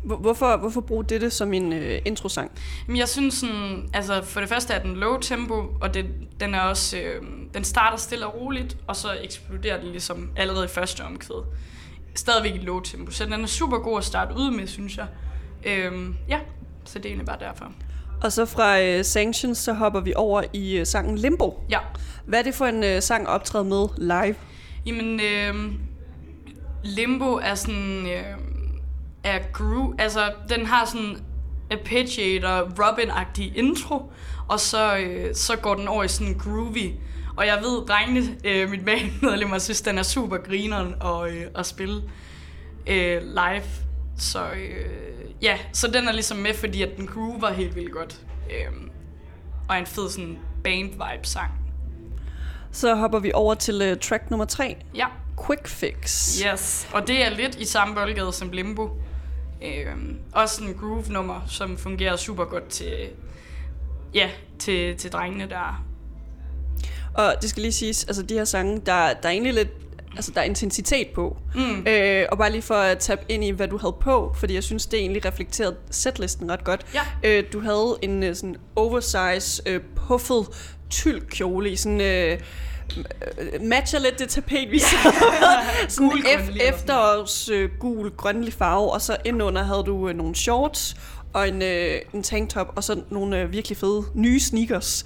Hvor- 0.03 0.15
Hvorfor, 0.17 0.57
hvorfor 0.57 0.81
bruge 0.81 1.03
dette 1.03 1.29
som 1.29 1.53
en 1.53 1.73
øh, 1.73 1.99
introsang? 2.05 2.51
Men 2.87 2.97
jeg 2.97 3.07
synes 3.09 3.33
sådan, 3.33 3.89
altså 3.93 4.21
for 4.23 4.39
det 4.39 4.49
første 4.49 4.73
er 4.73 4.81
den 4.83 4.95
low 4.95 5.17
tempo, 5.19 5.63
og 5.81 5.93
det, 5.93 6.05
den 6.39 6.53
er 6.55 6.59
også, 6.61 6.97
øh, 6.97 7.21
den 7.53 7.63
starter 7.63 7.97
stille 7.97 8.25
og 8.27 8.35
roligt, 8.41 8.77
og 8.87 8.95
så 8.95 9.07
eksploderer 9.23 9.81
den 9.81 9.89
ligesom 9.91 10.29
allerede 10.35 10.65
i 10.65 10.67
første 10.67 11.01
omkvæd. 11.01 11.43
Stadigvæk 12.15 12.55
i 12.55 12.57
low 12.65 12.79
tempo, 12.79 13.11
så 13.11 13.25
den 13.25 13.33
er 13.33 13.45
super 13.45 13.77
god 13.77 13.97
at 13.97 14.03
starte 14.03 14.35
ud 14.37 14.51
med, 14.51 14.67
synes 14.67 14.97
jeg. 14.97 15.07
Øhm, 15.65 16.15
ja, 16.29 16.39
så 16.85 16.99
det 16.99 17.05
er 17.05 17.09
egentlig 17.09 17.25
bare 17.27 17.39
derfor. 17.39 17.71
Og 18.23 18.31
så 18.31 18.45
fra 18.45 18.81
øh, 18.81 19.05
Sanctions, 19.05 19.57
så 19.57 19.73
hopper 19.73 19.99
vi 19.99 20.13
over 20.15 20.43
i 20.53 20.77
øh, 20.77 20.85
sangen 20.85 21.17
Limbo. 21.17 21.63
Ja, 21.69 21.79
Hvad 22.25 22.39
er 22.39 22.43
det 22.43 22.55
for 22.55 22.65
en 22.65 22.83
øh, 22.83 23.01
sang 23.01 23.27
optræde 23.27 23.63
med 23.63 23.87
live? 23.97 24.35
jamen 24.85 25.19
øh, 25.19 25.71
Limbo 26.83 27.33
er 27.35 27.55
sådan, 27.55 28.05
øh, 28.07 28.23
er 29.29 29.39
groove, 29.53 29.95
altså 29.99 30.31
den 30.49 30.65
har 30.65 30.85
sådan 30.85 31.17
arpeggiator, 31.71 32.69
Robin-agtig 32.79 33.57
intro, 33.57 34.11
og 34.47 34.59
så, 34.59 34.97
øh, 34.97 35.35
så 35.35 35.55
går 35.55 35.75
den 35.75 35.87
over 35.87 36.03
i 36.03 36.07
sådan 36.07 36.33
groovy. 36.37 36.91
Og 37.37 37.45
jeg 37.47 37.57
ved, 37.61 37.87
drengene, 37.87 38.35
øh, 38.43 38.69
mit 38.69 38.85
bandmedlemmer, 38.85 39.57
synes, 39.67 39.81
den 39.81 39.97
er 39.97 40.03
super 40.03 40.37
grineren 40.37 40.95
at, 41.01 41.31
øh, 41.31 41.45
at 41.55 41.65
spille 41.65 42.01
øh, 42.87 43.21
live. 43.21 43.63
Så 44.17 44.39
øh, 44.51 44.85
ja, 45.41 45.57
så 45.73 45.87
den 45.87 46.07
er 46.07 46.11
ligesom 46.11 46.37
med, 46.37 46.53
fordi 46.53 46.81
at 46.81 46.89
den 46.97 47.07
groover 47.07 47.53
helt 47.53 47.75
vildt 47.75 47.91
godt. 47.91 48.19
Øh, 48.49 48.81
og 49.69 49.75
er 49.75 49.79
en 49.79 49.85
fed 49.85 50.09
sådan 50.09 50.39
band-vibe-sang. 50.63 51.51
Så 52.71 52.95
hopper 52.95 53.19
vi 53.19 53.31
over 53.33 53.53
til 53.55 53.81
øh, 53.81 53.97
track 53.97 54.29
nummer 54.29 54.45
3, 54.45 54.75
Ja. 54.95 55.05
Quick 55.47 55.67
Fix. 55.67 56.35
Yes, 56.41 56.87
og 56.93 57.07
det 57.07 57.25
er 57.25 57.29
lidt 57.29 57.55
i 57.55 57.65
samme 57.65 57.95
boldgade 57.95 58.33
som 58.33 58.49
Limbo. 58.51 58.89
Øhm, 59.61 60.17
også 60.33 60.63
en 60.63 60.73
groove-nummer, 60.73 61.41
som 61.47 61.77
fungerer 61.77 62.15
super 62.15 62.45
godt 62.45 62.67
til, 62.67 63.09
ja, 64.13 64.29
til, 64.59 64.97
til 64.97 65.11
drengene 65.11 65.49
der. 65.49 65.85
Og 67.13 67.35
det 67.41 67.49
skal 67.49 67.61
lige 67.61 67.71
siges, 67.71 68.03
altså 68.03 68.21
de 68.21 68.33
her 68.33 68.45
sange, 68.45 68.73
der, 68.85 69.13
der 69.13 69.29
er 69.29 69.29
egentlig 69.29 69.53
lidt 69.53 69.69
altså 70.15 70.31
der 70.31 70.41
er 70.41 70.45
intensitet 70.45 71.07
på. 71.07 71.37
Mm. 71.55 71.87
Øh, 71.87 72.25
og 72.31 72.37
bare 72.37 72.51
lige 72.51 72.61
for 72.61 72.75
at 72.75 72.97
tabe 72.97 73.21
ind 73.29 73.43
i, 73.43 73.49
hvad 73.49 73.67
du 73.67 73.77
havde 73.77 73.95
på, 74.01 74.35
fordi 74.35 74.53
jeg 74.53 74.63
synes, 74.63 74.85
det 74.85 74.99
egentlig 74.99 75.25
reflekterede 75.25 75.75
setlisten 75.91 76.51
ret 76.51 76.63
godt. 76.63 76.85
Ja. 76.93 77.01
Øh, 77.23 77.43
du 77.53 77.59
havde 77.59 77.97
en 78.01 78.23
øh, 78.23 78.35
sådan 78.35 78.55
oversize, 78.75 79.61
øh, 79.65 79.81
puffet 79.95 80.47
tyldkjole 80.89 81.69
i 81.69 81.75
sådan... 81.75 82.01
Øh, 82.01 82.31
øh, 82.31 82.39
matcher 83.61 83.99
lidt 83.99 84.19
det 84.19 84.29
tapet, 84.29 84.71
vi 84.71 84.79
så. 84.89 84.95
sådan 85.87 86.09
Gul, 86.09 86.25
og 86.25 86.57
efterårs 86.67 87.49
øh, 87.49 87.69
gul, 87.79 88.11
grønlig 88.11 88.53
farve, 88.53 88.91
og 88.91 89.01
så 89.01 89.17
indunder 89.25 89.63
havde 89.63 89.83
du 89.85 90.09
øh, 90.09 90.15
nogle 90.15 90.35
shorts 90.35 90.95
og 91.33 91.47
en, 91.47 91.61
øh, 91.61 92.01
en 92.13 92.23
tanktop, 92.23 92.73
og 92.75 92.83
så 92.83 93.01
nogle 93.09 93.41
øh, 93.41 93.51
virkelig 93.51 93.77
fede 93.77 94.03
nye 94.13 94.39
sneakers. 94.39 95.05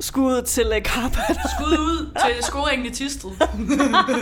Skud 0.00 0.42
til 0.42 0.66
øh, 0.76 0.82
Carpet. 0.82 1.36
Skud 1.58 1.78
ud 1.78 2.18
til 2.26 2.44
skoringen 2.44 2.86
i 2.86 2.90
Tisted. 2.90 3.30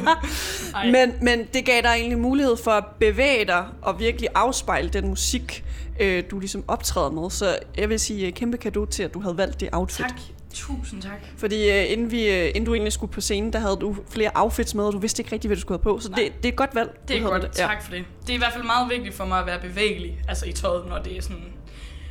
Men, 0.92 1.12
men 1.22 1.46
det 1.54 1.64
gav 1.64 1.82
dig 1.82 1.88
egentlig 1.88 2.18
mulighed 2.18 2.56
for 2.56 2.70
at 2.70 2.84
bevæge 3.00 3.44
dig 3.44 3.64
og 3.82 4.00
virkelig 4.00 4.28
afspejle 4.34 4.88
den 4.88 5.08
musik, 5.08 5.64
øh, 6.00 6.24
du 6.30 6.38
ligesom 6.38 6.64
optræder 6.68 7.10
med. 7.10 7.30
Så 7.30 7.58
jeg 7.78 7.88
vil 7.88 8.00
sige 8.00 8.26
øh, 8.26 8.32
kæmpe 8.32 8.56
kado 8.56 8.84
til, 8.84 9.02
at 9.02 9.14
du 9.14 9.20
havde 9.20 9.36
valgt 9.36 9.60
det 9.60 9.68
outfit. 9.72 10.06
Tak. 10.06 10.39
Tusind 10.54 11.02
tak. 11.02 11.10
Fordi 11.36 11.70
øh, 11.70 11.92
inden, 11.92 12.10
vi, 12.10 12.28
øh, 12.28 12.46
inden 12.48 12.64
du 12.64 12.74
egentlig 12.74 12.92
skulle 12.92 13.12
på 13.12 13.20
scenen, 13.20 13.52
der 13.52 13.58
havde 13.58 13.76
du 13.80 13.96
flere 14.10 14.30
outfits 14.34 14.74
med, 14.74 14.84
og 14.84 14.92
du 14.92 14.98
vidste 14.98 15.20
ikke 15.20 15.32
rigtig, 15.32 15.48
hvad 15.48 15.56
du 15.56 15.60
skulle 15.60 15.78
have 15.78 15.94
på. 15.94 16.00
Så 16.00 16.08
det, 16.08 16.16
det 16.16 16.44
er 16.44 16.48
et 16.48 16.56
godt 16.56 16.74
valg. 16.74 16.90
Det 17.08 17.16
er 17.16 17.22
godt, 17.22 17.52
tak 17.52 17.82
for 17.82 17.90
det. 17.90 18.04
Det 18.22 18.30
er 18.30 18.34
i 18.34 18.38
hvert 18.38 18.52
fald 18.52 18.64
meget 18.64 18.90
vigtigt 18.90 19.14
for 19.14 19.24
mig 19.24 19.38
at 19.40 19.46
være 19.46 19.60
bevægelig, 19.60 20.18
altså 20.28 20.46
i 20.46 20.52
tøjet, 20.52 20.86
når 20.88 20.98
det 20.98 21.16
er 21.16 21.22
sådan, 21.22 21.44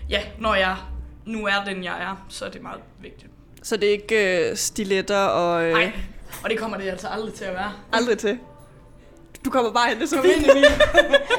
ja, 0.10 0.22
når 0.40 0.56
jeg 0.56 0.76
nu 1.26 1.45
er 1.45 1.64
den, 1.66 1.84
jeg 1.84 2.02
er, 2.02 2.26
så 2.30 2.45
er 2.45 2.49
det 2.49 2.61
meget 2.61 2.80
vigtigt. 3.02 3.32
Så 3.64 3.78
det 3.78 3.88
er 3.88 3.91
ikke 3.91 4.49
øh, 4.49 4.56
stiletter 4.57 5.18
og... 5.26 5.64
Øh, 5.64 5.74
Nej, 5.74 5.91
og 6.44 6.49
det 6.49 6.60
kommer 6.60 6.78
det 6.78 6.90
altså 6.90 7.07
aldrig 7.07 7.34
til 7.34 7.45
at 7.45 7.53
være. 7.53 7.72
Aldrig 7.94 8.18
til. 8.18 8.38
Du 9.45 9.49
kommer 9.49 9.72
bare 9.72 9.90
hen, 9.90 9.98
det 9.98 10.03
er 10.03 10.07
så 10.07 10.16
Kom 10.16 10.26
fint. 10.26 10.36
ind, 10.38 10.52
Emil. 10.52 10.64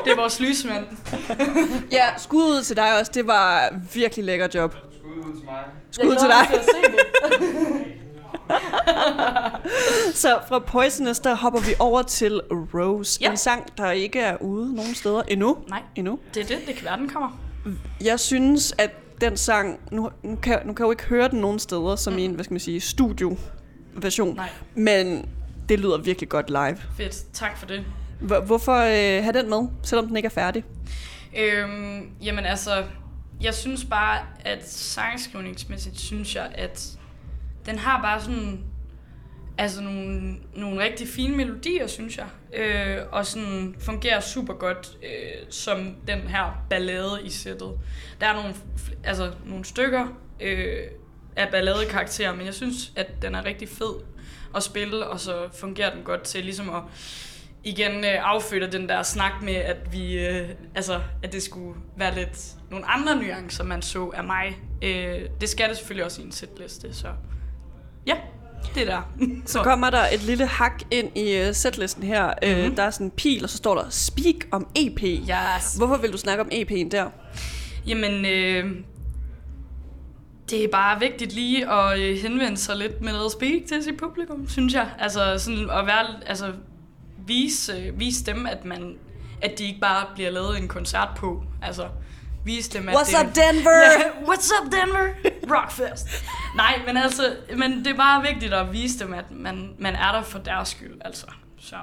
Det 0.05 0.13
er 0.13 0.17
vores 0.17 0.41
lysmand. 0.41 0.87
Ja, 1.93 2.05
skud 2.19 2.43
ud 2.43 2.63
til 2.63 2.77
dig 2.77 2.99
også. 3.01 3.13
Det 3.15 3.27
var 3.27 3.75
virkelig 3.95 4.25
lækker 4.25 4.49
job. 4.55 4.75
Skud 5.11 5.31
ud 5.31 5.37
til 5.37 5.45
mig. 5.45 5.65
Skud 5.91 6.17
til 6.17 6.29
dig. 6.29 6.47
Så 10.15 10.39
fra 10.49 10.59
Poisonous, 10.59 11.19
der 11.19 11.35
hopper 11.37 11.61
vi 11.61 11.75
over 11.79 12.03
til 12.03 12.41
Rose. 12.51 13.19
Ja. 13.23 13.31
En 13.31 13.37
sang, 13.37 13.67
der 13.79 13.91
ikke 13.91 14.21
er 14.21 14.37
ude 14.43 14.75
nogen 14.75 14.95
steder 14.95 15.23
endnu. 15.29 15.57
Nej, 15.69 15.83
endnu. 15.97 16.19
det 16.35 16.43
er 16.43 16.47
det. 16.47 16.59
Det 16.67 16.75
kan 16.75 16.85
være, 16.85 16.97
den 16.97 17.09
kommer. 17.09 17.41
Jeg 18.05 18.21
synes, 18.21 18.75
at 18.79 18.91
den 19.21 19.37
sang, 19.37 19.81
nu, 19.93 20.11
nu, 20.23 20.37
kan, 20.37 20.59
nu 20.65 20.73
kan 20.73 20.83
jeg 20.83 20.87
jo 20.87 20.91
ikke 20.91 21.05
høre 21.05 21.29
den 21.29 21.41
nogen 21.41 21.59
steder, 21.59 21.97
som 21.97 22.19
i 22.19 22.23
en, 22.25 22.33
hvad 22.35 22.45
skal 22.45 22.53
man 22.55 22.61
sige, 22.61 22.81
studio-version. 22.81 24.37
Nej. 24.37 24.49
Men 24.75 25.29
det 25.69 25.81
lyder 25.81 25.99
virkelig 25.99 26.29
godt 26.29 26.51
live. 26.51 26.77
Fedt. 26.97 27.17
Tak 27.33 27.59
for 27.59 27.67
det. 27.67 27.85
Hvor- 28.21 28.41
Hvorfor 28.41 28.75
øh, 28.77 29.23
have 29.25 29.33
den 29.33 29.51
med, 29.51 29.69
selvom 29.83 30.07
den 30.07 30.17
ikke 30.17 30.27
er 30.27 30.31
færdig? 30.31 30.65
Øhm, 31.39 32.09
jamen 32.23 32.45
altså, 32.45 32.85
jeg 33.41 33.55
synes 33.55 33.85
bare, 33.85 34.27
at 34.45 34.69
sangskrivningsmæssigt 34.69 36.01
synes 36.01 36.37
jeg, 36.37 36.53
at 36.55 36.99
den 37.67 37.79
har 37.79 38.03
bare 38.03 38.21
sådan, 38.21 38.65
altså 39.59 39.81
nogle, 39.81 40.37
nogle 40.55 40.83
rigtig 40.83 41.09
fine 41.09 41.37
melodier, 41.37 41.87
synes 41.87 42.19
jeg. 42.19 42.27
Øh, 42.55 42.99
og 43.13 43.27
sådan 43.27 43.75
fungerer 43.79 44.21
super 44.21 44.55
godt 44.55 44.91
øh, 45.03 45.47
som 45.51 45.97
den 46.07 46.19
her 46.19 46.65
ballade 46.71 47.21
i 47.25 47.31
sættet. 47.31 47.79
Der 48.21 48.27
er 48.27 48.35
nogle, 48.35 48.55
altså, 49.05 49.33
nogle 49.45 49.65
stykker 49.65 50.07
øh, 50.41 50.83
af 51.37 51.49
balladekarakterer, 51.51 52.35
men 52.35 52.47
jeg 52.47 52.55
synes, 52.55 52.93
at 52.97 53.23
den 53.23 53.35
er 53.35 53.45
rigtig 53.45 53.69
fed 53.69 53.95
at 54.57 54.63
spille, 54.63 55.07
og 55.07 55.21
så 55.21 55.49
fungerer 55.55 55.95
den 55.95 56.03
godt 56.03 56.23
til 56.23 56.45
ligesom 56.45 56.71
at 56.71 56.83
igen 57.65 58.05
øh, 58.05 58.33
affødte 58.33 58.73
den 58.73 58.89
der 58.89 59.03
snak 59.03 59.33
med, 59.43 59.55
at 59.55 59.93
vi, 59.93 60.19
øh, 60.19 60.49
altså, 60.75 61.01
at 61.23 61.33
det 61.33 61.43
skulle 61.43 61.81
være 61.97 62.15
lidt 62.15 62.39
nogle 62.71 62.87
andre 62.87 63.17
nuancer, 63.17 63.65
man 63.65 63.83
så 63.83 64.11
af 64.15 64.25
mig. 64.25 64.57
Øh, 64.83 65.21
det 65.41 65.49
skal 65.49 65.69
det 65.69 65.77
selvfølgelig 65.77 66.05
også 66.05 66.23
i 66.23 66.25
en 66.25 66.33
setliste, 66.33 66.95
så 66.95 67.09
ja, 68.07 68.15
det 68.75 68.83
er 68.83 68.87
der. 68.87 69.03
Så 69.47 69.63
kommer 69.63 69.91
der 69.91 70.03
et 70.13 70.23
lille 70.23 70.47
hak 70.47 70.83
ind 70.91 71.17
i 71.17 71.49
uh, 71.49 71.55
setlisten 71.55 72.03
her. 72.03 72.35
Mm-hmm. 72.43 72.71
Uh, 72.71 72.77
der 72.77 72.83
er 72.83 72.91
sådan 72.91 73.07
en 73.07 73.11
pil, 73.11 73.45
og 73.45 73.51
så 73.51 73.57
står 73.57 73.75
der 73.75 73.91
Speak 73.91 74.35
om 74.51 74.69
EP. 74.77 75.03
Yes. 75.03 75.75
Hvorfor 75.77 75.97
vil 75.97 76.13
du 76.13 76.19
snakke 76.19 76.43
om 76.43 76.49
EP'en 76.53 76.89
der? 76.91 77.11
Jamen, 77.87 78.27
øh, 78.27 78.71
det 80.51 80.65
er 80.65 80.69
bare 80.69 81.01
vigtigt 81.01 81.33
lige 81.33 81.73
at 81.73 82.01
øh, 82.01 82.17
henvende 82.17 82.57
sig 82.57 82.77
lidt 82.77 83.03
med 83.03 83.13
noget 83.13 83.33
speak 83.33 83.63
til 83.69 83.85
sit 83.85 83.97
publikum, 83.97 84.49
synes 84.49 84.75
jeg. 84.75 84.89
Altså 84.99 85.39
sådan 85.39 85.71
at 85.71 85.87
være, 85.87 86.07
altså 86.27 86.53
vise, 87.27 87.73
øh, 87.73 88.01
vise 88.01 88.25
dem, 88.25 88.47
at 88.47 88.65
man 88.65 88.99
at 89.43 89.59
de 89.59 89.65
ikke 89.65 89.81
bare 89.81 90.07
bliver 90.15 90.31
lavet 90.31 90.59
en 90.59 90.69
koncert 90.69 91.09
på. 91.17 91.43
Altså 91.63 91.89
vise 92.45 92.71
dem, 92.71 92.89
at 92.89 92.95
What's 92.95 93.19
det 93.19 93.29
up, 93.29 93.35
Denver? 93.35 93.77
Ja, 93.77 94.33
what's 94.33 94.51
up, 94.61 94.73
Denver? 94.73 95.09
Rockfest. 95.57 96.09
Nej, 96.57 96.83
men 96.87 96.97
altså, 96.97 97.37
men 97.57 97.79
det 97.79 97.87
er 97.87 97.97
bare 97.97 98.23
vigtigt 98.23 98.55
at 98.55 98.73
vise 98.73 98.99
dem, 98.99 99.15
at 99.15 99.25
man, 99.31 99.75
man 99.79 99.95
er 99.95 100.13
der 100.13 100.23
for 100.23 100.39
deres 100.39 100.69
skyld, 100.69 101.01
altså. 101.05 101.27
Så, 101.59 101.77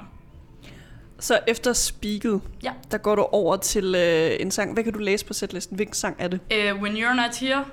Så 1.19 1.39
efter 1.47 1.73
Speaket, 1.73 2.41
ja. 2.63 2.71
der 2.91 2.97
går 2.97 3.15
du 3.15 3.21
over 3.21 3.57
til 3.57 3.95
uh, 3.95 4.41
en 4.41 4.51
sang. 4.51 4.73
Hvad 4.73 4.83
kan 4.83 4.93
du 4.93 4.99
læse 4.99 5.25
på 5.25 5.33
setlisten? 5.33 5.75
Hvilken 5.75 5.93
sang 5.93 6.15
er 6.19 6.27
det? 6.27 6.39
Uh, 6.51 6.81
When 6.81 6.97
You're 6.97 7.15
Not 7.15 7.35
Here, 7.35 7.59
uh, 7.59 7.65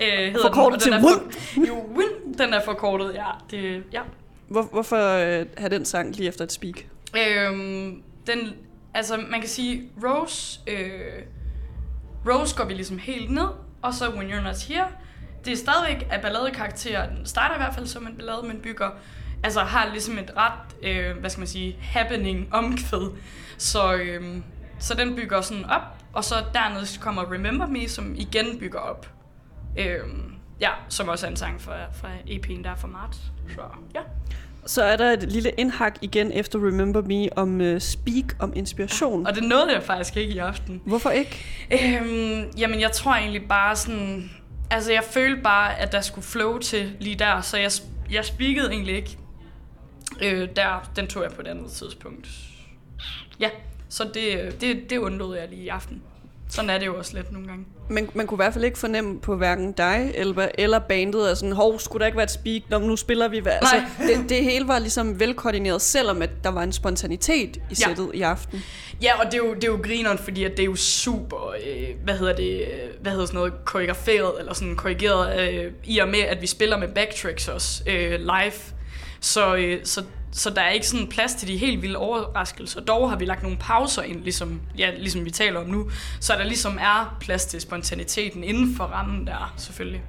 hedder 0.00 0.42
Forkortet 0.42 0.84
den, 0.84 0.92
til 0.92 0.92
den 0.92 1.04
er 1.04 1.08
for, 1.08 1.66
Jo, 1.66 1.74
Win, 1.96 2.38
den 2.38 2.54
er 2.54 2.64
forkortet, 2.64 3.14
ja. 3.14 3.26
Det, 3.50 3.82
ja. 3.92 4.00
Hvor, 4.48 4.62
hvorfor 4.62 4.96
øh, 4.96 5.46
have 5.56 5.68
den 5.68 5.84
sang 5.84 6.16
lige 6.16 6.28
efter 6.28 6.44
et 6.44 6.52
Speak? 6.52 6.74
Øhm, 7.16 8.02
den, 8.26 8.38
altså 8.94 9.16
man 9.30 9.40
kan 9.40 9.48
sige, 9.48 9.90
Rose, 10.04 10.60
øh, 10.66 11.22
Rose 12.26 12.56
går 12.56 12.64
vi 12.64 12.74
ligesom 12.74 12.98
helt 12.98 13.30
ned, 13.30 13.48
og 13.82 13.94
så 13.94 14.10
When 14.10 14.30
You're 14.30 14.40
Not 14.40 14.62
Here, 14.68 14.86
det 15.44 15.52
er 15.52 15.56
stadigvæk 15.56 16.06
af 16.10 16.22
balladekarakter. 16.22 17.06
Den 17.08 17.26
starter 17.26 17.54
i 17.54 17.58
hvert 17.58 17.74
fald 17.74 17.86
som 17.86 18.06
en 18.06 18.16
ballade, 18.16 18.42
men 18.42 18.60
bygger, 18.60 18.90
altså 19.44 19.60
har 19.60 19.88
ligesom 19.90 20.18
et 20.18 20.32
ret, 20.36 20.76
øh, 20.82 21.16
hvad 21.16 21.30
skal 21.30 21.40
man 21.40 21.48
sige, 21.48 21.76
happening 21.80 22.48
omkvæd. 22.54 23.16
Så, 23.58 23.94
øh, 23.94 24.36
så 24.78 24.94
den 24.94 25.16
bygger 25.16 25.40
sådan 25.40 25.64
op, 25.64 25.82
og 26.12 26.24
så 26.24 26.34
dernede 26.54 26.86
kommer 27.00 27.32
Remember 27.32 27.66
Me, 27.66 27.88
som 27.88 28.14
igen 28.16 28.58
bygger 28.58 28.78
op. 28.78 29.10
Øh, 29.78 30.00
ja, 30.60 30.70
som 30.88 31.08
også 31.08 31.26
er 31.26 31.30
en 31.30 31.36
sang 31.36 31.60
fra, 31.60 31.74
fra 31.92 32.08
EP'en 32.26 32.62
der 32.64 32.76
fra 32.76 32.88
marts. 32.88 33.18
Så 33.54 33.62
ja. 33.94 34.00
Så 34.66 34.82
er 34.82 34.96
der 34.96 35.12
et 35.12 35.32
lille 35.32 35.50
indhak 35.50 35.98
igen 36.02 36.32
efter 36.32 36.58
Remember 36.58 37.02
Me 37.02 37.38
om 37.38 37.60
uh, 37.60 37.78
Speak 37.78 38.36
om 38.38 38.52
inspiration. 38.56 39.26
Og 39.26 39.34
det 39.34 39.42
nåede 39.42 39.72
jeg 39.72 39.82
faktisk 39.82 40.16
ikke 40.16 40.34
i 40.34 40.38
aften. 40.38 40.82
Hvorfor 40.84 41.10
ikke? 41.10 41.44
Øhm, 41.72 42.50
jamen, 42.58 42.80
jeg 42.80 42.92
tror 42.92 43.14
egentlig 43.14 43.48
bare 43.48 43.76
sådan... 43.76 44.30
Altså, 44.70 44.92
jeg 44.92 45.04
følte 45.04 45.42
bare, 45.42 45.78
at 45.78 45.92
der 45.92 46.00
skulle 46.00 46.24
flow 46.24 46.58
til 46.58 46.92
lige 47.00 47.16
der, 47.16 47.40
så 47.40 47.56
jeg, 47.56 47.70
jeg 48.10 48.24
speakede 48.24 48.70
egentlig 48.70 48.96
ikke. 48.96 49.18
Øh, 50.22 50.48
der, 50.56 50.90
den 50.96 51.06
tog 51.06 51.22
jeg 51.22 51.32
på 51.32 51.40
et 51.40 51.46
andet 51.46 51.70
tidspunkt. 51.70 52.28
Ja, 53.40 53.50
så 53.88 54.10
det, 54.14 54.56
det, 54.60 54.90
det 54.90 54.98
undlod 54.98 55.36
jeg 55.36 55.48
lige 55.48 55.62
i 55.62 55.68
aften. 55.68 56.02
Sådan 56.50 56.70
er 56.70 56.78
det 56.78 56.86
jo 56.86 56.98
også 56.98 57.16
lidt 57.16 57.32
nogle 57.32 57.48
gange. 57.48 57.64
Man, 57.90 58.08
man 58.14 58.26
kunne 58.26 58.36
i 58.36 58.42
hvert 58.42 58.52
fald 58.52 58.64
ikke 58.64 58.78
fornemme 58.78 59.20
på 59.20 59.36
hverken 59.36 59.72
dig 59.72 60.12
eller, 60.14 60.48
eller 60.58 60.78
bandet, 60.78 61.28
at 61.28 61.38
sådan, 61.38 61.52
hov, 61.52 61.78
skulle 61.80 62.00
der 62.00 62.06
ikke 62.06 62.16
være 62.16 62.24
et 62.24 62.30
speak? 62.30 62.62
Nå, 62.68 62.78
men 62.78 62.88
nu 62.88 62.96
spiller 62.96 63.28
vi. 63.28 63.38
Hvad? 63.38 63.52
Altså, 63.52 63.82
det, 63.98 64.28
det 64.28 64.44
hele 64.44 64.68
var 64.68 64.78
ligesom 64.78 65.20
velkoordineret, 65.20 65.82
selvom 65.82 66.22
at 66.22 66.30
der 66.44 66.50
var 66.50 66.62
en 66.62 66.72
spontanitet 66.72 67.56
i 67.56 67.60
Ja. 67.70 67.74
sættet 67.74 68.10
i 68.14 68.22
aften. 68.22 68.62
Ja, 69.02 69.18
og 69.20 69.26
det 69.26 69.34
er 69.34 69.38
jo, 69.38 69.54
det 69.54 69.64
er 69.64 69.68
jo 69.68 69.78
grineren, 69.82 70.18
fordi 70.18 70.44
at 70.44 70.50
det 70.50 70.60
er 70.60 70.64
jo 70.64 70.76
super, 70.76 71.54
øh, 71.66 71.88
hvad 72.04 72.14
hedder 72.18 72.36
det, 72.36 72.60
øh, 72.60 72.66
hvad 73.00 73.12
hedder 73.12 73.26
sådan 73.26 73.38
noget, 73.38 73.52
koreograferet, 73.64 74.32
eller 74.38 74.54
sådan 74.54 74.76
korrigeret, 74.76 75.40
øh, 75.64 75.72
i 75.84 75.98
og 75.98 76.08
med, 76.08 76.20
at 76.20 76.42
vi 76.42 76.46
spiller 76.46 76.78
med 76.78 76.88
backtracks 76.88 77.48
også 77.48 77.82
øh, 77.86 78.10
live. 78.20 78.52
Så, 79.20 79.56
øh, 79.56 79.80
så, 79.84 80.02
så 80.32 80.50
der 80.50 80.62
er 80.62 80.70
ikke 80.70 80.86
sådan 80.86 81.06
plads 81.06 81.34
til 81.34 81.48
de 81.48 81.56
helt 81.56 81.82
vilde 81.82 81.96
overraskelser. 81.96 82.80
Dog 82.80 83.10
har 83.10 83.16
vi 83.16 83.24
lagt 83.24 83.42
nogle 83.42 83.58
pauser 83.58 84.02
ind, 84.02 84.22
ligesom, 84.22 84.60
ja, 84.78 84.90
ligesom 84.96 85.24
vi 85.24 85.30
taler 85.30 85.60
om 85.60 85.66
nu, 85.66 85.90
så 86.20 86.32
der 86.32 86.44
ligesom 86.44 86.78
er 86.80 87.16
plads 87.20 87.46
til 87.46 87.60
spontaniteten 87.60 88.44
inden 88.44 88.76
for 88.76 88.84
rammen 88.84 89.26
der, 89.26 89.54
selvfølgelig. 89.56 90.02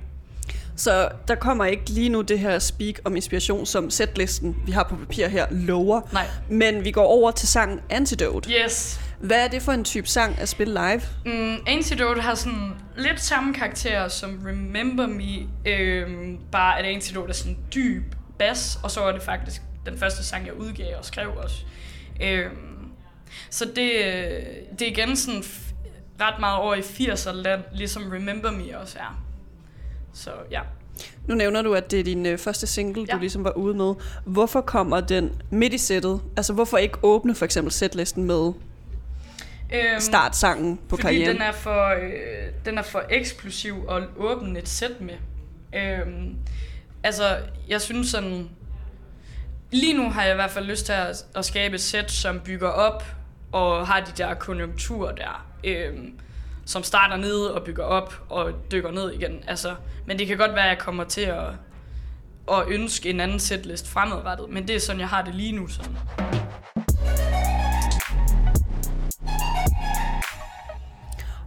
Så 0.75 1.09
der 1.27 1.35
kommer 1.35 1.65
ikke 1.65 1.89
lige 1.89 2.09
nu 2.09 2.21
det 2.21 2.39
her 2.39 2.59
speak 2.59 2.95
om 3.05 3.15
inspiration, 3.15 3.65
som 3.65 3.89
setlisten, 3.89 4.55
vi 4.65 4.71
har 4.71 4.83
på 4.83 4.95
papir 4.95 5.27
her, 5.27 5.45
lover. 5.51 6.01
Nej. 6.13 6.25
Men 6.49 6.85
vi 6.85 6.91
går 6.91 7.05
over 7.05 7.31
til 7.31 7.47
sangen 7.47 7.79
Antidote. 7.89 8.49
Yes. 8.63 9.01
Hvad 9.19 9.43
er 9.43 9.47
det 9.47 9.61
for 9.61 9.71
en 9.71 9.83
type 9.83 10.07
sang 10.07 10.39
at 10.39 10.49
spille 10.49 10.73
live? 10.73 11.01
Mm, 11.25 11.57
Antidote 11.67 12.21
har 12.21 12.35
sådan 12.35 12.73
lidt 12.97 13.21
samme 13.21 13.53
karakter 13.53 14.07
som 14.07 14.39
Remember 14.45 15.07
Me, 15.07 15.47
øhm, 15.71 16.37
bare 16.51 16.79
at 16.79 16.85
Antidote 16.85 17.29
er 17.29 17.33
sådan 17.33 17.57
dyb 17.73 18.15
bas, 18.39 18.79
og 18.83 18.91
så 18.91 19.01
er 19.01 19.11
det 19.11 19.21
faktisk 19.21 19.61
den 19.85 19.97
første 19.97 20.23
sang, 20.23 20.45
jeg 20.45 20.53
udgav 20.53 20.97
og 20.97 21.05
skrev 21.05 21.31
også. 21.37 21.63
Øhm, 22.21 22.91
så 23.49 23.65
det, 23.75 23.91
øh, 23.91 24.43
det 24.79 24.81
er 24.81 24.91
igen 24.91 25.15
sådan 25.15 25.43
ret 26.21 26.39
meget 26.39 26.57
over 26.57 26.75
i 26.75 26.79
80'er 26.79 27.31
land, 27.31 27.61
ligesom 27.73 28.11
Remember 28.11 28.51
Me 28.51 28.79
også 28.79 28.99
er. 28.99 29.23
Så 30.13 30.31
ja. 30.51 30.61
Nu 31.27 31.35
nævner 31.35 31.61
du, 31.61 31.73
at 31.73 31.91
det 31.91 31.99
er 31.99 32.03
din 32.03 32.25
øh, 32.25 32.37
første 32.37 32.67
single, 32.67 33.05
ja. 33.09 33.13
Du 33.13 33.19
ligesom 33.19 33.43
var 33.43 33.51
ude 33.51 33.73
med. 33.75 33.93
Hvorfor 34.25 34.61
kommer 34.61 34.99
den 35.01 35.41
midt 35.49 35.73
i 35.73 35.77
sættet? 35.77 36.21
Altså, 36.37 36.53
hvorfor 36.53 36.77
ikke 36.77 36.97
åbne 37.03 37.35
for 37.35 37.45
eksempel 37.45 37.73
setlisten 37.73 38.23
med 38.23 38.51
Øhm, 39.73 39.99
startsangen 39.99 40.77
på 40.77 40.95
fordi 40.95 41.01
karrieren? 41.01 41.35
den 41.35 41.41
er, 41.41 41.51
for, 41.51 41.87
øh, 41.87 42.51
den 42.65 42.77
er 42.77 42.81
for 42.81 43.03
eksplosiv 43.09 43.75
at 43.89 44.03
åbne 44.17 44.59
et 44.59 44.69
sæt 44.69 45.01
med. 45.01 45.13
Øhm, 45.75 46.35
altså, 47.03 47.37
jeg 47.67 47.81
synes 47.81 48.07
sådan... 48.07 48.49
Lige 49.71 49.97
nu 49.97 50.09
har 50.09 50.23
jeg 50.23 50.31
i 50.31 50.35
hvert 50.35 50.51
fald 50.51 50.65
lyst 50.65 50.85
til 50.85 50.93
at, 50.93 51.25
at 51.35 51.45
skabe 51.45 51.75
et 51.75 51.81
sæt, 51.81 52.11
som 52.11 52.39
bygger 52.39 52.69
op 52.69 53.03
og 53.51 53.87
har 53.87 53.99
de 53.99 54.11
der 54.17 54.33
konjunkturer 54.33 55.11
der, 55.15 55.45
øhm, 55.63 56.19
som 56.65 56.83
starter 56.83 57.15
nede 57.15 57.53
og 57.53 57.63
bygger 57.63 57.83
op 57.83 58.13
og 58.29 58.53
dykker 58.71 58.91
ned 58.91 59.11
igen. 59.11 59.43
Altså, 59.47 59.75
men 60.05 60.19
det 60.19 60.27
kan 60.27 60.37
godt 60.37 60.51
være, 60.55 60.63
at 60.63 60.69
jeg 60.69 60.77
kommer 60.77 61.03
til 61.03 61.21
at, 61.21 61.43
at 62.51 62.63
ønske 62.67 63.09
en 63.09 63.19
anden 63.19 63.39
setlist 63.39 63.89
fremadrettet, 63.89 64.49
men 64.49 64.67
det 64.67 64.75
er 64.75 64.79
sådan, 64.79 64.99
jeg 64.99 65.09
har 65.09 65.21
det 65.21 65.35
lige 65.35 65.51
nu. 65.51 65.67
Sådan. 65.67 65.97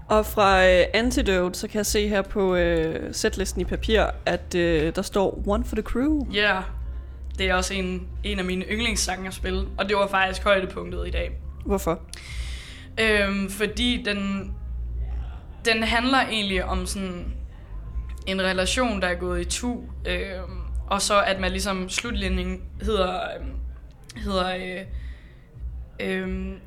Og 0.09 0.27
fra 0.27 0.67
øh, 0.67 0.85
Antidote, 0.95 1.59
så 1.59 1.69
kan 1.69 1.77
jeg 1.77 1.87
se 1.87 2.09
her 2.09 2.23
på 2.23 2.55
øh, 2.55 3.15
setlisten 3.15 3.61
i 3.61 3.65
papir, 3.65 4.05
at 4.27 4.55
øh, 4.55 4.95
der 4.95 5.03
står 5.03 5.43
One 5.47 5.65
for 5.65 5.77
the 5.77 5.83
Crew. 5.83 6.27
Ja, 6.33 6.55
yeah. 6.55 6.63
Det 7.39 7.51
er 7.51 7.55
også 7.55 7.75
en, 7.75 8.09
en 8.25 8.39
af 8.39 8.45
mine 8.45 8.65
yndlingssange 8.65 9.29
at 9.29 9.35
spille, 9.35 9.67
og 9.79 9.89
det 9.89 9.97
var 9.97 10.07
faktisk 10.07 10.45
højdepunktet 10.45 11.09
i 11.09 11.11
dag. 11.11 11.31
Hvorfor? 11.67 12.01
Øhm, 13.01 13.51
fordi 13.51 14.03
den, 14.05 14.53
den 15.65 15.83
handler 15.83 16.19
egentlig 16.19 16.65
om 16.65 16.87
sådan 16.87 17.35
en 18.27 18.43
relation, 18.43 19.03
der 19.03 19.09
er 19.09 19.15
gået 19.15 19.41
i 19.41 19.45
tu, 19.45 19.81
øhm, 20.07 20.61
og 20.87 21.03
så 21.03 21.23
at 21.23 21.41
man 21.41 21.51
ligesom 21.51 21.89
slutlinjen 21.89 22.63
hedder, 22.83 23.21
øhm, 23.37 23.51
hedder 24.17 24.55
øh, 24.57 24.85
øhm, 26.01 26.59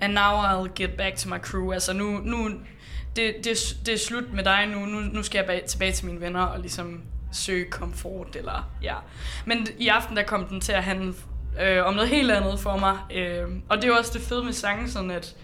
and 0.00 0.12
now 0.12 0.42
I'll 0.42 0.72
get 0.74 0.90
back 0.90 1.16
to 1.16 1.28
my 1.28 1.38
crew. 1.38 1.72
Altså 1.72 1.92
nu, 1.92 2.04
nu 2.04 2.50
det, 3.16 3.34
det, 3.44 3.76
det 3.86 3.94
er 3.94 3.98
slut 3.98 4.32
med 4.32 4.44
dig 4.44 4.66
nu, 4.66 4.86
nu, 4.86 5.00
nu 5.00 5.22
skal 5.22 5.38
jeg 5.38 5.46
bag, 5.46 5.64
tilbage 5.66 5.92
til 5.92 6.06
mine 6.06 6.20
venner 6.20 6.42
og 6.42 6.60
ligesom 6.60 7.02
søge 7.32 7.64
komfort, 7.64 8.36
eller 8.36 8.70
ja. 8.82 8.94
Men 9.44 9.66
i 9.78 9.88
aften, 9.88 10.16
der 10.16 10.22
kom 10.22 10.44
den 10.44 10.60
til 10.60 10.72
at 10.72 10.84
handle 10.84 11.14
øh, 11.62 11.86
om 11.86 11.94
noget 11.94 12.08
helt 12.08 12.30
andet 12.30 12.60
for 12.60 12.76
mig. 12.76 12.96
Øh, 13.14 13.48
og 13.68 13.76
det 13.76 13.84
er 13.84 13.88
jo 13.88 13.94
også 13.94 14.10
det 14.14 14.22
fede 14.22 14.44
med 14.44 14.52
sangen, 14.52 14.90
sådan 14.90 15.10
at 15.10 15.36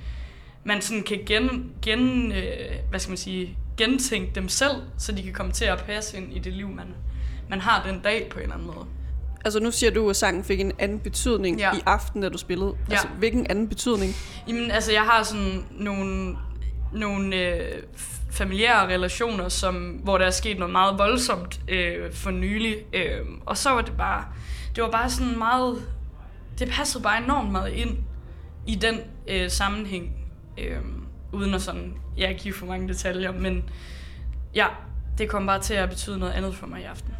man 0.64 0.82
sådan 0.82 1.02
kan 1.02 1.18
gen, 1.26 1.72
gen 1.82 2.32
øh, 2.32 2.44
hvad 2.90 3.00
skal 3.00 3.10
man 3.10 3.16
sige, 3.16 3.58
gentænke 3.76 4.32
dem 4.34 4.48
selv, 4.48 4.76
så 4.98 5.12
de 5.12 5.22
kan 5.22 5.32
komme 5.32 5.52
til 5.52 5.64
at 5.64 5.82
passe 5.86 6.16
ind 6.16 6.32
i 6.32 6.38
det 6.38 6.52
liv, 6.52 6.68
man, 6.68 6.86
man 7.50 7.60
har 7.60 7.82
den 7.86 8.00
dag 8.00 8.28
på 8.30 8.38
en 8.38 8.42
eller 8.42 8.54
anden 8.54 8.66
måde. 8.74 8.86
Altså 9.44 9.60
nu 9.60 9.70
siger 9.70 9.90
du, 9.90 10.10
at 10.10 10.16
sangen 10.16 10.44
fik 10.44 10.60
en 10.60 10.72
anden 10.78 11.00
betydning 11.00 11.58
Ja. 11.58 11.72
i 11.76 11.80
aften, 11.86 12.22
da 12.22 12.28
du 12.28 12.38
spillede. 12.38 12.74
Ja. 12.88 12.92
Altså, 12.92 13.08
hvilken 13.08 13.46
anden 13.50 13.68
betydning? 13.68 14.14
Jamen, 14.48 14.70
altså, 14.70 14.92
jeg 14.92 15.02
har 15.02 15.22
sådan 15.22 15.64
nogle, 15.70 16.36
nogle 16.92 17.36
øh, 17.36 17.82
familiære 18.32 18.86
relationer, 18.94 19.48
som, 19.48 19.74
hvor 19.74 20.18
der 20.18 20.26
er 20.26 20.30
sket 20.30 20.58
noget 20.58 20.72
meget 20.72 20.98
voldsomt 20.98 21.60
øh, 21.68 22.12
for 22.12 22.30
nylig. 22.30 22.76
Øh, 22.92 23.20
og 23.46 23.56
så 23.56 23.70
var 23.70 23.80
det 23.82 23.96
bare, 23.96 24.24
det 24.76 24.82
var 24.84 24.90
bare 24.90 25.10
sådan 25.10 25.38
meget, 25.38 25.82
det 26.58 26.68
passede 26.68 27.02
bare 27.02 27.24
enormt 27.24 27.52
meget 27.52 27.72
ind 27.72 27.98
i 28.66 28.74
den 28.74 29.00
øh, 29.28 29.50
sammenhæng, 29.50 30.12
øh, 30.58 30.78
uden 31.32 31.54
at 31.54 31.62
sådan, 31.62 31.94
jeg 32.16 32.36
give 32.40 32.54
for 32.54 32.66
mange 32.66 32.88
detaljer, 32.88 33.32
men 33.32 33.64
ja, 34.54 34.66
det 35.18 35.28
kom 35.28 35.46
bare 35.46 35.60
til 35.60 35.74
at 35.74 35.88
betyde 35.88 36.18
noget 36.18 36.32
andet 36.32 36.54
for 36.54 36.66
mig 36.66 36.80
i 36.80 36.84
aften. 36.84 37.14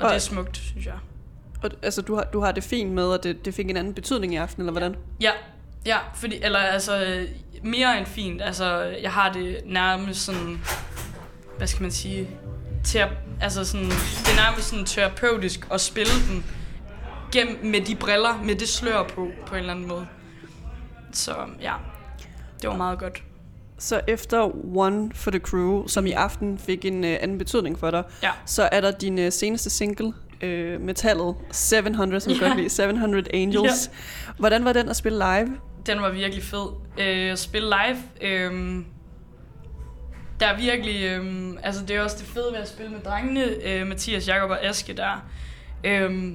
Og, 0.00 0.04
Og- 0.04 0.08
det 0.08 0.14
er 0.16 0.20
smukt, 0.20 0.56
synes 0.56 0.86
jeg. 0.86 0.94
Og, 1.62 1.70
altså, 1.82 2.02
du 2.02 2.14
har, 2.14 2.24
du 2.32 2.40
har 2.40 2.52
det 2.52 2.64
fint 2.64 2.90
med, 2.92 3.14
at 3.14 3.22
det, 3.24 3.44
det 3.44 3.54
fik 3.54 3.70
en 3.70 3.76
anden 3.76 3.94
betydning 3.94 4.32
i 4.34 4.36
aften, 4.36 4.62
eller 4.62 4.72
hvordan? 4.72 4.96
Ja, 5.20 5.30
ja, 5.86 5.96
fordi, 6.14 6.38
eller 6.42 6.58
altså, 6.58 7.26
mere 7.64 7.98
end 7.98 8.06
fint. 8.06 8.42
Altså, 8.42 8.82
jeg 9.02 9.10
har 9.12 9.32
det 9.32 9.56
nærmest 9.66 10.24
sådan, 10.24 10.60
hvad 11.58 11.66
skal 11.66 11.82
man 11.82 11.90
sige, 11.90 12.28
ter, 12.84 13.06
altså 13.40 13.64
sådan, 13.64 13.86
det 13.86 14.28
er 14.32 14.36
nærmest 14.50 14.68
sådan 14.68 14.84
terapeutisk 14.84 15.66
at 15.72 15.80
spille 15.80 16.12
den 16.30 16.44
gennem 17.32 17.58
med 17.64 17.80
de 17.80 17.94
briller, 17.96 18.42
med 18.44 18.54
det 18.54 18.68
slør 18.68 19.02
på, 19.02 19.28
på 19.46 19.54
en 19.54 19.60
eller 19.60 19.72
anden 19.72 19.88
måde. 19.88 20.06
Så 21.12 21.34
ja, 21.60 21.72
det 22.62 22.70
var 22.70 22.76
meget 22.76 22.98
godt. 22.98 23.22
Så 23.78 24.00
efter 24.08 24.50
One 24.76 25.10
for 25.14 25.30
the 25.30 25.40
Crew, 25.40 25.86
som 25.86 26.06
i 26.06 26.12
aften 26.12 26.58
fik 26.58 26.84
en 26.84 27.04
øh, 27.04 27.16
anden 27.20 27.38
betydning 27.38 27.78
for 27.78 27.90
dig, 27.90 28.02
Ja. 28.22 28.30
så 28.46 28.68
er 28.72 28.80
der 28.80 28.90
din 28.90 29.18
øh, 29.18 29.32
seneste 29.32 29.70
single, 29.70 30.12
øh, 30.40 30.80
metallet 30.80 31.34
700, 31.52 32.20
som 32.20 32.32
Ja. 32.32 32.46
godt 32.46 32.56
lide, 32.56 32.70
700 32.70 33.24
Angels. 33.34 33.90
Hvordan 34.38 34.64
var 34.64 34.72
den 34.72 34.88
at 34.88 34.96
spille 34.96 35.18
live? 35.18 35.56
Den 35.86 36.02
var 36.02 36.10
virkelig 36.10 36.44
fed. 36.44 36.66
Øh, 36.98 37.32
at 37.32 37.38
spille 37.38 37.68
live, 37.68 37.98
øh, 38.20 38.84
der 40.40 40.46
er 40.46 40.56
virkelig, 40.56 41.04
øh, 41.04 41.52
altså 41.62 41.84
det 41.86 41.96
er 41.96 42.00
også 42.00 42.16
det 42.18 42.26
fede 42.26 42.52
ved 42.52 42.60
at 42.60 42.68
spille 42.68 42.92
med 42.92 43.00
drengene, 43.00 43.44
øh, 43.44 43.86
Mathias, 43.86 44.28
Jakob 44.28 44.50
og 44.50 44.64
Aske 44.64 44.92
der, 44.92 45.30
øh, 45.84 46.32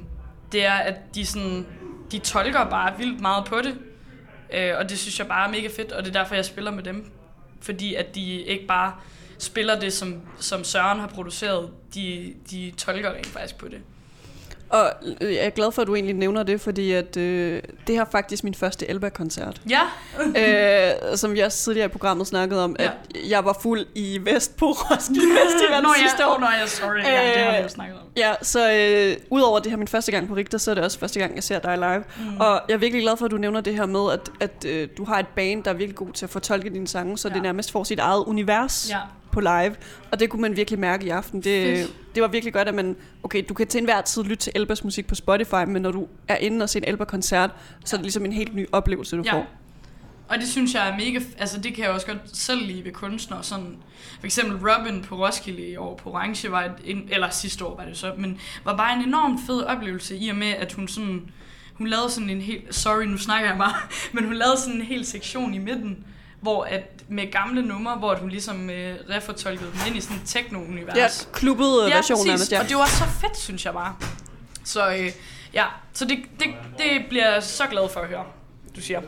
det 0.52 0.66
er, 0.66 0.74
at 0.74 1.16
de 1.16 1.26
sådan, 1.26 1.68
de 2.12 2.20
tolker 2.20 2.70
bare 2.70 2.98
vildt 2.98 3.22
meget 3.22 3.46
på 3.46 3.58
det, 3.62 3.78
øh, 4.54 4.74
og 4.78 4.90
det 4.90 5.00
synes 5.00 5.20
jeg 5.20 5.28
bare 5.28 5.48
er 5.48 5.52
mega 5.52 5.68
fedt, 5.68 5.92
og 5.92 6.06
det 6.06 6.16
er 6.16 6.20
derfor, 6.20 6.36
jeg 6.36 6.46
spiller 6.46 6.72
med 6.72 6.84
dem, 6.84 7.12
fordi 7.62 7.96
at 7.96 8.16
de 8.16 8.42
ikke 8.42 8.68
bare 8.68 8.94
spiller 9.38 9.80
det, 9.80 9.94
som, 9.94 10.22
som 10.40 10.64
Søren 10.64 11.00
har 11.00 11.08
produceret, 11.08 11.70
de, 11.94 12.34
de 12.52 12.74
tolker 12.78 13.14
rent 13.14 13.28
faktisk 13.28 13.58
på 13.58 13.68
det. 13.68 13.82
Og 14.70 14.92
øh, 15.22 15.34
jeg 15.34 15.46
er 15.46 15.50
glad 15.50 15.72
for, 15.72 15.82
at 15.82 15.88
du 15.88 15.96
egentlig 15.96 16.16
nævner 16.16 16.44
det, 16.44 16.62
fordi 16.62 16.92
at, 16.92 17.18
øh, 17.18 17.62
det 17.88 17.96
her 17.96 18.02
er 18.02 18.10
faktisk 18.12 18.44
min 18.44 18.54
første 18.54 18.90
Elba-koncert. 18.90 19.62
Ja, 19.70 19.82
øh, 21.12 21.18
som 21.18 21.34
vi 21.34 21.40
også 21.40 21.64
tidligere 21.64 21.86
i 21.86 21.90
programmet 21.90 22.28
snakkede 22.28 22.64
om, 22.64 22.76
Ja. 22.80 22.86
at 22.86 22.92
jeg 23.30 23.46
var 23.46 23.58
fuld 23.62 23.86
i 23.96 24.20
vest 24.24 24.58
på 24.58 24.66
Roskilde 24.78 25.22
Festival 25.22 25.84
Nå, 25.84 25.90
sidste 25.98 26.18
ja, 26.24 26.30
år. 26.34 26.40
no, 26.40 26.46
ja, 26.62 26.68
sorry, 26.68 26.98
ja, 26.98 27.34
det 27.34 27.42
har 27.44 27.52
vi 27.52 27.58
jo 27.58 27.64
Øh, 27.64 27.70
snakket 27.70 27.96
om. 27.96 28.02
Ja, 28.18 28.34
så 28.42 28.72
øh, 28.74 29.18
udover 29.30 29.60
det 29.60 29.72
her 29.72 29.78
min 29.78 29.88
første 29.88 30.12
gang 30.12 30.28
på 30.28 30.34
Richter, 30.36 30.58
så 30.58 30.72
er 30.72 30.76
det 30.76 30.84
også 30.84 31.00
første 31.00 31.20
gang, 31.20 31.36
jeg 31.36 31.44
ser 31.44 31.60
dig 31.60 31.78
live. 31.78 32.04
Mm. 32.20 32.38
Og 32.40 32.62
jeg 32.68 32.74
er 32.74 32.78
virkelig 32.78 33.04
glad 33.04 33.18
for, 33.18 33.26
at 33.26 33.32
du 33.32 33.38
nævner 33.38 33.62
det 33.62 33.76
her 33.76 33.86
med, 33.86 34.12
at, 34.14 34.30
at 34.40 34.66
øh, 34.66 34.88
du 34.98 35.06
har 35.06 35.20
et 35.20 35.28
band, 35.36 35.64
der 35.64 35.72
er 35.72 35.76
virkelig 35.76 35.96
god 35.96 36.14
til 36.14 36.26
at 36.26 36.30
fortolke 36.30 36.70
dine 36.70 36.88
sange, 36.88 37.18
så. 37.18 37.28
Ja. 37.28 37.34
det 37.34 37.44
nærmest 37.44 37.72
får 37.72 37.84
sit 37.84 38.00
eget 38.00 38.24
univers 38.28 38.90
Ja. 38.90 38.98
På 39.38 39.42
live. 39.42 39.76
Og 40.12 40.20
det 40.20 40.30
kunne 40.30 40.42
man 40.42 40.56
virkelig 40.56 40.80
mærke 40.80 41.06
i 41.06 41.10
aften. 41.10 41.42
Det, 41.42 41.78
Fedt. 41.78 41.94
det 42.16 42.22
var 42.24 42.28
virkelig 42.30 42.54
godt, 42.54 42.68
at 42.68 42.74
man... 42.74 42.96
Okay, 43.24 43.44
du 43.50 43.54
kan 43.54 43.68
til 43.68 43.78
enhver 43.80 44.02
tid 44.02 44.24
lytte 44.24 44.36
til 44.44 44.52
Elbas 44.56 44.84
musik 44.84 45.08
på 45.08 45.16
Spotify, 45.16 45.64
men 45.68 45.82
når 45.82 45.92
du 45.92 46.08
er 46.28 46.36
inde 46.36 46.64
og 46.64 46.70
ser 46.70 46.80
en 46.80 46.86
Elba-koncert, 46.88 47.50
så 47.86 47.96
er 47.96 47.98
det 47.98 48.04
ligesom 48.06 48.26
en 48.26 48.34
helt 48.34 48.56
ny 48.56 48.68
oplevelse, 48.72 49.18
du 49.18 49.24
Ja. 49.26 49.34
får. 49.34 49.46
Og 50.30 50.38
det 50.38 50.48
synes 50.48 50.74
jeg 50.74 50.90
er 50.90 50.98
mega... 50.98 51.20
Altså, 51.38 51.60
det 51.60 51.74
kan 51.74 51.84
jeg 51.84 51.92
også 51.92 52.08
godt 52.08 52.18
selv 52.38 52.66
lide 52.66 52.86
ved 52.86 52.92
kunstnere. 52.92 53.44
Sådan, 53.44 53.76
for 54.20 54.26
eksempel 54.26 54.70
Robin 54.70 55.02
på 55.04 55.16
Roskilde 55.26 55.62
i 55.68 55.76
år 55.78 55.96
på 55.96 56.10
Orange 56.10 56.52
var 56.52 56.70
en, 56.86 57.10
eller 57.12 57.30
sidste 57.30 57.66
år 57.66 57.78
var 57.78 57.86
det 57.86 57.98
så, 57.98 58.14
men 58.18 58.40
var 58.64 58.78
bare 58.78 58.98
en 59.00 59.08
enormt 59.08 59.40
fed 59.48 59.62
oplevelse 59.64 60.18
i 60.18 60.30
og 60.30 60.36
med, 60.36 60.48
at 60.48 60.74
hun 60.74 60.88
sådan... 60.88 61.22
Hun 61.74 61.88
lavede 61.88 62.10
sådan 62.10 62.30
en 62.30 62.42
helt... 62.42 62.76
Sorry, 62.76 63.04
nu 63.06 63.18
snakker 63.18 63.50
jeg 63.50 63.58
bare. 63.58 63.74
Men 64.14 64.24
hun 64.26 64.34
lavede 64.34 64.58
sådan 64.60 64.76
en 64.76 64.82
hel 64.82 65.06
sektion 65.06 65.54
i 65.54 65.58
midten, 65.58 66.06
hvor 66.42 66.64
at 66.64 66.82
med 67.10 67.32
gamle 67.32 67.62
numre, 67.62 67.96
hvor 67.96 68.16
hun 68.16 68.30
ligesom 68.30 68.70
øh, 68.70 68.96
refortolkede 69.10 69.72
dem 69.72 69.80
ind 69.88 69.98
i 69.98 70.02
sådan 70.02 70.18
et 70.18 70.24
techno-univers. 70.26 70.96
Ja, 70.98 71.08
klubbet 71.34 71.90
ja, 71.90 71.96
version 71.96 72.16
præcis. 72.18 72.28
nærmest, 72.28 72.52
ja. 72.52 72.60
Og 72.60 72.70
det 72.70 72.78
var 72.78 72.86
så 72.86 73.04
fedt, 73.22 73.38
synes 73.38 73.66
jeg 73.66 73.74
bare. 73.74 73.96
Så 74.66 74.90
øh, 74.90 75.12
ja, 75.54 75.66
så 75.94 76.06
det, 76.06 76.18
det, 76.40 76.48
det 76.78 77.06
bliver 77.10 77.34
jeg 77.34 77.44
så 77.44 77.64
glad 77.72 77.90
for 77.90 78.00
at 78.00 78.08
høre, 78.08 78.24
du 78.76 78.82
siger. 78.82 79.02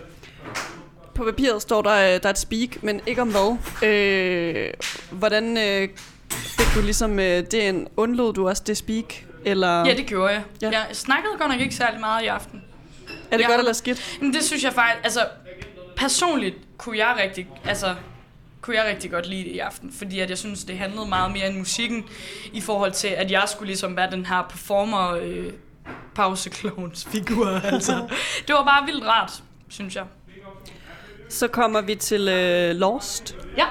På 1.16 1.24
papiret 1.24 1.62
står 1.62 1.82
der, 1.82 1.92
øh, 1.96 2.02
der 2.02 2.20
er 2.24 2.30
et 2.30 2.40
speak, 2.40 2.84
men 2.84 3.02
ikke 3.08 3.22
om 3.22 3.32
hvad. 3.32 3.58
Øh, 3.90 4.70
hvordan 5.12 5.58
øh, 5.58 5.90
fik 6.32 6.66
du 6.76 6.82
ligesom 6.82 7.20
øh, 7.20 7.44
det 7.52 7.70
en 7.70 7.88
undlod 7.98 8.34
du 8.34 8.50
også 8.50 8.64
det 8.68 8.78
speak? 8.78 9.14
Eller 9.46 9.86
Ja, 9.88 9.94
det 9.94 10.06
gjorde 10.06 10.34
jeg. 10.34 10.44
Ja. 10.62 10.70
Jeg 10.70 10.86
snakkede 10.94 11.34
godt 11.40 11.52
nok 11.52 11.62
ikke 11.62 11.76
særlig 11.76 12.00
meget 12.00 12.24
i 12.24 12.28
aften. 12.28 12.64
er 13.32 13.38
det 13.38 13.42
jeg- 13.42 13.50
godt 13.50 13.60
eller 13.60 13.74
skidt? 13.74 14.18
Men 14.22 14.34
det 14.34 14.44
synes 14.44 14.64
jeg 14.64 14.74
faktisk, 14.74 15.00
altså 15.06 15.20
personligt 16.00 16.56
kunne 16.78 16.98
jeg 16.98 17.16
rigtig, 17.24 17.48
altså 17.66 17.96
kunne 18.62 18.76
jeg 18.76 18.86
rigtig 18.86 19.12
godt 19.12 19.28
lide 19.28 19.44
det 19.44 19.52
i 19.52 19.60
aften, 19.60 19.92
fordi 19.92 20.20
at 20.20 20.30
jeg 20.30 20.38
synes, 20.38 20.64
det 20.64 20.78
handlede 20.78 21.06
meget 21.06 21.32
mere 21.32 21.48
end 21.48 21.58
musikken, 21.58 22.06
i 22.54 22.62
forhold 22.62 22.92
til, 22.92 23.08
at 23.08 23.32
jeg 23.32 23.44
skulle 23.48 23.68
ligesom 23.68 23.96
være 23.96 24.12
den 24.12 24.26
her 24.26 24.42
performer 24.50 25.12
øh, 25.12 25.54
pauseklovens 26.16 27.06
figur, 27.06 27.48
altså. 27.74 28.08
Det 28.48 28.56
var 28.56 28.64
bare 28.64 28.86
vildt 28.86 29.06
rart, 29.06 29.44
synes 29.70 29.96
jeg. 29.96 30.06
Så 31.30 31.48
kommer 31.48 31.82
vi 31.82 31.96
til 31.96 32.28
øh, 32.28 32.76
Lost. 32.76 33.36
Ja. 33.58 33.66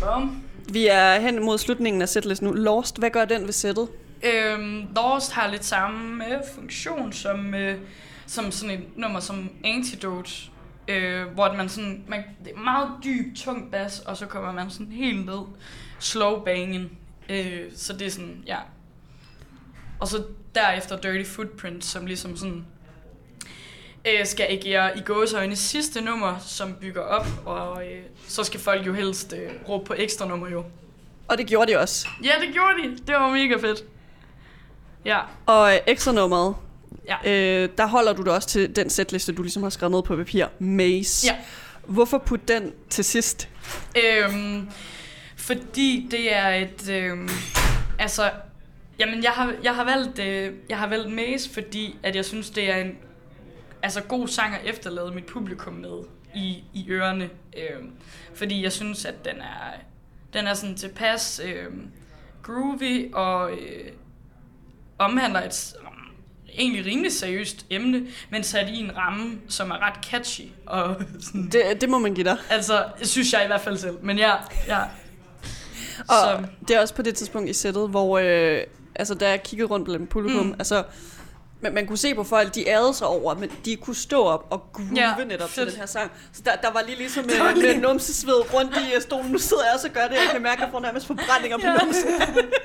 Bum. 0.00 0.42
Vi 0.68 0.86
er 0.86 1.18
hen 1.18 1.44
mod 1.44 1.58
slutningen 1.58 2.02
af 2.02 2.08
setlisten 2.08 2.48
nu. 2.48 2.54
Lost, 2.54 2.98
hvad 2.98 3.10
gør 3.10 3.24
den 3.24 3.44
ved 3.44 3.52
sættet? 3.52 3.88
Øhm, 4.22 4.86
Lost 4.96 5.32
har 5.32 5.48
lidt 5.48 5.64
samme 5.64 6.26
øh, 6.26 6.40
funktion 6.54 7.12
som, 7.12 7.54
øh, 7.54 7.78
som 8.34 8.50
sådan 8.50 8.80
et 8.80 8.96
nummer 8.96 9.20
som 9.20 9.50
Antidote, 9.64 10.32
øh, 10.88 11.26
hvor 11.26 11.52
man 11.52 11.68
sådan, 11.68 12.04
man, 12.08 12.24
det 12.44 12.52
er 12.52 12.58
meget 12.58 12.88
dyb, 13.04 13.36
tung 13.36 13.70
bas, 13.70 14.00
og 14.00 14.16
så 14.16 14.26
kommer 14.26 14.52
man 14.52 14.70
sådan 14.70 14.92
helt 14.92 15.26
ned, 15.26 15.40
slow 15.98 16.44
bangen, 16.44 16.90
øh, 17.28 17.62
så 17.76 17.92
det 17.92 18.06
er 18.06 18.10
sådan, 18.10 18.42
ja. 18.46 18.58
Og 20.00 20.08
så 20.08 20.24
derefter 20.54 20.96
Dirty 20.96 21.30
Footprint, 21.30 21.84
som 21.84 22.06
ligesom 22.06 22.36
sådan, 22.36 22.64
øh, 24.04 24.26
skal 24.26 24.46
agere 24.50 24.98
i 24.98 25.00
gåseøjne 25.00 25.56
sidste 25.56 26.00
nummer, 26.00 26.38
som 26.38 26.74
bygger 26.74 27.02
op, 27.02 27.26
og 27.44 27.86
øh, 27.86 28.02
så 28.26 28.44
skal 28.44 28.60
folk 28.60 28.86
jo 28.86 28.92
helst 28.92 29.34
øh, 29.36 29.50
råbe 29.68 29.84
på 29.84 29.94
ekstra 29.96 30.28
nummer 30.28 30.48
jo. 30.48 30.64
Og 31.28 31.38
det 31.38 31.46
gjorde 31.46 31.72
de 31.72 31.78
også. 31.78 32.08
Ja, 32.24 32.32
det 32.46 32.52
gjorde 32.52 32.82
de. 32.82 32.96
Det 33.06 33.14
var 33.14 33.30
mega 33.30 33.56
fedt. 33.56 33.84
Ja, 35.04 35.20
Og 35.46 35.74
øh, 35.74 35.80
ekstra 35.86 36.12
nummeret, 36.12 36.54
ja. 37.08 37.16
øh, 37.30 37.68
der 37.78 37.86
holder 37.86 38.12
du 38.12 38.22
dig 38.22 38.32
også 38.32 38.48
til 38.48 38.76
den 38.76 38.90
setliste, 38.90 39.32
du 39.32 39.42
ligesom 39.42 39.62
har 39.62 39.70
skrevet 39.70 39.92
ned 39.92 40.02
på 40.02 40.16
papir. 40.16 40.46
Maze. 40.58 41.26
Ja. 41.26 41.36
Hvorfor 41.86 42.18
putte 42.18 42.54
den 42.54 42.72
til 42.90 43.04
sidst? 43.04 43.48
Øhm, 44.04 44.68
fordi 45.36 46.08
det 46.10 46.34
er 46.34 46.48
et... 46.48 46.90
Øhm, 46.90 47.28
altså, 47.98 48.30
jamen 48.98 49.22
jeg 49.22 49.30
har, 49.30 49.54
jeg 49.62 49.74
har 49.74 49.84
valgt, 49.84 50.18
øh, 50.18 50.52
jeg 50.68 50.78
har 50.78 50.86
valgt 50.86 51.12
Maze, 51.12 51.50
fordi 51.50 51.96
at 52.02 52.16
jeg 52.16 52.24
synes, 52.24 52.50
det 52.50 52.70
er 52.70 52.76
en 52.76 52.98
altså, 53.82 54.00
god 54.00 54.28
sang 54.28 54.54
at 54.54 54.60
efterlade 54.64 55.10
mit 55.14 55.26
publikum 55.26 55.72
med 55.72 55.98
i, 56.34 56.64
i 56.74 56.84
i 56.84 56.90
ørerne. 56.90 57.30
Øh, 57.56 57.84
fordi 58.34 58.62
jeg 58.62 58.72
synes, 58.72 59.04
at 59.04 59.24
den 59.24 59.36
er, 59.40 59.72
den 60.32 60.46
er 60.46 60.54
sådan 60.54 60.76
tilpas 60.76 61.40
øh, 61.44 61.72
groovy 62.42 63.12
og 63.12 63.52
øh, 63.52 63.90
omhandler 64.98 65.42
et 65.42 65.74
egentlig 66.58 66.86
rimelig 66.86 67.12
seriøst 67.12 67.66
emne, 67.70 68.02
men 68.30 68.42
sat 68.44 68.68
i 68.68 68.76
en 68.80 68.96
ramme, 68.96 69.38
som 69.48 69.70
er 69.70 69.86
ret 69.86 70.04
catchy. 70.10 70.42
Og 70.66 70.96
sådan, 71.20 71.48
Det, 71.52 71.80
det 71.80 71.88
må 71.88 71.98
man 71.98 72.14
give 72.14 72.24
dig. 72.24 72.36
altså, 72.50 72.84
synes 73.02 73.32
jeg 73.32 73.44
i 73.44 73.46
hvert 73.46 73.60
fald 73.60 73.76
selv. 73.78 73.96
Men 74.02 74.18
ja, 74.18 74.32
ja. 74.68 74.80
Og 75.98 76.04
Så, 76.08 76.38
det 76.68 76.76
er 76.76 76.80
også 76.80 76.94
på 76.94 77.02
det 77.02 77.14
tidspunkt 77.14 77.50
i 77.50 77.52
sættet, 77.52 77.88
hvor 77.90 78.18
øh, 78.18 78.60
altså, 78.94 79.14
da 79.14 79.28
jeg 79.28 79.42
kiggede 79.42 79.68
rundt 79.68 79.84
blandt 79.84 80.08
publikum, 80.10 80.46
mm. 80.46 80.52
Altså, 80.58 80.82
man, 81.64 81.74
man 81.74 81.86
kunne 81.86 81.98
se 81.98 82.14
på 82.14 82.24
folk, 82.24 82.54
de 82.54 82.68
ærede 82.68 82.94
sig 82.94 83.06
over, 83.06 83.34
men 83.34 83.50
de 83.64 83.76
kunne 83.76 83.96
stå 83.96 84.24
op 84.24 84.46
og 84.50 84.62
groove 84.72 84.90
ja, 84.96 85.14
netop 85.24 85.48
til 85.48 85.54
fedt. 85.62 85.70
den 85.70 85.78
her 85.78 85.86
sang. 85.86 86.10
Så 86.32 86.42
der, 86.44 86.56
der 86.56 86.72
var 86.72 86.82
lige 86.86 86.98
ligesom 86.98 87.24
Der 87.28 87.44
med, 87.44 87.54
lige- 87.62 87.74
med 87.74 87.82
numsesved 87.88 88.54
rundt 88.54 88.76
i 88.76 88.94
øh, 88.96 89.02
stolen. 89.02 89.30
Nu 89.32 89.38
sidder 89.38 89.62
jeg 89.64 89.72
også 89.74 89.88
og 89.88 89.94
gør 89.94 90.02
det, 90.02 90.10
jeg 90.14 90.28
kan 90.32 90.42
mærke, 90.42 90.60
at 90.60 90.66
jeg 90.66 90.72
får 90.72 90.80
nærmest 90.80 91.06
forbrændinger 91.06 91.58
på 91.58 91.66
Ja. 91.66 91.76
numsen. 91.84 92.08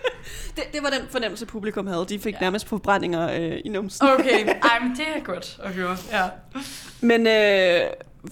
det, 0.55 0.63
det 0.73 0.83
var 0.83 0.89
den 0.89 1.01
fornemmelse, 1.09 1.45
publikum 1.45 1.87
havde. 1.87 2.05
De 2.09 2.19
fik 2.19 2.33
ja. 2.33 2.39
nærmest 2.39 2.67
forbrændinger 2.67 3.29
øh, 3.41 3.57
i 3.65 3.69
numsen. 3.69 4.07
okay, 4.07 4.47
ej, 4.71 4.79
men 4.79 4.91
det 4.97 5.05
er 5.15 5.23
godt 5.23 5.59
at 5.63 5.71
høre. 5.73 5.97
Ja. 6.11 6.25
Men 7.01 7.27
øh, 7.27 7.81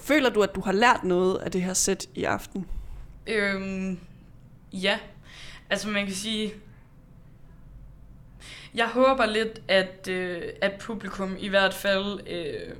føler 0.02 0.30
du, 0.30 0.42
at 0.42 0.54
du 0.54 0.60
har 0.60 0.72
lært 0.72 1.04
noget 1.04 1.36
af 1.38 1.50
det 1.50 1.62
her 1.62 1.74
sæt 1.74 2.06
i 2.14 2.24
aften? 2.24 2.66
Øhm, 3.26 3.98
ja, 4.72 4.98
altså 5.70 5.88
man 5.88 6.06
kan 6.06 6.14
sige, 6.14 6.52
jeg 8.78 8.88
håber 8.88 9.26
lidt, 9.26 9.62
at, 9.68 10.08
øh, 10.08 10.42
at 10.60 10.72
publikum 10.80 11.36
i 11.38 11.48
hvert 11.48 11.74
fald 11.74 12.20
øh, 12.28 12.76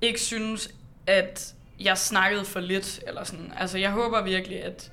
ikke 0.00 0.20
synes, 0.20 0.74
at 1.06 1.54
jeg 1.80 1.98
snakkede 1.98 2.44
for 2.44 2.60
lidt, 2.60 3.00
eller 3.06 3.24
sådan. 3.24 3.52
Altså 3.56 3.78
jeg 3.78 3.90
håber 3.90 4.22
virkelig, 4.22 4.62
at... 4.62 4.92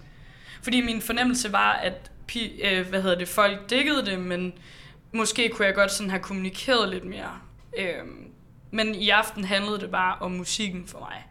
Fordi 0.64 0.82
min 0.82 1.02
fornemmelse 1.02 1.52
var, 1.52 1.72
at 1.74 2.12
pi, 2.28 2.62
øh, 2.64 2.88
hvad 2.90 3.02
hedder 3.02 3.18
det, 3.18 3.28
folk 3.28 3.70
dækkede 3.70 4.06
det, 4.06 4.20
men 4.20 4.54
måske 5.12 5.50
kunne 5.50 5.66
jeg 5.66 5.76
godt 5.76 5.92
sådan 5.92 6.10
have 6.10 6.24
kommunikeret 6.24 6.90
lidt 6.90 7.06
mere. 7.06 7.40
Øh, 7.78 8.06
men 8.72 8.96
i 8.96 9.10
aften 9.10 9.44
handlede 9.44 9.80
det 9.80 9.92
bare 9.92 10.18
om 10.20 10.32
musikken 10.32 10.88
for 10.88 11.00
mig. 11.00 11.28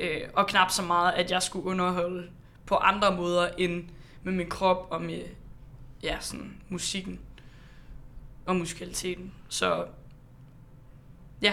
Øh, 0.00 0.20
og 0.32 0.46
knap 0.46 0.70
så 0.70 0.82
meget, 0.82 1.12
at 1.12 1.30
jeg 1.30 1.42
skulle 1.42 1.66
underholde 1.66 2.28
på 2.66 2.74
andre 2.74 3.16
måder 3.16 3.48
end 3.58 3.84
med 4.22 4.32
min 4.32 4.48
krop 4.48 4.86
og 4.90 5.02
med 5.02 5.22
ja, 6.02 6.16
sådan 6.20 6.56
musikken 6.68 7.20
og 8.48 8.56
musikaliteten. 8.56 9.32
Så 9.48 9.86
ja, 11.42 11.52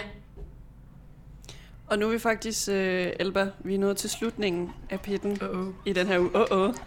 og 1.87 1.99
nu 1.99 2.07
er 2.07 2.11
vi 2.11 2.19
faktisk, 2.19 2.69
øh, 2.69 3.11
Elba, 3.19 3.47
vi 3.59 3.75
er 3.75 3.79
nået 3.79 3.97
til 3.97 4.09
slutningen 4.09 4.71
af 4.89 4.99
pitten 5.01 5.37
uh-oh. 5.41 5.89
i 5.89 5.93
den 5.93 6.07
her 6.07 6.19
uge. 6.19 6.29
Uh 6.35 6.69
-oh. 6.69 6.79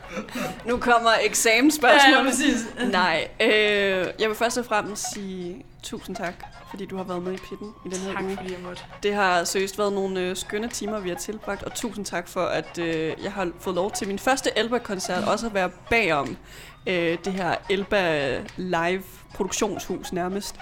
Nu 0.68 0.76
kommer 0.76 1.10
eksamensspørgsmål. 1.24 2.12
Ja, 2.12 2.18
ja, 2.18 2.24
præcis. 2.24 2.66
Nej, 2.92 3.28
øh, 3.40 4.06
jeg 4.20 4.28
vil 4.28 4.34
først 4.34 4.58
og 4.58 4.64
fremmest 4.64 5.04
sige 5.14 5.64
tusind 5.82 6.16
tak, 6.16 6.34
fordi 6.70 6.86
du 6.86 6.96
har 6.96 7.04
været 7.04 7.22
med 7.22 7.32
i 7.32 7.36
pitten 7.36 7.68
i 7.86 7.88
den 7.88 7.98
her 7.98 8.12
Tak 8.12 8.24
uge. 8.24 8.36
fordi 8.36 8.52
jeg 8.52 8.60
måtte. 8.62 8.82
Det 9.02 9.14
har 9.14 9.44
seriøst 9.44 9.78
været 9.78 9.92
nogle 9.92 10.20
øh, 10.20 10.36
skønne 10.36 10.68
timer, 10.68 11.00
vi 11.00 11.08
har 11.08 11.16
tilbragt, 11.16 11.62
og 11.62 11.74
tusind 11.74 12.04
tak 12.04 12.28
for, 12.28 12.40
at 12.40 12.78
øh, 12.78 13.12
jeg 13.22 13.32
har 13.32 13.50
fået 13.60 13.76
lov 13.76 13.90
til 13.90 14.08
min 14.08 14.18
første 14.18 14.50
Elba-koncert 14.58 15.24
også 15.24 15.46
at 15.46 15.54
være 15.54 15.70
bagom 15.90 16.36
øh, 16.86 17.18
det 17.24 17.32
her 17.32 17.54
Elba 17.70 18.38
live 18.56 19.02
produktionshus 19.34 20.12
nærmest. 20.12 20.56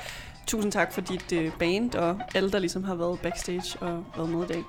Tusind 0.47 0.73
tak 0.73 0.93
for 0.93 1.01
dit 1.01 1.33
øh, 1.33 1.53
band 1.59 1.95
og 1.95 2.21
alle, 2.35 2.51
der 2.51 2.59
ligesom 2.59 2.85
har 2.85 2.95
været 2.95 3.21
backstage 3.21 3.79
og 3.81 4.05
været 4.17 4.29
med 4.29 4.45
i 4.45 4.47
dag. 4.47 4.65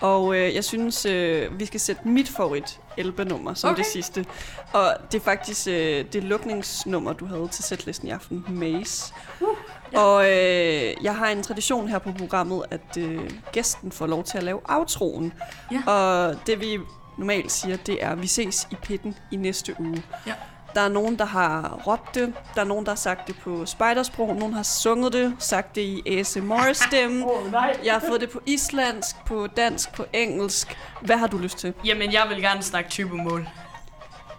Og 0.00 0.36
øh, 0.36 0.54
jeg 0.54 0.64
synes, 0.64 1.06
øh, 1.06 1.58
vi 1.58 1.66
skal 1.66 1.80
sætte 1.80 2.08
mit 2.08 2.28
favorit 2.28 2.80
Elba-nummer 2.96 3.54
som 3.54 3.70
okay. 3.70 3.78
Det 3.78 3.86
sidste. 3.86 4.26
Og 4.72 4.96
det 5.12 5.20
er 5.20 5.24
faktisk 5.24 5.68
øh, 5.68 6.04
det 6.12 6.24
lukningsnummer, 6.24 7.12
du 7.12 7.26
havde 7.26 7.48
til 7.48 7.64
sætlisten 7.64 8.08
i 8.08 8.10
aften, 8.10 8.44
Maze. 8.48 9.14
Uh, 9.40 9.48
ja. 9.92 9.98
Og 9.98 10.24
øh, 10.24 10.94
jeg 11.02 11.16
har 11.16 11.28
en 11.28 11.42
tradition 11.42 11.88
her 11.88 11.98
på 11.98 12.12
programmet, 12.18 12.62
at 12.70 12.96
øh, 12.98 13.30
gæsten 13.52 13.92
får 13.92 14.06
lov 14.06 14.24
til 14.24 14.38
at 14.38 14.44
lave 14.44 14.60
outroen. 14.64 15.32
Ja. 15.72 15.92
Og 15.92 16.36
det 16.46 16.60
vi 16.60 16.78
normalt 17.18 17.52
siger, 17.52 17.76
det 17.76 18.04
er, 18.04 18.10
at 18.10 18.22
vi 18.22 18.26
ses 18.26 18.68
i 18.70 18.74
pitten 18.74 19.16
i 19.32 19.36
næste 19.36 19.74
uge. 19.80 20.02
Ja. 20.26 20.34
Der 20.74 20.80
er 20.80 20.88
nogen, 20.88 21.18
der 21.18 21.24
har 21.24 21.80
råbt 21.86 22.14
det. 22.14 22.34
Der 22.54 22.60
er 22.60 22.64
nogen, 22.64 22.84
der 22.84 22.90
har 22.90 22.96
sagt 22.96 23.26
det 23.26 23.36
på 23.38 23.66
spidersprog. 23.66 24.36
Nogen 24.36 24.54
har 24.54 24.62
sunget 24.62 25.12
det, 25.12 25.34
sagt 25.38 25.74
det 25.74 25.80
i 25.82 26.18
ASMR-stemme. 26.18 27.24
Oh, 27.32 27.50
nej. 27.52 27.76
Jeg 27.84 27.92
har 27.92 28.02
fået 28.08 28.20
det 28.20 28.30
på 28.30 28.40
islandsk, 28.46 29.16
på 29.26 29.46
dansk, 29.46 29.92
på 29.92 30.04
engelsk. 30.12 30.78
Hvad 31.00 31.16
har 31.16 31.26
du 31.26 31.38
lyst 31.38 31.58
til? 31.58 31.74
Jamen, 31.84 32.12
jeg 32.12 32.26
vil 32.28 32.40
gerne 32.42 32.62
snakke 32.62 32.90
typemål. 32.90 33.48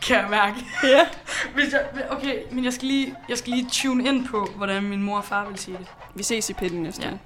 Kan 0.07 0.15
jeg 0.17 0.27
mærke. 0.29 0.55
Ja. 0.83 1.07
Hvis 1.55 1.73
jeg, 1.73 1.85
okay, 2.09 2.35
men 2.51 2.65
jeg 2.65 2.73
skal, 2.73 2.87
lige, 2.87 3.15
jeg 3.29 3.37
skal 3.37 3.53
lige 3.53 3.69
tune 3.71 4.03
ind 4.07 4.27
på, 4.27 4.47
hvordan 4.55 4.83
min 4.83 5.03
mor 5.03 5.17
og 5.17 5.25
far 5.25 5.47
vil 5.49 5.57
sige 5.59 5.77
det. 5.77 5.87
Vi 6.15 6.23
ses 6.23 6.49
i 6.49 6.53
pitten 6.53 6.83
næste 6.83 7.01
Ja. 7.01 7.09
uge. 7.09 7.19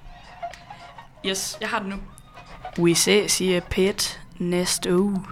Yes, 1.26 1.58
jeg 1.62 1.70
har 1.70 1.80
det 1.80 1.88
nu. 1.88 1.96
Vi 2.78 2.94
ses 2.94 3.42
i 3.42 3.60
pet 3.60 4.22
næste 4.40 4.98
uge. 5.00 5.26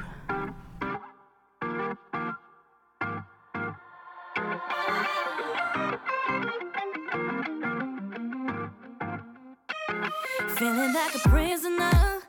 Like 10.93 11.15
a 11.15 11.30
prisoner, 11.30 12.22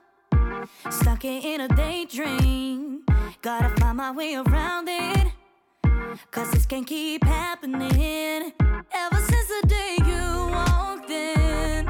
stuck 0.90 1.24
in 1.24 1.62
a 1.62 1.68
daydream. 1.68 3.02
Gotta 3.40 3.68
find 3.80 3.96
my 3.96 4.12
way 4.12 4.34
around 4.36 4.88
it, 4.88 5.32
cause 6.30 6.50
this 6.52 6.66
can't 6.66 6.86
keep 6.86 7.24
happening. 7.24 8.52
Ever 8.92 9.16
since 9.16 9.48
the 9.48 9.66
day 9.66 9.96
you 10.06 10.46
walked 10.52 11.10
in, 11.10 11.88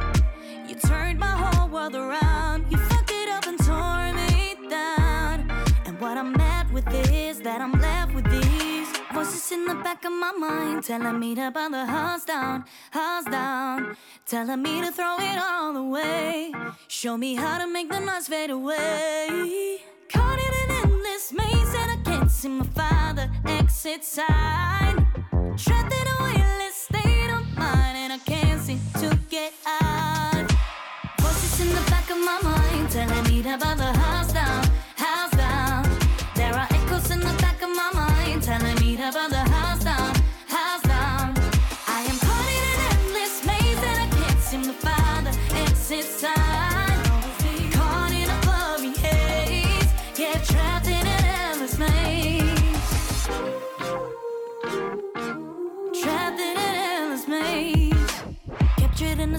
you 0.66 0.74
turned 0.77 1.19
my 1.19 1.27
whole 1.27 1.69
world 1.69 1.94
around. 1.94 2.31
In 9.53 9.66
the 9.66 9.74
back 9.74 10.05
of 10.05 10.12
my 10.12 10.33
mind 10.33 10.83
telling 10.83 11.19
me 11.20 11.35
to 11.35 11.51
burn 11.51 11.73
the 11.73 11.85
house 11.85 12.24
down, 12.24 12.65
house 12.91 13.24
down, 13.24 13.97
telling 14.24 14.62
me 14.62 14.81
to 14.81 14.91
throw 14.91 15.16
it 15.19 15.39
all 15.39 15.77
away. 15.77 16.53
Show 16.89 17.19
me 17.19 17.35
how 17.35 17.59
to 17.59 17.66
make 17.66 17.91
the 17.91 18.01
noise 18.01 18.29
fade 18.29 18.51
away. 18.51 19.79
Caught 20.11 20.39
in 20.39 20.53
an 20.62 20.70
endless 20.83 21.33
maze 21.33 21.74
and 21.81 21.91
I 21.91 21.99
can't 22.05 22.31
seem 22.31 22.62
to 22.62 22.69
find 22.70 23.19
the 23.19 23.29
exit 23.45 24.05
sign. 24.05 25.07
Trapped 25.57 25.93
in 26.01 26.07
a 26.15 26.16
weightless 26.24 26.77
state 26.89 27.31
of 27.31 27.45
mind 27.57 27.97
and 28.03 28.12
I 28.15 28.19
can't 28.24 28.61
seem 28.61 28.81
to 29.01 29.19
get 29.29 29.53
out. 29.66 30.51
Voices 31.20 31.61
in 31.61 31.69
the 31.69 31.91
back 31.91 32.09
of 32.11 32.19
my 32.19 32.39
mind 32.43 32.91
telling 32.91 33.24
me 33.24 33.43
to 33.43 33.59
burn 33.59 33.77
the 33.77 33.93
house 33.93 34.33
down. 34.33 34.81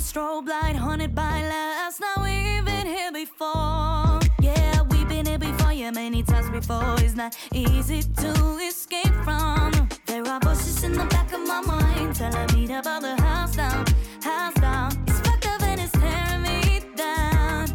Strobe 0.03 0.49
light, 0.49 0.75
haunted 0.75 1.15
by 1.15 1.41
last. 1.47 2.01
Now 2.01 2.23
we've 2.23 2.65
been 2.65 2.85
here 2.85 3.11
before. 3.11 4.19
Yeah, 4.41 4.81
we've 4.89 5.07
been 5.07 5.25
here 5.25 5.39
before, 5.39 5.71
yeah, 5.71 5.91
many 5.91 6.21
times 6.23 6.49
before. 6.49 6.95
It's 6.97 7.15
not 7.15 7.37
easy 7.53 8.03
to 8.03 8.31
escape 8.57 9.15
from. 9.23 9.71
There 10.05 10.27
are 10.27 10.39
voices 10.41 10.83
in 10.83 10.91
the 10.91 11.05
back 11.05 11.31
of 11.31 11.47
my 11.47 11.61
mind 11.61 12.15
telling 12.15 12.47
me 12.53 12.67
burn 12.67 13.01
the 13.01 13.15
house 13.21 13.55
down, 13.55 13.85
house 14.21 14.53
down. 14.55 14.91
It's 15.07 15.21
fucked 15.21 15.47
up 15.47 15.61
and 15.63 15.79
it's 15.79 15.93
tearing 15.93 16.43
me 16.43 16.81
down. 16.95 17.69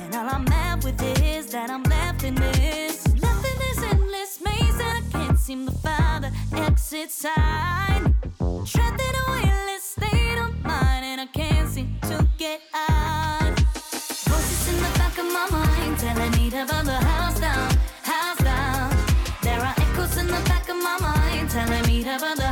And 0.00 0.14
all 0.14 0.28
I'm 0.28 0.44
mad 0.44 0.84
with 0.84 1.02
is 1.22 1.50
that 1.52 1.70
I'm 1.70 1.82
left 1.84 2.24
in 2.24 2.34
this, 2.34 3.06
left 3.22 3.44
in 3.50 3.58
this 3.64 3.82
endless 3.90 4.40
maze, 4.44 4.78
and 4.86 4.98
I 4.98 5.02
can't 5.12 5.38
seem 5.38 5.66
to 5.66 5.72
find 5.72 6.24
the 6.24 6.30
exit 6.60 7.10
sign 7.10 8.14
state 10.00 10.38
of 10.38 10.52
mind, 10.64 11.04
and 11.04 11.20
I 11.20 11.26
can't 11.26 11.68
seem 11.68 11.98
to 12.02 12.26
get 12.38 12.60
out. 12.74 13.58
Voices 14.28 14.68
in 14.72 14.76
the 14.76 14.98
back 14.98 15.18
of 15.18 15.26
my 15.26 15.46
mind 15.50 15.98
telling 15.98 16.32
me 16.32 16.50
to 16.50 16.66
burn 16.68 16.86
the 16.86 17.00
house 17.12 17.38
down, 17.40 17.70
house 18.02 18.38
down. 18.38 18.90
There 19.42 19.60
are 19.60 19.74
echoes 19.76 20.16
in 20.16 20.26
the 20.26 20.42
back 20.50 20.68
of 20.68 20.76
my 20.76 20.96
mind 21.00 21.50
telling 21.50 21.84
me 21.86 22.02
to 22.04 22.18
burn 22.18 22.36
the 22.36 22.49